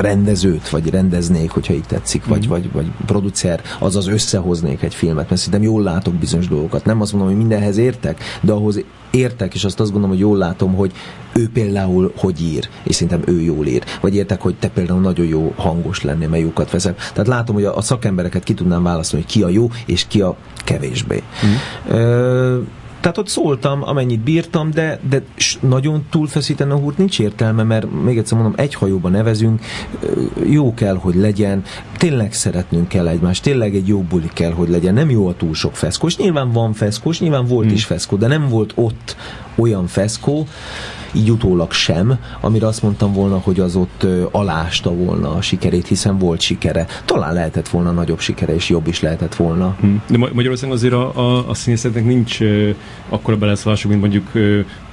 rendezőt, 0.01 0.69
vagy 0.69 0.89
rendeznék, 0.89 1.51
hogyha 1.51 1.73
így 1.73 1.85
tetszik, 1.87 2.25
vagy, 2.25 2.45
mm. 2.45 2.49
vagy, 2.49 2.71
vagy 2.71 2.91
producer, 3.05 3.61
azaz 3.79 4.07
összehoznék 4.07 4.81
egy 4.81 4.93
filmet, 4.93 5.29
mert 5.29 5.41
szerintem 5.41 5.69
jól 5.71 5.83
látok 5.83 6.13
bizonyos 6.13 6.47
dolgokat. 6.47 6.85
Nem 6.85 7.01
azt 7.01 7.11
mondom, 7.11 7.29
hogy 7.29 7.39
mindenhez 7.39 7.77
értek, 7.77 8.23
de 8.41 8.51
ahhoz 8.51 8.83
értek, 9.11 9.53
és 9.53 9.63
azt 9.63 9.79
azt 9.79 9.91
gondolom, 9.91 10.15
hogy 10.15 10.25
jól 10.25 10.37
látom, 10.37 10.75
hogy 10.75 10.91
ő 11.33 11.49
például 11.53 12.13
hogy 12.17 12.41
ír, 12.41 12.69
és 12.83 12.95
szerintem 12.95 13.35
ő 13.35 13.41
jól 13.41 13.65
ír. 13.65 13.83
Vagy 14.01 14.15
értek, 14.15 14.41
hogy 14.41 14.55
te 14.55 14.67
például 14.67 14.99
nagyon 14.99 15.25
jó 15.25 15.53
hangos 15.55 16.03
lennél, 16.03 16.29
mert 16.29 16.41
jókat 16.41 16.71
veszem. 16.71 16.95
Tehát 16.95 17.27
látom, 17.27 17.55
hogy 17.55 17.65
a, 17.65 17.77
a 17.77 17.81
szakembereket 17.81 18.43
ki 18.43 18.53
tudnám 18.53 18.83
választani, 18.83 19.21
hogy 19.21 19.31
ki 19.31 19.43
a 19.43 19.49
jó, 19.49 19.69
és 19.85 20.05
ki 20.07 20.21
a 20.21 20.35
kevésbé. 20.63 21.23
Mm. 21.45 21.93
Ö, 21.93 22.59
tehát 22.99 23.17
ott 23.17 23.27
szóltam, 23.27 23.83
amennyit 23.83 24.19
bírtam, 24.19 24.71
de, 24.71 24.99
de 25.09 25.21
nagyon 25.59 26.05
túlfeszíteni 26.09 26.71
a 26.71 26.75
húrt 26.75 26.97
nincs 26.97 27.19
értelme, 27.19 27.63
mert 27.63 27.87
még 28.03 28.17
egyszer 28.17 28.37
mondom, 28.37 28.53
egy 28.57 28.73
hajóba 28.73 29.09
nevezünk, 29.09 29.61
jó 30.49 30.73
kell, 30.73 30.95
hogy 30.95 31.15
legyen, 31.15 31.63
tényleg 31.97 32.33
szeretnünk 32.33 32.87
kell 32.87 33.07
egymást, 33.07 33.43
tényleg 33.43 33.75
egy 33.75 33.87
jó 33.87 34.01
buli 34.01 34.29
kell, 34.33 34.51
hogy 34.51 34.69
legyen, 34.69 34.93
nem 34.93 35.09
jó 35.09 35.27
a 35.27 35.35
túl 35.35 35.53
sok 35.53 35.75
feszkós. 35.75 36.17
Nyilván 36.17 36.51
van 36.51 36.73
feszkós, 36.73 37.19
nyilván 37.19 37.45
volt 37.45 37.65
hmm. 37.65 37.75
is 37.75 37.85
feszkó, 37.85 38.15
de 38.15 38.27
nem 38.27 38.49
volt 38.49 38.71
ott 38.75 39.15
olyan 39.55 39.87
feszkó, 39.87 40.47
így 41.13 41.31
utólag 41.31 41.71
sem, 41.71 42.19
amire 42.41 42.67
azt 42.67 42.81
mondtam 42.81 43.13
volna, 43.13 43.37
hogy 43.37 43.59
az 43.59 43.75
ott 43.75 44.05
alásta 44.31 44.93
volna 44.93 45.35
a 45.35 45.41
sikerét, 45.41 45.87
hiszen 45.87 46.17
volt 46.17 46.41
sikere. 46.41 46.85
Talán 47.05 47.33
lehetett 47.33 47.69
volna 47.69 47.91
nagyobb 47.91 48.19
sikere, 48.19 48.55
és 48.55 48.69
jobb 48.69 48.87
is 48.87 49.01
lehetett 49.01 49.35
volna. 49.35 49.75
Hmm. 49.79 50.01
De 50.07 50.17
Magyarországon 50.17 50.75
azért 50.75 50.93
a, 50.93 51.17
a, 51.17 51.49
a 51.49 51.53
színészetnek 51.53 52.05
nincs 52.05 52.39
uh, 52.39 52.69
akkora 53.09 53.37
beleszólásuk, 53.37 53.89
mint 53.89 54.01
mondjuk 54.01 54.27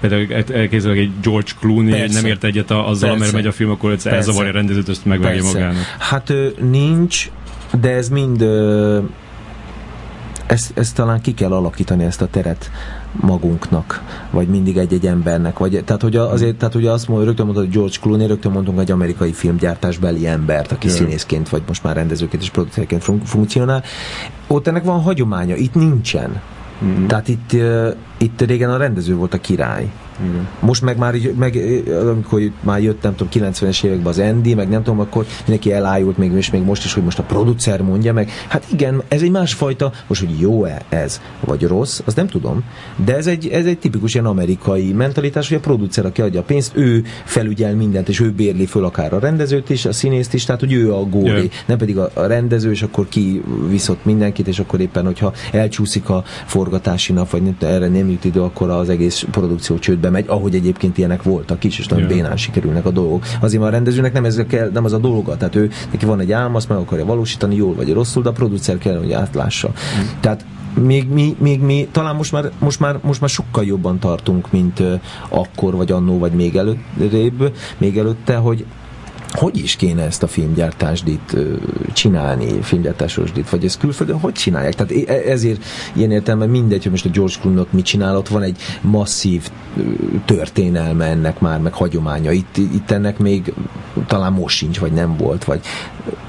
például 0.00 0.34
elképzelek 0.52 0.98
egy 0.98 1.10
George 1.22 1.50
Clooney, 1.60 1.90
Persze. 1.90 2.20
nem 2.20 2.30
ért 2.30 2.44
egyet 2.44 2.70
azzal, 2.70 3.08
Persze. 3.08 3.16
mert 3.16 3.32
megy 3.32 3.46
a 3.46 3.52
film, 3.52 3.70
akkor 3.70 3.92
ez 3.92 4.06
elzavarja 4.06 4.50
a 4.50 4.54
rendezőt, 4.54 4.88
azt 4.88 5.04
megvágja 5.04 5.42
Persze. 5.42 5.58
magának. 5.58 5.82
Hát 5.98 6.32
nincs, 6.70 7.30
de 7.80 7.90
ez 7.90 8.08
mind 8.08 8.42
uh, 8.42 9.04
ezt, 10.46 10.78
ezt 10.78 10.94
talán 10.94 11.20
ki 11.20 11.34
kell 11.34 11.52
alakítani, 11.52 12.04
ezt 12.04 12.22
a 12.22 12.26
teret 12.26 12.70
magunknak, 13.12 14.02
vagy 14.30 14.48
mindig 14.48 14.76
egy-egy 14.76 15.06
embernek. 15.06 15.58
Vagy, 15.58 15.82
tehát, 15.84 16.02
hogy 16.02 16.16
azért, 16.16 16.56
tehát 16.56 16.74
ugye 16.74 16.90
azt 16.90 17.08
mondja, 17.08 17.26
rögtön 17.26 17.44
mondta, 17.44 17.64
hogy 17.64 17.72
George 17.72 17.96
Clooney, 18.00 18.26
rögtön 18.26 18.52
mondtunk 18.52 18.80
egy 18.80 18.90
amerikai 18.90 19.32
filmgyártásbeli 19.32 20.26
embert, 20.26 20.72
aki 20.72 20.86
yeah. 20.86 20.98
színészként, 20.98 21.48
vagy 21.48 21.62
most 21.66 21.82
már 21.82 21.96
rendezőként 21.96 22.42
és 22.42 22.50
producerként 22.50 23.02
fun- 23.02 23.28
funkcionál. 23.28 23.82
Ott 24.46 24.66
ennek 24.66 24.84
van 24.84 25.00
hagyománya, 25.00 25.54
itt 25.54 25.74
nincsen. 25.74 26.40
Mm. 26.84 27.06
Tehát 27.06 27.28
itt, 27.28 27.52
uh, 27.52 27.94
itt 28.18 28.40
régen 28.40 28.70
a 28.70 28.76
rendező 28.76 29.14
volt 29.14 29.34
a 29.34 29.38
király. 29.38 29.90
Igen. 30.20 30.48
Most 30.60 30.82
meg 30.82 30.98
már, 30.98 31.14
meg, 31.38 31.58
amikor 32.10 32.40
már 32.60 32.82
jött, 32.82 33.02
nem 33.02 33.14
tudom, 33.14 33.50
90-es 33.50 33.84
években 33.84 34.06
az 34.06 34.18
Andy, 34.18 34.54
meg 34.54 34.68
nem 34.68 34.82
tudom, 34.82 35.00
akkor 35.00 35.26
mindenki 35.38 35.72
elájult 35.72 36.18
még, 36.18 36.32
és 36.32 36.50
még 36.50 36.62
most 36.62 36.84
is, 36.84 36.94
hogy 36.94 37.02
most 37.02 37.18
a 37.18 37.22
producer 37.22 37.82
mondja 37.82 38.12
meg. 38.12 38.30
Hát 38.48 38.66
igen, 38.72 39.02
ez 39.08 39.22
egy 39.22 39.30
másfajta, 39.30 39.92
most, 40.06 40.20
hogy 40.20 40.40
jó-e 40.40 40.82
ez, 40.88 41.20
vagy 41.40 41.62
rossz, 41.62 42.00
az 42.04 42.14
nem 42.14 42.26
tudom, 42.26 42.64
de 43.04 43.16
ez 43.16 43.26
egy, 43.26 43.48
ez 43.48 43.66
egy 43.66 43.78
tipikus 43.78 44.14
ilyen 44.14 44.26
amerikai 44.26 44.92
mentalitás, 44.92 45.48
hogy 45.48 45.56
a 45.56 45.60
producer, 45.60 46.06
aki 46.06 46.20
adja 46.20 46.40
a 46.40 46.42
pénzt, 46.42 46.76
ő 46.76 47.04
felügyel 47.24 47.74
mindent, 47.74 48.08
és 48.08 48.20
ő 48.20 48.30
bérli 48.30 48.66
föl 48.66 48.84
akár 48.84 49.12
a 49.12 49.18
rendezőt 49.18 49.70
is, 49.70 49.84
a 49.84 49.92
színészt 49.92 50.34
is, 50.34 50.44
tehát 50.44 50.60
hogy 50.60 50.72
ő 50.72 50.94
a 50.94 51.04
góli, 51.04 51.26
yeah. 51.26 51.46
nem 51.66 51.78
pedig 51.78 51.98
a, 51.98 52.10
a 52.14 52.26
rendező, 52.26 52.70
és 52.70 52.82
akkor 52.82 53.08
ki 53.08 53.42
viszont 53.68 54.04
mindenkit, 54.04 54.48
és 54.48 54.58
akkor 54.58 54.80
éppen, 54.80 55.04
hogyha 55.04 55.32
elcsúszik 55.52 56.08
a 56.08 56.24
forgatási 56.44 57.12
nap, 57.12 57.30
vagy 57.30 57.42
nem, 57.42 57.56
erre 57.60 57.88
nem 57.88 58.10
jut 58.10 58.24
idő, 58.24 58.42
akkor 58.42 58.70
az 58.70 58.88
egész 58.88 59.24
produkció 59.30 59.76
csődbe 60.06 60.10
megy, 60.10 60.24
ahogy 60.28 60.54
egyébként 60.54 60.98
ilyenek 60.98 61.22
voltak 61.22 61.64
is, 61.64 61.78
és 61.78 61.86
nagyon 61.86 62.08
yeah. 62.08 62.16
bénán 62.16 62.36
sikerülnek 62.36 62.86
a 62.86 62.90
dolgok. 62.90 63.24
Azért 63.40 63.62
már 63.62 63.70
a 63.70 63.74
rendezőnek 63.74 64.12
nem 64.12 64.24
ez 64.24 64.42
kell, 64.48 64.70
nem 64.72 64.84
az 64.84 64.92
a 64.92 64.98
dolga, 64.98 65.36
tehát 65.36 65.54
ő 65.54 65.70
neki 65.90 66.04
van 66.04 66.20
egy 66.20 66.32
álma, 66.32 66.56
azt 66.56 66.68
meg 66.68 66.78
akarja 66.78 67.04
valósítani 67.04 67.54
jól 67.54 67.74
vagy 67.74 67.92
rosszul, 67.92 68.22
de 68.22 68.28
a 68.28 68.32
producer 68.32 68.78
kell, 68.78 68.98
hogy 68.98 69.12
átlássa. 69.12 69.68
Mm. 69.68 70.20
Tehát 70.20 70.44
még 70.82 71.08
mi, 71.08 71.36
még 71.38 71.60
mi 71.60 71.88
talán 71.90 72.16
most 72.16 72.32
már, 72.32 72.50
most, 72.58 72.80
már, 72.80 72.98
most 73.02 73.20
már 73.20 73.30
sokkal 73.30 73.64
jobban 73.64 73.98
tartunk, 73.98 74.52
mint 74.52 74.80
uh, 74.80 75.00
akkor, 75.28 75.74
vagy 75.76 75.92
annó, 75.92 76.18
vagy 76.18 76.32
még 76.32 76.56
előrébb, 76.56 77.52
még 77.78 77.98
előtte, 77.98 78.36
hogy 78.36 78.64
hogy 79.36 79.58
is 79.58 79.76
kéne 79.76 80.02
ezt 80.02 80.22
a 80.22 80.26
filmgyártást 80.26 81.06
itt 81.06 81.36
csinálni, 81.92 82.60
filmgyártásosdit, 82.62 83.50
vagy 83.50 83.64
ezt 83.64 83.78
külföldön 83.78 84.18
hogy 84.18 84.32
csinálják? 84.32 84.74
Tehát 84.74 85.08
e, 85.08 85.30
ezért 85.30 85.64
ilyen 85.92 86.10
értelme 86.10 86.46
mindegy, 86.46 86.82
hogy 86.82 86.90
most 86.90 87.04
a 87.04 87.08
George 87.08 87.34
clooney 87.40 87.64
mit 87.70 87.84
csinál, 87.84 88.16
ott 88.16 88.28
van 88.28 88.42
egy 88.42 88.56
masszív 88.80 89.48
történelme 90.24 91.04
ennek 91.04 91.40
már, 91.40 91.60
meg 91.60 91.72
hagyománya. 91.72 92.30
Itt, 92.32 92.56
itt 92.56 92.90
ennek 92.90 93.18
még 93.18 93.52
talán 94.06 94.32
most 94.32 94.56
sincs, 94.56 94.78
vagy 94.78 94.92
nem 94.92 95.16
volt, 95.16 95.44
vagy 95.44 95.60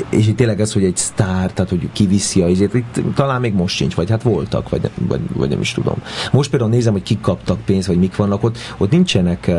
és 0.10 0.28
itt 0.28 0.38
tényleg 0.38 0.62
ez, 0.62 0.74
hogy 0.74 0.84
egy 0.84 0.97
sztár, 0.97 1.51
tehát 1.51 1.70
hogy 1.70 1.89
kiviszi 1.91 2.41
a 2.41 2.47
izét, 2.47 2.74
itt 2.74 2.99
talán 3.16 3.41
még 3.41 3.53
most 3.53 3.76
sincs, 3.76 3.95
vagy 3.95 4.10
hát 4.10 4.22
voltak, 4.22 4.70
vagy, 4.70 4.89
vagy, 5.08 5.20
vagy 5.34 5.49
nem 5.49 5.60
is 5.60 5.72
tudom. 5.72 5.95
Most 6.32 6.49
például 6.49 6.72
nézem, 6.72 6.93
hogy 6.93 7.03
kik 7.03 7.22
kaptak 7.22 7.60
pénzt, 7.66 7.88
vagy 7.88 7.99
mik 7.99 8.16
vannak 8.16 8.43
ott, 8.43 8.58
ott 8.78 8.91
nincsenek 8.91 9.51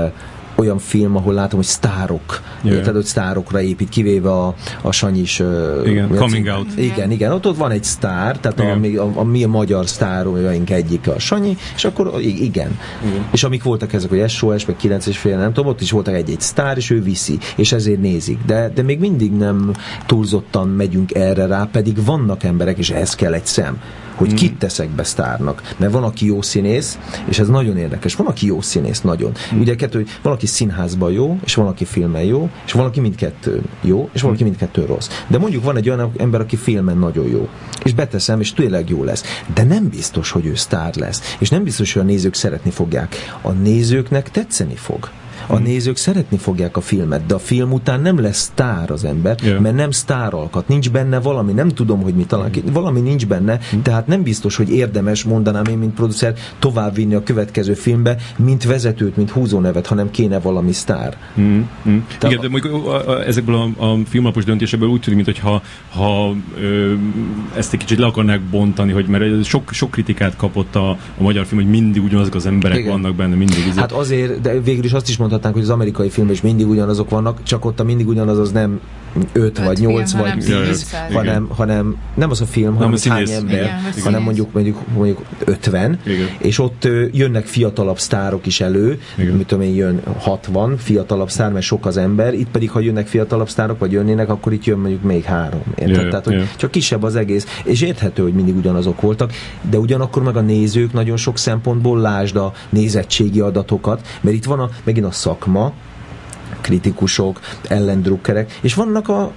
olyan 0.58 0.78
film, 0.78 1.16
ahol 1.16 1.34
látom, 1.34 1.58
hogy 1.58 1.68
sztárok, 1.68 2.42
yeah. 2.62 2.76
érted, 2.76 2.94
hogy 2.94 3.04
sztárokra 3.04 3.60
épít, 3.60 3.88
kivéve 3.88 4.30
a, 4.30 4.54
a 4.82 4.92
Sanyis... 4.92 5.42
Igen, 5.84 6.08
Coming 6.16 6.46
Out. 6.46 6.66
Igen, 6.76 7.10
igen, 7.10 7.32
ott, 7.32 7.46
ott 7.46 7.56
van 7.56 7.70
egy 7.70 7.84
sztár, 7.84 8.38
tehát 8.38 8.60
a, 8.60 9.02
a, 9.02 9.10
a, 9.14 9.24
mi 9.24 9.44
a 9.44 9.48
magyar 9.48 9.86
sztárjaink 9.86 10.70
egyik 10.70 11.08
a 11.08 11.18
Sanyi, 11.18 11.56
és 11.74 11.84
akkor 11.84 12.12
igen. 12.20 12.36
igen. 12.42 12.76
És 13.32 13.44
amik 13.44 13.62
voltak 13.62 13.92
ezek, 13.92 14.08
hogy 14.08 14.30
SOS, 14.30 14.66
meg 14.66 14.76
9 14.76 15.06
és 15.06 15.18
fél, 15.18 15.38
nem 15.38 15.52
tudom, 15.52 15.70
ott 15.70 15.80
is 15.80 15.90
voltak 15.90 16.14
egy-egy 16.14 16.40
sztár, 16.40 16.76
és 16.76 16.90
ő 16.90 17.02
viszi, 17.02 17.38
és 17.56 17.72
ezért 17.72 18.00
nézik. 18.00 18.38
De, 18.46 18.70
de 18.74 18.82
még 18.82 18.98
mindig 18.98 19.32
nem 19.32 19.72
túlzottan 20.06 20.68
megyünk 20.68 21.14
erre 21.14 21.46
rá, 21.46 21.68
pedig 21.72 22.04
vannak 22.04 22.42
emberek, 22.42 22.78
és 22.78 22.90
ez 22.90 23.14
kell 23.14 23.32
egy 23.32 23.46
szem 23.46 23.80
hogy 24.18 24.32
mm. 24.32 24.34
kit 24.34 24.58
teszek 24.58 24.88
be 24.88 25.04
sztárnak. 25.04 25.74
Mert 25.76 25.92
van, 25.92 26.02
aki 26.02 26.26
jó 26.26 26.42
színész, 26.42 26.98
és 27.28 27.38
ez 27.38 27.48
nagyon 27.48 27.76
érdekes. 27.76 28.14
Van, 28.14 28.26
aki 28.26 28.46
jó 28.46 28.60
színész, 28.60 29.00
nagyon. 29.00 29.32
Mm. 29.54 29.60
Ugye 29.60 29.74
kettő, 29.74 29.98
hogy 29.98 30.08
valaki 30.22 30.46
színházban 30.46 31.12
jó, 31.12 31.38
és 31.44 31.54
van, 31.54 31.66
aki 31.66 31.84
filmen 31.84 32.22
jó, 32.22 32.50
és 32.66 32.72
valaki 32.72 33.00
mindkettő 33.00 33.62
jó, 33.80 34.08
és 34.12 34.22
valaki 34.22 34.42
mindkettő 34.42 34.84
rossz. 34.84 35.08
De 35.26 35.38
mondjuk 35.38 35.64
van 35.64 35.76
egy 35.76 35.90
olyan 35.90 36.12
ember, 36.16 36.40
aki 36.40 36.56
filmen 36.56 36.98
nagyon 36.98 37.26
jó, 37.28 37.48
és 37.84 37.94
beteszem, 37.94 38.40
és 38.40 38.52
tényleg 38.52 38.88
jó 38.88 39.04
lesz. 39.04 39.22
De 39.54 39.64
nem 39.64 39.88
biztos, 39.88 40.30
hogy 40.30 40.46
ő 40.46 40.54
sztár 40.54 40.94
lesz. 40.94 41.36
És 41.38 41.48
nem 41.48 41.64
biztos, 41.64 41.92
hogy 41.92 42.02
a 42.02 42.04
nézők 42.04 42.34
szeretni 42.34 42.70
fogják. 42.70 43.16
A 43.42 43.50
nézőknek 43.50 44.30
tetszeni 44.30 44.74
fog 44.74 45.10
A 45.50 45.58
nézők 45.58 45.96
szeretni 45.96 46.36
fogják 46.36 46.76
a 46.76 46.80
filmet, 46.80 47.26
de 47.26 47.34
a 47.34 47.38
film 47.38 47.72
után 47.72 48.00
nem 48.00 48.20
lesz 48.20 48.38
sztár 48.38 48.90
az 48.90 49.04
ember, 49.04 49.36
Ja. 49.44 49.60
mert 49.60 49.74
nem 49.74 49.90
sztár 49.90 50.34
alkat, 50.34 50.68
nincs 50.68 50.90
benne 50.90 51.20
valami, 51.20 51.52
nem 51.52 51.68
tudom, 51.68 52.02
hogy 52.02 52.14
mi 52.14 52.24
talán 52.24 52.50
ki, 52.50 52.62
valami 52.72 53.00
nincs 53.00 53.26
benne, 53.26 53.58
tehát 53.82 54.06
nem 54.06 54.22
biztos, 54.22 54.56
hogy 54.56 54.70
érdemes, 54.70 55.24
mondanám 55.24 55.64
én, 55.64 55.78
mint 55.78 55.94
producer, 55.94 56.34
továbbvinni 56.58 57.14
a 57.14 57.22
következő 57.22 57.74
filmbe, 57.74 58.16
mint 58.36 58.64
vezetőt, 58.64 59.16
mint 59.16 59.30
húzónevet, 59.30 59.86
hanem 59.86 60.10
kéne 60.10 60.38
valami 60.40 60.72
sztár. 60.72 61.16
Mm, 61.40 61.60
mm. 61.88 61.98
Te- 62.18 62.28
Igen, 62.28 62.40
de 62.40 62.48
mondjuk 62.48 62.86
a- 62.86 63.08
a- 63.08 63.24
ezekből 63.24 63.54
a, 63.78 63.84
a 63.84 63.98
filmlapos 64.08 64.44
döntésekből 64.44 64.88
úgy 64.88 65.00
tűnik, 65.00 65.24
mintha 65.26 65.62
ha, 65.90 66.34
ö, 66.60 66.92
ezt 67.56 67.72
egy 67.72 67.78
kicsit 67.78 67.98
le 67.98 68.06
akarnák 68.06 68.40
bontani, 68.40 68.92
hogy 68.92 69.06
mert 69.06 69.44
sok, 69.44 69.72
sok 69.72 69.90
kritikát 69.90 70.36
kapott 70.36 70.74
a, 70.76 70.90
a 70.90 70.96
magyar 71.22 71.46
film, 71.46 71.60
hogy 71.60 71.70
mindig 71.70 72.02
ugyanazok 72.02 72.34
az 72.34 72.46
emberek 72.46 72.78
Igen. 72.78 72.90
vannak 72.90 73.14
benne, 73.14 73.34
mindig. 73.34 73.56
Hát 73.76 73.92
azért, 73.92 74.40
de 74.40 74.60
végül 74.60 74.84
is 74.84 74.92
azt 74.92 75.08
is 75.08 75.16
mondhatnánk, 75.38 75.54
hogy 75.54 75.64
az 75.64 75.70
amerikai 75.70 76.08
filmben 76.08 76.34
is 76.34 76.42
mindig 76.42 76.68
ugyanazok 76.68 77.10
vannak, 77.10 77.42
csak 77.42 77.64
ott 77.64 77.80
a 77.80 77.84
mindig 77.84 78.08
ugyanaz 78.08 78.38
az 78.38 78.52
nem 78.52 78.80
5 79.32 79.58
vagy 79.58 79.78
film, 79.78 79.90
8 79.90 80.12
hanem 80.12 80.38
vagy 80.38 80.48
Ja, 80.48 80.58
ja. 80.58 80.66
10, 80.66 80.82
színház. 80.82 81.12
hanem, 81.12 81.48
hanem 81.56 81.96
nem 82.14 82.30
az 82.30 82.40
a 82.40 82.44
film, 82.44 82.74
hanem 82.74 82.90
a 82.90 82.94
az 82.94 83.06
hány 83.06 83.30
ember, 83.30 83.54
Igen, 83.54 84.04
hanem 84.04 84.22
mondjuk, 84.22 84.52
mondjuk, 84.52 84.78
mondjuk 84.94 85.20
50, 85.44 85.98
Igen. 86.04 86.28
és 86.38 86.58
ott 86.58 86.84
ö, 86.84 87.06
jönnek 87.12 87.46
fiatalabb 87.46 87.98
sztárok 87.98 88.46
is 88.46 88.60
elő, 88.60 89.00
Igen. 89.18 89.32
mit 89.34 89.46
tudom 89.46 89.64
én, 89.64 89.74
jön 89.74 90.00
60 90.18 90.76
fiatalabb 90.76 91.30
sztár, 91.30 91.52
mert 91.52 91.64
sok 91.64 91.86
az 91.86 91.96
ember, 91.96 92.34
itt 92.34 92.48
pedig, 92.50 92.70
ha 92.70 92.80
jönnek 92.80 93.06
fiatalabb 93.06 93.48
sztárok, 93.48 93.78
vagy 93.78 93.92
jönnének, 93.92 94.28
akkor 94.28 94.52
itt 94.52 94.64
jön 94.64 94.78
mondjuk 94.78 95.02
még 95.02 95.24
három. 95.24 95.62
Érted? 95.78 96.02
Ja, 96.02 96.08
Tehát, 96.08 96.24
hogy 96.24 96.34
ja. 96.34 96.44
csak 96.56 96.70
kisebb 96.70 97.02
az 97.02 97.16
egész, 97.16 97.60
és 97.64 97.80
érthető, 97.82 98.22
hogy 98.22 98.32
mindig 98.34 98.56
ugyanazok 98.56 99.00
voltak, 99.00 99.32
de 99.70 99.78
ugyanakkor 99.78 100.22
meg 100.22 100.36
a 100.36 100.40
nézők 100.40 100.92
nagyon 100.92 101.16
sok 101.16 101.38
szempontból 101.38 102.00
lásd 102.00 102.36
a 102.36 102.52
nézettségi 102.68 103.40
adatokat, 103.40 104.06
mert 104.20 104.36
itt 104.36 104.44
van 104.44 104.60
a, 104.60 104.70
megint 104.84 105.06
a 105.06 105.10
szakma, 105.10 105.72
kritikusok, 106.60 107.40
ellendrukkerek, 107.68 108.58
és 108.62 108.74
vannak 108.74 109.08
a 109.08 109.32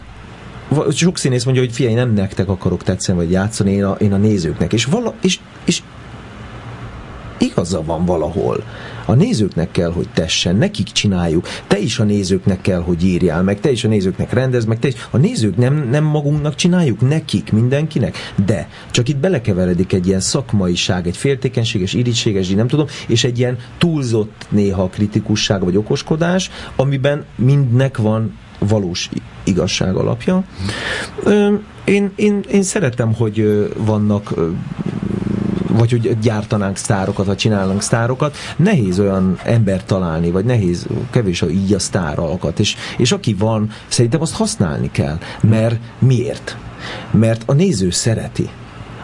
sok 0.89 1.17
színész 1.17 1.43
mondja, 1.43 1.63
hogy 1.63 1.73
figyelj, 1.73 1.93
nem 1.93 2.13
nektek 2.13 2.47
akarok 2.47 2.83
tetszeni, 2.83 3.17
vagy 3.17 3.31
játszani, 3.31 3.71
én 3.71 3.83
a, 3.83 3.91
én 3.91 4.13
a 4.13 4.17
nézőknek. 4.17 4.73
És, 4.73 4.85
vala, 4.85 5.13
és, 5.21 5.39
és 5.65 5.81
igaza 7.37 7.83
van 7.83 8.05
valahol. 8.05 8.63
A 9.05 9.13
nézőknek 9.13 9.71
kell, 9.71 9.91
hogy 9.91 10.07
tessen, 10.13 10.55
nekik 10.55 10.87
csináljuk. 10.87 11.47
Te 11.67 11.79
is 11.79 11.99
a 11.99 12.03
nézőknek 12.03 12.61
kell, 12.61 12.79
hogy 12.79 13.05
írjál, 13.05 13.43
meg 13.43 13.59
te 13.59 13.71
is 13.71 13.83
a 13.83 13.87
nézőknek 13.87 14.33
rendez, 14.33 14.65
meg 14.65 14.79
te 14.79 14.87
is. 14.87 14.93
A 15.09 15.17
nézők 15.17 15.57
nem, 15.57 15.89
nem 15.89 16.03
magunknak 16.03 16.55
csináljuk, 16.55 17.07
nekik, 17.07 17.51
mindenkinek. 17.51 18.15
De 18.45 18.69
csak 18.91 19.07
itt 19.07 19.17
belekeveredik 19.17 19.93
egy 19.93 20.07
ilyen 20.07 20.19
szakmaiság, 20.19 21.07
egy 21.07 21.17
féltékenységes, 21.17 21.93
irítséges, 21.93 22.49
nem 22.49 22.67
tudom, 22.67 22.87
és 23.07 23.23
egy 23.23 23.39
ilyen 23.39 23.57
túlzott 23.77 24.45
néha 24.49 24.87
kritikusság 24.87 25.63
vagy 25.63 25.77
okoskodás, 25.77 26.49
amiben 26.75 27.25
mindnek 27.35 27.97
van 27.97 28.37
valós 28.59 29.09
igazság 29.43 29.95
alapja. 29.95 30.43
Én, 31.83 32.11
én, 32.15 32.43
én 32.51 32.63
szeretem, 32.63 33.13
hogy 33.13 33.69
vannak 33.77 34.33
vagy 35.77 35.91
hogy 35.91 36.19
gyártanánk 36.19 36.77
sztárokat, 36.77 37.25
vagy 37.25 37.37
csinálnánk 37.37 37.81
sztárokat, 37.81 38.35
nehéz 38.55 38.99
olyan 38.99 39.37
embert 39.43 39.85
találni, 39.85 40.31
vagy 40.31 40.45
nehéz, 40.45 40.87
kevés 41.09 41.41
a 41.41 41.49
így 41.49 41.73
a 41.73 41.79
sztár 41.79 42.19
alkat, 42.19 42.59
és, 42.59 42.75
és 42.97 43.11
aki 43.11 43.33
van, 43.33 43.69
szerintem 43.87 44.21
azt 44.21 44.35
használni 44.35 44.91
kell, 44.91 45.17
mert 45.41 45.79
miért? 45.99 46.57
Mert 47.11 47.43
a 47.45 47.53
néző 47.53 47.89
szereti. 47.89 48.49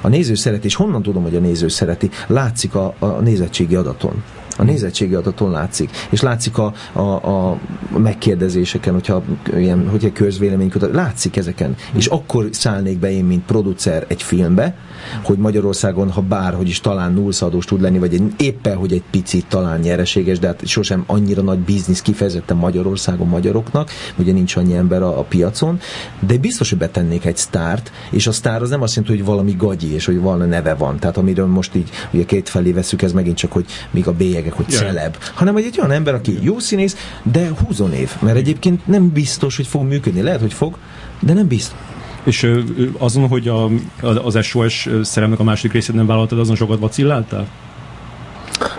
A 0.01 0.07
néző 0.07 0.35
szereti, 0.35 0.65
és 0.65 0.75
honnan 0.75 1.01
tudom, 1.01 1.23
hogy 1.23 1.35
a 1.35 1.39
néző 1.39 1.67
szereti? 1.67 2.09
Látszik 2.27 2.75
a, 2.75 2.93
a 2.99 3.05
nézettségi 3.05 3.75
adaton. 3.75 4.23
A 4.57 4.63
nézettségi 4.63 5.13
adaton 5.13 5.51
látszik, 5.51 5.89
és 6.09 6.21
látszik 6.21 6.57
a, 6.57 6.73
a, 6.91 7.01
a 7.01 7.59
megkérdezéseken, 7.97 8.93
hogyha 8.93 9.23
ilyen, 9.55 9.89
hogyha 9.89 10.11
közvéleménykutat, 10.11 10.93
látszik 10.93 11.37
ezeken. 11.37 11.75
És 11.93 12.05
akkor 12.05 12.47
szállnék 12.51 12.99
be 12.99 13.11
én, 13.11 13.25
mint 13.25 13.45
producer 13.45 14.05
egy 14.07 14.23
filmbe, 14.23 14.75
hogy 15.23 15.37
Magyarországon, 15.37 16.11
ha 16.11 16.21
bárhogy 16.21 16.67
is 16.67 16.81
talán 16.81 17.13
nullszadós 17.13 17.65
tud 17.65 17.81
lenni, 17.81 17.99
vagy 17.99 18.13
egy, 18.13 18.33
éppen, 18.37 18.75
hogy 18.75 18.93
egy 18.93 19.03
picit 19.11 19.45
talán 19.47 19.79
nyereséges, 19.79 20.39
de 20.39 20.47
hát 20.47 20.67
sosem 20.67 21.03
annyira 21.07 21.41
nagy 21.41 21.59
biznisz 21.59 22.01
kifejezetten 22.01 22.57
Magyarországon 22.57 23.27
magyaroknak, 23.27 23.91
ugye 24.17 24.31
nincs 24.31 24.55
annyi 24.55 24.75
ember 24.75 25.01
a, 25.01 25.19
a 25.19 25.23
piacon, 25.23 25.79
de 26.19 26.37
biztos, 26.37 26.69
hogy 26.69 26.77
betennék 26.77 27.25
egy 27.25 27.37
sztárt, 27.37 27.91
és 28.11 28.27
a 28.27 28.31
sztár 28.31 28.61
az 28.61 28.69
nem 28.69 28.81
azt 28.81 28.95
jelenti, 28.95 29.17
hogy 29.17 29.25
valami 29.25 29.55
gagyi, 29.57 29.93
és 29.93 30.05
hogy 30.05 30.19
valami 30.19 30.45
neve 30.45 30.73
van. 30.73 30.99
Tehát 30.99 31.17
amiről 31.17 31.47
most 31.47 31.75
így 31.75 31.89
ugye 32.11 32.25
két 32.25 32.49
felé 32.49 32.71
veszük, 32.71 33.01
ez 33.01 33.11
megint 33.11 33.37
csak, 33.37 33.51
hogy 33.51 33.65
még 33.91 34.07
a 34.07 34.13
bélyegek, 34.47 34.53
hogy 34.53 34.73
Ja. 34.73 34.79
celeb, 34.79 35.17
hanem 35.33 35.53
hogy 35.53 35.63
egy 35.63 35.79
olyan 35.79 35.91
ember, 35.91 36.13
aki 36.13 36.37
jó 36.41 36.59
színész, 36.59 36.95
de 37.23 37.49
húzonév, 37.65 38.11
mert 38.19 38.37
egyébként 38.37 38.87
nem 38.87 39.09
biztos, 39.09 39.55
hogy 39.55 39.67
fog 39.67 39.83
működni. 39.83 40.21
Lehet, 40.21 40.39
hogy 40.39 40.53
fog, 40.53 40.77
de 41.19 41.33
nem 41.33 41.47
biztos. 41.47 41.79
És 42.23 42.51
azon, 42.97 43.27
hogy 43.27 43.47
a, 43.47 43.69
az 44.01 44.43
SOS 44.43 44.89
szeremnek 45.01 45.39
a 45.39 45.43
második 45.43 45.71
részét 45.71 45.95
nem 45.95 46.05
vállaltad, 46.05 46.39
azon 46.39 46.55
sokat 46.55 46.79
vacilláltál? 46.79 47.47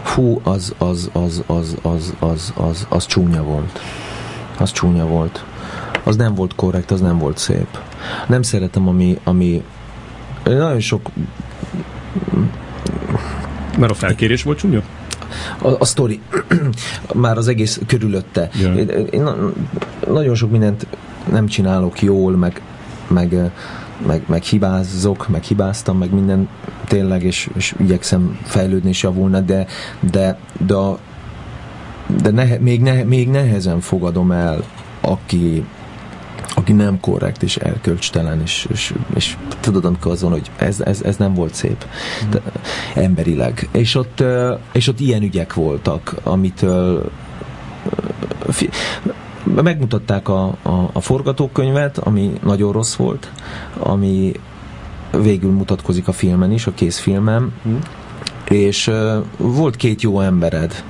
Fú, 0.02 0.40
az, 0.42 0.74
az, 0.78 1.10
az, 1.12 1.42
az, 1.46 1.76
az, 1.82 2.14
az, 2.18 2.52
az, 2.56 2.86
az 2.88 3.06
csúnya 3.06 3.42
volt. 3.42 3.80
Az 4.58 4.72
csúnya 4.72 5.06
volt. 5.06 5.44
Az 6.04 6.16
nem 6.16 6.34
volt 6.34 6.54
korrekt, 6.54 6.90
az 6.90 7.00
nem 7.00 7.18
volt 7.18 7.38
szép. 7.38 7.78
Nem 8.26 8.42
szeretem, 8.42 8.88
ami, 8.88 9.18
ami 9.24 9.62
nagyon 10.44 10.80
sok 10.80 11.10
Mert 13.78 13.90
a 13.90 13.94
felkérés 13.94 14.42
volt 14.42 14.58
csúnya? 14.58 14.82
A, 15.62 15.68
a 15.68 15.84
sztori, 15.84 16.20
már 17.14 17.36
az 17.36 17.48
egész 17.48 17.80
körülötte. 17.86 18.50
Ja. 18.60 18.74
Én, 18.74 18.88
én 18.88 19.22
na- 19.22 19.52
nagyon 20.06 20.34
sok 20.34 20.50
mindent 20.50 20.86
nem 21.30 21.46
csinálok 21.46 22.02
jól, 22.02 22.36
meg, 22.36 22.62
meg, 23.08 23.50
meg, 24.06 24.22
meg 24.26 24.42
hibázok, 24.42 25.28
meg 25.28 25.42
hibáztam, 25.42 25.98
meg 25.98 26.12
minden 26.12 26.48
tényleg, 26.86 27.22
és, 27.22 27.50
és 27.56 27.74
igyekszem 27.78 28.38
fejlődni 28.44 28.88
és 28.88 29.02
javulni, 29.02 29.42
de, 29.44 29.66
de, 30.00 30.38
de, 30.66 30.76
de 32.22 32.30
nehe, 32.30 32.58
még, 32.58 32.80
nehe, 32.80 33.04
még 33.04 33.28
nehezen 33.28 33.80
fogadom 33.80 34.30
el, 34.30 34.64
aki, 35.00 35.64
aki 36.58 36.72
nem 36.72 37.00
korrekt 37.00 37.42
és 37.42 37.56
erkölcstelen, 37.56 38.40
és, 38.40 38.66
és, 38.70 38.94
és 39.14 39.36
tudod, 39.60 39.84
amikor 39.84 40.12
azon, 40.12 40.30
hogy 40.30 40.50
ez, 40.56 40.80
ez, 40.80 41.02
ez 41.02 41.16
nem 41.16 41.34
volt 41.34 41.54
szép 41.54 41.86
de, 42.30 42.42
emberileg. 42.94 43.68
És 43.72 43.94
ott, 43.94 44.24
és 44.72 44.88
ott 44.88 45.00
ilyen 45.00 45.22
ügyek 45.22 45.54
voltak, 45.54 46.14
amitől 46.22 47.10
megmutatták 49.44 50.28
a, 50.28 50.44
a, 50.62 50.90
a 50.92 51.00
forgatókönyvet, 51.00 51.98
ami 51.98 52.32
nagyon 52.44 52.72
rossz 52.72 52.94
volt, 52.94 53.32
ami 53.78 54.32
végül 55.10 55.50
mutatkozik 55.50 56.08
a 56.08 56.12
filmen 56.12 56.52
is, 56.52 56.66
a 56.66 56.74
készfilmem, 56.74 57.52
és 58.48 58.86
ö, 58.86 59.18
volt 59.36 59.76
két 59.76 60.02
jó 60.02 60.20
embered, 60.20 60.84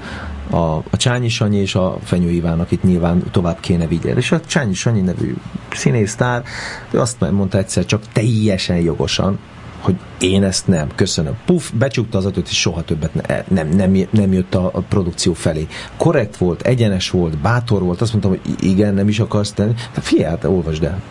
a, 0.51 0.77
a 0.77 0.97
Csányi 0.97 1.29
Sanyi 1.29 1.57
és 1.57 1.75
a 1.75 1.99
Fenyő 2.03 2.31
Iván, 2.31 2.61
akit 2.61 2.83
nyilván 2.83 3.23
tovább 3.31 3.61
kéne 3.61 3.87
vigyél. 3.87 4.17
És 4.17 4.33
a 4.33 4.41
Csányi 4.41 4.75
Sanyi 4.75 5.01
nevű 5.01 5.35
színésztár, 5.73 6.43
ő 6.91 7.01
azt 7.01 7.31
mondta 7.31 7.59
egyszer 7.59 7.85
csak 7.85 8.03
teljesen 8.13 8.77
jogosan, 8.77 9.39
hogy 9.81 9.97
én 10.21 10.43
ezt 10.43 10.67
nem, 10.67 10.89
köszönöm. 10.95 11.37
Puff, 11.47 11.71
becsukta 11.71 12.19
az 12.19 12.27
adat, 12.27 12.49
és 12.49 12.61
soha 12.61 12.83
többet 12.83 13.15
ne, 13.15 13.45
nem, 13.49 13.69
nem, 13.69 14.07
nem 14.11 14.33
jött 14.33 14.55
a, 14.55 14.71
a 14.73 14.81
produkció 14.81 15.33
felé. 15.33 15.67
Korrekt 15.97 16.37
volt, 16.37 16.63
egyenes 16.63 17.11
volt, 17.11 17.39
bátor 17.39 17.83
volt, 17.83 18.01
azt 18.01 18.13
mondtam, 18.13 18.31
hogy 18.31 18.69
igen, 18.69 18.95
nem 18.95 19.09
is 19.09 19.21
akarsz 19.21 19.53
tenni. 19.53 19.75
Hát 20.23 20.45
olvasd 20.45 20.83
el. 20.83 21.03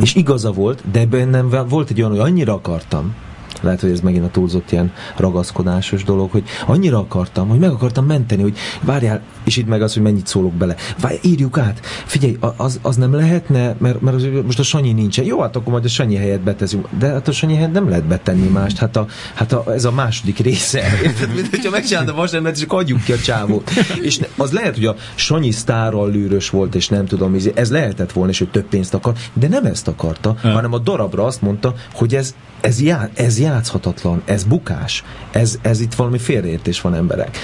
És 0.00 0.14
igaza 0.14 0.52
volt, 0.52 0.90
de 0.90 1.06
bennem 1.06 1.50
volt 1.68 1.90
egy 1.90 1.98
olyan, 1.98 2.10
hogy 2.10 2.20
annyira 2.20 2.52
akartam, 2.52 3.14
lehet, 3.62 3.80
hogy 3.80 3.90
ez 3.90 4.00
megint 4.00 4.24
a 4.24 4.30
túlzott 4.30 4.72
ilyen 4.72 4.92
ragaszkodásos 5.16 6.04
dolog, 6.04 6.30
hogy 6.30 6.44
annyira 6.66 6.98
akartam, 6.98 7.48
hogy 7.48 7.58
meg 7.58 7.70
akartam 7.70 8.06
menteni, 8.06 8.42
hogy 8.42 8.56
várjál, 8.82 9.22
és 9.48 9.56
itt 9.56 9.66
meg 9.68 9.82
az, 9.82 9.92
hogy 9.94 10.02
mennyit 10.02 10.26
szólok 10.26 10.52
bele. 10.52 10.74
Várj, 11.00 11.16
írjuk 11.22 11.58
át. 11.58 11.80
Figyelj, 12.04 12.36
az, 12.56 12.78
az 12.82 12.96
nem 12.96 13.14
lehetne, 13.14 13.74
mert, 13.78 14.00
mert 14.00 14.16
az, 14.16 14.26
most 14.44 14.58
a 14.58 14.62
Sanyi 14.62 14.92
nincsen. 14.92 15.24
Jó, 15.24 15.40
hát 15.40 15.56
akkor 15.56 15.72
majd 15.72 15.84
a 15.84 15.88
Sanyi 15.88 16.16
helyet 16.16 16.40
beteszünk. 16.40 16.88
De 16.98 17.06
hát 17.08 17.28
a 17.28 17.32
Sanyi 17.32 17.54
helyet 17.54 17.72
nem 17.72 17.88
lehet 17.88 18.04
betenni 18.04 18.48
mást. 18.48 18.78
Hát, 18.78 18.96
a, 18.96 19.06
hát 19.34 19.52
a, 19.52 19.74
ez 19.74 19.84
a 19.84 19.92
második 19.92 20.38
része. 20.38 20.82
Érted? 21.04 21.34
Mint 21.34 21.48
hogyha 21.50 21.70
megcsinálta 21.70 22.12
a 22.12 22.14
vasárnap, 22.14 22.54
és 22.56 22.64
adjuk 22.68 23.02
ki 23.04 23.12
a 23.12 23.18
csávót. 23.18 23.70
És 24.02 24.20
az 24.36 24.52
lehet, 24.52 24.74
hogy 24.74 24.86
a 24.86 24.96
Sanyi 25.14 25.50
sztárral 25.50 26.10
lűrös 26.10 26.50
volt, 26.50 26.74
és 26.74 26.88
nem 26.88 27.06
tudom, 27.06 27.34
izé- 27.34 27.58
ez 27.58 27.70
lehetett 27.70 28.12
volna, 28.12 28.30
és 28.30 28.38
hogy 28.38 28.50
több 28.50 28.66
pénzt 28.68 28.94
akar, 28.94 29.12
de 29.32 29.48
nem 29.48 29.64
ezt 29.64 29.88
akarta, 29.88 30.36
Ja. 30.42 30.50
hanem 30.50 30.72
a 30.72 30.78
darabra 30.78 31.24
azt 31.24 31.42
mondta, 31.42 31.74
hogy 31.92 32.14
ez, 32.14 32.34
ez, 32.60 32.80
já, 32.80 33.08
ez 33.14 33.38
játszhatatlan, 33.40 34.22
ez 34.24 34.44
bukás, 34.44 35.04
ez, 35.30 35.58
ez 35.62 35.80
itt 35.80 35.94
valami 35.94 36.18
félreértés 36.18 36.80
van 36.80 36.94
emberek. 36.94 37.38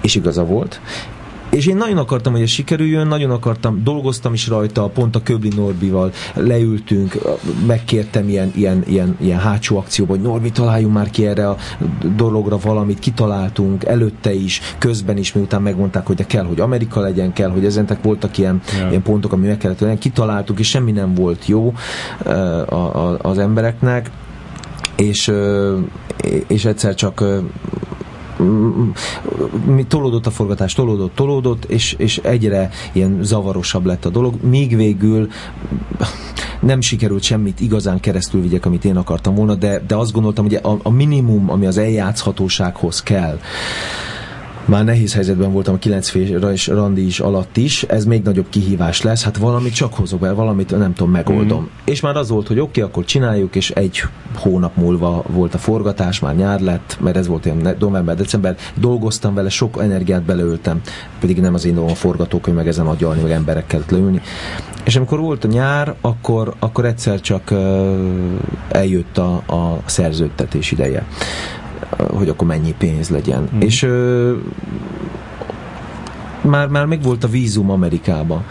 És 0.00 0.14
igaza 0.14 0.44
volt. 0.44 0.80
És 1.50 1.66
én 1.66 1.76
nagyon 1.76 1.98
akartam, 1.98 2.32
hogy 2.32 2.42
ez 2.42 2.48
sikerüljön, 2.48 3.06
nagyon 3.06 3.30
akartam, 3.30 3.82
dolgoztam 3.84 4.32
is 4.32 4.48
rajta, 4.48 4.86
pont 4.88 5.16
a 5.16 5.22
Köbli 5.22 5.50
Norbival 5.56 6.12
leültünk, 6.34 7.18
megkértem 7.66 8.28
ilyen, 8.28 8.52
ilyen, 8.54 8.82
ilyen, 8.86 9.16
ilyen 9.20 9.38
hátsó 9.38 9.78
akcióban, 9.78 10.16
hogy 10.16 10.26
Norbi, 10.26 10.50
találjunk 10.50 10.94
már 10.94 11.10
ki 11.10 11.26
erre 11.26 11.48
a 11.48 11.56
dologra 12.16 12.58
valamit, 12.58 12.98
kitaláltunk, 12.98 13.84
előtte 13.84 14.32
is, 14.32 14.60
közben 14.78 15.16
is, 15.16 15.32
miután 15.32 15.62
megmondták, 15.62 16.06
hogy 16.06 16.26
kell, 16.26 16.44
hogy 16.44 16.60
Amerika 16.60 17.00
legyen, 17.00 17.32
kell, 17.32 17.50
hogy 17.50 17.64
ezentek 17.64 18.02
voltak 18.02 18.38
ilyen, 18.38 18.60
ja. 18.78 18.88
ilyen 18.88 19.02
pontok, 19.02 19.32
ami 19.32 19.46
meg 19.46 19.58
kellett 19.58 19.80
lenni, 19.80 19.98
kitaláltuk, 19.98 20.58
és 20.58 20.68
semmi 20.68 20.92
nem 20.92 21.14
volt 21.14 21.46
jó 21.46 21.74
a, 22.68 22.74
a, 22.74 23.18
az 23.22 23.38
embereknek, 23.38 24.10
és, 24.96 25.32
és 26.46 26.64
egyszer 26.64 26.94
csak 26.94 27.24
mi 29.66 29.84
tolódott 29.84 30.26
a 30.26 30.30
forgatás, 30.30 30.74
tolódott, 30.74 31.14
tolódott, 31.14 31.64
és, 31.64 31.94
és 31.98 32.18
egyre 32.18 32.70
ilyen 32.92 33.18
zavarosabb 33.22 33.86
lett 33.86 34.04
a 34.04 34.08
dolog, 34.08 34.34
míg 34.42 34.76
végül 34.76 35.28
nem 36.60 36.80
sikerült 36.80 37.22
semmit 37.22 37.60
igazán 37.60 38.00
keresztül 38.00 38.42
vigyek, 38.42 38.66
amit 38.66 38.84
én 38.84 38.96
akartam 38.96 39.34
volna, 39.34 39.54
de, 39.54 39.82
de 39.86 39.96
azt 39.96 40.12
gondoltam, 40.12 40.44
hogy 40.44 40.54
a, 40.54 40.78
a 40.82 40.90
minimum, 40.90 41.50
ami 41.50 41.66
az 41.66 41.78
eljátszhatósághoz 41.78 43.02
kell, 43.02 43.38
már 44.68 44.84
nehéz 44.84 45.14
helyzetben 45.14 45.52
voltam 45.52 45.74
a 45.74 45.78
9 45.78 46.14
és 46.52 46.66
randi 46.66 47.06
is 47.06 47.20
alatt 47.20 47.56
is, 47.56 47.82
ez 47.82 48.04
még 48.04 48.22
nagyobb 48.22 48.48
kihívás 48.48 49.02
lesz, 49.02 49.24
hát 49.24 49.36
valamit 49.36 49.74
csak 49.74 49.94
hozok 49.94 50.24
el, 50.24 50.34
valamit 50.34 50.78
nem 50.78 50.92
tudom, 50.92 51.12
megoldom. 51.12 51.62
Mm. 51.62 51.66
És 51.84 52.00
már 52.00 52.16
az 52.16 52.28
volt, 52.28 52.46
hogy 52.46 52.58
oké, 52.58 52.80
okay, 52.80 52.82
akkor 52.82 53.04
csináljuk, 53.04 53.56
és 53.56 53.70
egy 53.70 54.02
hónap 54.36 54.76
múlva 54.76 55.24
volt 55.26 55.54
a 55.54 55.58
forgatás, 55.58 56.20
már 56.20 56.36
nyár 56.36 56.60
lett, 56.60 56.96
mert 57.00 57.16
ez 57.16 57.26
volt 57.26 57.44
ilyen 57.44 57.76
november-december, 57.78 58.56
dolgoztam 58.74 59.34
vele, 59.34 59.48
sok 59.48 59.82
energiát 59.82 60.22
beleöltem, 60.22 60.80
pedig 61.20 61.40
nem 61.40 61.54
az 61.54 61.64
én 61.64 61.76
a 61.76 61.88
forgatókönyv, 61.88 62.56
meg 62.56 62.68
ezen 62.68 62.86
agyalni, 62.86 63.22
meg 63.22 63.30
emberekkel 63.30 63.82
leülni. 63.88 64.20
És 64.84 64.96
amikor 64.96 65.18
volt 65.18 65.44
a 65.44 65.48
nyár, 65.48 65.94
akkor, 66.00 66.54
akkor 66.58 66.84
egyszer 66.84 67.20
csak 67.20 67.50
uh, 67.50 67.58
eljött 68.68 69.18
a, 69.18 69.32
a 69.34 69.80
szerződtetés 69.84 70.72
ideje 70.72 71.06
hogy 71.96 72.28
akkor 72.28 72.46
mennyi 72.46 72.74
pénz 72.78 73.08
legyen. 73.08 73.48
Mm. 73.54 73.60
És 73.60 73.82
ö, 73.82 74.36
már, 76.40 76.68
már 76.68 76.86
meg 76.86 77.02
volt 77.02 77.24
a 77.24 77.28
vízum 77.28 77.70
Amerikába. 77.70 78.44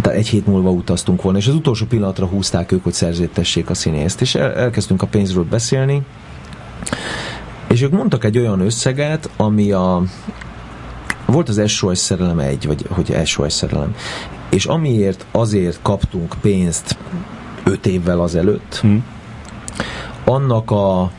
Tehát 0.00 0.18
egy 0.18 0.28
hét 0.28 0.46
múlva 0.46 0.70
utaztunk 0.70 1.22
volna, 1.22 1.38
és 1.38 1.46
az 1.46 1.54
utolsó 1.54 1.86
pillanatra 1.86 2.26
húzták 2.26 2.72
ők, 2.72 2.84
hogy 2.84 2.92
szerződtessék 2.92 3.70
a 3.70 3.74
színészt. 3.74 4.20
És 4.20 4.34
el, 4.34 4.54
elkezdtünk 4.54 5.02
a 5.02 5.06
pénzről 5.06 5.44
beszélni, 5.44 6.02
és 7.68 7.82
ők 7.82 7.90
mondtak 7.90 8.24
egy 8.24 8.38
olyan 8.38 8.60
összeget, 8.60 9.30
ami 9.36 9.72
a 9.72 10.02
volt 11.26 11.48
az 11.48 11.70
SOS 11.70 11.98
szerelem 11.98 12.38
egy, 12.38 12.66
vagy 12.66 12.86
hogy 12.88 13.26
SOS 13.26 13.52
szerelem. 13.52 13.94
És 14.48 14.66
amiért 14.66 15.26
azért 15.30 15.78
kaptunk 15.82 16.34
pénzt 16.40 16.96
öt 17.64 17.86
évvel 17.86 18.20
azelőtt, 18.20 18.78
hmm. 18.80 19.04
annak 20.24 20.70
a 20.70 21.10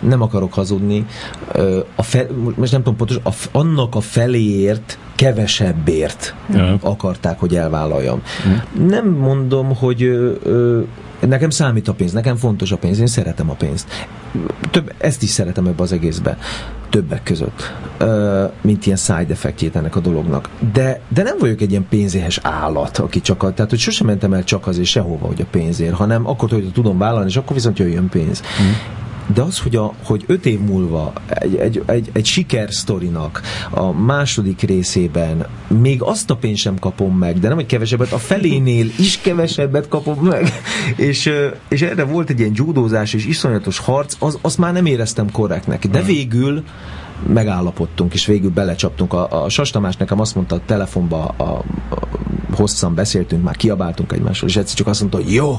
nem 0.00 0.22
akarok 0.22 0.54
hazudni, 0.54 1.06
a 1.94 2.02
fe, 2.02 2.26
most 2.56 2.72
nem 2.72 2.82
tudom 2.82 2.96
pontos, 2.96 3.16
a, 3.22 3.30
annak 3.52 3.94
a 3.94 4.00
feléért 4.00 4.98
kevesebbért 5.14 6.34
ja. 6.54 6.78
akarták, 6.80 7.38
hogy 7.38 7.56
elvállaljam. 7.56 8.22
Ja. 8.44 8.84
Nem 8.86 9.08
mondom, 9.08 9.74
hogy 9.74 10.02
ö, 10.02 10.80
nekem 11.26 11.50
számít 11.50 11.88
a 11.88 11.92
pénz, 11.92 12.12
nekem 12.12 12.36
fontos 12.36 12.72
a 12.72 12.76
pénz, 12.76 12.98
én 12.98 13.06
szeretem 13.06 13.50
a 13.50 13.54
pénzt. 13.54 14.08
Több, 14.70 14.92
ezt 14.98 15.22
is 15.22 15.28
szeretem 15.28 15.66
ebbe 15.66 15.82
az 15.82 15.92
egészbe. 15.92 16.38
Többek 16.90 17.22
között. 17.22 17.72
Ö, 17.98 18.44
mint 18.60 18.86
ilyen 18.86 18.98
side 18.98 19.26
effektjét 19.28 19.76
ennek 19.76 19.96
a 19.96 20.00
dolognak. 20.00 20.48
De, 20.72 21.00
de 21.08 21.22
nem 21.22 21.36
vagyok 21.38 21.60
egy 21.60 21.70
ilyen 21.70 21.86
pénzéhes 21.88 22.38
állat, 22.42 22.98
aki 22.98 23.20
csak 23.20 23.42
a, 23.42 23.52
tehát 23.52 23.70
hogy 23.70 23.80
sosem 23.80 24.06
mentem 24.06 24.32
el 24.32 24.44
csak 24.44 24.66
azért 24.66 24.86
sehova, 24.86 25.26
hogy 25.26 25.40
a 25.40 25.46
pénzért, 25.50 25.94
hanem 25.94 26.26
akkor, 26.26 26.50
hogy 26.50 26.70
tudom 26.72 26.98
vállalni, 26.98 27.28
és 27.28 27.36
akkor 27.36 27.54
viszont 27.54 27.78
jöjjön 27.78 28.08
pénz. 28.08 28.42
Mm 28.62 28.98
de 29.34 29.42
az, 29.42 29.58
hogy, 29.58 29.76
a, 29.76 29.94
hogy 30.04 30.24
öt 30.26 30.46
év 30.46 30.60
múlva 30.60 31.12
egy, 31.28 31.56
egy, 31.56 31.82
egy, 31.86 32.10
egy 32.12 32.24
sikersztorinak 32.24 33.40
a 33.70 33.92
második 33.92 34.60
részében 34.60 35.46
még 35.66 36.02
azt 36.02 36.30
a 36.30 36.36
pénzt 36.36 36.60
sem 36.60 36.78
kapom 36.78 37.18
meg, 37.18 37.38
de 37.38 37.48
nem, 37.48 37.56
hogy 37.56 37.66
kevesebbet, 37.66 38.12
a 38.12 38.18
felénél 38.18 38.86
is 38.98 39.20
kevesebbet 39.20 39.88
kapom 39.88 40.18
meg, 40.18 40.52
és, 40.96 41.32
és 41.68 41.82
erre 41.82 42.04
volt 42.04 42.30
egy 42.30 42.38
ilyen 42.38 42.52
judózás 42.54 43.12
és 43.12 43.26
iszonyatos 43.26 43.78
harc, 43.78 44.16
az, 44.18 44.38
azt 44.40 44.58
már 44.58 44.72
nem 44.72 44.86
éreztem 44.86 45.30
korrektnek, 45.30 45.86
de 45.86 46.02
végül 46.02 46.62
megállapodtunk, 47.26 48.14
és 48.14 48.26
végül 48.26 48.50
belecsaptunk. 48.50 49.12
A, 49.12 49.44
a 49.44 49.48
Sas 49.48 49.70
Tamás 49.70 49.96
nekem 49.96 50.20
azt 50.20 50.34
mondta 50.34 50.54
a 50.54 50.60
telefonba, 50.66 51.24
a, 51.24 51.42
a, 51.42 51.64
hosszan 52.52 52.94
beszéltünk, 52.94 53.42
már 53.42 53.56
kiabáltunk 53.56 54.12
egymásról, 54.12 54.50
és 54.50 54.56
egyszer 54.56 54.76
csak 54.76 54.86
azt 54.86 55.00
mondta, 55.00 55.18
hogy 55.18 55.32
jó, 55.32 55.56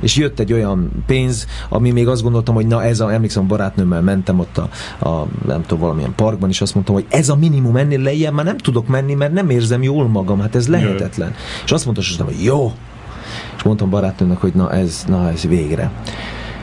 és 0.00 0.16
jött 0.16 0.38
egy 0.38 0.52
olyan 0.52 0.90
pénz, 1.06 1.46
ami 1.68 1.90
még 1.90 2.08
azt 2.08 2.22
gondoltam, 2.22 2.54
hogy 2.54 2.66
na 2.66 2.84
ez 2.84 3.00
a, 3.00 3.12
emlékszem, 3.12 3.46
barátnőmmel 3.46 4.02
mentem 4.02 4.38
ott 4.38 4.58
a, 4.58 4.68
a 5.08 5.26
nem 5.46 5.62
tudom, 5.62 5.78
valamilyen 5.78 6.14
parkban, 6.14 6.48
és 6.48 6.60
azt 6.60 6.74
mondtam, 6.74 6.94
hogy 6.94 7.06
ez 7.08 7.28
a 7.28 7.36
minimum, 7.36 7.76
ennél 7.76 8.00
lejjebb 8.00 8.34
már 8.34 8.44
nem 8.44 8.58
tudok 8.58 8.88
menni, 8.88 9.14
mert 9.14 9.32
nem 9.32 9.50
érzem 9.50 9.82
jól 9.82 10.08
magam, 10.08 10.40
hát 10.40 10.54
ez 10.54 10.68
lehetetlen. 10.68 11.28
Jö. 11.28 11.34
És 11.64 11.72
azt 11.72 11.84
mondta, 11.84 12.24
hogy 12.24 12.44
jó. 12.44 12.72
És 13.56 13.62
mondtam 13.62 13.90
barátnőnek, 13.90 14.38
hogy 14.38 14.52
na 14.54 14.72
ez, 14.72 15.04
na 15.08 15.30
ez 15.30 15.42
végre. 15.42 15.90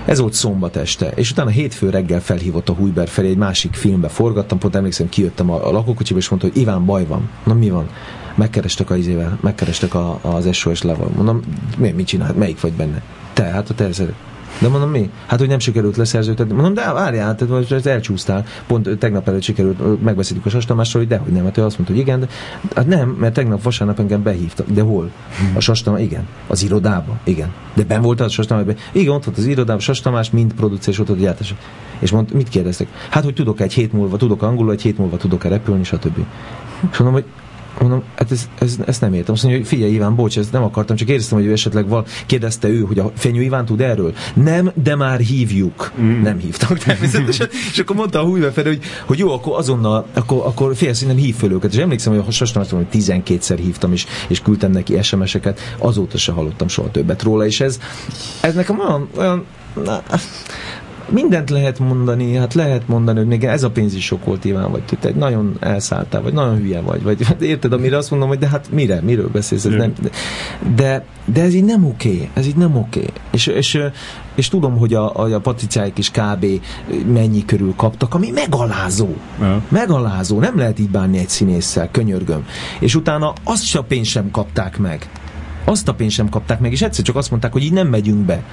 Ez 0.05 0.19
volt 0.19 0.33
szombat 0.33 0.75
este, 0.75 1.11
és 1.15 1.31
utána 1.31 1.49
hétfő 1.49 1.89
reggel 1.89 2.21
felhívott 2.21 2.69
a 2.69 2.73
Hújber 2.73 3.07
felé, 3.07 3.29
egy 3.29 3.38
másik 3.38 3.73
filmbe 3.73 4.07
forgattam, 4.07 4.57
pont 4.57 4.75
emlékszem, 4.75 5.09
kijöttem 5.09 5.49
a, 5.49 5.67
a 5.67 5.71
lakókocsiba, 5.71 6.19
és 6.19 6.29
mondta, 6.29 6.47
hogy 6.47 6.61
Iván, 6.61 6.85
baj 6.85 7.05
van. 7.05 7.29
Na 7.43 7.53
mi 7.53 7.69
van? 7.69 7.89
Megkerestek 8.35 8.89
a 8.89 8.95
izével, 8.95 9.38
megkerestek 9.41 9.93
a, 9.93 10.19
az 10.21 10.53
SOS 10.53 10.81
level. 10.81 11.09
Mondom, 11.15 11.41
mi, 11.77 11.89
mit 11.89 12.07
csinál? 12.07 12.33
Melyik 12.33 12.61
vagy 12.61 12.73
benne? 12.73 13.01
Te, 13.38 13.43
hát 13.43 13.69
a 13.69 13.73
tervező. 13.73 14.13
De 14.59 14.67
mondom, 14.67 14.89
mi? 14.89 15.09
Hát, 15.25 15.39
hogy 15.39 15.47
nem 15.47 15.59
sikerült 15.59 15.97
leszerződtetni. 15.97 16.53
Mondom, 16.53 16.73
de 16.73 16.93
várjál, 16.93 17.35
tehát 17.35 17.69
most 17.69 17.85
elcsúsztál. 17.85 18.45
Pont 18.67 18.97
tegnap 18.99 19.27
előtt 19.27 19.41
sikerült, 19.41 20.03
megbeszéltük 20.03 20.45
a 20.45 20.49
Sastamással, 20.49 21.01
hogy 21.01 21.09
dehogy 21.09 21.31
nem. 21.31 21.43
Hát 21.43 21.57
ő 21.57 21.63
azt 21.63 21.77
mondta, 21.77 21.95
hogy 21.95 22.03
igen, 22.05 22.19
de 22.19 22.27
hát 22.75 22.88
nem, 22.88 23.09
mert 23.09 23.33
tegnap 23.33 23.63
vasárnap 23.63 23.99
engem 23.99 24.23
behívtak. 24.23 24.69
De 24.69 24.81
hol? 24.81 25.11
A 25.55 25.59
Sastamás, 25.59 26.01
igen. 26.01 26.27
Az 26.47 26.63
irodába, 26.63 27.17
igen. 27.23 27.53
De 27.73 27.83
ben 27.83 28.01
volt 28.01 28.21
az 28.21 28.31
Sastamás, 28.31 28.75
igen, 28.91 29.13
ott 29.13 29.23
volt 29.23 29.38
az 29.38 29.45
irodában, 29.45 29.79
Sastamás, 29.79 30.29
mind 30.29 30.53
producer, 30.53 30.93
és 30.93 30.99
ott 30.99 31.07
volt 31.07 31.19
a 31.19 31.23
gyártás. 31.23 31.55
És 31.99 32.11
mond, 32.11 32.33
mit 32.33 32.49
kérdeztek? 32.49 32.88
Hát, 33.09 33.23
hogy 33.23 33.33
tudok 33.33 33.59
egy 33.59 33.73
hét 33.73 33.93
múlva, 33.93 34.17
tudok 34.17 34.41
angolul, 34.41 34.71
egy 34.71 34.81
hét 34.81 34.97
múlva 34.97 35.17
tudok-e 35.17 35.49
repülni, 35.49 35.83
stb. 35.83 36.17
És 36.91 36.97
mondom, 36.97 37.21
hogy 37.21 37.25
Mondom, 37.80 38.03
hát 38.15 38.32
ez, 38.32 38.49
ez, 38.59 38.75
ezt 38.86 39.01
nem 39.01 39.13
értem. 39.13 39.34
Azt 39.34 39.43
mondja, 39.43 39.61
hogy 39.61 39.69
figyelj 39.69 39.91
Iván, 39.91 40.15
bocs, 40.15 40.38
ezt 40.38 40.51
nem 40.51 40.63
akartam, 40.63 40.95
csak 40.95 41.09
éreztem, 41.09 41.38
hogy 41.38 41.47
ő 41.47 41.51
esetleg 41.51 41.88
val, 41.88 42.05
kérdezte 42.25 42.67
ő, 42.67 42.82
hogy 42.82 42.99
a 42.99 43.11
Fenyő 43.15 43.41
Iván 43.41 43.65
tud 43.65 43.82
erről. 43.82 44.13
Nem, 44.34 44.71
de 44.84 44.95
már 44.95 45.19
hívjuk. 45.19 45.91
Mm. 46.01 46.21
Nem 46.21 46.38
hívtak 46.38 46.78
természetesen. 46.84 47.47
és 47.71 47.80
akkor 47.80 47.95
mondta 47.95 48.19
a 48.19 48.23
Hújve 48.23 48.51
felé, 48.51 48.67
hogy, 48.67 48.82
hogy 49.05 49.17
jó, 49.17 49.32
akkor 49.32 49.57
azonnal, 49.57 50.05
akkor, 50.13 50.41
akkor 50.45 50.75
félsz, 50.75 51.01
nem 51.01 51.15
hív 51.15 51.36
föl 51.36 51.51
őket. 51.51 51.73
És 51.73 51.80
emlékszem, 51.80 52.21
hogy 52.21 52.34
sosem 52.34 52.63
hogy 52.69 52.88
12-szer 52.93 53.59
hívtam, 53.61 53.91
és, 53.91 54.05
és 54.28 54.41
küldtem 54.41 54.71
neki 54.71 55.01
SMS-eket, 55.01 55.59
azóta 55.78 56.17
se 56.17 56.32
hallottam 56.32 56.67
soha 56.67 56.91
többet 56.91 57.23
róla, 57.23 57.45
és 57.45 57.59
ez, 57.59 57.80
ez 58.41 58.53
nekem 58.53 58.80
olyan, 58.80 59.09
olyan 59.17 59.45
na, 59.84 60.01
mindent 61.09 61.49
lehet 61.49 61.79
mondani, 61.79 62.35
hát 62.35 62.53
lehet 62.53 62.87
mondani, 62.87 63.17
hogy 63.17 63.27
még 63.27 63.43
ez 63.43 63.63
a 63.63 63.69
pénz 63.69 63.95
is 63.95 64.05
sok 64.05 64.25
volt 64.25 64.45
Iván, 64.45 64.71
vagy 64.71 64.81
te 64.99 65.11
nagyon 65.15 65.57
elszálltál, 65.59 66.21
vagy 66.21 66.33
nagyon 66.33 66.57
hülye 66.57 66.81
vagy, 66.81 67.03
vagy 67.03 67.25
érted, 67.39 67.73
amire 67.73 67.97
azt 67.97 68.11
mondom, 68.11 68.27
hogy 68.27 68.37
de 68.37 68.47
hát 68.47 68.67
mire, 68.71 69.01
miről 69.01 69.29
beszélsz, 69.29 69.65
ez 69.65 69.73
nem, 69.73 69.93
de, 70.75 71.05
de 71.25 71.41
ez 71.41 71.53
így 71.53 71.63
nem 71.63 71.85
oké, 71.85 72.13
okay, 72.13 72.29
ez 72.33 72.47
így 72.47 72.55
nem 72.55 72.75
oké. 72.75 72.99
Okay. 72.99 73.11
És, 73.31 73.47
és, 73.47 73.79
és 74.35 74.47
tudom, 74.47 74.77
hogy 74.77 74.93
a, 74.93 75.19
a, 75.19 75.33
a 75.33 75.39
patriciáik 75.39 75.97
is 75.97 76.11
kb. 76.11 76.45
mennyi 77.05 77.45
körül 77.45 77.73
kaptak, 77.75 78.13
ami 78.13 78.31
megalázó. 78.31 79.15
Ja. 79.39 79.61
Megalázó, 79.69 80.39
nem 80.39 80.57
lehet 80.57 80.79
így 80.79 80.89
bánni 80.89 81.17
egy 81.17 81.29
színésszel, 81.29 81.89
könyörgöm. 81.91 82.45
És 82.79 82.95
utána 82.95 83.33
azt 83.43 83.65
se 83.65 83.79
a 83.79 83.83
pénzt 83.83 84.09
sem 84.09 84.31
kapták 84.31 84.77
meg. 84.77 85.09
Azt 85.63 85.87
a 85.87 85.93
pénzt 85.93 86.15
sem 86.15 86.29
kapták 86.29 86.59
meg, 86.59 86.71
és 86.71 86.81
egyszer 86.81 87.03
csak 87.03 87.15
azt 87.15 87.29
mondták, 87.29 87.51
hogy 87.51 87.63
így 87.63 87.73
nem 87.73 87.87
megyünk 87.87 88.25
be. 88.25 88.43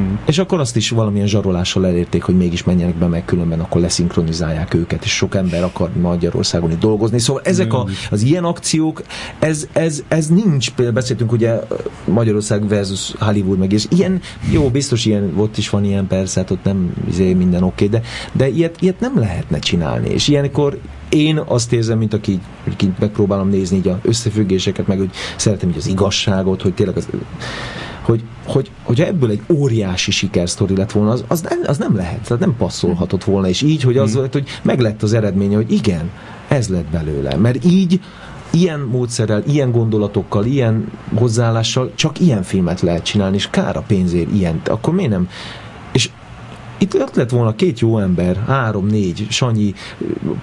Hmm. 0.00 0.18
És 0.26 0.38
akkor 0.38 0.60
azt 0.60 0.76
is 0.76 0.90
valamilyen 0.90 1.26
zsarolással 1.26 1.86
elérték, 1.86 2.22
hogy 2.22 2.36
mégis 2.36 2.64
menjenek 2.64 2.94
be, 2.94 3.06
meg 3.06 3.24
különben 3.24 3.60
akkor 3.60 3.80
leszinkronizálják 3.80 4.74
őket, 4.74 5.04
és 5.04 5.10
sok 5.16 5.34
ember 5.34 5.62
akar 5.62 5.90
Magyarországon 6.00 6.70
itt 6.70 6.80
dolgozni. 6.80 7.18
Szóval 7.18 7.42
ezek 7.44 7.72
a, 7.72 7.86
az 8.10 8.22
ilyen 8.22 8.44
akciók, 8.44 9.02
ez, 9.38 9.68
ez, 9.72 10.02
ez 10.08 10.26
nincs. 10.26 10.70
Például 10.70 10.94
beszéltünk 10.94 11.32
ugye 11.32 11.60
Magyarország 12.04 12.68
versus 12.68 13.14
Hollywood, 13.18 13.58
meg 13.58 13.72
és 13.72 13.86
ilyen, 13.88 14.20
jó, 14.50 14.68
biztos 14.68 15.04
ilyen, 15.04 15.32
ott 15.36 15.56
is 15.56 15.70
van 15.70 15.84
ilyen 15.84 16.06
persze, 16.06 16.40
hát 16.40 16.50
ott 16.50 16.64
nem 16.64 16.92
izé, 17.08 17.32
minden 17.32 17.62
oké, 17.62 17.84
okay, 17.84 18.00
de, 18.00 18.06
de 18.32 18.48
ilyet, 18.48 18.76
ilyet 18.80 19.00
nem 19.00 19.18
lehetne 19.18 19.58
csinálni. 19.58 20.08
És 20.08 20.28
ilyenkor 20.28 20.78
én 21.08 21.38
azt 21.46 21.72
érzem, 21.72 21.98
mint 21.98 22.14
aki 22.14 22.40
kint 22.76 22.98
megpróbálom 22.98 23.48
nézni 23.48 23.76
így 23.76 23.88
a 23.88 23.98
összefüggéseket, 24.02 24.86
meg 24.86 24.98
hogy 24.98 25.10
szeretem 25.36 25.68
így 25.68 25.76
az 25.76 25.86
igazságot, 25.86 26.62
hogy 26.62 26.74
tényleg 26.74 26.96
az 26.96 27.08
hogy, 28.10 28.22
hogy, 28.46 28.70
hogy 28.82 29.00
ebből 29.00 29.30
egy 29.30 29.42
óriási 29.48 30.10
sikersztori 30.10 30.76
lett 30.76 30.92
volna, 30.92 31.10
az, 31.10 31.24
az, 31.28 31.40
nem, 31.40 31.58
az 31.66 31.78
nem 31.78 31.96
lehet, 31.96 32.20
tehát 32.20 32.42
nem 32.42 32.56
passzolhatott 32.56 33.24
volna, 33.24 33.48
és 33.48 33.62
így, 33.62 33.82
hogy 33.82 33.96
az, 33.96 34.12
hmm. 34.12 34.26
hogy 34.32 34.48
meg 34.62 34.80
lett 34.80 35.02
az 35.02 35.12
eredménye, 35.12 35.56
hogy 35.56 35.72
igen, 35.72 36.10
Ez 36.48 36.68
lett 36.68 36.90
belőle. 36.90 37.36
Mert 37.36 37.64
így 37.64 38.00
ilyen 38.50 38.80
módszerrel, 38.80 39.42
ilyen 39.46 39.70
gondolatokkal, 39.72 40.44
ilyen 40.44 40.92
hozzáállással 41.14 41.92
csak 41.94 42.20
ilyen 42.20 42.42
filmet 42.42 42.80
lehet 42.80 43.02
csinálni, 43.02 43.36
és 43.36 43.48
kár 43.50 43.76
a 43.76 43.84
pénzért 43.86 44.32
ilyen. 44.32 44.60
Akkor 44.64 44.94
miért 44.94 45.10
nem? 45.10 45.28
Itt 46.82 46.94
ott 46.94 47.14
lett 47.14 47.30
volna 47.30 47.54
két 47.54 47.80
jó 47.80 47.98
ember, 47.98 48.36
három, 48.46 48.86
négy, 48.86 49.26
Sanyi, 49.30 49.74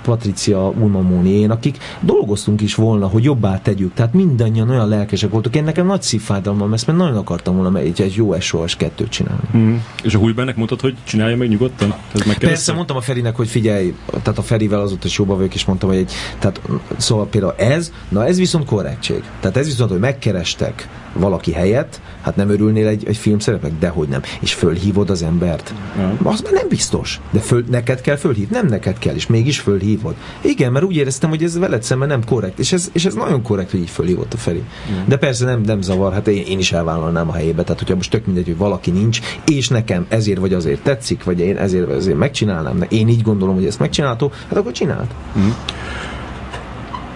Patricia, 0.02 0.70
Ulmamóni, 0.70 1.30
én, 1.30 1.50
akik 1.50 1.78
dolgoztunk 2.00 2.62
is 2.62 2.76
volna, 2.76 3.08
hogy 3.08 3.24
jobbá 3.24 3.62
tegyük. 3.62 3.94
Tehát 3.94 4.14
mindannyian 4.14 4.70
olyan 4.70 4.88
lelkesek 4.88 5.30
voltak. 5.32 5.56
Én 5.56 5.64
nekem 5.64 5.86
nagy 5.86 6.02
szívfájdalmam 6.02 6.74
ezt, 6.74 6.88
mert 6.88 7.00
nagyon 7.00 7.16
akartam 7.16 7.56
volna 7.56 7.80
egy, 7.80 8.02
egy 8.02 8.16
jó 8.16 8.40
SOS 8.40 8.76
kettőt 8.76 9.10
csinálni. 9.10 9.48
Mm. 9.58 9.76
És 10.04 10.16
a 10.16 10.18
Hújbennek 10.18 10.56
mondtad, 10.56 10.82
hogy 10.82 10.96
csinálja 11.04 11.38
meg 11.38 11.50
nyugodtan? 11.50 11.94
Ez 12.14 12.38
Persze, 12.38 12.74
mondtam 12.74 12.98
a 12.98 13.02
Ferinek, 13.02 13.36
hogy 13.36 13.48
figyelj, 13.48 13.96
tehát 14.10 14.38
a 14.38 14.42
Ferivel 14.42 14.82
azóta 14.82 15.08
is 15.08 15.18
jobban 15.18 15.36
vagyok, 15.38 15.54
és 15.54 15.66
mondtam, 15.66 15.90
hogy 15.90 15.98
egy, 15.98 16.12
tehát 16.40 16.62
szóval 16.98 17.28
például 17.28 17.54
ez, 17.58 17.92
na 18.10 18.26
ez 18.26 18.38
viszont 18.38 18.66
korrektség. 18.66 19.24
Tehát 19.40 19.58
ez 19.58 19.66
viszont, 19.66 19.90
hogy 19.90 20.00
megkerestek 20.00 20.88
valaki 21.20 21.52
helyett, 21.52 22.02
hát 22.22 22.36
nem 22.36 22.50
örülnél 22.50 22.88
egy, 22.88 23.08
egy 23.08 23.18
film 23.18 23.40
szerepek, 23.40 23.72
dehogy 23.80 24.08
nem. 24.08 24.22
És 24.40 24.54
fölhívod 24.54 25.10
az 25.10 25.24
embert. 25.24 25.74
Ja. 25.98 26.16
Az 26.24 26.42
már 26.42 26.54
nem 26.54 26.68
biztos. 26.70 27.20
De 27.32 27.40
föl, 27.40 27.64
neked 27.70 28.02
kell 28.02 28.16
fölhívni, 28.16 28.56
nem 28.56 28.68
neked 28.68 28.98
kell, 28.98 29.16
és 29.16 29.28
mégis 29.28 29.60
fölhívod. 29.60 30.16
Igen, 30.42 30.72
mert 30.72 30.86
úgy 30.86 30.96
éreztem, 30.96 31.30
hogy 31.30 31.44
ez 31.44 31.60
veled 31.60 31.84
szemben 31.84 32.08
nem 32.08 32.24
korrekt. 32.26 32.60
És 32.60 32.74
ez, 32.74 32.90
és 32.94 33.06
ez 33.06 33.14
nagyon 33.14 33.42
korrekt, 33.42 33.72
hogy 33.72 33.80
így 33.80 33.90
fölhívott 33.90 34.34
a 34.34 34.38
Feri. 34.38 34.64
Ja. 34.90 35.04
De 35.08 35.18
persze 35.18 35.46
nem, 35.46 35.62
nem 35.62 35.82
zavar, 35.82 36.14
hát 36.14 36.28
én, 36.28 36.44
én 36.46 36.60
is 36.60 36.72
elvállalnám 36.72 37.30
a 37.30 37.34
helyébe. 37.34 37.64
Tehát, 37.64 37.80
hogyha 37.80 37.96
most 37.96 38.12
tök 38.12 38.26
mindegy, 38.26 38.46
hogy 38.46 38.58
valaki 38.58 38.92
nincs, 38.92 39.20
és 39.46 39.68
nekem 39.68 40.06
ezért 40.10 40.40
vagy 40.40 40.54
azért 40.54 40.82
tetszik, 40.82 41.24
vagy 41.24 41.40
én 41.40 41.58
ezért 41.58 41.86
vagy 41.86 41.96
azért 41.96 42.18
megcsinálnám, 42.18 42.86
én 42.90 43.08
így 43.08 43.22
gondolom, 43.22 43.56
hogy 43.56 43.66
ezt 43.66 43.80
megcsinálható, 43.80 44.32
hát 44.48 44.58
akkor 44.58 44.72
csináld. 44.72 45.08
Mm. 45.38 45.50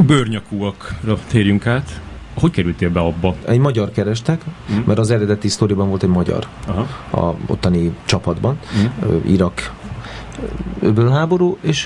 Bőrnyakúakra 0.06 1.18
térjünk 1.28 1.68
át. 1.68 2.02
Hogy 2.42 2.52
kerültél 2.52 2.89
be 2.89 3.00
abba? 3.00 3.36
Egy 3.46 3.60
magyar 3.60 3.92
kerestek, 3.92 4.42
mm. 4.72 4.78
mert 4.86 5.00
az 5.00 5.12
eredeti 5.12 5.48
sztoriban 5.48 5.89
volt 5.89 6.04
egy 6.04 6.10
magyar 6.10 6.48
Aha. 6.68 6.88
a 7.10 7.36
ottani 7.48 7.96
csapatban, 8.06 8.60
mm. 8.78 9.16
Irak 9.26 9.74
öbölháború, 10.82 11.58
és... 11.62 11.86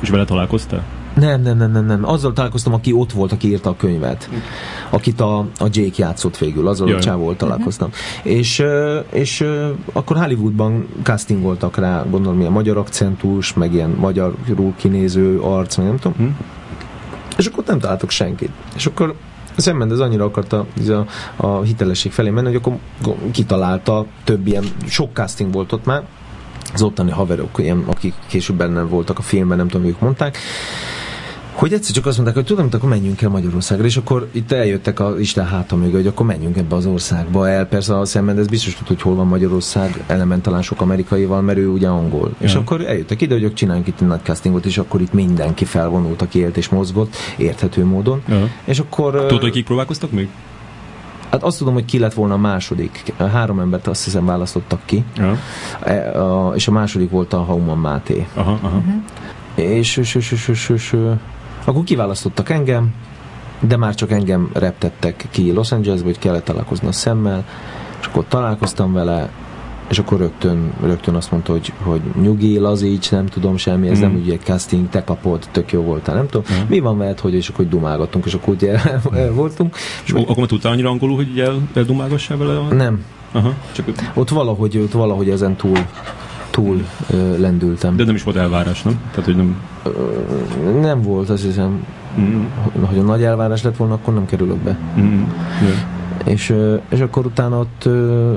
És 0.00 0.08
vele 0.08 0.24
találkoztál? 0.24 0.82
Nem, 1.14 1.42
nem, 1.42 1.56
nem, 1.56 1.70
nem, 1.72 1.86
nem. 1.86 2.08
Azzal 2.08 2.32
találkoztam, 2.32 2.72
aki 2.72 2.92
ott 2.92 3.12
volt, 3.12 3.32
aki 3.32 3.48
írta 3.48 3.70
a 3.70 3.76
könyvet. 3.76 4.28
Akit 4.90 5.20
a, 5.20 5.38
a 5.38 5.66
Jake 5.70 5.94
játszott 5.96 6.38
végül, 6.38 6.68
azzal 6.68 6.88
Jaj. 6.88 6.98
a 6.98 7.00
csávól 7.00 7.36
találkoztam. 7.36 7.88
Uh-huh. 7.88 8.32
És, 8.32 8.64
és 9.10 9.44
akkor 9.92 10.16
Hollywoodban 10.16 10.86
castingoltak 11.02 11.76
rá, 11.76 12.04
gondolom, 12.10 12.40
ilyen 12.40 12.52
magyar 12.52 12.76
akcentus, 12.76 13.54
meg 13.54 13.72
ilyen 13.72 13.90
magyarul 13.90 14.74
kinéző 14.76 15.40
arc, 15.40 15.76
meg 15.76 15.86
nem 15.86 15.96
tudom. 15.96 16.16
Uh-huh. 16.18 16.36
És 17.42 17.48
akkor 17.48 17.64
nem 17.66 17.78
találtok 17.78 18.10
senkit. 18.10 18.50
És 18.76 18.86
akkor 18.86 19.14
az 19.90 20.00
annyira 20.00 20.24
akarta 20.24 20.66
a, 20.88 21.06
a 21.36 21.62
hitelesség 21.62 22.12
felé 22.12 22.30
menni, 22.30 22.46
hogy 22.46 22.56
akkor 22.56 22.76
kitalálta 23.32 24.06
több 24.24 24.46
ilyen, 24.46 24.64
sok 24.86 25.10
casting 25.12 25.52
volt 25.52 25.72
ott 25.72 25.84
már, 25.84 26.02
az 26.74 26.82
ottani 26.82 27.10
haverok, 27.10 27.58
ilyen, 27.58 27.84
akik 27.86 28.14
később 28.26 28.56
benne 28.56 28.82
voltak 28.82 29.18
a 29.18 29.22
filmben, 29.22 29.56
nem 29.56 29.68
tudom, 29.68 29.86
ők 29.86 30.00
mondták, 30.00 30.38
hogy 31.52 31.72
egyszer 31.72 31.94
csak 31.94 32.06
azt 32.06 32.16
mondták, 32.16 32.36
hogy 32.36 32.46
tudom, 32.46 32.64
hogy 32.64 32.74
akkor 32.74 32.88
menjünk 32.88 33.22
el 33.22 33.28
Magyarországra, 33.28 33.84
és 33.84 33.96
akkor 33.96 34.28
itt 34.32 34.52
eljöttek 34.52 35.00
a 35.00 35.14
Isten 35.18 35.46
háta 35.46 35.76
mögé, 35.76 35.92
hogy 35.92 36.06
akkor 36.06 36.26
menjünk 36.26 36.56
ebbe 36.56 36.74
az 36.74 36.86
országba 36.86 37.48
el. 37.48 37.66
Persze 37.66 37.98
a 37.98 38.04
szemben 38.04 38.38
ez 38.38 38.46
biztos 38.46 38.74
tud, 38.74 38.86
hogy 38.86 39.02
hol 39.02 39.14
van 39.14 39.26
Magyarország, 39.26 40.04
element 40.06 40.42
talán 40.42 40.62
sok 40.62 40.80
amerikaival, 40.80 41.40
mert 41.40 41.58
ő 41.58 41.68
ugye 41.68 41.88
angol. 41.88 42.28
Ja. 42.28 42.46
És 42.46 42.54
akkor 42.54 42.80
eljöttek 42.80 43.20
ide, 43.20 43.38
hogy 43.40 43.54
csináljuk 43.54 43.86
itt 43.86 44.00
egy 44.00 44.06
nagy 44.06 44.22
castingot, 44.22 44.66
és 44.66 44.78
akkor 44.78 45.00
itt 45.00 45.12
mindenki 45.12 45.64
felvonult, 45.64 46.22
aki 46.22 46.38
élt 46.38 46.56
és 46.56 46.68
mozgott, 46.68 47.16
érthető 47.36 47.84
módon. 47.84 48.22
Ja. 48.28 48.48
És 48.64 48.78
akkor... 48.78 49.12
Tudod, 49.12 49.42
hogy 49.42 49.52
kik 49.52 49.64
próbálkoztak 49.64 50.10
még? 50.10 50.28
Hát 51.30 51.42
azt 51.42 51.58
tudom, 51.58 51.74
hogy 51.74 51.84
ki 51.84 51.98
lett 51.98 52.14
volna 52.14 52.34
a 52.34 52.38
második. 52.38 53.12
Három 53.32 53.60
embert 53.60 53.86
azt 53.86 54.04
hiszem 54.04 54.24
választottak 54.24 54.80
ki. 54.84 55.04
Ja. 55.16 55.38
E, 55.80 56.22
a, 56.22 56.54
és 56.54 56.68
a 56.68 56.70
második 56.70 57.10
volt 57.10 57.32
a 57.32 57.42
Hauman 57.42 57.78
Máté. 57.78 58.26
Aha, 58.34 58.58
aha. 58.62 58.76
Uh-huh. 58.76 58.94
És, 59.54 59.96
és, 59.96 60.14
és, 60.14 60.32
és, 60.32 60.48
és, 60.48 60.68
és, 60.68 60.96
akkor 61.64 61.84
kiválasztottak 61.84 62.50
engem, 62.50 62.94
de 63.60 63.76
már 63.76 63.94
csak 63.94 64.10
engem 64.10 64.50
reptettek 64.52 65.26
ki 65.30 65.52
Los 65.52 65.72
Angelesbe, 65.72 66.06
hogy 66.06 66.18
kellett 66.18 66.44
találkozni 66.44 66.88
a 66.88 66.92
szemmel, 66.92 67.44
és 68.00 68.06
akkor 68.06 68.24
találkoztam 68.28 68.92
vele, 68.92 69.30
és 69.88 69.98
akkor 69.98 70.18
rögtön, 70.18 70.72
rögtön 70.82 71.14
azt 71.14 71.30
mondta, 71.30 71.52
hogy, 71.52 71.72
hogy 71.82 72.00
nyugi, 72.20 72.58
lazíts, 72.58 73.10
nem 73.10 73.26
tudom 73.26 73.56
semmi, 73.56 73.88
ez 73.88 73.98
mm. 73.98 74.00
nem 74.00 74.14
ugye 74.14 74.36
casting, 74.36 74.88
te 74.88 75.04
kapod, 75.04 75.46
tök 75.50 75.72
jó 75.72 75.82
voltál, 75.82 76.14
nem 76.14 76.26
tudom. 76.26 76.44
Mm. 76.52 76.66
Mi 76.68 76.80
van 76.80 76.98
veled, 76.98 77.20
hogy 77.20 77.34
és 77.34 77.48
akkor 77.48 77.68
dumálgattunk, 77.68 78.24
és 78.24 78.34
akkor 78.34 78.54
ugye 78.54 78.78
voltunk. 79.34 79.76
És 80.04 80.12
akkor 80.12 80.36
már 80.36 80.46
tudtál 80.46 80.72
annyira 80.72 80.88
angolul, 80.88 81.16
hogy 81.16 81.38
el, 81.40 81.54
eldumálgassál 81.74 82.36
vele? 82.36 82.60
Nem. 82.70 83.04
Aha, 83.32 83.54
csak 83.72 83.86
ott 84.14 84.28
valahogy, 84.28 84.78
ott 84.78 84.92
valahogy 84.92 85.30
ezen 85.30 85.56
túl 85.56 85.78
túl 86.52 86.86
ö, 87.10 87.38
lendültem. 87.38 87.96
De 87.96 88.04
nem 88.04 88.14
is 88.14 88.22
volt 88.22 88.36
elvárás, 88.36 88.82
nem? 88.82 89.00
Tehát, 89.10 89.24
hogy 89.24 89.36
nem... 89.36 89.56
Ö, 89.82 90.80
nem 90.80 91.02
volt, 91.02 91.30
azt 91.30 91.44
hiszem. 91.44 91.86
Mm. 92.20 92.44
Hogy 92.82 92.98
a 92.98 93.02
nagy 93.02 93.22
elvárás 93.22 93.62
lett 93.62 93.76
volna, 93.76 93.94
akkor 93.94 94.14
nem 94.14 94.26
kerülök 94.26 94.56
be. 94.56 94.78
Mm. 94.98 95.22
Yeah. 95.62 95.74
És, 96.24 96.50
ö, 96.50 96.76
és 96.88 97.00
akkor 97.00 97.26
utána 97.26 97.58
ott 97.58 97.84
ö, 97.84 98.32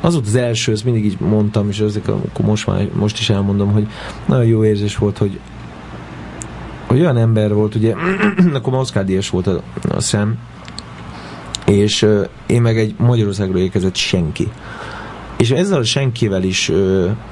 az 0.00 0.12
volt 0.12 0.26
az 0.26 0.34
első, 0.34 0.72
ezt 0.72 0.84
mindig 0.84 1.04
így 1.04 1.16
mondtam, 1.20 1.68
és 1.68 1.80
ezek, 1.80 2.08
akkor 2.08 2.44
most, 2.44 2.66
már, 2.66 2.88
most 2.92 3.18
is 3.18 3.30
elmondom, 3.30 3.72
hogy 3.72 3.86
nagyon 4.26 4.44
jó 4.44 4.64
érzés 4.64 4.96
volt, 4.96 5.18
hogy 5.18 5.40
hogy 6.86 7.00
olyan 7.00 7.16
ember 7.16 7.54
volt, 7.54 7.74
ugye, 7.74 7.94
akkor 8.54 8.72
már 8.72 8.80
Oscar 8.80 9.04
Díjas 9.04 9.30
volt 9.30 9.46
a, 9.46 9.62
a 9.88 10.00
szem, 10.00 10.38
és 11.66 12.02
uh, 12.02 12.26
én 12.46 12.62
meg 12.62 12.78
egy 12.78 12.94
Magyarországról 12.98 13.58
érkezett 13.58 13.96
senki. 13.96 14.48
És 15.40 15.50
ezzel 15.50 15.82
senkivel 15.82 16.42
is, 16.42 16.72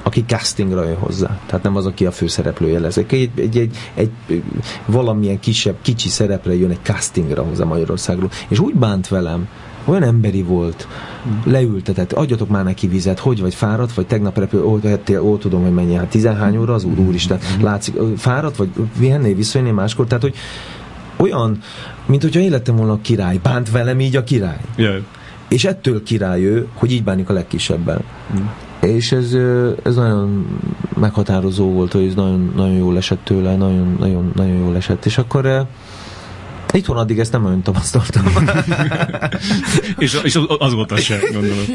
aki 0.03 0.23
castingra 0.27 0.83
jön 0.83 0.97
hozzá, 0.97 1.39
tehát 1.45 1.63
nem 1.63 1.75
az, 1.75 1.85
aki 1.85 2.05
a 2.05 2.11
főszereplője 2.11 2.79
lesz. 2.79 2.97
Egy, 2.97 3.29
egy, 3.35 3.57
egy, 3.57 3.77
egy, 3.93 4.43
valamilyen 4.85 5.39
kisebb, 5.39 5.75
kicsi 5.81 6.09
szerepre 6.09 6.55
jön 6.55 6.69
egy 6.69 6.79
castingra 6.83 7.43
hozzá 7.43 7.63
Magyarországról. 7.63 8.29
És 8.47 8.59
úgy 8.59 8.73
bánt 8.73 9.07
velem, 9.07 9.47
olyan 9.85 10.03
emberi 10.03 10.41
volt, 10.41 10.87
leültetett, 11.43 12.13
adjatok 12.13 12.49
már 12.49 12.63
neki 12.63 12.87
vizet, 12.87 13.19
hogy 13.19 13.41
vagy 13.41 13.55
fáradt, 13.55 13.93
vagy 13.93 14.07
tegnap 14.07 14.37
repül, 14.37 14.63
ó, 14.63 14.79
hettél, 14.83 15.21
ó, 15.21 15.37
tudom, 15.37 15.61
hogy 15.61 15.73
mennyi, 15.73 15.93
hát 15.93 16.09
13 16.09 16.61
óra 16.61 16.73
az 16.73 16.83
úr, 16.83 16.99
úristen, 16.99 17.39
látszik, 17.61 17.95
fáradt, 18.17 18.55
vagy 18.55 18.69
vihenné, 18.97 19.33
visszajönné 19.33 19.71
máskor, 19.71 20.07
tehát, 20.07 20.23
hogy 20.23 20.35
olyan, 21.17 21.59
mint 22.05 22.21
hogyha 22.21 22.39
életem 22.39 22.75
volna 22.75 22.91
a 22.91 22.99
király, 23.01 23.37
bánt 23.43 23.71
velem 23.71 23.99
így 23.99 24.15
a 24.15 24.23
király. 24.23 24.59
Yeah. 24.75 25.01
És 25.49 25.65
ettől 25.65 26.03
király 26.03 26.43
ő, 26.43 26.67
hogy 26.73 26.91
így 26.91 27.03
bánik 27.03 27.29
a 27.29 27.33
legkisebben. 27.33 28.03
Mm. 28.33 28.45
És 28.81 29.11
ez, 29.11 29.33
ez 29.83 29.95
nagyon 29.95 30.59
meghatározó 30.99 31.71
volt, 31.71 31.91
hogy 31.91 32.05
ez 32.05 32.13
nagyon, 32.13 32.53
nagyon 32.55 32.75
jól 32.75 32.97
esett 32.97 33.23
tőle, 33.23 33.55
nagyon, 33.55 33.95
nagyon, 33.99 34.31
nagyon 34.35 34.55
jól 34.55 34.75
esett. 34.75 35.05
És 35.05 35.17
akkor 35.17 35.67
Itthon 36.73 36.97
addig 36.97 37.19
ezt 37.19 37.31
nem 37.31 37.45
olyan 37.45 37.61
tapasztaltam. 37.61 38.23
és, 39.97 40.19
és 40.23 40.39
azóta 40.59 40.97
se, 40.97 41.19
gondolom. 41.31 41.65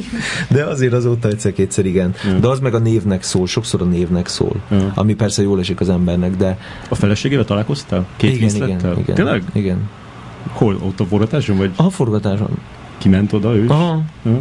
De 0.49 0.65
azért 0.65 0.93
azóta 0.93 1.29
egyszer-kétszer 1.29 1.87
igen. 1.87 2.15
Ja. 2.25 2.39
De 2.39 2.49
az 2.49 2.61
meg 2.61 2.75
a 2.75 2.79
névnek 2.79 3.23
szól, 3.23 3.47
sokszor 3.47 3.83
a 3.83 3.85
névnek 3.85 4.29
szól. 4.29 4.57
Ja. 4.71 4.93
Ami 4.95 5.15
persze 5.15 5.43
jól 5.43 5.61
esik 5.61 5.81
az 5.81 5.89
embernek, 5.89 6.37
de... 6.37 6.59
A 6.89 6.95
feleségével 6.95 7.45
találkoztál? 7.45 8.07
Két 8.17 8.35
igen, 8.35 8.55
igen, 8.55 8.99
igen. 8.99 9.15
Tényleg? 9.15 9.43
Igen. 9.53 9.89
Hol? 10.53 10.79
Ott 10.83 11.01
a 11.01 11.05
forgatáson? 11.05 11.57
Vagy? 11.57 11.71
A 11.77 11.91
forgatáson. 11.91 12.59
Kiment 13.05 13.33
oda 13.33 13.55
ő 13.55 13.65
is? 13.65 13.71
Aha. 13.71 14.03
Ja. 14.23 14.39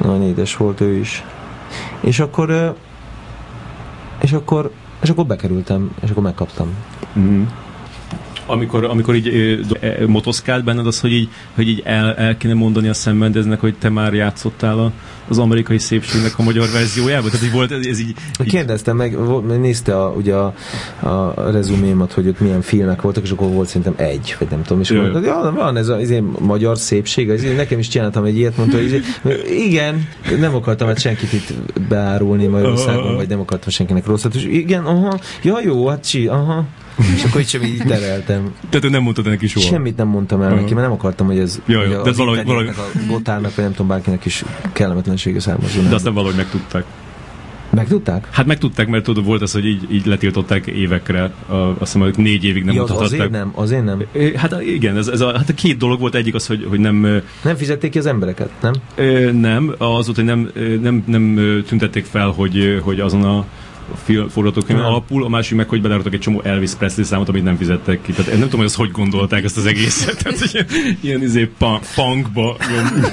Nagyon 0.00 0.22
édes 0.22 0.56
volt 0.56 0.80
ő 0.80 0.96
is. 0.96 1.24
És 2.00 2.20
akkor 2.20 2.74
és 4.20 4.32
akkor 4.32 4.70
és 5.00 5.10
akkor 5.10 5.26
bekerültem, 5.26 5.90
és 6.00 6.10
akkor 6.10 6.22
megkaptam. 6.22 6.68
Mm 7.18 7.42
amikor, 8.48 8.84
amikor 8.84 9.14
így 9.14 9.28
e, 9.80 10.06
motoszkált 10.06 10.64
benned 10.64 10.86
az, 10.86 11.00
hogy 11.00 11.12
így, 11.12 11.28
hogy 11.54 11.68
így 11.68 11.82
el, 11.84 12.14
el 12.14 12.36
kéne 12.36 12.54
mondani 12.54 12.88
a 12.88 12.94
szemmendeznek, 12.94 13.60
hogy 13.60 13.74
te 13.74 13.88
már 13.88 14.14
játszottál 14.14 14.78
a, 14.78 14.92
az 15.28 15.38
amerikai 15.38 15.78
szépségnek 15.78 16.38
a 16.38 16.42
magyar 16.42 16.68
verziójában? 16.72 17.30
Tehát 17.30 17.46
így 17.46 17.52
volt 17.52 17.70
ez, 17.70 17.86
ez 17.86 18.00
így, 18.00 18.14
így... 18.40 18.48
Kérdeztem 18.48 18.96
meg, 18.96 19.16
nézte 19.60 20.02
a, 20.02 20.08
ugye 20.10 20.34
a, 20.34 20.54
a 21.00 21.34
rezumémat, 21.50 22.12
hogy 22.12 22.28
ott 22.28 22.40
milyen 22.40 22.62
filmek 22.62 23.02
voltak, 23.02 23.24
és 23.24 23.30
akkor 23.30 23.48
volt 23.48 23.68
szerintem 23.68 23.94
egy, 23.96 24.36
vagy 24.38 24.48
nem 24.50 24.62
tudom, 24.62 24.80
és 24.80 24.90
akkor 24.90 25.10
mondta, 25.10 25.28
ja, 25.28 25.52
van 25.54 25.76
ez 25.76 25.88
a 25.88 25.98
ez 25.98 26.12
magyar 26.38 26.78
szépség, 26.78 27.28
ez, 27.28 27.42
nekem 27.56 27.78
is 27.78 27.88
csináltam 27.88 28.24
egy 28.24 28.36
ilyet, 28.36 28.56
mondta, 28.56 28.76
hogy 28.76 29.02
igen, 29.50 30.08
nem 30.38 30.54
akartam 30.54 30.86
hát 30.88 31.00
senkit 31.00 31.32
itt 31.32 31.52
beárulni 31.88 32.46
Magyarországon, 32.46 33.16
vagy 33.16 33.28
nem 33.28 33.40
akartam 33.40 33.70
senkinek 33.70 34.06
rosszat, 34.06 34.34
és 34.34 34.44
igen, 34.44 34.84
aha, 34.84 35.18
ja 35.42 35.60
jó, 35.60 35.86
hát 35.86 36.08
csi, 36.08 36.26
aha, 36.26 36.66
és 37.16 37.24
akkor 37.24 37.40
itt 37.40 37.48
sem 37.48 37.62
így 37.62 37.82
tereltem. 37.86 38.54
Tehát 38.70 38.90
nem 38.90 39.02
mondtad 39.02 39.24
neki 39.24 39.46
soha? 39.46 39.66
Semmit 39.66 39.96
nem 39.96 40.08
mondtam 40.08 40.40
el 40.40 40.46
uh-huh. 40.46 40.60
neki, 40.60 40.74
mert 40.74 40.86
nem 40.86 40.96
akartam, 40.96 41.26
hogy 41.26 41.38
ez 41.38 41.60
ja, 41.66 41.82
jó, 41.82 42.02
de 42.02 42.10
ez 42.10 42.16
valahogy, 42.16 42.44
valahogy... 42.44 42.68
a 42.68 42.98
botárnak, 43.08 43.54
vagy 43.54 43.64
nem 43.64 43.72
tudom, 43.72 43.86
bárkinek 43.86 44.24
is 44.24 44.44
kellemetlensége 44.72 45.40
származó. 45.40 45.80
De 45.82 45.94
azt 45.94 46.04
nem 46.04 46.14
valahogy 46.14 46.36
megtudták. 46.36 46.84
Megtudták? 47.70 48.28
Hát 48.30 48.46
megtudták, 48.46 48.88
mert 48.88 49.04
tudod, 49.04 49.24
volt 49.24 49.42
az, 49.42 49.52
hogy 49.52 49.66
így, 49.66 49.86
így 49.92 50.06
letiltották 50.06 50.66
évekre, 50.66 51.32
a, 51.46 51.54
azt 51.54 51.78
hiszem, 51.78 52.00
hogy 52.00 52.14
négy 52.16 52.44
évig 52.44 52.64
nem 52.64 52.74
ja, 52.74 52.82
az 52.82 52.88
mutathatták. 52.88 53.18
azért 53.18 53.44
nem, 53.44 53.52
azért 53.54 53.84
nem. 53.84 54.02
Hát 54.36 54.62
igen, 54.62 54.96
ez, 54.96 55.08
ez 55.08 55.20
a, 55.20 55.36
hát 55.36 55.48
a 55.48 55.54
két 55.54 55.76
dolog 55.76 56.00
volt, 56.00 56.14
egyik 56.14 56.34
az, 56.34 56.46
hogy, 56.46 56.66
hogy 56.68 56.78
nem, 56.78 57.22
Nem 57.42 57.56
fizették 57.56 57.90
ki 57.90 57.98
az 57.98 58.06
embereket, 58.06 58.50
nem? 58.60 58.72
ö, 58.94 59.32
nem, 59.32 59.74
az 59.78 60.04
volt, 60.06 60.14
hogy 60.14 60.24
nem, 60.24 60.50
nem, 60.80 61.02
nem 61.06 61.34
tüntették 61.66 62.04
fel, 62.04 62.28
hogy, 62.28 62.80
hogy 62.82 63.00
azon 63.00 63.24
a 63.24 63.44
film 64.04 64.28
forgatókönyv 64.28 64.80
alapul, 64.80 65.24
a 65.24 65.28
másik 65.28 65.56
meg, 65.56 65.68
hogy 65.68 65.80
bedárodtak 65.82 66.14
egy 66.14 66.20
csomó 66.20 66.40
Elvis 66.44 66.70
Presley 66.74 67.04
számot, 67.04 67.28
amit 67.28 67.44
nem 67.44 67.56
fizettek 67.56 68.02
ki. 68.02 68.12
Tehát 68.12 68.26
én 68.26 68.38
nem 68.38 68.44
tudom, 68.44 68.58
hogy 68.58 68.68
azt 68.68 68.76
hogy 68.76 68.90
gondolták 68.90 69.44
ezt 69.44 69.56
az 69.56 69.66
egészet. 69.66 70.16
Tehát, 70.22 70.38
hogy 70.38 70.50
ilyen, 70.52 70.96
ilyen 71.00 71.22
izé, 71.22 71.50
punk, 71.58 71.80
punkba 71.94 72.56
nyom, 72.70 73.12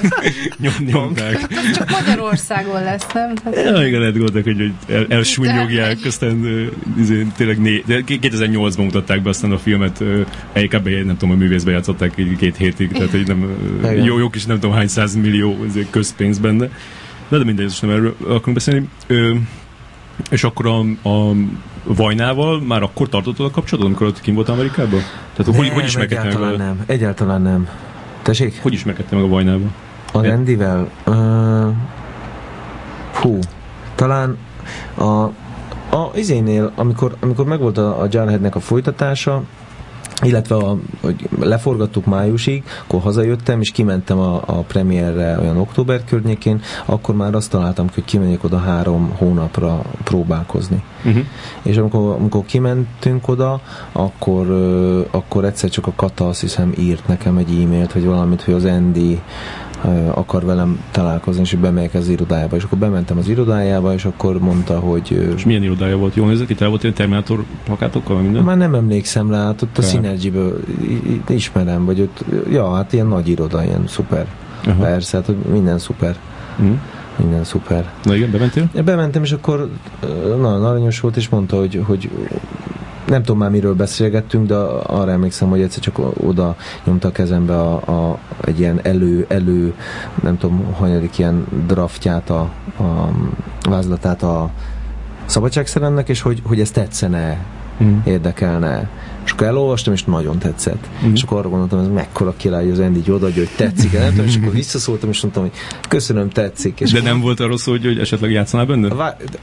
nyom, 0.62 0.72
nyomták. 0.86 1.46
Az 1.50 1.76
csak 1.76 1.90
Magyarországon 1.90 2.82
lesz, 2.82 3.06
nem? 3.14 3.34
Tehát, 3.34 3.76
Ja, 3.76 3.86
igen, 3.86 4.00
lehet 4.00 4.16
gondolták, 4.16 4.44
hogy, 4.44 4.56
hogy 4.56 4.96
el, 4.96 5.06
elsúnyogják, 5.08 5.98
aztán 6.04 6.68
izé, 6.98 7.26
tényleg 7.36 7.60
né, 7.60 7.82
de 7.86 8.02
2008-ban 8.06 8.76
mutatták 8.76 9.22
be 9.22 9.28
aztán 9.28 9.52
a 9.52 9.58
filmet, 9.58 10.04
EKB, 10.52 10.88
nem 10.88 11.16
tudom, 11.16 11.34
a 11.34 11.38
művészbe 11.38 11.70
játszották 11.70 12.12
így 12.16 12.36
két 12.36 12.56
hétig, 12.56 12.92
tehát 12.92 13.10
hogy 13.10 13.26
nem, 13.26 13.56
jó, 14.04 14.18
jó 14.18 14.30
kis 14.30 14.44
nem 14.44 14.58
tudom 14.60 14.76
hány 14.76 14.88
száz 14.88 15.14
millió 15.14 15.64
izé, 15.66 15.86
közpénz 15.90 16.38
benne. 16.38 16.68
De, 17.28 17.38
de 17.38 17.44
mindegy, 17.44 17.64
most 17.64 17.82
nem 17.82 17.90
erről 17.90 18.16
akarunk 18.20 18.52
beszélni. 18.52 18.88
Ö, 19.06 19.34
és 20.30 20.44
akkor 20.44 20.66
a, 20.66 21.08
a 21.08 21.32
Vajnával 21.84 22.60
már 22.60 22.82
akkor 22.82 23.08
tartottad 23.08 23.46
a 23.46 23.50
kapcsolatot, 23.50 23.88
amikor 23.90 24.06
ott 24.06 24.20
kim 24.20 24.34
volt 24.34 24.48
Amerikában? 24.48 25.00
Tehát 25.36 25.56
hogy, 25.56 25.68
hogy 25.68 25.84
ismerkedtél 25.84 26.24
meg, 26.24 26.32
egyáltalán 26.34 26.60
a, 26.60 26.64
nem. 26.64 26.84
Egyáltalán 26.86 27.42
nem. 27.42 27.68
Tessék? 28.22 28.62
hogy 28.62 28.72
ismerkedtél 28.72 29.18
meg 29.18 29.26
a 29.26 29.30
Vajnával? 29.30 29.70
Az 30.12 30.24
Ja. 30.24 30.32
Andyvel? 30.32 30.90
Uh, 31.06 31.74
hú, 33.12 33.38
talán 33.94 34.36
a, 34.94 35.04
a 35.96 36.10
izénél, 36.14 36.72
amikor, 36.74 37.16
amikor 37.20 37.44
megvolt 37.44 37.78
a, 37.78 38.00
a 38.00 38.06
Jarheadnek 38.10 38.54
a 38.54 38.60
folytatása, 38.60 39.42
illetve 40.22 40.54
a, 40.54 40.76
hogy 41.00 41.28
leforgattuk 41.40 42.04
májusig, 42.04 42.62
akkor 42.84 43.00
hazajöttem, 43.00 43.60
és 43.60 43.70
kimentem 43.70 44.18
a, 44.18 44.42
a 44.46 44.52
premierre 44.52 45.38
olyan 45.40 45.56
október 45.56 46.04
környékén, 46.04 46.60
akkor 46.84 47.14
már 47.14 47.34
azt 47.34 47.50
találtam, 47.50 47.86
hogy 47.94 48.04
kimenjek 48.04 48.44
oda 48.44 48.58
három 48.58 49.12
hónapra 49.16 49.82
próbálkozni. 50.04 50.82
Uh-huh. 51.04 51.24
És 51.62 51.76
amikor, 51.76 52.14
amikor 52.14 52.44
kimentünk 52.44 53.28
oda, 53.28 53.60
akkor, 53.92 54.50
akkor 55.10 55.44
egyszer 55.44 55.70
csak 55.70 55.86
a 55.86 55.92
Kata 55.96 56.28
azt 56.28 56.40
hiszem 56.40 56.72
írt 56.78 57.06
nekem 57.08 57.36
egy 57.36 57.60
e-mailt, 57.62 57.92
vagy 57.92 58.04
valamit, 58.04 58.42
hogy 58.42 58.54
az 58.54 58.64
Andy 58.64 59.20
akar 60.14 60.44
velem 60.44 60.80
találkozni, 60.90 61.40
és 61.42 61.54
bemegyek 61.54 61.94
az 61.94 62.08
irodájába. 62.08 62.56
És 62.56 62.62
akkor 62.62 62.78
bementem 62.78 63.18
az 63.18 63.28
irodájába, 63.28 63.92
és 63.92 64.04
akkor 64.04 64.38
mondta, 64.38 64.78
hogy 64.78 65.32
És 65.36 65.44
milyen 65.44 65.62
irodája 65.62 65.96
volt? 65.96 66.14
Jól 66.14 66.28
nézett 66.28 66.46
ki? 66.46 66.54
Tele 66.54 66.70
volt 66.70 66.82
ilyen 66.82 66.94
Terminátor 66.94 67.44
plakátokkal, 67.64 68.20
minden? 68.20 68.42
már 68.42 68.56
nem 68.56 68.74
emlékszem 68.74 69.30
rá, 69.30 69.44
hát 69.44 69.62
ott 69.62 69.78
a. 69.78 69.82
Synergy-ből 69.82 70.60
i- 70.80 71.20
ismerem, 71.28 71.84
vagy 71.84 72.00
ott, 72.00 72.24
ja, 72.50 72.74
hát 72.74 72.92
ilyen 72.92 73.06
nagy 73.06 73.28
iroda, 73.28 73.64
ilyen 73.64 73.84
szuper. 73.86 74.26
Aha. 74.66 74.82
Persze, 74.82 75.16
hát 75.16 75.50
minden 75.52 75.78
szuper. 75.78 76.16
Mhm. 76.56 76.72
Minden 77.16 77.44
szuper. 77.44 77.90
Na 78.04 78.14
igen, 78.14 78.30
bementél? 78.30 78.68
Bementem, 78.84 79.22
és 79.22 79.32
akkor 79.32 79.68
nagyon 80.40 80.64
aranyos 80.64 81.00
volt, 81.00 81.16
és 81.16 81.28
mondta, 81.28 81.56
hogy, 81.58 81.82
hogy 81.86 82.10
nem 83.06 83.22
tudom 83.22 83.38
már 83.38 83.50
miről 83.50 83.74
beszélgettünk, 83.74 84.46
de 84.46 84.54
arra 84.54 85.10
emlékszem, 85.10 85.48
hogy 85.48 85.60
egyszer 85.60 85.82
csak 85.82 85.98
oda 86.26 86.56
nyomta 86.84 87.08
a 87.08 87.12
kezembe 87.12 87.60
a, 87.60 87.74
a, 88.10 88.18
egy 88.44 88.58
ilyen 88.60 88.80
elő, 88.82 89.24
elő, 89.28 89.74
nem 90.22 90.38
tudom, 90.38 90.64
hanyadik 90.72 91.18
ilyen 91.18 91.46
draftját, 91.66 92.30
a, 92.30 92.40
a 92.78 93.08
vázlatát 93.68 94.22
a 94.22 94.50
szabadságszeremnek, 95.26 96.08
és 96.08 96.20
hogy, 96.20 96.40
hogy 96.44 96.60
ez 96.60 96.70
tetszene, 96.70 97.44
Mhm. 97.78 97.94
érdekelne. 98.04 98.88
És 99.24 99.30
akkor 99.30 99.46
elolvastam, 99.46 99.92
és 99.92 100.04
nagyon 100.04 100.38
tetszett. 100.38 100.86
Mhm. 101.02 101.12
És 101.12 101.22
akkor 101.22 101.38
arra 101.38 101.48
gondoltam, 101.48 101.78
ez 101.78 101.88
mekkora 101.88 102.34
király, 102.36 102.62
hogy 102.62 102.72
az 102.72 102.78
Andy 102.78 102.98
így 102.98 103.10
odaadja, 103.10 103.42
hogy 103.42 103.56
tetszik 103.56 103.92
nem 103.92 104.10
tudom, 104.10 104.26
és 104.26 104.36
akkor 104.36 104.52
visszaszóltam, 104.62 105.08
és 105.10 105.20
mondtam, 105.22 105.42
hogy 105.42 105.52
köszönöm, 105.88 106.28
tetszik. 106.28 106.80
És 106.80 106.92
De 106.92 107.02
nem 107.02 107.20
volt 107.20 107.40
arról 107.40 107.58
szó, 107.58 107.70
hogy, 107.72 107.84
hogy 107.84 107.98
esetleg 107.98 108.30
játszanál 108.30 108.66
benne? 108.66 108.88
Vá- 108.88 109.40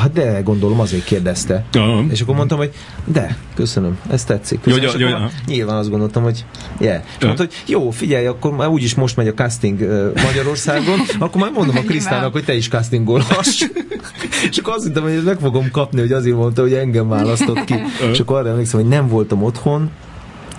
Hát 0.00 0.12
de, 0.12 0.40
gondolom 0.44 0.80
azért 0.80 1.04
kérdezte. 1.04 1.64
Ja. 1.72 2.04
És 2.10 2.20
akkor 2.20 2.34
mondtam, 2.34 2.58
hogy 2.58 2.72
de, 3.04 3.36
köszönöm, 3.54 3.98
ez 4.10 4.24
tetszik. 4.24 4.60
Jó, 4.64 4.74
Köszönöm, 4.74 5.00
jó, 5.00 5.06
jó, 5.08 5.14
akkor 5.14 5.20
aha. 5.20 5.30
Nyilván 5.46 5.76
azt 5.76 5.90
gondoltam, 5.90 6.22
hogy 6.22 6.44
yeah. 6.78 7.02
És 7.04 7.16
Ja. 7.20 7.26
mondta, 7.26 7.44
hogy 7.44 7.54
jó, 7.66 7.90
figyelj, 7.90 8.26
akkor 8.26 8.52
már 8.52 8.68
úgyis 8.68 8.94
most 8.94 9.16
megy 9.16 9.28
a 9.28 9.34
casting 9.34 9.80
uh, 9.80 10.22
Magyarországon, 10.22 10.98
akkor 11.18 11.40
már 11.40 11.50
mondom 11.50 11.76
a 11.76 11.80
Krisztának, 11.80 12.32
hogy 12.32 12.44
te 12.44 12.54
is 12.54 12.68
castingolhass. 12.68 13.64
és 14.50 14.58
akkor 14.58 14.74
azt 14.74 14.84
hittem, 14.84 15.02
hogy 15.02 15.22
meg 15.24 15.38
fogom 15.38 15.70
kapni, 15.70 16.00
hogy 16.00 16.12
azért 16.12 16.36
mondta, 16.36 16.62
hogy 16.62 16.72
engem 16.74 17.08
választott 17.08 17.64
ki. 17.64 17.74
és 18.12 18.20
akkor 18.20 18.38
arra 18.38 18.48
emlékszem, 18.48 18.80
hogy 18.80 18.88
nem 18.88 19.08
voltam 19.08 19.42
otthon, 19.42 19.90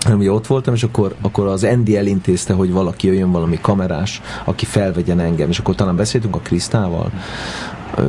hanem 0.00 0.18
ugye 0.18 0.32
ott 0.32 0.46
voltam, 0.46 0.74
és 0.74 0.82
akkor, 0.82 1.14
akkor 1.20 1.46
az 1.46 1.64
Andy 1.64 1.96
elintézte, 1.96 2.52
hogy 2.52 2.72
valaki 2.72 3.06
jöjjön, 3.06 3.30
valami 3.30 3.58
kamerás, 3.60 4.20
aki 4.44 4.64
felvegyen 4.64 5.20
engem, 5.20 5.48
és 5.48 5.58
akkor 5.58 5.74
talán 5.74 5.96
beszéltünk 5.96 6.36
a 6.36 6.38
Krisztával, 6.38 7.12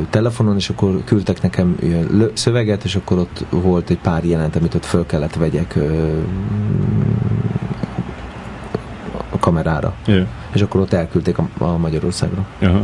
telefonon, 0.10 0.56
és 0.56 0.70
akkor 0.70 1.04
küldtek 1.04 1.42
nekem 1.42 1.76
ilyen 1.82 2.32
szöveget, 2.34 2.84
és 2.84 2.96
akkor 2.96 3.18
ott 3.18 3.46
volt 3.50 3.90
egy 3.90 4.00
pár 4.00 4.26
jelent, 4.26 4.56
amit 4.56 4.74
ott 4.76 4.86
föl 4.86 5.06
kellett 5.06 5.36
vegyek 5.36 5.80
a 9.30 9.40
kamerára. 9.40 9.94
Ja. 10.06 10.28
És 10.54 10.62
akkor 10.62 10.82
ott 10.82 10.94
elküldték 10.94 11.38
a, 11.38 11.48
a 11.58 11.78
Magyarországra. 11.78 12.46
Ja. 12.60 12.82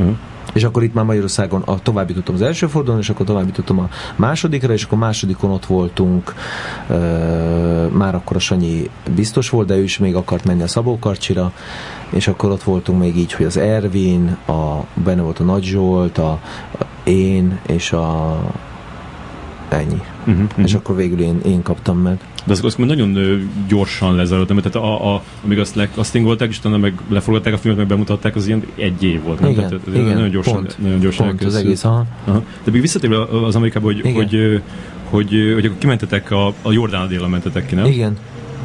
És 0.54 0.64
akkor 0.64 0.84
itt 0.84 0.94
már 0.94 1.06
Magyarországon 1.06 1.62
a, 1.62 1.80
tovább 1.80 2.10
jutottam 2.10 2.36
az 2.36 2.42
első 2.42 2.68
fordulón, 2.68 3.00
és 3.00 3.10
akkor 3.10 3.26
tovább 3.26 3.46
jutottam 3.46 3.80
a 3.80 3.90
másodikra, 4.16 4.74
és 4.74 4.84
akkor 4.84 4.98
másodikon 4.98 5.52
ott 5.52 5.66
voltunk, 5.66 6.34
ö, 6.90 7.88
már 7.88 8.16
akkor 8.16 8.36
a 8.36 8.40
Sanyi 8.40 8.90
biztos 9.16 9.50
volt, 9.50 9.68
de 9.68 9.76
ő 9.76 9.84
is 9.84 9.98
még 9.98 10.16
akart 10.16 10.46
menni 10.46 10.62
a 10.62 10.68
Szabó 10.68 11.00
Karcsira, 11.00 11.52
és 12.10 12.28
akkor 12.28 12.52
ott 12.52 12.64
voltunk 12.64 13.00
még 13.00 13.18
így, 13.18 13.34
hogy 13.34 13.46
az 13.46 13.58
Ervin, 13.58 14.38
a, 14.48 14.86
benne 14.94 15.22
volt 15.22 15.40
a 15.40 15.44
Nagy 15.44 15.64
Zsolt, 15.64 16.18
a 16.18 16.40
én, 17.06 17.60
és 17.68 17.92
a 17.92 18.38
ennyi. 19.70 20.02
Uh-huh, 20.28 20.44
Uh-huh. 20.44 20.66
És 20.66 20.74
akkor 20.74 20.96
végül 20.96 21.20
én, 21.20 21.40
én 21.46 21.62
kaptam 21.62 21.98
meg. 21.98 22.18
De 22.46 22.52
azok, 22.52 22.66
azok 22.66 22.86
nagyon 22.86 23.18
gyorsan 23.68 24.16
nem? 24.16 24.58
Tehát 24.58 24.76
a, 24.76 25.14
a, 25.16 25.22
amíg 25.44 25.60
azt 25.60 25.76
lecastingolták, 25.76 26.50
és 26.50 26.58
utána 26.58 26.78
meg 26.78 27.00
leforgatták 27.10 27.54
a 27.54 27.58
filmet, 27.58 27.80
meg 27.80 27.88
bemutatták, 27.88 28.36
az 28.36 28.48
ilyen 28.48 28.64
egy 28.76 29.04
év 29.04 29.22
volt. 29.24 29.40
Nem? 29.40 29.50
Igen, 29.50 29.68
Tehát, 29.70 29.88
igen, 29.88 30.04
nagyon 30.04 30.30
gyorsan, 30.30 30.54
pont, 30.54 30.78
nagyon 30.82 31.00
gyorsan 31.00 31.28
Pont 31.28 31.44
az 31.44 31.56
egész, 31.56 31.84
aha. 31.84 32.06
Aha. 32.26 32.44
De 32.64 32.72
még 32.72 32.82
visszatérve 32.82 33.46
az 33.46 33.56
Amerikába, 33.56 33.86
hogy, 33.86 33.98
Igen. 33.98 34.14
hogy, 34.14 34.62
hogy, 35.10 35.36
ö, 35.36 35.54
hogy 35.54 35.66
akkor 35.66 35.78
kimentetek 35.78 36.32
a, 36.32 36.48
a 36.62 36.72
Jordán 36.72 37.08
délen 37.08 37.30
mentetek 37.30 37.66
ki, 37.68 37.76
nem? 37.76 37.86
Igen. 37.86 38.18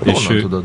És, 0.05 0.27
Honnan 0.27 0.43
tudod? 0.43 0.65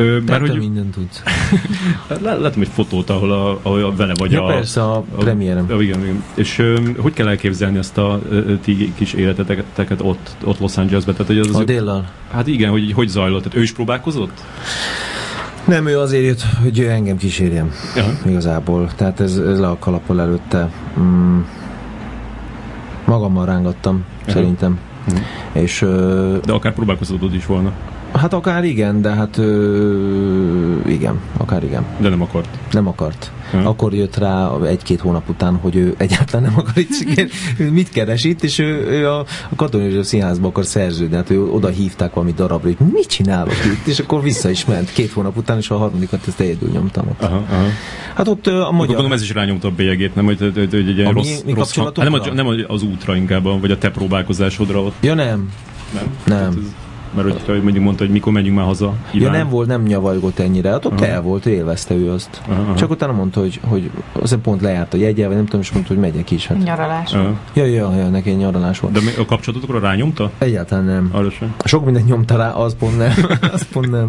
Ö, 0.00 0.18
mert 0.26 0.42
te 0.44 0.50
hogy 0.50 0.58
mindent 0.58 0.94
tudsz. 0.94 1.22
lá- 2.24 2.40
látom 2.40 2.62
egy 2.62 2.68
fotót, 2.68 3.10
ahol, 3.10 3.32
a, 3.32 3.58
ahol 3.62 3.84
a 3.84 3.94
vele 3.94 4.12
vagy 4.18 4.30
Ja, 4.32 4.44
a... 4.44 4.46
persze, 4.46 4.82
a 4.82 5.00
premierem. 5.00 5.66
A, 5.70 5.80
igen, 5.82 6.00
igen. 6.02 6.22
És 6.34 6.58
ö, 6.58 6.78
hogy 6.98 7.12
kell 7.12 7.28
elképzelni 7.28 7.78
azt 7.78 7.98
a 7.98 8.20
ö, 8.30 8.54
ti 8.56 8.92
kis 8.96 9.12
életeteket 9.12 10.00
ott, 10.02 10.36
ott 10.44 10.58
Los 10.58 10.76
Angelesben? 10.76 11.14
Tehát, 11.14 11.32
hogy 11.32 11.38
az, 11.48 11.56
A 11.56 11.64
déllal. 11.64 12.08
hát 12.32 12.46
igen, 12.46 12.70
hogy 12.70 12.92
hogy 12.92 13.08
zajlott? 13.08 13.42
Tehát 13.42 13.58
ő 13.58 13.62
is 13.62 13.72
próbálkozott? 13.72 14.40
Nem, 15.64 15.86
ő 15.86 15.98
azért 15.98 16.24
jött, 16.24 16.42
hogy 16.62 16.78
ő 16.78 16.88
engem 16.90 17.16
kísérjem. 17.16 17.72
Ja. 17.96 18.04
Igazából. 18.26 18.90
Tehát 18.96 19.20
ez, 19.20 19.36
ez 19.36 19.58
le 19.58 19.68
a 19.68 19.76
kalappal 19.78 20.20
előtte. 20.20 20.70
Mm, 21.00 21.38
magammal 23.04 23.46
rángattam, 23.46 24.04
Aha. 24.22 24.30
szerintem. 24.32 24.78
Mhm. 25.06 25.16
És 25.52 25.82
ö, 25.82 26.36
De 26.44 26.52
akár 26.52 26.74
próbálkozhatod 26.74 27.34
is 27.34 27.46
volna, 27.46 27.72
hát 28.20 28.32
akár 28.32 28.64
igen, 28.64 29.02
de 29.02 29.10
hát 29.10 29.38
ö, 29.38 30.78
igen, 30.86 31.20
akár 31.36 31.64
igen. 31.64 31.84
de 31.98 32.08
nem 32.08 32.22
akart. 32.22 32.48
Nem 32.70 32.86
akart. 32.86 33.30
Aha. 33.52 33.68
Akkor 33.68 33.94
jött 33.94 34.16
rá 34.16 34.50
egy-két 34.66 35.00
hónap 35.00 35.28
után, 35.28 35.54
hogy 35.56 35.76
ő 35.76 35.94
egyáltalán 35.96 36.42
nem 36.50 36.58
akar 36.58 36.76
itt 36.76 36.92
sikerülni. 36.94 37.30
Ő 37.58 37.70
mit 37.70 37.88
keres 37.88 38.24
itt, 38.24 38.42
és 38.42 38.58
ő, 38.58 38.86
ő 38.86 39.08
a, 39.08 39.18
a 39.48 39.54
Katonai 39.56 39.86
József 39.86 40.06
Színházba 40.06 40.48
akar 40.48 40.64
szerződni. 40.64 41.16
Hát 41.16 41.30
ő 41.30 41.42
oda 41.42 41.68
hívták 41.68 42.14
valami 42.14 42.32
darabra, 42.32 42.68
hogy 42.76 42.86
mit 42.92 43.06
csinálok 43.06 43.52
itt, 43.64 43.86
és 43.86 43.98
akkor 43.98 44.22
vissza 44.22 44.50
is 44.50 44.64
ment. 44.64 44.92
Két 44.92 45.10
hónap 45.12 45.36
után, 45.36 45.58
és 45.58 45.70
a 45.70 45.76
harmadikat 45.76 46.20
ezt 46.26 46.40
egyedül 46.40 46.68
nyomtam 46.72 47.06
ott. 47.08 47.22
Aha, 47.22 47.44
aha. 47.50 47.64
Hát 48.14 48.28
ott 48.28 48.46
a 48.46 48.70
Magyar... 48.70 48.86
Gondolom 48.86 49.12
ez 49.12 49.22
is 49.22 49.32
rányomta 49.32 49.68
a 49.68 49.70
bélyegét, 49.70 50.14
nem? 50.14 50.24
Hogy, 50.24 50.38
hogy, 50.38 50.52
hogy, 50.54 50.74
egy 50.74 50.96
ilyen 50.96 51.06
A 51.06 51.12
mi- 51.12 51.14
rossz, 51.14 51.40
mi 51.44 51.52
rossz 51.52 51.64
kapcsolatokra? 51.64 52.10
nem, 52.10 52.20
a- 52.20 52.34
nem 52.34 52.64
az 52.68 52.82
útra 52.82 53.16
inkább, 53.16 53.60
vagy 53.60 53.70
a 53.70 53.78
te 53.78 53.90
próbálkozásodra 53.90 54.82
ott. 54.82 54.94
Ja 55.00 55.14
nem, 55.14 55.50
Nem? 55.94 56.02
Nem. 56.24 56.38
Tehát 56.38 56.46
ez, 56.48 56.74
mert 57.14 57.28
hogy 57.28 57.42
hogy 57.46 57.62
mondjuk 57.62 57.84
mondta, 57.84 58.02
hogy 58.04 58.12
mikor 58.12 58.32
menjünk 58.32 58.56
már 58.56 58.66
haza. 58.66 58.84
ja 59.12 59.20
Iván. 59.20 59.32
nem 59.32 59.48
volt, 59.48 59.68
nem 59.68 59.82
nyavajgott 59.82 60.38
ennyire. 60.38 60.70
Hát 60.70 60.84
ott 60.84 60.92
Aha. 61.00 61.06
el 61.06 61.22
volt, 61.22 61.46
élvezte 61.46 61.94
ő 61.94 62.10
azt. 62.10 62.42
Aha. 62.48 62.74
Csak 62.74 62.90
utána 62.90 63.12
mondta, 63.12 63.40
hogy, 63.40 63.60
hogy 63.68 63.90
azt 64.12 64.36
pont 64.36 64.60
lejárt 64.60 64.94
a 64.94 64.96
jegye, 64.96 65.26
vagy 65.26 65.36
nem 65.36 65.44
tudom, 65.44 65.60
és 65.60 65.72
mondta, 65.72 65.92
hogy 65.92 66.02
megyek 66.02 66.30
is. 66.30 66.46
Hát. 66.46 66.62
Nyaralás. 66.62 67.12
Aha. 67.12 67.32
Ja, 67.54 67.64
ja, 67.64 67.94
ja, 67.96 68.08
neki 68.08 68.30
egy 68.30 68.36
nyaralás 68.36 68.80
volt. 68.80 68.94
De 68.94 69.00
mi- 69.00 69.22
a 69.22 69.24
kapcsolatokra 69.24 69.78
rányomta? 69.80 70.30
Egyáltalán 70.38 70.84
nem. 70.84 71.08
Arra 71.12 71.30
sem. 71.30 71.54
Sok 71.64 71.84
mindent 71.84 72.06
nyomta 72.06 72.36
rá, 72.36 72.50
az 72.50 72.76
pont 72.78 72.98
nem. 72.98 73.12
az 73.52 73.66
pont 73.72 73.90
nem. 73.90 74.06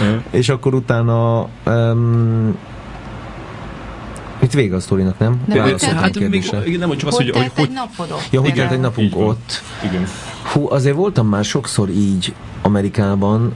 Aha. 0.00 0.16
És 0.30 0.48
akkor 0.48 0.74
utána 0.74 1.48
um, 1.66 2.56
Itt 4.44 4.52
vége 4.52 4.74
a 4.74 4.80
sztorinak, 4.80 5.18
nem? 5.18 5.40
Nem, 5.46 5.58
Válasz 5.58 5.82
hát 5.84 6.00
hát 6.00 6.18
még, 6.18 6.78
nem, 6.78 6.88
hogy 6.88 6.98
csak 6.98 7.08
az, 7.08 7.14
Hogy 7.16 7.24
hogy, 7.24 7.34
hogy, 7.34 7.42
telt 7.42 7.52
hogy, 7.58 7.64
egy 7.64 7.72
napod 7.72 8.10
ott? 8.10 8.28
Ja, 8.30 8.40
hogy 8.40 8.54
telt 8.54 8.72
egy 8.72 8.80
napunk 8.80 9.16
ott. 9.16 9.62
igen. 9.84 10.06
Hú, 10.52 10.70
azért 10.70 10.96
voltam 10.96 11.26
már 11.28 11.44
sokszor 11.44 11.88
így 11.88 12.34
Amerikában, 12.62 13.54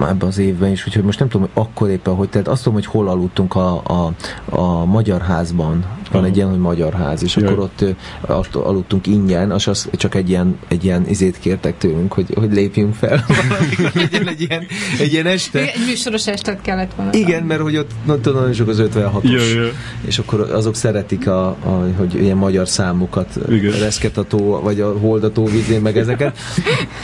ebben 0.00 0.28
az 0.28 0.38
évben 0.38 0.70
is, 0.70 0.86
úgyhogy 0.86 1.04
most 1.04 1.18
nem 1.18 1.28
tudom, 1.28 1.48
hogy 1.52 1.64
akkor 1.64 1.88
éppen 1.88 2.14
hogy 2.14 2.28
telt. 2.28 2.48
Azt 2.48 2.62
tudom, 2.62 2.74
hogy 2.74 2.86
hol 2.86 3.08
aludtunk 3.08 3.54
a, 3.54 3.82
a, 3.84 4.12
a 4.56 4.84
Magyar 4.84 5.20
Házban. 5.20 5.84
Van 6.12 6.24
egy 6.24 6.36
ilyen, 6.36 6.48
hogy 6.48 6.58
Magyar 6.58 6.92
Ház, 6.92 7.22
és 7.22 7.36
Jaj. 7.36 7.46
akkor 7.46 7.58
ott, 7.58 7.84
ott 8.26 8.54
aludtunk 8.54 9.06
ingyen, 9.06 9.52
és 9.56 9.66
az 9.66 9.88
csak 9.92 10.14
egy 10.14 10.28
ilyen, 10.28 10.58
egy 10.68 10.84
ilyen 10.84 11.08
izét 11.08 11.38
kértek 11.38 11.78
tőlünk, 11.78 12.12
hogy, 12.12 12.26
hogy 12.34 12.52
lépjünk 12.52 12.94
fel. 12.94 13.24
Valamikor 13.48 13.90
legyen 13.94 14.28
egy 14.28 14.40
ilyen, 14.40 14.66
egy 14.98 15.12
ilyen 15.12 15.26
este. 15.26 15.60
Igen, 15.60 15.74
Egy 15.74 15.86
műsoros 15.86 16.26
estet 16.26 16.60
kellett 16.60 16.94
volna. 16.94 17.12
Igen, 17.12 17.42
mert 17.42 17.60
hogy 17.60 17.76
ott 17.76 17.90
na, 18.04 18.20
tudom, 18.20 18.38
nagyon 18.38 18.54
sok 18.54 18.68
az 18.68 18.82
56-os. 18.94 19.22
Ja, 19.22 19.62
ja. 19.62 19.68
És 20.06 20.18
akkor 20.18 20.40
azok 20.40 20.74
szeretik, 20.74 21.28
a, 21.28 21.46
a, 21.46 21.86
hogy 21.96 22.14
ilyen 22.14 22.36
magyar 22.36 22.68
számokat, 22.68 23.38
Igen. 23.48 23.78
reszketató, 23.78 24.60
vagy 24.60 24.80
a 24.80 24.98
holdató 24.98 25.44
vizén, 25.44 25.80
meg 25.80 25.98
ezeket. 25.98 26.38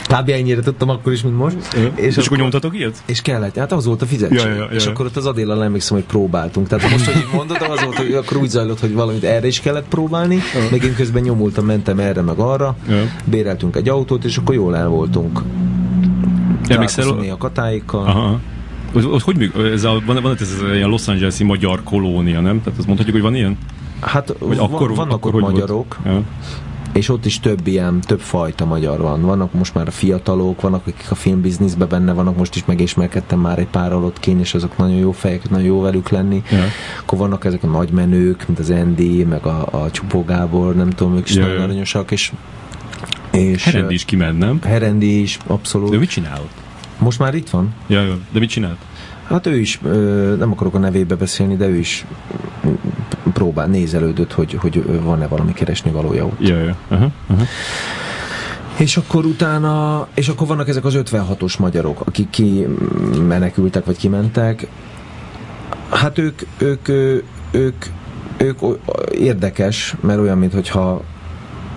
Kb. 0.07 0.29
ennyire 0.29 0.61
tudtam 0.61 0.89
akkor 0.89 1.13
is, 1.13 1.21
mint 1.21 1.37
most. 1.37 1.57
És, 1.95 2.17
és 2.17 2.25
akkor 2.25 2.37
nyomtatok 2.37 2.68
ilyet? 2.73 3.03
és 3.05 3.21
kellett, 3.21 3.57
hát 3.57 3.71
az 3.71 3.85
volt 3.85 4.01
a 4.01 4.05
fizetség. 4.05 4.37
Ja, 4.37 4.47
ja, 4.47 4.55
ja, 4.55 4.65
és 4.65 4.85
ja. 4.85 4.91
akkor 4.91 5.05
ott 5.05 5.15
az 5.15 5.25
Adéllal 5.25 5.63
emlékszem, 5.63 5.97
hogy 5.97 6.05
próbáltunk. 6.05 6.67
Tehát 6.67 6.91
most, 6.91 7.05
hogy 7.05 7.15
így 7.15 7.33
mondod, 7.33 7.57
az 7.69 7.83
volt, 7.83 7.95
hogy 7.95 8.13
akkor 8.13 8.37
úgy 8.37 8.49
zajlott, 8.49 8.79
hogy 8.79 8.93
valamit 8.93 9.23
erre 9.23 9.47
is 9.47 9.59
kellett 9.59 9.87
próbálni, 9.87 10.39
meg 10.71 10.83
én 10.83 10.95
közben 10.95 11.21
nyomultam, 11.21 11.65
mentem 11.65 11.99
erre, 11.99 12.21
meg 12.21 12.37
arra, 12.37 12.75
Ja. 12.89 13.03
béreltünk 13.25 13.75
egy 13.75 13.89
autót, 13.89 14.23
és 14.23 14.37
akkor 14.37 14.55
jól 14.55 14.75
el 14.75 14.87
voltunk. 14.87 15.41
Emlékszel? 16.67 17.03
Találkoztunk 17.03 17.33
a 17.33 17.37
katáikkal. 17.37 18.05
Aha. 18.05 18.39
Az, 18.93 19.05
az, 19.11 19.21
hogy 19.21 19.37
műk, 19.37 19.55
ez 19.73 19.83
a, 19.83 20.01
van, 20.05 20.21
van 20.21 20.37
ez 20.39 20.55
a 20.69 20.73
ilyen 20.75 20.89
Los 20.89 21.07
Angeles-i 21.07 21.43
magyar 21.43 21.83
kolónia, 21.83 22.39
nem? 22.41 22.61
Tehát 22.63 22.77
azt 22.77 22.87
mondhatjuk, 22.87 23.15
hogy 23.15 23.25
van 23.25 23.35
ilyen? 23.35 23.57
Hát 24.01 24.33
Vagy 24.39 24.57
va- 24.57 24.73
akkor, 24.73 24.95
vannak 24.95 25.13
akkor 25.13 25.35
ott 25.35 25.41
magyarok, 25.41 25.97
Volt? 26.03 26.15
Ja. 26.17 26.23
És 26.93 27.09
ott 27.09 27.25
is 27.25 27.39
több 27.39 27.67
ilyen, 27.67 28.01
több 28.01 28.19
fajta 28.19 28.65
magyar 28.65 29.01
van. 29.01 29.21
Vannak 29.21 29.53
most 29.53 29.73
már 29.73 29.87
a 29.87 29.91
fiatalok, 29.91 30.61
vannak, 30.61 30.87
akik 30.87 31.11
a 31.11 31.15
filmbizniszben 31.15 31.87
benne 31.89 32.13
vannak, 32.13 32.37
most 32.37 32.55
is 32.55 32.65
megismerkedtem 32.65 33.39
már 33.39 33.59
egy 33.59 33.67
párral 33.67 34.03
ott 34.03 34.19
kén, 34.19 34.39
és 34.39 34.53
azok 34.53 34.77
nagyon 34.77 34.95
jó 34.95 35.11
fejek, 35.11 35.49
nagyon 35.49 35.65
jó 35.65 35.81
velük 35.81 36.09
lenni. 36.09 36.43
Ja. 36.51 36.63
Akkor 36.99 37.17
vannak 37.17 37.45
ezek 37.45 37.63
a 37.63 37.67
nagy 37.67 37.91
menők, 37.91 38.47
mint 38.47 38.59
az 38.59 38.69
Andy, 38.69 39.23
meg 39.23 39.45
a, 39.45 39.67
a 39.71 39.91
Csupó 39.91 40.23
Gábor, 40.23 40.75
nem 40.75 40.89
tudom, 40.89 41.15
ők 41.15 41.29
is 41.29 41.35
Ja, 41.35 41.45
nagyon 41.45 41.61
aranyosak, 41.61 42.11
és, 42.11 42.31
és 43.31 43.63
Herendi 43.63 43.93
is 43.93 44.05
kiment, 44.05 44.37
nem? 44.37 44.61
Herendi 44.63 45.21
is, 45.21 45.37
abszolút. 45.47 45.89
De 45.89 45.97
mit 45.97 46.09
csinál? 46.09 46.41
Most 46.99 47.19
már 47.19 47.35
itt 47.35 47.49
van? 47.49 47.73
Ja, 47.87 48.01
ja. 48.01 48.17
De 48.31 48.39
mit 48.39 48.49
csinált? 48.49 48.77
Hát 49.29 49.45
ő 49.45 49.59
is, 49.59 49.79
nem 50.37 50.51
akarok 50.51 50.73
a 50.73 50.77
nevébe 50.77 51.15
beszélni, 51.15 51.55
de 51.55 51.67
ő 51.67 51.75
is 51.77 52.05
próbál, 53.33 53.67
nézelődött, 53.67 54.33
hogy, 54.33 54.53
hogy 54.53 55.01
van-e 55.03 55.27
valami 55.27 55.53
keresni 55.53 55.91
valója 55.91 56.25
ott. 56.25 56.47
Ja, 56.47 56.57
ja. 56.57 56.75
Aha, 56.87 57.11
aha. 57.27 57.43
És 58.77 58.97
akkor 58.97 59.25
utána, 59.25 60.07
és 60.13 60.27
akkor 60.27 60.47
vannak 60.47 60.67
ezek 60.67 60.85
az 60.85 60.93
56-os 60.97 61.59
magyarok, 61.59 62.01
akik 62.05 62.29
ki 62.29 62.67
menekültek, 63.27 63.85
vagy 63.85 63.97
kimentek. 63.97 64.67
Hát 65.89 66.17
ők, 66.17 66.41
ők, 66.57 66.87
ők, 67.51 67.85
ők, 68.37 68.61
o- 68.63 68.79
érdekes, 69.11 69.95
mert 70.01 70.19
olyan, 70.19 70.37
mintha 70.37 71.01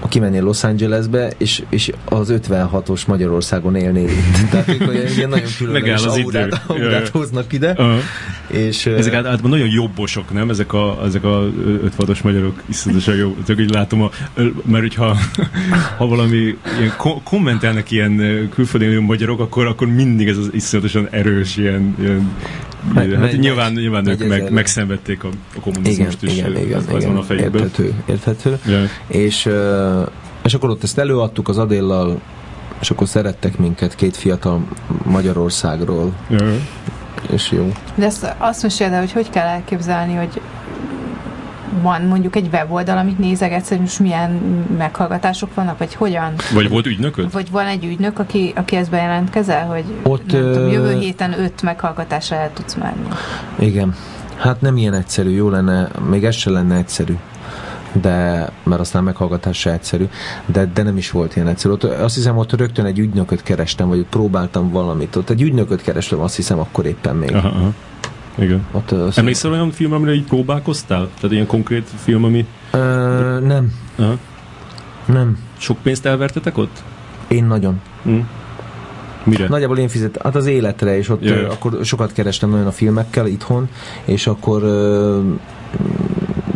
kimennél 0.09 0.43
Los 0.43 0.65
Angelesbe, 0.65 1.33
és, 1.39 1.63
és 1.69 1.93
az 2.05 2.33
56-os 2.49 3.07
Magyarországon 3.07 3.77
élnél 3.77 4.09
itt. 4.09 4.49
Tehát 4.51 4.69
ők 4.69 5.17
ilyen 5.17 5.29
nagyon 5.29 5.49
különleges 5.59 6.05
az 6.05 6.17
aurát, 6.17 6.63
aurát 6.67 7.09
hoznak 7.09 7.53
ide. 7.53 7.71
Aha. 7.71 7.99
És, 8.47 8.87
Ezek 8.87 9.15
általában 9.15 9.51
nagyon 9.51 9.69
jobbosok, 9.69 10.33
nem? 10.33 10.51
Ezek 10.51 10.73
a, 10.73 10.99
ezek 11.05 11.25
a 11.25 11.51
56-os 11.99 12.23
magyarok 12.23 12.63
iszonyatosan 12.67 13.15
jó. 13.15 13.37
Ezek 13.43 13.61
így 13.61 13.71
látom, 13.71 14.03
a, 14.03 14.11
mert 14.65 14.83
hogyha 14.83 15.17
ha 15.99 16.07
valami 16.07 16.57
ilyen 16.79 16.95
ko- 16.97 17.23
kommentelnek 17.23 17.91
ilyen 17.91 18.49
külföldön 18.55 18.89
élő 18.89 19.01
magyarok, 19.01 19.41
akkor, 19.41 19.67
akkor 19.67 19.87
mindig 19.87 20.29
ez 20.29 20.37
az 20.37 20.51
iszonyatosan 20.53 21.09
erős 21.11 21.57
ilyen, 21.57 21.97
ilyen 22.01 22.31
Megy- 22.95 23.13
hát 23.13 23.21
megy- 23.21 23.39
nyilván, 23.39 23.73
nyilván 23.73 24.07
ők 24.09 24.29
meg, 24.29 24.51
megszenvedték 24.53 25.25
a, 25.25 25.27
a 25.29 25.31
igen, 25.31 25.63
kommunizmust 25.63 26.23
is. 26.23 26.33
igen, 26.37 26.55
ö, 26.55 26.59
igen, 26.59 26.79
az, 26.79 26.87
az 26.89 26.95
igen, 26.95 27.09
van 27.13 27.17
a 27.23 27.23
fejükben. 27.23 27.63
érthető, 27.63 27.95
érthető. 28.07 28.59
Ja. 28.67 28.79
És, 29.07 29.49
és 30.43 30.55
akkor 30.55 30.71
ott 30.71 30.83
ezt 30.83 30.99
előadtuk 30.99 31.49
az 31.49 31.59
Adéllal, 31.59 32.21
és 32.81 32.91
akkor 32.91 33.09
szerettek 33.09 33.59
minket 33.59 33.95
két 33.95 34.17
fiatal 34.17 34.65
Magyarországról, 35.05 36.13
Ja. 36.31 36.39
és 37.31 37.51
jó. 37.51 37.73
De 37.95 38.05
ezt, 38.05 38.35
azt 38.39 38.63
meséld 38.63 38.95
hogy 38.99 39.13
hogy 39.13 39.31
kell 39.31 39.47
elképzelni, 39.47 40.15
hogy 40.15 40.41
van 41.83 42.03
mondjuk 42.03 42.37
egy 42.37 42.49
weboldal, 42.53 42.99
amit 42.99 43.19
nézegetsz, 43.19 43.69
hogy 43.69 43.81
most 43.81 43.99
milyen 43.99 44.31
meghallgatások 44.79 45.55
vannak, 45.55 45.79
vagy 45.79 45.95
hogyan? 45.95 46.35
Vagy 46.55 46.69
volt 46.69 46.87
ügynököd? 46.87 47.33
Vagy 47.33 47.51
van 47.51 47.67
egy 47.67 47.85
ügynök, 47.85 48.19
aki, 48.19 48.53
aki 48.57 48.77
ezt 48.77 48.91
bejelentkezel, 48.91 49.67
hogy 49.67 49.85
Ott, 50.03 50.33
nem 50.33 50.41
tudom, 50.41 50.69
jövő 50.69 50.99
héten 50.99 51.41
öt 51.41 51.63
meghallgatásra 51.63 52.37
el 52.37 52.51
tudsz 52.53 52.75
menni. 52.75 53.09
Igen. 53.59 53.95
Hát 54.37 54.61
nem 54.61 54.77
ilyen 54.77 54.95
egyszerű, 54.95 55.31
jó 55.31 55.49
lenne, 55.49 55.89
még 56.09 56.25
ez 56.25 56.35
se 56.35 56.51
lenne 56.51 56.77
egyszerű 56.77 57.15
de, 58.01 58.49
mert 58.63 58.81
aztán 58.81 59.05
meghallgatás 59.05 59.59
se 59.59 59.73
egyszerű, 59.73 60.09
de, 60.47 60.71
de 60.75 60.83
nem 60.83 60.97
is 60.97 61.11
volt 61.11 61.37
ilyen 61.37 61.49
egyszerű. 61.49 61.75
Ott, 61.75 61.85
azt 61.85 62.15
hiszem, 62.15 62.37
ott 62.37 62.53
rögtön 62.53 62.85
egy 62.85 62.99
ügynököt 62.99 63.43
kerestem, 63.43 63.89
vagy 63.89 64.07
próbáltam 64.11 64.71
valamit. 64.71 65.17
Ott 65.17 65.31
egy 65.31 65.43
ügynököt 65.43 65.83
kerestem, 65.83 66.21
azt 66.21 66.37
hiszem, 66.37 66.59
akkor 66.59 66.87
éppen 66.87 67.17
még. 67.17 67.35
Aha, 67.35 67.49
aha. 67.49 67.73
Igen. 68.39 68.67
Ott, 68.73 68.91
azt 68.91 69.19
Emlékszel 69.19 69.51
olyan 69.51 69.71
film, 69.71 69.93
amire 69.93 70.15
így 70.15 70.25
próbálkoztál? 70.25 71.09
Tehát 71.21 71.33
ilyen 71.33 71.47
konkrét 71.47 71.89
film, 71.97 72.25
ami... 72.25 72.47
Ö, 72.71 72.79
nem, 73.41 73.73
Aha. 73.97 74.19
nem. 75.07 75.39
Sok 75.59 75.79
pénzt 75.83 76.07
elvertetek 76.07 76.59
ott? 76.59 76.83
Én 77.29 77.45
nagyon. 77.45 77.81
Hm. 78.03 78.19
Mire? 79.25 79.49
Nagyjából 79.49 79.79
én 79.79 79.89
fizettem, 79.89 80.23
hát 80.25 80.35
az 80.35 80.47
életre, 80.47 80.97
és 80.97 81.09
ott 81.09 81.23
Jaj. 81.25 81.45
akkor 81.45 81.79
sokat 81.83 82.13
kerestem 82.13 82.51
nagyon 82.51 82.67
a 82.67 82.71
filmekkel 82.71 83.27
itthon, 83.27 83.69
és 84.05 84.27
akkor 84.27 84.63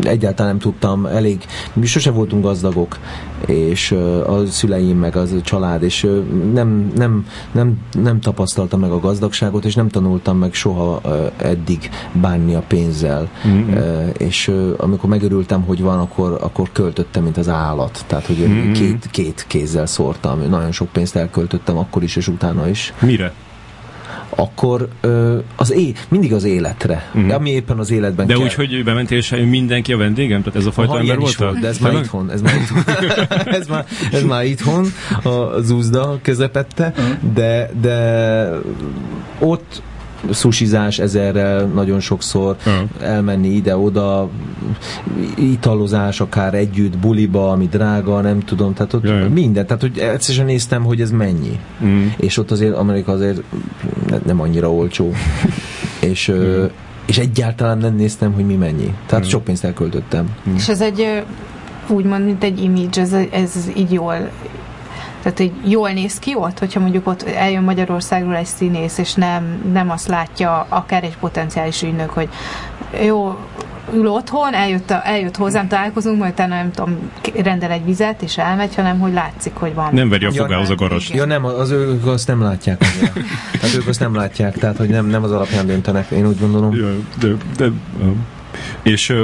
egyáltalán 0.06 0.50
nem 0.50 0.60
tudtam, 0.60 1.06
elég, 1.06 1.44
mi 1.72 1.86
sose 1.86 2.10
voltunk 2.10 2.42
gazdagok, 2.44 2.98
és 3.46 3.92
a 4.26 4.46
szüleim 4.46 4.98
meg 4.98 5.16
az 5.16 5.34
család, 5.42 5.82
és 5.82 6.06
nem, 6.52 6.92
nem, 6.96 7.26
nem, 7.52 7.78
nem 7.92 8.20
tapasztaltam 8.20 8.80
meg 8.80 8.90
a 8.90 9.00
gazdagságot, 9.00 9.64
és 9.64 9.74
nem 9.74 9.88
tanultam 9.88 10.38
meg 10.38 10.54
soha 10.54 11.00
eddig 11.36 11.90
bánni 12.12 12.54
a 12.54 12.62
pénzzel. 12.68 13.28
Mhm. 13.44 13.72
Ö, 13.76 14.06
és 14.06 14.52
amikor 14.76 15.08
megörültem, 15.08 15.62
hogy 15.62 15.80
van, 15.82 15.98
akkor, 15.98 16.38
akkor 16.40 16.68
költöttem, 16.72 17.22
mint 17.22 17.36
az 17.36 17.48
állat. 17.48 18.04
Tehát, 18.06 18.26
hogy 18.26 18.36
Mhm. 18.36 18.72
két, 18.72 19.08
két 19.10 19.44
kézzel 19.48 19.86
szórtam. 19.86 20.40
Nagyon 20.48 20.72
sok 20.72 20.88
pénzt 20.88 21.16
elköltöttem 21.16 21.78
akkor 21.78 22.02
is, 22.02 22.16
és 22.16 22.28
utána 22.28 22.68
is 22.68 22.92
Mire? 23.00 23.32
Akkor 24.36 24.88
ö, 25.00 25.38
az 25.56 25.72
é, 25.72 25.92
mindig 26.08 26.32
az 26.32 26.44
életre, 26.44 27.10
uh-huh. 27.14 27.34
ami 27.34 27.50
éppen 27.50 27.78
az 27.78 27.90
életben 27.90 28.26
De 28.26 28.34
kell. 28.34 28.42
úgy, 28.42 28.54
hogy 28.54 28.84
bementél 28.84 29.18
és 29.18 29.34
mindenki 29.48 29.92
a 29.92 29.96
vendégem? 29.96 30.42
Tehát 30.42 30.58
ez 30.58 30.66
a 30.66 30.72
fajta 30.72 30.90
Aha, 30.90 31.00
ember 31.00 31.18
voltál? 31.18 31.48
volt, 31.48 31.60
de 31.60 31.68
ez 31.68 31.78
már 31.78 31.92
itthon, 31.92 32.30
ez 32.30 32.42
már 32.42 32.54
itthon, 32.56 32.82
ez 33.60 33.66
már, 33.66 33.86
ez 34.12 34.22
már 34.22 34.44
itthon 34.44 34.86
a 35.22 35.60
zúzda 35.60 36.18
közepette, 36.22 36.92
de, 37.34 37.70
de 37.80 38.48
ott 39.38 39.82
szusizás 40.30 40.98
ezerrel 40.98 41.64
nagyon 41.64 42.00
sokszor, 42.00 42.56
Aha. 42.66 42.84
elmenni 43.00 43.48
ide-oda, 43.48 44.28
italozás 45.36 46.20
akár 46.20 46.54
együtt, 46.54 46.98
buliba, 46.98 47.50
ami 47.50 47.68
drága, 47.68 48.20
nem 48.20 48.40
tudom, 48.40 48.74
tehát 48.74 48.92
ott 48.92 49.04
Jaj. 49.04 49.28
minden, 49.28 49.66
tehát 49.66 49.82
hogy 49.82 49.98
egyszerűen 49.98 50.46
néztem, 50.46 50.84
hogy 50.84 51.00
ez 51.00 51.10
mennyi. 51.10 51.58
Mm. 51.84 52.06
És 52.16 52.38
ott 52.38 52.50
azért 52.50 52.74
Amerika 52.76 53.12
azért 53.12 53.42
ne- 54.08 54.18
nem 54.26 54.40
annyira 54.40 54.72
olcsó. 54.72 55.12
és, 56.10 56.28
ö, 56.28 56.64
és 57.06 57.18
egyáltalán 57.18 57.78
nem 57.78 57.94
néztem, 57.94 58.32
hogy 58.32 58.46
mi 58.46 58.54
mennyi. 58.54 58.94
Tehát 59.06 59.24
Mm. 59.24 59.28
sok 59.28 59.44
pénzt 59.44 59.64
elköltöttem. 59.64 60.28
És 60.56 60.68
ez 60.68 60.80
egy 60.80 61.22
úgymond, 61.88 62.24
mint 62.24 62.44
egy 62.44 62.62
image, 62.62 63.00
ez, 63.00 63.12
ez 63.32 63.70
így 63.76 63.92
jól 63.92 64.30
tehát, 65.32 65.52
hogy 65.52 65.70
jól 65.70 65.90
néz 65.90 66.18
ki 66.18 66.34
ott, 66.34 66.58
hogyha 66.58 66.80
mondjuk 66.80 67.06
ott 67.06 67.22
eljön 67.22 67.62
Magyarországról 67.62 68.36
egy 68.36 68.46
színész, 68.46 68.98
és 68.98 69.14
nem, 69.14 69.70
nem 69.72 69.90
azt 69.90 70.08
látja 70.08 70.66
akár 70.68 71.04
egy 71.04 71.16
potenciális 71.16 71.82
ügynök, 71.82 72.10
hogy 72.10 72.28
jó, 73.04 73.38
ül 73.94 74.06
otthon, 74.06 74.54
eljött, 74.54 74.90
a, 74.90 75.00
eljött 75.04 75.36
hozzám, 75.36 75.68
találkozunk, 75.68 76.18
majd 76.18 76.32
utána 76.32 76.54
nem 76.54 76.70
tudom, 76.70 76.98
rendel 77.42 77.70
egy 77.70 77.84
vizet, 77.84 78.22
és 78.22 78.38
elmegy, 78.38 78.74
hanem 78.74 78.98
hogy 78.98 79.12
látszik, 79.12 79.54
hogy 79.54 79.74
van. 79.74 79.94
Nem 79.94 80.08
veri 80.08 80.24
a 80.24 80.32
fogához 80.32 80.70
a 80.70 80.74
garast. 80.74 81.08
igen. 81.08 81.20
Ja 81.20 81.38
nem, 81.38 81.44
az 81.44 81.70
ők 81.70 82.06
azt 82.06 82.26
nem 82.26 82.42
látják. 82.42 82.78
Tehát 83.60 83.76
ők 83.76 83.86
azt 83.86 84.00
nem 84.00 84.14
látják, 84.14 84.58
tehát 84.58 84.76
hogy 84.76 84.88
nem, 84.88 85.06
nem 85.06 85.22
az 85.22 85.32
alapján 85.32 85.66
döntenek, 85.66 86.10
én 86.10 86.26
úgy 86.26 86.40
gondolom. 86.40 86.74
Ja, 86.74 86.88
de, 87.20 87.28
de, 87.56 87.64
um, 88.00 88.26
és 88.82 89.14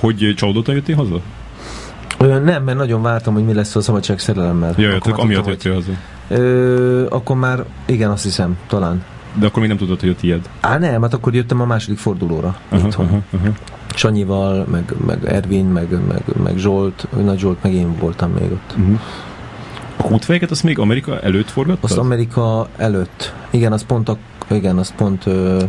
hogy 0.00 0.32
csalódottan 0.36 0.74
jöttél 0.74 0.96
haza? 0.96 1.20
Ö, 2.18 2.38
nem, 2.40 2.64
mert 2.64 2.78
nagyon 2.78 3.02
vártam, 3.02 3.34
hogy 3.34 3.44
mi 3.44 3.52
lesz 3.54 3.76
a 3.76 3.80
szabadság 3.80 4.18
szerelemmel. 4.18 4.74
Ja, 4.76 4.88
ja, 4.88 4.96
Akkor 4.96 5.10
már 5.12 5.20
amiatt 5.20 5.46
jöttél 5.46 5.72
haza. 5.74 5.90
Ö, 6.28 7.06
akkor 7.08 7.36
már, 7.36 7.64
igen, 7.86 8.10
azt 8.10 8.22
hiszem, 8.22 8.58
talán. 8.66 9.04
De 9.38 9.46
akkor 9.46 9.58
még 9.58 9.68
nem 9.68 9.78
tudod, 9.78 10.00
hogy 10.00 10.08
a 10.08 10.14
tiéd. 10.14 10.48
Á, 10.60 10.78
nem, 10.78 11.02
hát 11.02 11.14
akkor 11.14 11.34
jöttem 11.34 11.60
a 11.60 11.64
második 11.64 11.98
fordulóra 11.98 12.56
Aha, 12.68 12.86
itthon. 12.86 13.06
aha, 13.06 13.18
aha. 13.36 13.48
Sanyival, 13.94 14.66
meg, 14.70 14.92
meg 15.06 15.24
Ervin, 15.24 15.64
meg, 15.64 15.88
meg, 16.08 16.22
meg 16.42 16.56
Zsolt, 16.56 17.06
Nagy 17.24 17.38
Zsolt, 17.38 17.62
meg 17.62 17.72
én 17.74 17.96
voltam 17.98 18.30
még 18.30 18.52
ott. 18.52 18.74
Uh-huh. 18.78 19.00
A 19.96 20.02
kútfejeket 20.02 20.50
azt 20.50 20.62
még 20.62 20.78
Amerika 20.78 21.20
előtt 21.20 21.50
forgattad? 21.50 21.84
Azt 21.90 21.98
Amerika 21.98 22.68
előtt. 22.76 23.34
Igen, 23.50 23.72
az 23.72 23.84
pont 23.84 24.08
a, 24.08 24.16
igen, 24.50 24.78
az 24.78 24.92
pont, 24.96 25.26
ö, 25.26 25.62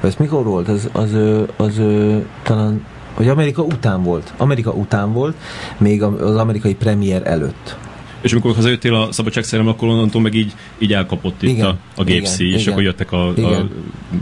ez 0.00 0.14
mikor 0.18 0.44
volt? 0.44 0.68
Ez, 0.68 0.88
az, 0.92 1.12
ö, 1.12 1.42
az 1.56 1.78
ö, 1.78 2.16
talán, 2.42 2.84
vagy 3.18 3.28
Amerika 3.28 3.62
után 3.62 4.02
volt. 4.02 4.32
Amerika 4.36 4.70
után 4.70 5.12
volt, 5.12 5.36
még 5.78 6.02
a- 6.02 6.26
az 6.28 6.36
amerikai 6.36 6.74
premier 6.74 7.22
előtt. 7.26 7.76
És 8.20 8.32
amikor 8.32 8.54
hazajöttél 8.54 8.94
a 8.94 9.12
szabadságszerelem, 9.12 9.72
akkor 9.72 9.88
onnantól 9.88 10.20
meg 10.22 10.34
így, 10.34 10.52
így 10.78 10.92
elkapott 10.92 11.42
itt 11.42 11.50
Igen, 11.50 11.66
a, 11.66 11.76
a 11.96 12.04
gépszi, 12.04 12.44
igen, 12.44 12.54
és 12.56 12.60
igen. 12.62 12.72
akkor 12.72 12.84
jöttek 12.84 13.12
a, 13.12 13.28
a 13.28 13.32
Igen. 13.36 13.70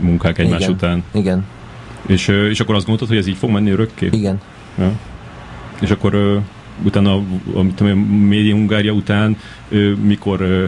munkák 0.01 0.37
egymás 0.37 0.59
Igen. 0.61 0.71
után. 0.73 1.03
Igen, 1.13 1.45
És, 2.05 2.27
és 2.27 2.59
akkor 2.59 2.75
azt 2.75 2.85
gondoltad, 2.85 3.07
hogy 3.07 3.17
ez 3.17 3.27
így 3.27 3.37
fog 3.37 3.49
menni 3.49 3.69
örökké? 3.71 4.09
igen. 4.11 4.39
Ja. 4.77 4.91
És 5.81 5.89
akkor 5.91 6.13
ö, 6.13 6.37
utána, 6.83 7.13
a, 7.15 7.21
a, 7.53 7.61
mit 7.61 7.75
tudom, 7.75 7.97
Média 7.99 8.53
Hungária 8.55 8.91
után 8.91 9.37
ö, 9.69 9.91
mikor 9.91 10.41
ö, 10.41 10.65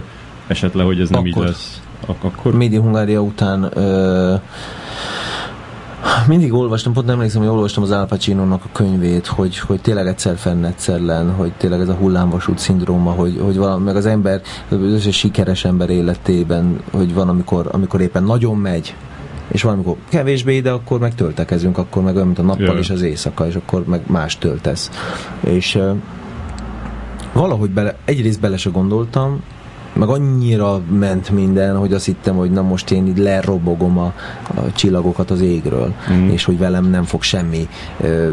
esett 0.47 0.73
le, 0.73 0.83
hogy 0.83 0.99
ez 0.99 1.09
nem 1.09 1.25
így 1.25 1.31
Akkor. 1.33 1.45
lesz? 1.45 1.81
Ak- 2.05 2.23
akkor? 2.23 2.55
Média 2.55 2.81
Hungária 2.81 3.21
után 3.21 3.71
mindig 6.27 6.53
olvastam, 6.53 6.93
pont 6.93 7.05
nem 7.05 7.15
emlékszem, 7.15 7.41
hogy 7.41 7.49
olvastam 7.49 7.83
az 7.83 7.91
Al 7.91 8.05
Pacino-nak 8.05 8.63
a 8.65 8.69
könyvét, 8.71 9.27
hogy, 9.27 9.57
hogy 9.57 9.81
tényleg 9.81 10.07
egyszer 10.07 10.37
fenn, 10.37 10.63
egyszer 10.63 10.99
len, 10.99 11.31
hogy 11.31 11.51
tényleg 11.57 11.81
ez 11.81 11.89
a 11.89 11.93
hullámvasút 11.93 12.59
szindróma, 12.59 13.11
hogy, 13.11 13.39
hogy 13.43 13.57
valami, 13.57 13.83
meg 13.83 13.95
az 13.95 14.05
ember, 14.05 14.41
az 14.69 14.77
összes 14.81 15.17
sikeres 15.17 15.65
ember 15.65 15.89
életében, 15.89 16.79
hogy 16.91 17.13
van, 17.13 17.29
amikor, 17.29 17.69
amikor 17.71 18.01
éppen 18.01 18.23
nagyon 18.23 18.57
megy, 18.57 18.95
és 19.47 19.63
valamikor 19.63 19.95
kevésbé, 20.09 20.59
de 20.59 20.71
akkor 20.71 20.99
meg 20.99 21.15
töltekezünk, 21.15 21.77
akkor 21.77 22.03
meg 22.03 22.15
olyan, 22.15 22.27
mint 22.27 22.39
a 22.39 22.43
nappal 22.43 22.65
Jaj. 22.65 22.77
és 22.77 22.89
az 22.89 23.01
éjszaka, 23.01 23.47
és 23.47 23.55
akkor 23.55 23.85
meg 23.85 24.01
más 24.07 24.37
töltesz. 24.37 24.89
És 25.39 25.79
valahogy 27.33 27.69
bele, 27.69 27.95
egyrészt 28.05 28.39
bele 28.39 28.57
se 28.57 28.69
gondoltam, 28.69 29.41
meg 29.99 30.09
annyira 30.09 30.81
ment 30.99 31.29
minden, 31.29 31.77
hogy 31.77 31.93
azt 31.93 32.05
hittem, 32.05 32.35
hogy 32.35 32.51
na 32.51 32.61
most 32.61 32.91
én 32.91 33.07
így 33.07 33.17
lerobogom 33.17 33.97
a, 33.97 34.13
a 34.55 34.71
csillagokat 34.75 35.31
az 35.31 35.41
égről, 35.41 35.93
Mhm. 36.09 36.29
és 36.29 36.43
hogy 36.43 36.57
velem 36.57 36.85
nem 36.85 37.03
fog 37.03 37.21
semmi 37.23 37.67
ö, 38.01 38.31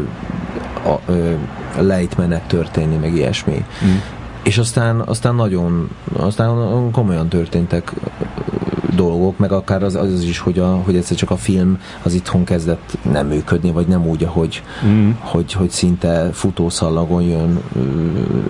a, 0.85 1.11
ö, 1.11 1.31
lejtmenet 1.79 2.41
történni, 2.47 2.95
meg 2.95 3.15
ilyesmi. 3.15 3.65
Mm. 3.85 3.95
És 4.43 4.57
aztán, 4.57 4.99
aztán 4.99 5.35
nagyon, 5.35 5.89
aztán 6.17 6.51
komolyan 6.91 7.27
történtek 7.27 7.93
dolgok, 8.95 9.37
meg 9.37 9.51
akár 9.51 9.83
az, 9.83 9.95
az 9.95 10.23
is, 10.23 10.39
hogy, 10.39 10.59
a, 10.59 10.75
hogy 10.85 10.95
egyszer 10.95 11.17
csak 11.17 11.31
a 11.31 11.37
film 11.37 11.79
az 12.03 12.13
itthon 12.13 12.43
kezdett 12.43 12.97
nem 13.11 13.27
működni, 13.27 13.71
vagy 13.71 13.87
nem 13.87 14.07
úgy, 14.07 14.23
ahogy, 14.23 14.63
Mm. 14.85 15.09
hogy, 15.19 15.53
hogy 15.53 15.69
szinte 15.69 16.29
futószallagon 16.33 17.21
jön 17.21 17.59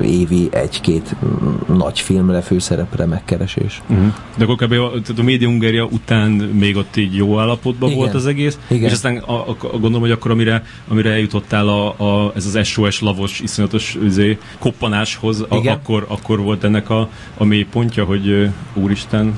évi 0.01 0.47
egy-két 0.51 1.15
mm, 1.25 1.75
nagy 1.77 1.99
filmre, 1.99 2.41
főszerepre 2.41 3.05
megkeresés. 3.05 3.81
Uh-huh. 3.89 4.13
De 4.37 4.43
akkor 4.43 4.55
kb. 4.55 4.71
a, 4.71 4.91
a 5.17 5.23
Média 5.23 5.47
Hungária 5.47 5.83
után 5.83 6.29
még 6.31 6.75
ott 6.75 6.95
így 6.95 7.15
jó 7.15 7.39
állapotban 7.39 7.89
Igen. 7.89 8.01
volt 8.01 8.13
az 8.13 8.25
egész, 8.25 8.59
Igen. 8.67 8.83
és 8.83 8.91
aztán 8.91 9.17
a, 9.17 9.49
a, 9.49 9.55
gondolom, 9.71 9.99
hogy 9.99 10.11
akkor 10.11 10.31
amire, 10.31 10.63
amire 10.87 11.11
eljutottál 11.11 11.67
a, 11.67 11.87
a, 12.25 12.31
ez 12.35 12.45
az 12.45 12.67
SOS 12.67 13.01
lavos 13.01 13.39
iszonyatos 13.39 13.97
üzé, 14.01 14.37
koppanáshoz, 14.59 15.45
a, 15.49 15.55
Igen. 15.55 15.73
akkor, 15.73 16.05
akkor 16.07 16.39
volt 16.39 16.63
ennek 16.63 16.89
a, 16.89 17.09
a 17.37 17.43
mélypontja, 17.43 18.05
hogy 18.05 18.29
ö, 18.29 18.45
úristen, 18.73 19.33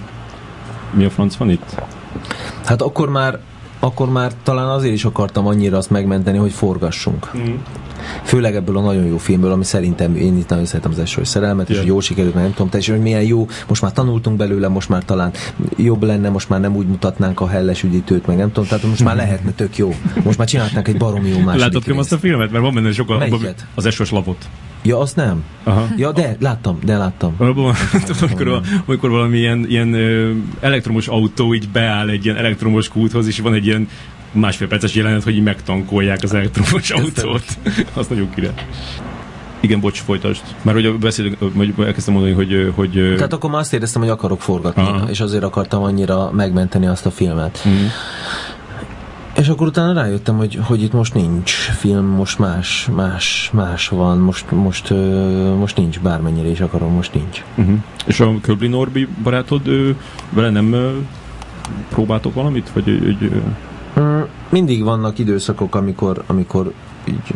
mi 0.93 1.05
a 1.05 1.09
franc 1.09 1.35
van 1.35 1.49
itt? 1.49 1.81
Hát 2.65 2.81
akkor 2.81 3.09
már 3.09 3.39
akkor 3.79 4.09
már 4.09 4.31
talán 4.43 4.69
azért 4.69 4.93
is 4.93 5.05
akartam 5.05 5.47
annyira 5.47 5.77
azt 5.77 5.89
megmenteni, 5.89 6.37
hogy 6.37 6.51
forgassunk. 6.51 7.31
Mm. 7.37 7.53
Főleg 8.23 8.55
ebből 8.55 8.77
a 8.77 8.81
nagyon 8.81 9.05
jó 9.05 9.17
filmből, 9.17 9.51
ami 9.51 9.63
szerintem 9.63 10.15
én 10.15 10.37
itt 10.37 10.49
nagyon 10.49 10.65
szeretem 10.65 10.91
az 10.91 10.99
első 10.99 11.23
szerelmet, 11.23 11.65
és 11.65 11.69
Igen. 11.69 11.81
hogy 11.81 11.91
jó 11.91 11.99
sikerült, 11.99 12.33
mert 12.33 12.45
nem 12.45 12.55
tudom, 12.55 12.69
teljesen, 12.69 12.95
hogy 12.95 13.03
milyen 13.03 13.23
jó, 13.23 13.47
most 13.67 13.81
már 13.81 13.91
tanultunk 13.91 14.37
belőle, 14.37 14.67
most 14.67 14.89
már 14.89 15.03
talán 15.03 15.31
jobb 15.77 16.03
lenne, 16.03 16.29
most 16.29 16.49
már 16.49 16.59
nem 16.59 16.75
úgy 16.75 16.87
mutatnánk 16.87 17.41
a 17.41 17.47
helles 17.47 17.83
üdítőt, 17.83 18.25
meg 18.25 18.37
nem 18.37 18.51
tudom, 18.51 18.69
tehát 18.69 18.83
most 18.83 19.03
már 19.03 19.15
lehetne 19.15 19.51
tök 19.51 19.77
jó. 19.77 19.93
Most 20.23 20.37
már 20.37 20.47
csinálhatnánk 20.47 20.87
egy 20.87 20.97
baromi 20.97 21.29
jó 21.29 21.39
második 21.39 21.83
film 21.83 21.97
azt 21.97 22.11
a 22.11 22.17
filmet? 22.17 22.51
Mert 22.51 22.63
van 22.63 22.73
benne 22.73 22.91
sokkal 22.91 23.23
az 23.75 23.93
SOS 23.93 24.11
lavot. 24.11 24.49
Ja, 24.81 24.99
azt 24.99 25.15
nem. 25.15 25.43
Aha. 25.63 25.87
Ja, 25.97 26.11
de, 26.11 26.35
láttam, 26.39 26.79
de 26.83 26.97
láttam. 26.97 27.35
Abban 27.37 27.75
amikor, 28.21 28.61
amikor 28.85 29.09
valami 29.09 29.37
ilyen, 29.37 29.65
ilyen 29.69 29.95
elektromos 30.59 31.07
autó 31.07 31.53
így 31.53 31.69
beáll 31.69 32.09
egy 32.09 32.25
ilyen 32.25 32.37
elektromos 32.37 32.87
kúthoz, 32.87 33.27
és 33.27 33.39
van 33.39 33.53
egy 33.53 33.65
ilyen 33.65 33.87
másfél 34.31 34.67
perces 34.67 34.95
jelenet, 34.95 35.23
hogy 35.23 35.35
így 35.35 35.43
megtankolják 35.43 36.19
az 36.23 36.33
elektromos 36.33 36.89
autót. 36.89 37.43
Az 37.93 38.07
nagyon 38.07 38.29
király. 38.29 38.53
Igen, 39.59 39.79
bocs, 39.79 39.99
folytasd. 40.01 40.41
Már 40.61 40.73
hogy 40.73 40.97
beszélünk, 40.97 41.37
vagy 41.53 41.73
elkezdtem 41.77 42.13
mondani, 42.13 42.33
hogy, 42.33 42.71
hogy 42.75 43.13
Tehát 43.15 43.33
akkor 43.33 43.49
már 43.49 43.59
azt 43.59 43.73
éreztem, 43.73 44.01
hogy 44.01 44.11
akarok 44.11 44.41
forgatni, 44.41 44.81
Aha. 44.81 45.09
és 45.09 45.19
azért 45.19 45.43
akartam 45.43 45.83
annyira 45.83 46.31
megmenteni 46.31 46.87
azt 46.87 47.05
a 47.05 47.11
filmet. 47.11 47.63
Mm. 47.67 47.85
És 49.39 49.47
akkor 49.47 49.67
utána 49.67 49.93
rájöttem, 49.93 50.37
hogy, 50.37 50.59
hogy 50.63 50.81
itt 50.83 50.93
most 50.93 51.13
nincs 51.13 51.51
film, 51.51 52.05
most 52.05 52.39
más, 52.39 52.89
más, 52.95 53.49
más 53.53 53.87
van, 53.87 54.17
most, 54.17 54.51
most, 54.51 54.93
most 55.57 55.77
nincs, 55.77 55.99
bármennyire 55.99 56.47
is 56.47 56.61
akarom, 56.61 56.93
most 56.93 57.13
nincs. 57.13 57.43
Uh-huh. 57.55 57.77
És 58.05 58.19
a 58.19 58.33
Köbli 58.41 58.67
Norbi 58.67 59.07
barátod, 59.23 59.67
ő, 59.67 59.95
vele 60.29 60.49
nem 60.49 60.75
próbáltok 61.89 62.33
valamit? 62.33 62.71
Vagy 62.73 62.87
ő, 62.87 62.93
ő, 62.93 63.17
ő, 63.21 63.43
Mm, 63.99 64.21
Mindig 64.49 64.83
vannak 64.83 65.19
időszakok, 65.19 65.75
amikor, 65.75 66.23
amikor 66.27 66.73
így 67.07 67.33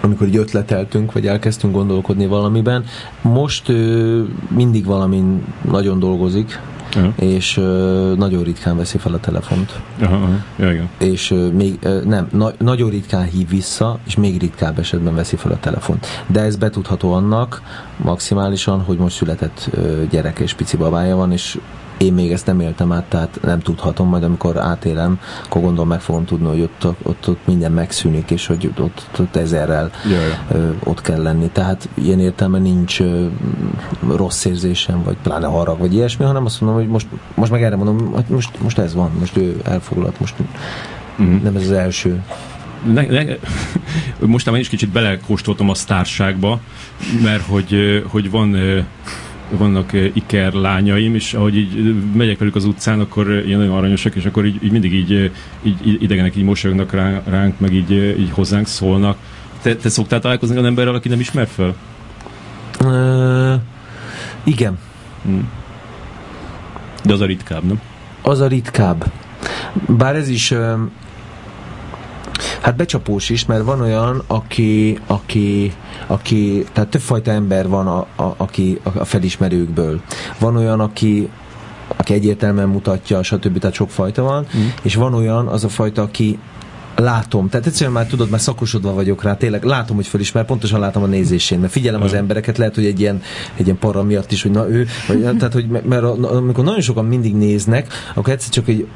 amikor 0.00 0.26
így 0.26 0.36
ötleteltünk, 0.36 1.12
vagy 1.12 1.26
elkezdtünk 1.26 1.74
gondolkodni 1.74 2.26
valamiben. 2.26 2.84
Most 3.22 3.68
ö, 3.68 4.22
mindig 4.48 4.84
valamin 4.84 5.44
nagyon 5.70 5.98
dolgozik, 5.98 6.60
aha, 6.96 7.12
és 7.16 7.56
ö, 7.56 8.12
nagyon 8.16 8.42
ritkán 8.42 8.76
veszi 8.76 8.98
fel 8.98 9.12
a 9.12 9.18
telefont. 9.18 9.80
aha, 10.00 10.14
aha. 10.14 10.44
Ja, 10.56 10.72
igen. 10.72 10.88
és 10.98 11.30
ö, 11.30 11.48
még 11.48 11.78
ö, 11.82 12.00
nem, 12.04 12.28
na, 12.32 12.52
nagyon 12.58 12.90
ritkán 12.90 13.24
hív 13.24 13.48
vissza, 13.48 13.98
és 14.06 14.16
még 14.16 14.40
ritkább 14.40 14.78
esetben 14.78 15.14
veszi 15.14 15.36
fel 15.36 15.52
a 15.52 15.58
telefont. 15.60 16.06
De 16.26 16.40
ez 16.40 16.56
betudható 16.56 17.12
annak 17.12 17.62
maximálisan, 17.96 18.80
hogy 18.80 18.96
most 18.96 19.16
született 19.16 19.68
ö, 19.70 20.02
gyerek 20.10 20.38
és 20.38 20.54
pici 20.54 20.76
babája 20.76 21.16
van, 21.16 21.32
és 21.32 21.58
én 21.98 22.12
még 22.12 22.32
ezt 22.32 22.46
nem 22.46 22.60
éltem 22.60 22.92
át, 22.92 23.04
tehát 23.04 23.38
nem 23.42 23.60
tudhatom, 23.60 24.08
majd 24.08 24.22
amikor 24.22 24.56
átélem, 24.58 25.20
akkor 25.44 25.62
gondolom 25.62 25.88
meg 25.88 26.00
fogom 26.00 26.24
tudni, 26.24 26.48
hogy 26.48 26.60
ott, 26.60 26.86
ott, 27.02 27.28
ott 27.28 27.46
minden 27.46 27.72
megszűnik, 27.72 28.30
és 28.30 28.46
hogy 28.46 28.66
ott, 28.66 28.80
ott, 28.80 29.18
ott 29.20 29.36
ezerrel 29.36 29.90
Ja, 30.10 30.20
ja. 30.20 30.58
ö, 30.58 30.70
ott 30.84 31.00
kell 31.00 31.22
lenni. 31.22 31.48
Tehát 31.52 31.88
ilyen 31.94 32.20
értelme 32.20 32.58
nincs 32.58 32.98
rossz 34.16 34.44
érzésem, 34.44 35.02
vagy 35.02 35.16
pláne 35.22 35.46
harag, 35.46 35.78
vagy 35.78 35.94
ilyesmi, 35.94 36.24
hanem 36.24 36.44
azt 36.44 36.60
mondom, 36.60 36.78
hogy 36.80 36.88
most, 36.88 37.06
most 37.34 37.50
meg 37.50 37.62
erre 37.62 37.76
mondom, 37.76 38.12
hogy 38.12 38.24
most, 38.28 38.60
most 38.62 38.78
ez 38.78 38.94
van, 38.94 39.10
most 39.18 39.36
ő 39.36 39.60
elfoglalt, 39.64 40.20
most 40.20 40.34
Mhm. 41.16 41.42
nem 41.42 41.56
ez 41.56 41.62
az 41.62 41.72
első. 41.72 42.22
ne, 42.92 43.02
ne, 43.06 43.22
mostában 44.26 44.54
én 44.58 44.64
is 44.64 44.68
kicsit 44.68 44.88
belekóstoltam 44.88 45.70
a 45.70 45.74
sztárságba, 45.74 46.60
mert 47.22 47.42
hogy, 47.46 48.04
hogy 48.08 48.30
van 48.30 48.56
vannak 49.50 49.92
ö, 49.92 50.06
iker 50.12 50.52
lányaim, 50.52 51.14
és 51.14 51.34
ahogy 51.34 51.56
így 51.56 51.78
ö, 51.78 52.16
megyek 52.16 52.38
velük 52.38 52.54
az 52.54 52.64
utcán, 52.64 53.00
akkor 53.00 53.26
ö, 53.26 53.40
ilyen 53.40 53.58
nagyon 53.58 53.76
aranyosak, 53.76 54.14
és 54.14 54.24
akkor 54.24 54.44
így, 54.44 54.64
így 54.64 54.72
mindig 54.72 54.92
így, 54.92 55.30
így, 55.62 56.02
idegenek 56.02 56.36
így 56.36 56.44
mosolyognak 56.44 56.92
rá, 56.92 57.22
ránk, 57.24 57.60
meg 57.60 57.72
így, 57.74 57.90
így 58.18 58.30
hozzánk 58.30 58.66
szólnak. 58.66 59.16
Te, 59.62 59.76
te 59.76 59.88
szoktál 59.88 60.20
találkozni 60.20 60.54
olyan 60.54 60.68
emberrel, 60.68 60.94
aki 60.94 61.08
nem 61.08 61.20
ismer 61.20 61.46
fel? 61.46 61.74
Ö, 62.84 63.54
igen, 64.44 64.78
Hm. 65.24 65.38
De 67.04 67.12
az 67.12 67.20
a 67.20 67.26
ritkább, 67.26 67.62
nem? 67.62 67.80
az 68.22 68.40
a 68.40 68.46
ritkább. 68.46 69.12
Bár 69.86 70.16
ez 70.16 70.28
is 70.28 70.54
hát 72.60 72.76
becsapós 72.76 73.30
is, 73.30 73.46
mert 73.46 73.64
van 73.64 73.80
olyan, 73.80 74.22
aki, 74.26 74.98
aki, 75.06 75.72
aki 76.06 76.64
tehát 76.72 76.90
többfajta 76.90 77.30
ember 77.30 77.68
van, 77.68 77.86
a, 77.86 77.98
a, 78.22 78.34
aki 78.36 78.80
a, 78.82 79.04
felismerőkből. 79.04 80.00
Van 80.38 80.56
olyan, 80.56 80.80
aki 80.80 81.28
aki 81.96 82.12
egyértelműen 82.12 82.68
mutatja, 82.68 83.22
stb. 83.22 83.58
Tehát 83.58 83.76
sok 83.76 83.90
fajta 83.90 84.22
van, 84.22 84.46
Mm. 84.56 84.66
és 84.82 84.94
van 84.94 85.14
olyan, 85.14 85.46
az 85.46 85.64
a 85.64 85.68
fajta, 85.68 86.02
aki 86.02 86.38
látom, 86.96 87.48
tehát 87.48 87.66
egyszerűen 87.66 87.92
már 87.92 88.06
tudod, 88.06 88.30
már 88.30 88.40
szakosodva 88.40 88.92
vagyok 88.92 89.22
rá, 89.22 89.36
tényleg 89.36 89.64
látom, 89.64 89.96
hogy 89.96 90.06
fölismer, 90.06 90.44
pontosan 90.44 90.80
látom 90.80 91.02
a 91.02 91.06
nézésén, 91.06 91.58
mert 91.58 91.72
figyelem 91.72 92.02
az 92.02 92.12
Mm. 92.12 92.16
embereket, 92.16 92.58
lehet, 92.58 92.74
hogy 92.74 92.86
egy 92.86 93.00
ilyen, 93.00 93.22
egy 93.56 93.64
ilyen 93.64 93.78
para 93.78 94.02
miatt 94.02 94.32
is, 94.32 94.42
hogy 94.42 94.50
na 94.50 94.68
ő, 94.68 94.86
vagy, 95.08 95.20
tehát, 95.20 95.52
hogy, 95.52 95.68
mert 95.68 96.02
amikor 96.22 96.64
nagyon 96.64 96.80
sokan 96.80 97.04
mindig 97.04 97.34
néznek, 97.36 97.92
akkor 98.14 98.32
egyszer 98.32 98.50
csak 98.50 98.68
egy 98.68 98.86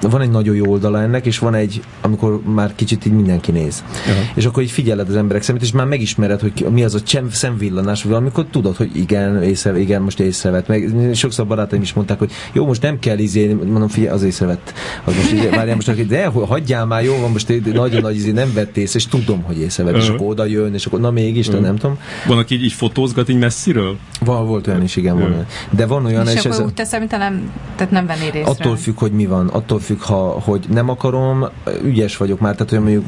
van 0.00 0.20
egy 0.20 0.30
nagyon 0.30 0.54
jó 0.54 0.66
oldala 0.66 1.02
ennek, 1.02 1.26
és 1.26 1.38
van 1.38 1.54
egy, 1.54 1.80
amikor 2.00 2.40
már 2.54 2.74
kicsit 2.74 3.06
így 3.06 3.12
mindenki 3.12 3.50
néz. 3.50 3.84
Aha. 4.06 4.20
És 4.34 4.44
akkor 4.44 4.62
így 4.62 4.70
figyeled 4.70 5.08
az 5.08 5.16
emberek 5.16 5.42
szemét, 5.42 5.62
és 5.62 5.72
már 5.72 5.86
megismered, 5.86 6.40
hogy 6.40 6.66
mi 6.70 6.84
az 6.84 6.94
a 6.94 7.00
csem, 7.00 7.30
szemvillanás, 7.30 8.02
vagy 8.02 8.12
amikor 8.12 8.46
tudod, 8.50 8.76
hogy 8.76 8.90
igen, 8.96 9.42
észre, 9.42 9.78
igen, 9.78 10.02
most 10.02 10.20
észrevett. 10.20 10.68
Meg 10.68 10.90
sokszor 11.14 11.46
barátaim 11.46 11.82
is 11.82 11.92
mondták, 11.92 12.18
hogy 12.18 12.32
jó, 12.52 12.66
most 12.66 12.82
nem 12.82 12.98
kell 12.98 13.18
izé, 13.18 13.52
mondom, 13.52 13.88
figyelj, 13.88 14.14
az 14.14 14.22
észrevett. 14.22 14.72
Az 15.04 15.14
most, 15.14 15.32
izé, 15.32 15.48
várjál 15.48 15.74
most, 15.74 16.06
de 16.06 16.26
hagyjál 16.26 16.86
már, 16.86 17.04
jó 17.04 17.16
van, 17.20 17.30
most 17.30 17.48
egy 17.48 17.72
nagyon 17.72 18.00
nagy 18.00 18.16
izé, 18.16 18.30
nem 18.30 18.52
vett 18.54 18.76
észre, 18.76 18.98
és 18.98 19.06
tudom, 19.06 19.42
hogy 19.42 19.58
észrevett, 19.58 19.96
és 19.96 20.06
Aha. 20.06 20.14
akkor 20.14 20.26
oda 20.26 20.44
jön, 20.44 20.74
és 20.74 20.86
akkor 20.86 21.00
na 21.00 21.10
mégis, 21.10 21.48
de 21.48 21.58
nem 21.58 21.76
tudom. 21.76 21.98
Van, 22.26 22.38
aki 22.38 22.54
így, 22.54 22.64
így 22.64 22.72
fotózgat 22.72 23.28
így 23.28 23.38
messziről? 23.38 23.96
Van, 24.20 24.46
volt 24.46 24.66
olyan 24.66 24.82
is, 24.82 24.96
igen, 24.96 25.14
van 25.14 25.28
Jó. 25.28 25.32
olyan. 25.32 25.46
De 25.70 25.86
van 25.86 26.04
olyan, 26.04 26.26
és, 26.26 26.32
és 26.32 26.38
akkor 26.38 26.50
ez, 26.50 26.66
úgy 26.66 26.74
teszem, 26.74 26.98
mint 26.98 27.10
nem, 27.10 27.50
tehát 27.76 27.92
nem 27.92 28.06
vennéd 28.06 28.34
észre. 28.34 28.50
Attól 28.50 28.76
függ, 28.76 28.98
hogy 28.98 29.12
mi 29.12 29.26
van, 29.26 29.48
attól 29.48 29.75
függ, 29.80 30.00
ha, 30.00 30.16
hogy 30.16 30.64
nem 30.72 30.88
akarom, 30.88 31.46
ügyes 31.82 32.16
vagyok 32.16 32.40
már, 32.40 32.52
tehát 32.52 32.70
hogy 32.70 32.80
mondjuk, 32.80 33.04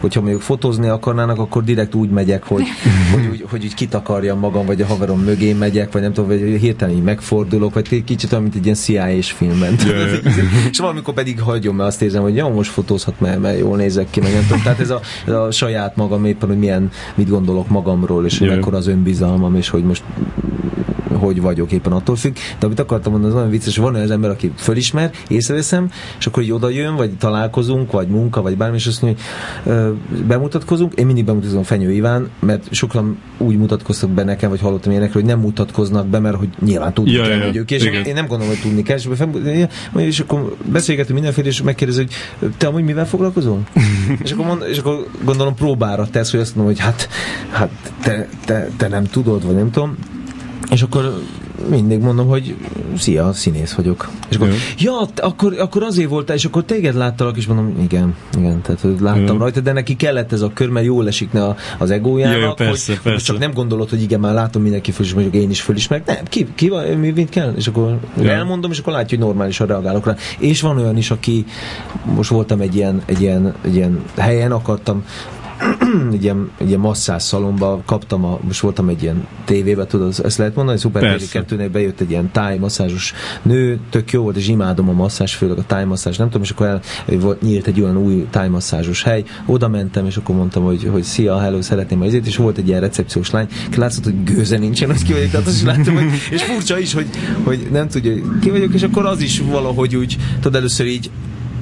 hogyha 0.00 0.20
mondjuk 0.20 0.42
fotózni 0.42 0.88
akarnának, 0.88 1.38
akkor 1.38 1.64
direkt 1.64 1.94
úgy 1.94 2.10
megyek, 2.10 2.44
hogy, 2.44 2.62
hogy, 3.12 3.26
úgy, 3.30 3.44
hogy 3.50 3.64
úgy 3.64 3.74
kitakarjam 3.74 4.38
magam, 4.38 4.66
vagy 4.66 4.80
a 4.80 4.86
haverom 4.86 5.20
mögé 5.20 5.52
megyek, 5.52 5.92
vagy 5.92 6.02
nem 6.02 6.12
tudom, 6.12 6.30
vagy 6.30 6.60
hirtelen 6.60 6.94
így 6.94 7.02
megfordulok, 7.02 7.74
vagy 7.74 8.04
kicsit 8.04 8.32
olyan, 8.32 8.42
mint 8.42 8.54
egy 8.54 8.64
ilyen 8.64 8.76
CIA-s 8.76 9.32
filmben. 9.32 9.76
Jaj. 9.86 10.20
És 10.70 10.78
valamikor 10.78 11.14
pedig 11.14 11.40
hagyom, 11.40 11.76
mert 11.76 11.88
azt 11.88 12.02
érzem, 12.02 12.22
hogy 12.22 12.36
jó, 12.36 12.48
most 12.48 12.70
fotózhat, 12.70 13.20
mert, 13.20 13.40
mert 13.40 13.58
jól 13.58 13.76
nézek 13.76 14.10
ki, 14.10 14.20
meg 14.20 14.32
nem 14.32 14.42
tudom. 14.42 14.62
Tehát 14.62 14.80
ez 14.80 14.90
a, 14.90 15.00
ez 15.26 15.32
a 15.32 15.50
saját 15.50 15.96
magam 15.96 16.24
éppen, 16.24 16.48
hogy 16.48 16.58
milyen, 16.58 16.90
mit 17.14 17.28
gondolok 17.28 17.68
magamról, 17.68 18.24
és 18.24 18.38
hogy 18.38 18.48
mekkora 18.48 18.76
az 18.76 18.86
önbizalmam, 18.86 19.54
és 19.54 19.68
hogy 19.68 19.84
most 19.84 20.02
hogy 21.18 21.40
vagyok 21.40 21.72
éppen 21.72 21.92
attól 21.92 22.16
függ. 22.16 22.34
De 22.58 22.66
amit 22.66 22.78
akartam 22.78 23.12
mondani, 23.12 23.32
az 23.32 23.38
olyan 23.38 23.50
vicces, 23.50 23.76
van 23.76 23.92
olyan 23.92 24.04
az 24.04 24.10
ember, 24.10 24.30
aki 24.30 24.52
fölismer, 24.56 25.10
észreveszem, 25.28 25.90
és 26.18 26.26
akkor 26.26 26.42
így 26.42 26.52
oda 26.52 26.68
jön, 26.68 26.96
vagy 26.96 27.10
találkozunk, 27.10 27.92
vagy 27.92 28.08
munka, 28.08 28.42
vagy 28.42 28.56
bármi, 28.56 28.76
és 28.76 28.86
azt 28.86 29.02
mondja, 29.02 29.24
hogy 29.62 29.72
ö, 29.72 29.92
bemutatkozunk. 30.26 30.94
Én 30.94 31.06
mindig 31.06 31.24
bemutatkozom 31.24 31.62
Fenyő 31.62 31.92
Iván, 31.92 32.30
mert 32.40 32.74
sokan 32.74 33.18
úgy 33.38 33.56
mutatkoztak 33.56 34.10
be 34.10 34.24
nekem, 34.24 34.50
vagy 34.50 34.60
hallottam 34.60 34.90
ilyenekről, 34.90 35.22
hogy 35.22 35.30
nem 35.30 35.40
mutatkoznak 35.40 36.06
be, 36.06 36.18
mert 36.18 36.36
hogy 36.36 36.48
nyilván 36.64 36.92
tudni 36.92 37.10
Ja, 37.10 37.22
kell, 37.22 37.36
ja, 37.36 37.44
hogy 37.44 37.56
ők. 37.56 37.70
És 37.70 37.84
igen. 37.84 38.04
én 38.04 38.14
nem 38.14 38.26
gondolom, 38.26 38.52
hogy 38.52 38.62
tudni 38.62 38.82
kell. 38.82 38.96
És, 38.96 39.08
és 39.96 40.20
akkor 40.20 40.56
beszélgetünk 40.64 41.14
mindenféle, 41.14 41.48
és 41.48 41.62
megkérdezi, 41.62 42.06
hogy 42.38 42.50
te 42.56 42.66
amúgy 42.66 42.84
mivel 42.84 43.06
foglalkozol? 43.06 43.62
és, 44.24 44.32
akkor 44.32 44.46
mond, 44.46 44.64
és 44.68 44.78
akkor 44.78 45.06
gondolom 45.24 45.54
próbára 45.54 46.08
tesz, 46.10 46.30
hogy 46.30 46.40
azt 46.40 46.56
mondom, 46.56 46.74
hogy 46.74 46.84
hát, 46.84 47.08
hát 47.50 47.70
te, 48.02 48.28
te, 48.44 48.68
te 48.76 48.88
nem 48.88 49.04
tudod, 49.04 49.46
vagy 49.46 49.54
nem 49.54 49.70
tudom. 49.70 49.96
És 50.70 50.82
akkor 50.82 51.22
mindig 51.70 52.00
mondom, 52.00 52.26
hogy 52.26 52.56
szia, 52.96 53.32
színész 53.32 53.72
vagyok. 53.72 54.08
És 54.28 54.36
akkor, 54.36 54.48
ja, 54.78 55.08
akkor, 55.16 55.58
akkor 55.58 55.82
azért 55.82 56.08
voltál, 56.08 56.36
és 56.36 56.44
akkor 56.44 56.64
téged 56.64 56.94
láttalak, 56.94 57.36
és 57.36 57.46
mondom, 57.46 57.78
igen, 57.82 58.14
igen, 58.38 58.60
tehát 58.60 59.00
láttam 59.00 59.34
Jó. 59.34 59.36
rajta, 59.36 59.60
de 59.60 59.72
neki 59.72 59.96
kellett 59.96 60.32
ez 60.32 60.40
a 60.40 60.50
kör, 60.54 60.68
mert 60.68 60.86
jól 60.86 61.06
esik 61.06 61.32
ne 61.32 61.54
az 61.78 61.90
egójának, 61.90 62.40
jó, 62.40 62.52
persze, 62.66 62.92
hogy, 62.92 63.00
persze. 63.02 63.24
csak 63.24 63.38
nem 63.38 63.52
gondolod, 63.52 63.90
hogy 63.90 64.02
igen, 64.02 64.20
már 64.20 64.34
látom 64.34 64.62
mindenki 64.62 64.90
föl, 64.90 65.06
és 65.06 65.12
mondjuk 65.14 65.34
én 65.34 65.50
is 65.50 65.60
fölismerek. 65.60 66.06
Nem, 66.06 66.24
ki, 66.24 66.46
ki 66.54 66.68
van, 66.68 66.84
mi, 66.86 67.10
mit 67.10 67.28
kell? 67.28 67.52
És 67.56 67.66
akkor 67.66 67.98
Ja. 68.20 68.30
elmondom, 68.30 68.70
és 68.70 68.78
akkor 68.78 68.92
látja, 68.92 69.18
hogy 69.18 69.26
normálisan 69.26 69.66
reagálok 69.66 70.06
rá. 70.06 70.16
És 70.38 70.60
van 70.60 70.78
olyan 70.78 70.96
is, 70.96 71.10
aki, 71.10 71.44
most 72.14 72.30
voltam 72.30 72.60
egy 72.60 72.76
ilyen, 72.76 73.02
egy 73.06 73.20
ilyen, 73.20 73.54
egy 73.60 73.74
ilyen 73.74 74.02
helyen, 74.16 74.52
akartam 74.52 75.04
egy 76.12 76.22
ilyen, 76.22 76.50
egy 76.58 76.68
ilyen 76.68 76.80
masszás 76.80 77.22
szalomba 77.22 77.82
kaptam, 77.86 78.24
a, 78.24 78.38
most 78.42 78.60
voltam 78.60 78.88
egy 78.88 79.02
ilyen 79.02 79.26
tévébe, 79.44 79.86
tudod, 79.86 80.14
ezt 80.24 80.38
lehet 80.38 80.54
mondani, 80.54 80.78
Szuper 80.78 81.02
Persze. 81.02 81.26
TV 81.26 81.32
2 81.32 81.68
bejött 81.68 82.00
egy 82.00 82.10
ilyen 82.10 82.30
tájmasszázsos 82.32 83.12
nő, 83.42 83.80
tök 83.90 84.12
jó 84.12 84.22
volt, 84.22 84.36
és 84.36 84.48
imádom 84.48 84.88
a 84.88 84.92
masszás, 84.92 85.34
főleg 85.34 85.58
a 85.58 85.64
tájmasszázs, 85.66 86.16
nem 86.16 86.26
tudom, 86.26 86.42
és 86.42 86.50
akkor 86.50 86.66
el, 86.66 86.80
volt, 87.20 87.42
nyílt 87.42 87.66
egy 87.66 87.80
olyan 87.80 87.96
új 87.96 88.26
tájmasszázsos 88.30 89.02
hely, 89.02 89.24
oda 89.46 89.68
mentem, 89.68 90.06
és 90.06 90.16
akkor 90.16 90.34
mondtam, 90.34 90.64
hogy, 90.64 90.88
hogy 90.92 91.02
szia, 91.02 91.38
hello, 91.38 91.62
szeretném 91.62 92.02
ezért, 92.02 92.26
és 92.26 92.36
volt 92.36 92.58
egy 92.58 92.68
ilyen 92.68 92.80
recepciós 92.80 93.30
lány, 93.30 93.48
aki 93.66 93.78
látszott, 93.78 94.04
hogy 94.04 94.24
gőze 94.24 94.58
nincsen, 94.58 94.88
hogy 94.90 95.02
ki 95.02 95.12
vagyok, 95.12 95.30
tehát 95.30 95.46
azt 95.46 95.56
is 95.56 95.62
láttam, 95.62 95.94
hogy, 95.94 96.04
és 96.30 96.42
furcsa 96.42 96.78
is, 96.78 96.92
hogy, 96.92 97.06
hogy 97.44 97.68
nem 97.70 97.88
tudja, 97.88 98.12
hogy 98.12 98.22
ki 98.40 98.50
vagyok, 98.50 98.74
és 98.74 98.82
akkor 98.82 99.06
az 99.06 99.20
is 99.20 99.40
valahogy 99.40 99.96
úgy, 99.96 100.16
tudod, 100.40 100.54
először 100.54 100.86
így 100.86 101.10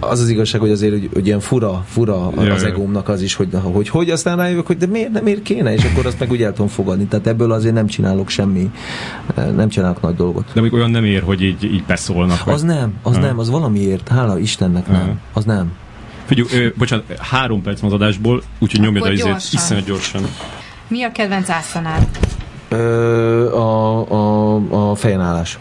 az 0.00 0.20
az 0.20 0.28
igazság, 0.28 0.60
hogy 0.60 0.70
azért, 0.70 0.92
hogy, 0.92 1.08
hogy 1.12 1.26
ilyen 1.26 1.40
fura, 1.40 1.84
fura 1.88 2.30
Ja, 2.42 2.52
az 2.52 2.62
egómnak 2.62 3.08
az 3.08 3.22
is, 3.22 3.34
hogy, 3.34 3.48
hogy, 3.62 3.88
hogy 3.88 4.10
aztán 4.10 4.36
rájövök, 4.36 4.66
hogy 4.66 4.76
de 4.76 4.86
miért, 4.86 5.10
nem 5.12 5.22
miért 5.22 5.42
kéne, 5.42 5.72
és 5.74 5.84
akkor 5.84 6.06
azt 6.06 6.18
meg 6.18 6.30
úgy 6.30 6.42
el 6.42 6.50
tudom 6.52 6.68
fogadni. 6.68 7.04
Tehát 7.04 7.26
ebből 7.26 7.52
azért 7.52 7.74
nem 7.74 7.86
csinálok 7.86 8.28
semmi, 8.28 8.70
nem 9.56 9.68
csinálok 9.68 10.00
nagy 10.00 10.14
dolgot. 10.14 10.50
De 10.54 10.60
még 10.60 10.72
olyan 10.72 10.90
nem 10.90 11.04
ér, 11.04 11.22
hogy 11.22 11.42
így, 11.42 11.64
így 11.64 11.84
beszólnak. 11.86 12.44
vagy- 12.44 12.54
Az 12.54 12.62
nem, 12.62 12.92
az 13.02 13.14
Ha. 13.14 13.20
nem, 13.20 13.38
az 13.38 13.50
valamiért, 13.50 14.08
hála 14.08 14.38
Istennek 14.38 14.88
nem, 14.88 15.20
az 15.32 15.44
nem. 15.44 15.72
Figyelj, 16.24 16.64
ö, 16.64 16.68
bocsánat, 16.78 17.04
három 17.18 17.62
perc 17.62 17.80
van 17.80 17.90
az 17.92 17.96
adásból, 18.00 18.42
úgyhogy 18.58 18.80
nyomjad 18.80 19.04
a 19.06 19.12
izét 19.12 19.24
gyorsan. 19.26 19.60
iszonyat 19.62 19.84
gyorsan. 19.84 20.22
Mi 20.88 21.02
a 21.02 21.12
kedvenc 21.12 21.48
ászanád? 21.50 22.06
Ö, 22.68 23.54
a, 23.54 24.10
a, 24.10 24.90
a 24.90 24.94
fejenállás. 24.94 25.58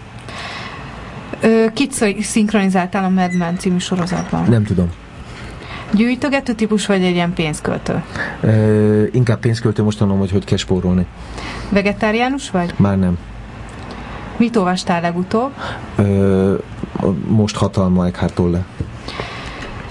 Kit 1.74 1.92
szinkronizáltál 2.22 3.04
a 3.04 3.10
Mad 3.10 3.38
Men 3.38 3.58
című 3.58 3.78
sorozatban? 3.78 4.46
Nem 4.50 4.64
tudom. 4.64 4.92
Gyűjtögető 5.94 6.54
típus 6.54 6.86
vagy 6.86 7.04
egy 7.04 7.14
ilyen 7.14 7.34
pénzköltő? 7.34 8.04
Ö, 8.42 9.04
inkább 9.12 9.40
pénzköltő, 9.40 9.84
most 9.84 9.98
tanulom, 9.98 10.20
hogy 10.20 10.32
hogy 10.32 10.44
kell 10.46 10.58
spórolni. 10.58 11.06
Vegetáriánus 11.70 12.50
vagy? 12.50 12.74
Már 12.78 12.98
nem. 12.98 13.18
Mit 14.38 14.56
olvastál 14.56 15.02
legutóbb? 15.02 15.52
Ö, 15.96 16.56
most 17.28 17.56
hatalma 17.56 18.06
Eckhart 18.06 18.34
Tolle. 18.34 18.66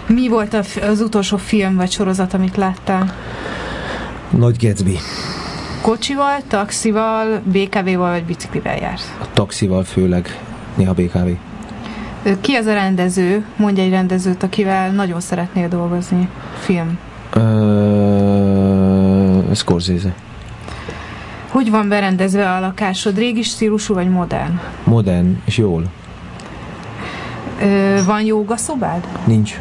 Mi 0.06 0.28
volt 0.28 0.54
az 0.88 1.00
utolsó 1.00 1.36
film 1.36 1.76
vagy 1.76 1.90
sorozat, 1.90 2.34
amit 2.34 2.56
láttál? 2.56 3.14
Nagy 4.30 4.56
Gatsby. 4.66 4.98
Kocsival, 5.80 6.36
taxival, 6.48 7.40
BKV-val 7.44 8.10
vagy 8.10 8.24
biciklivel 8.24 8.76
jársz? 8.76 9.16
A 9.20 9.24
taxival 9.32 9.84
főleg. 9.84 10.38
Néha 10.74 10.92
BKV. 10.92 11.28
Ki 12.40 12.54
az 12.54 12.66
a 12.66 12.72
rendező? 12.72 13.44
Mondj 13.56 13.80
egy 13.80 13.90
rendezőt, 13.90 14.42
akivel 14.42 14.90
nagyon 14.90 15.20
szeretnél 15.20 15.68
dolgozni. 15.68 16.28
Film. 16.58 16.98
Ö, 17.32 17.42
Scorsese. 19.54 20.14
Hogy 21.48 21.70
van 21.70 21.88
berendezve 21.88 22.52
a 22.52 22.60
lakásod? 22.60 23.18
Régi 23.18 23.42
stílusú 23.42 23.94
vagy 23.94 24.10
modern? 24.10 24.60
Modern 24.84 25.42
és 25.44 25.58
jól. 25.58 25.84
Ö, 27.62 27.98
van 28.06 28.20
jóga 28.24 28.56
szobád? 28.56 29.06
Nincs. 29.24 29.58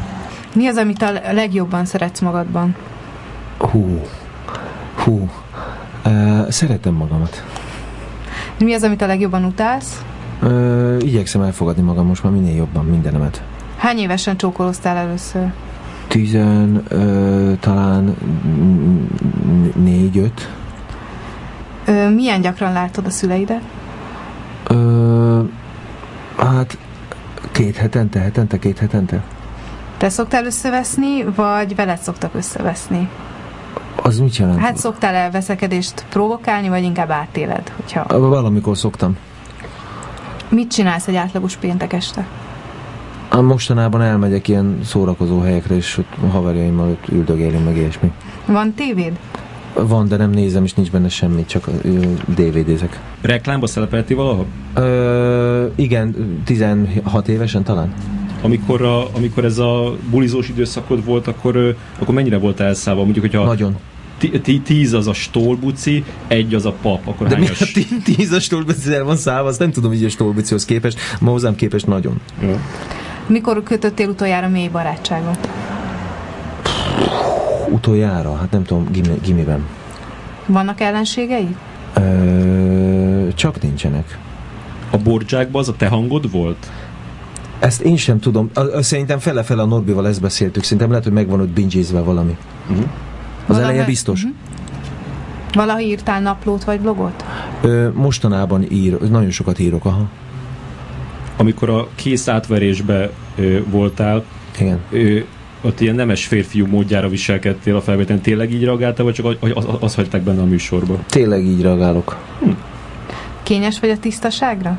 Mi 0.54 0.66
az, 0.66 0.76
amit 0.76 1.02
a 1.02 1.12
legjobban 1.32 1.84
szeretsz 1.84 2.20
magadban? 2.20 2.74
Hú. 3.58 4.00
Hú. 4.94 5.30
Uh, 6.06 6.50
szeretem 6.50 6.94
magamat. 6.94 7.44
Mi 8.58 8.74
az, 8.74 8.82
amit 8.82 9.02
a 9.02 9.06
legjobban 9.06 9.44
utálsz? 9.44 10.02
Uh, 10.44 10.96
igyekszem 11.00 11.42
elfogadni 11.42 11.82
magam 11.82 12.06
most 12.06 12.22
már 12.22 12.32
minél 12.32 12.56
jobban 12.56 12.84
mindenemet. 12.84 13.42
Hány 13.76 13.98
évesen 13.98 14.36
csókoloztál 14.36 14.96
először? 14.96 15.52
Tizen, 16.08 16.84
uh, 16.92 17.58
talán 17.58 18.04
n- 18.04 19.74
négy, 19.84 20.18
öt. 20.18 20.48
Ö, 21.86 22.10
milyen 22.10 22.40
gyakran 22.40 22.72
látod 22.72 23.06
a 23.06 23.10
szüleidet? 23.10 23.60
Uh, 24.70 25.48
hát 26.36 26.78
két 27.52 27.76
hetente, 27.76 28.18
hetente, 28.20 28.58
két 28.58 28.78
hetente. 28.78 29.22
Te 29.96 30.08
szoktál 30.08 30.44
összeveszni, 30.44 31.24
vagy 31.36 31.74
veled 31.74 31.98
szoktak 31.98 32.34
összeveszni? 32.34 33.08
Az 34.02 34.18
mit 34.18 34.36
jelent? 34.36 34.58
Hát 34.58 34.76
szoktál 34.76 35.14
el 35.14 35.30
veszekedést 35.30 36.04
provokálni, 36.08 36.68
vagy 36.68 36.82
inkább 36.82 37.10
átéled? 37.10 37.72
Hogyha... 37.76 38.18
Valamikor 38.28 38.76
szoktam. 38.76 39.16
Mit 40.48 40.72
csinálsz 40.72 41.08
egy 41.08 41.16
átlagos 41.16 41.56
péntek 41.56 41.92
este? 41.92 42.26
Ám 43.28 43.44
Mostanában 43.44 44.02
elmegyek 44.02 44.48
ilyen 44.48 44.78
szórakozó 44.84 45.40
helyekre, 45.40 45.74
és 45.74 45.98
ott 45.98 46.30
haverjaimmal 46.30 46.88
ott 46.88 47.08
üldögélünk, 47.08 47.64
meg 47.64 47.76
ilyesmi. 47.76 48.12
Van 48.46 48.74
tévéd? 48.74 49.18
Van, 49.74 50.08
de 50.08 50.16
nem 50.16 50.30
nézem, 50.30 50.64
és 50.64 50.74
nincs 50.74 50.90
benne 50.90 51.08
semmi, 51.08 51.44
csak 51.46 51.70
DVD-zek. 52.26 53.00
Reklámba 53.20 53.66
szerepelti 53.66 54.14
valahol? 54.14 54.46
Ö, 54.74 55.66
igen, 55.74 56.40
16 56.44 57.28
évesen 57.28 57.62
talán. 57.62 57.94
Amikor, 58.42 58.82
a, 58.82 59.14
amikor 59.14 59.44
ez 59.44 59.58
a 59.58 59.96
bulizós 60.10 60.48
időszakod 60.48 61.04
volt, 61.04 61.26
akkor, 61.26 61.76
akkor 61.98 62.14
mennyire 62.14 62.38
volt 62.38 62.60
elszállva? 62.60 63.02
Mondjuk, 63.02 63.24
hogyha 63.24 63.44
Nagyon. 63.44 63.76
Tíz 64.64 64.92
az 64.92 65.06
a 65.06 65.12
stólbuci, 65.12 66.04
egy 66.28 66.54
az 66.54 66.66
a 66.66 66.72
pap, 66.82 67.06
akkor 67.08 67.26
De 67.28 67.36
mi 67.36 67.42
hányas? 67.44 67.60
a 67.60 67.64
tí- 67.72 68.02
tíz 68.04 68.32
a 68.32 68.40
stolbici 68.40 68.94
el 68.94 69.04
van 69.04 69.16
szállva, 69.16 69.48
azt 69.48 69.58
nem 69.58 69.70
tudom, 69.72 69.90
hogy 69.90 70.04
a 70.04 70.08
stolbicihoz 70.08 70.64
képest, 70.64 70.98
ma 71.20 71.30
hozzám 71.30 71.54
képest 71.54 71.86
nagyon. 71.86 72.20
Jó. 72.40 72.58
Mikor 73.26 73.62
kötöttél 73.62 74.08
utoljára 74.08 74.48
mély 74.48 74.68
barátságot? 74.68 75.48
Utoljára, 77.68 78.36
hát 78.36 78.50
nem 78.50 78.64
tudom, 78.64 78.86
gimi, 78.92 79.18
gimiben. 79.24 79.64
Vannak 80.46 80.80
ellenségei? 80.80 81.56
Ö, 81.94 83.28
csak 83.34 83.62
nincsenek. 83.62 84.18
A 84.90 84.96
bordzsákban 84.98 85.60
az 85.60 85.68
a 85.68 85.74
te 85.76 85.86
hangod 85.88 86.30
volt? 86.30 86.70
Ezt 87.58 87.80
én 87.80 87.96
sem 87.96 88.18
tudom. 88.20 88.50
Szerintem 88.80 89.18
fele-fele 89.18 89.62
a 89.62 89.66
Norbival 89.66 90.08
ezt 90.08 90.20
beszéltük. 90.20 90.62
Szerintem 90.62 90.88
lehet, 90.88 91.04
hogy 91.04 91.12
megvan 91.12 91.40
ott 91.40 91.48
binge 91.48 91.80
valami. 92.04 92.36
Uh-huh. 92.70 92.84
Az 93.46 93.54
Valami- 93.56 93.64
eleje 93.72 93.84
biztos. 93.84 94.22
Mhm. 94.22 94.32
Valaha 95.52 95.80
írtál 95.80 96.20
naplót 96.20 96.64
vagy 96.64 96.80
blogot? 96.80 97.24
Ö, 97.60 97.88
mostanában 97.92 98.66
ír, 98.70 98.98
nagyon 99.00 99.30
sokat 99.30 99.58
írok, 99.58 99.84
aha. 99.84 100.08
Amikor 101.36 101.68
a 101.70 101.88
kész 101.94 102.28
átverésbe 102.28 103.10
ö, 103.36 103.58
voltál, 103.70 104.24
Igen. 104.60 104.78
ö, 104.90 105.18
ott 105.62 105.80
ilyen 105.80 105.94
nemes 105.94 106.26
férfiú 106.26 106.66
módjára 106.66 107.08
viselkedtél 107.08 107.76
a 107.76 107.80
felvételen. 107.80 108.22
Tényleg 108.22 108.52
így 108.52 108.64
reagáltál, 108.64 109.04
vagy 109.04 109.14
csak 109.14 109.26
az, 109.26 109.36
az, 109.54 109.64
az 109.80 109.94
hagyták 109.94 110.22
benne 110.22 110.40
a 110.40 110.44
műsorba? 110.44 110.98
Tényleg 111.08 111.44
így 111.44 111.62
reagálok. 111.62 112.16
Kényes 113.42 113.80
vagy 113.80 113.90
a 113.90 113.98
tisztaságra? 113.98 114.78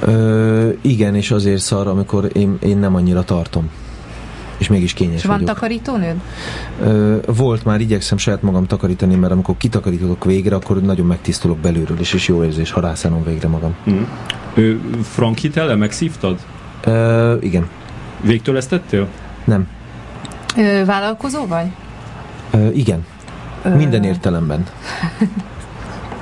Ö, 0.00 0.68
igen, 0.80 1.14
és 1.14 1.30
azért 1.30 1.60
szar, 1.60 1.86
amikor 1.86 2.28
én, 2.32 2.58
én 2.62 2.78
nem 2.78 2.94
annyira 2.94 3.22
tartom. 3.22 3.70
És 4.58 4.68
mégis 4.68 4.92
kényes 4.92 5.14
És 5.14 5.24
van 5.24 5.38
vagyok. 5.38 5.54
takarítónőd? 5.54 6.16
Ö, 6.80 7.16
volt 7.26 7.64
már, 7.64 7.80
igyekszem 7.80 8.18
saját 8.18 8.42
magam 8.42 8.66
takarítani, 8.66 9.14
mert 9.14 9.32
amikor 9.32 9.54
kitakarítok 9.56 10.24
végre, 10.24 10.54
akkor 10.54 10.80
nagyon 10.82 11.06
megtisztulok 11.06 11.58
belülről, 11.58 11.98
és, 12.00 12.12
és 12.12 12.28
jó 12.28 12.44
érzés, 12.44 12.70
ha 12.70 12.80
rászánom 12.80 13.24
végre 13.24 13.48
magam. 13.48 13.74
Uh-huh. 13.86 14.06
Ö, 14.54 14.74
Frank 15.02 15.38
hitellel 15.38 15.76
megszívtad? 15.76 16.38
Ö, 16.84 17.36
igen, 17.40 17.68
Végtől 18.20 18.56
ezt 18.56 18.68
tettél? 18.68 19.08
nem. 19.44 19.68
Ö, 20.56 20.84
vállalkozó 20.84 21.46
vagy? 21.46 21.66
Ö, 22.50 22.68
igen, 22.68 23.06
Ö, 23.64 23.74
minden 23.76 24.04
értelemben. 24.04 24.66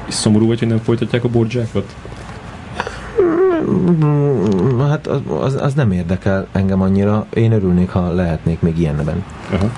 És 0.09 0.15
szomorú 0.15 0.47
vagy, 0.47 0.59
hogy 0.59 0.69
nem 0.69 0.79
folytatják 0.83 1.25
a 1.25 1.29
bordzsákat? 1.29 1.95
Hát 4.89 5.07
az, 5.07 5.21
az, 5.41 5.55
az 5.61 5.75
nem 5.75 5.93
érdekel 5.93 6.47
engem 6.53 6.81
annyira. 6.83 7.27
Én 7.35 7.53
örülnék, 7.53 7.91
ha 7.91 8.13
lehetnék 8.13 8.61
még 8.61 8.79
ilyenben. 8.79 9.25
Aha. 9.53 9.71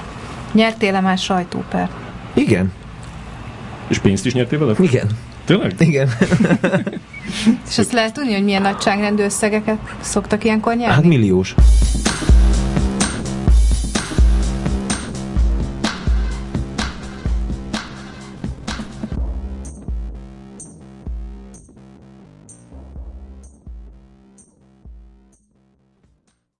Nyertél-e 0.52 1.00
már 1.00 1.18
sajtópert? 1.18 1.90
Igen, 2.34 2.72
És 3.88 3.98
pénzt 3.98 4.26
is 4.26 4.32
nyertél 4.34 4.58
vele? 4.58 4.74
igen, 4.78 5.06
Tényleg? 5.44 5.74
igen. 5.78 6.08
És 7.68 7.78
azt 7.78 7.92
lehet 7.92 8.12
tudni, 8.14 8.32
hogy 8.32 8.44
milyen 8.44 8.62
nagyságrendű 8.62 9.22
összegeket 9.22 9.78
szoktak 10.00 10.44
ilyenkor 10.44 10.74
nyerni? 10.74 10.94
Hát 10.94 11.04
milliós. 11.04 11.54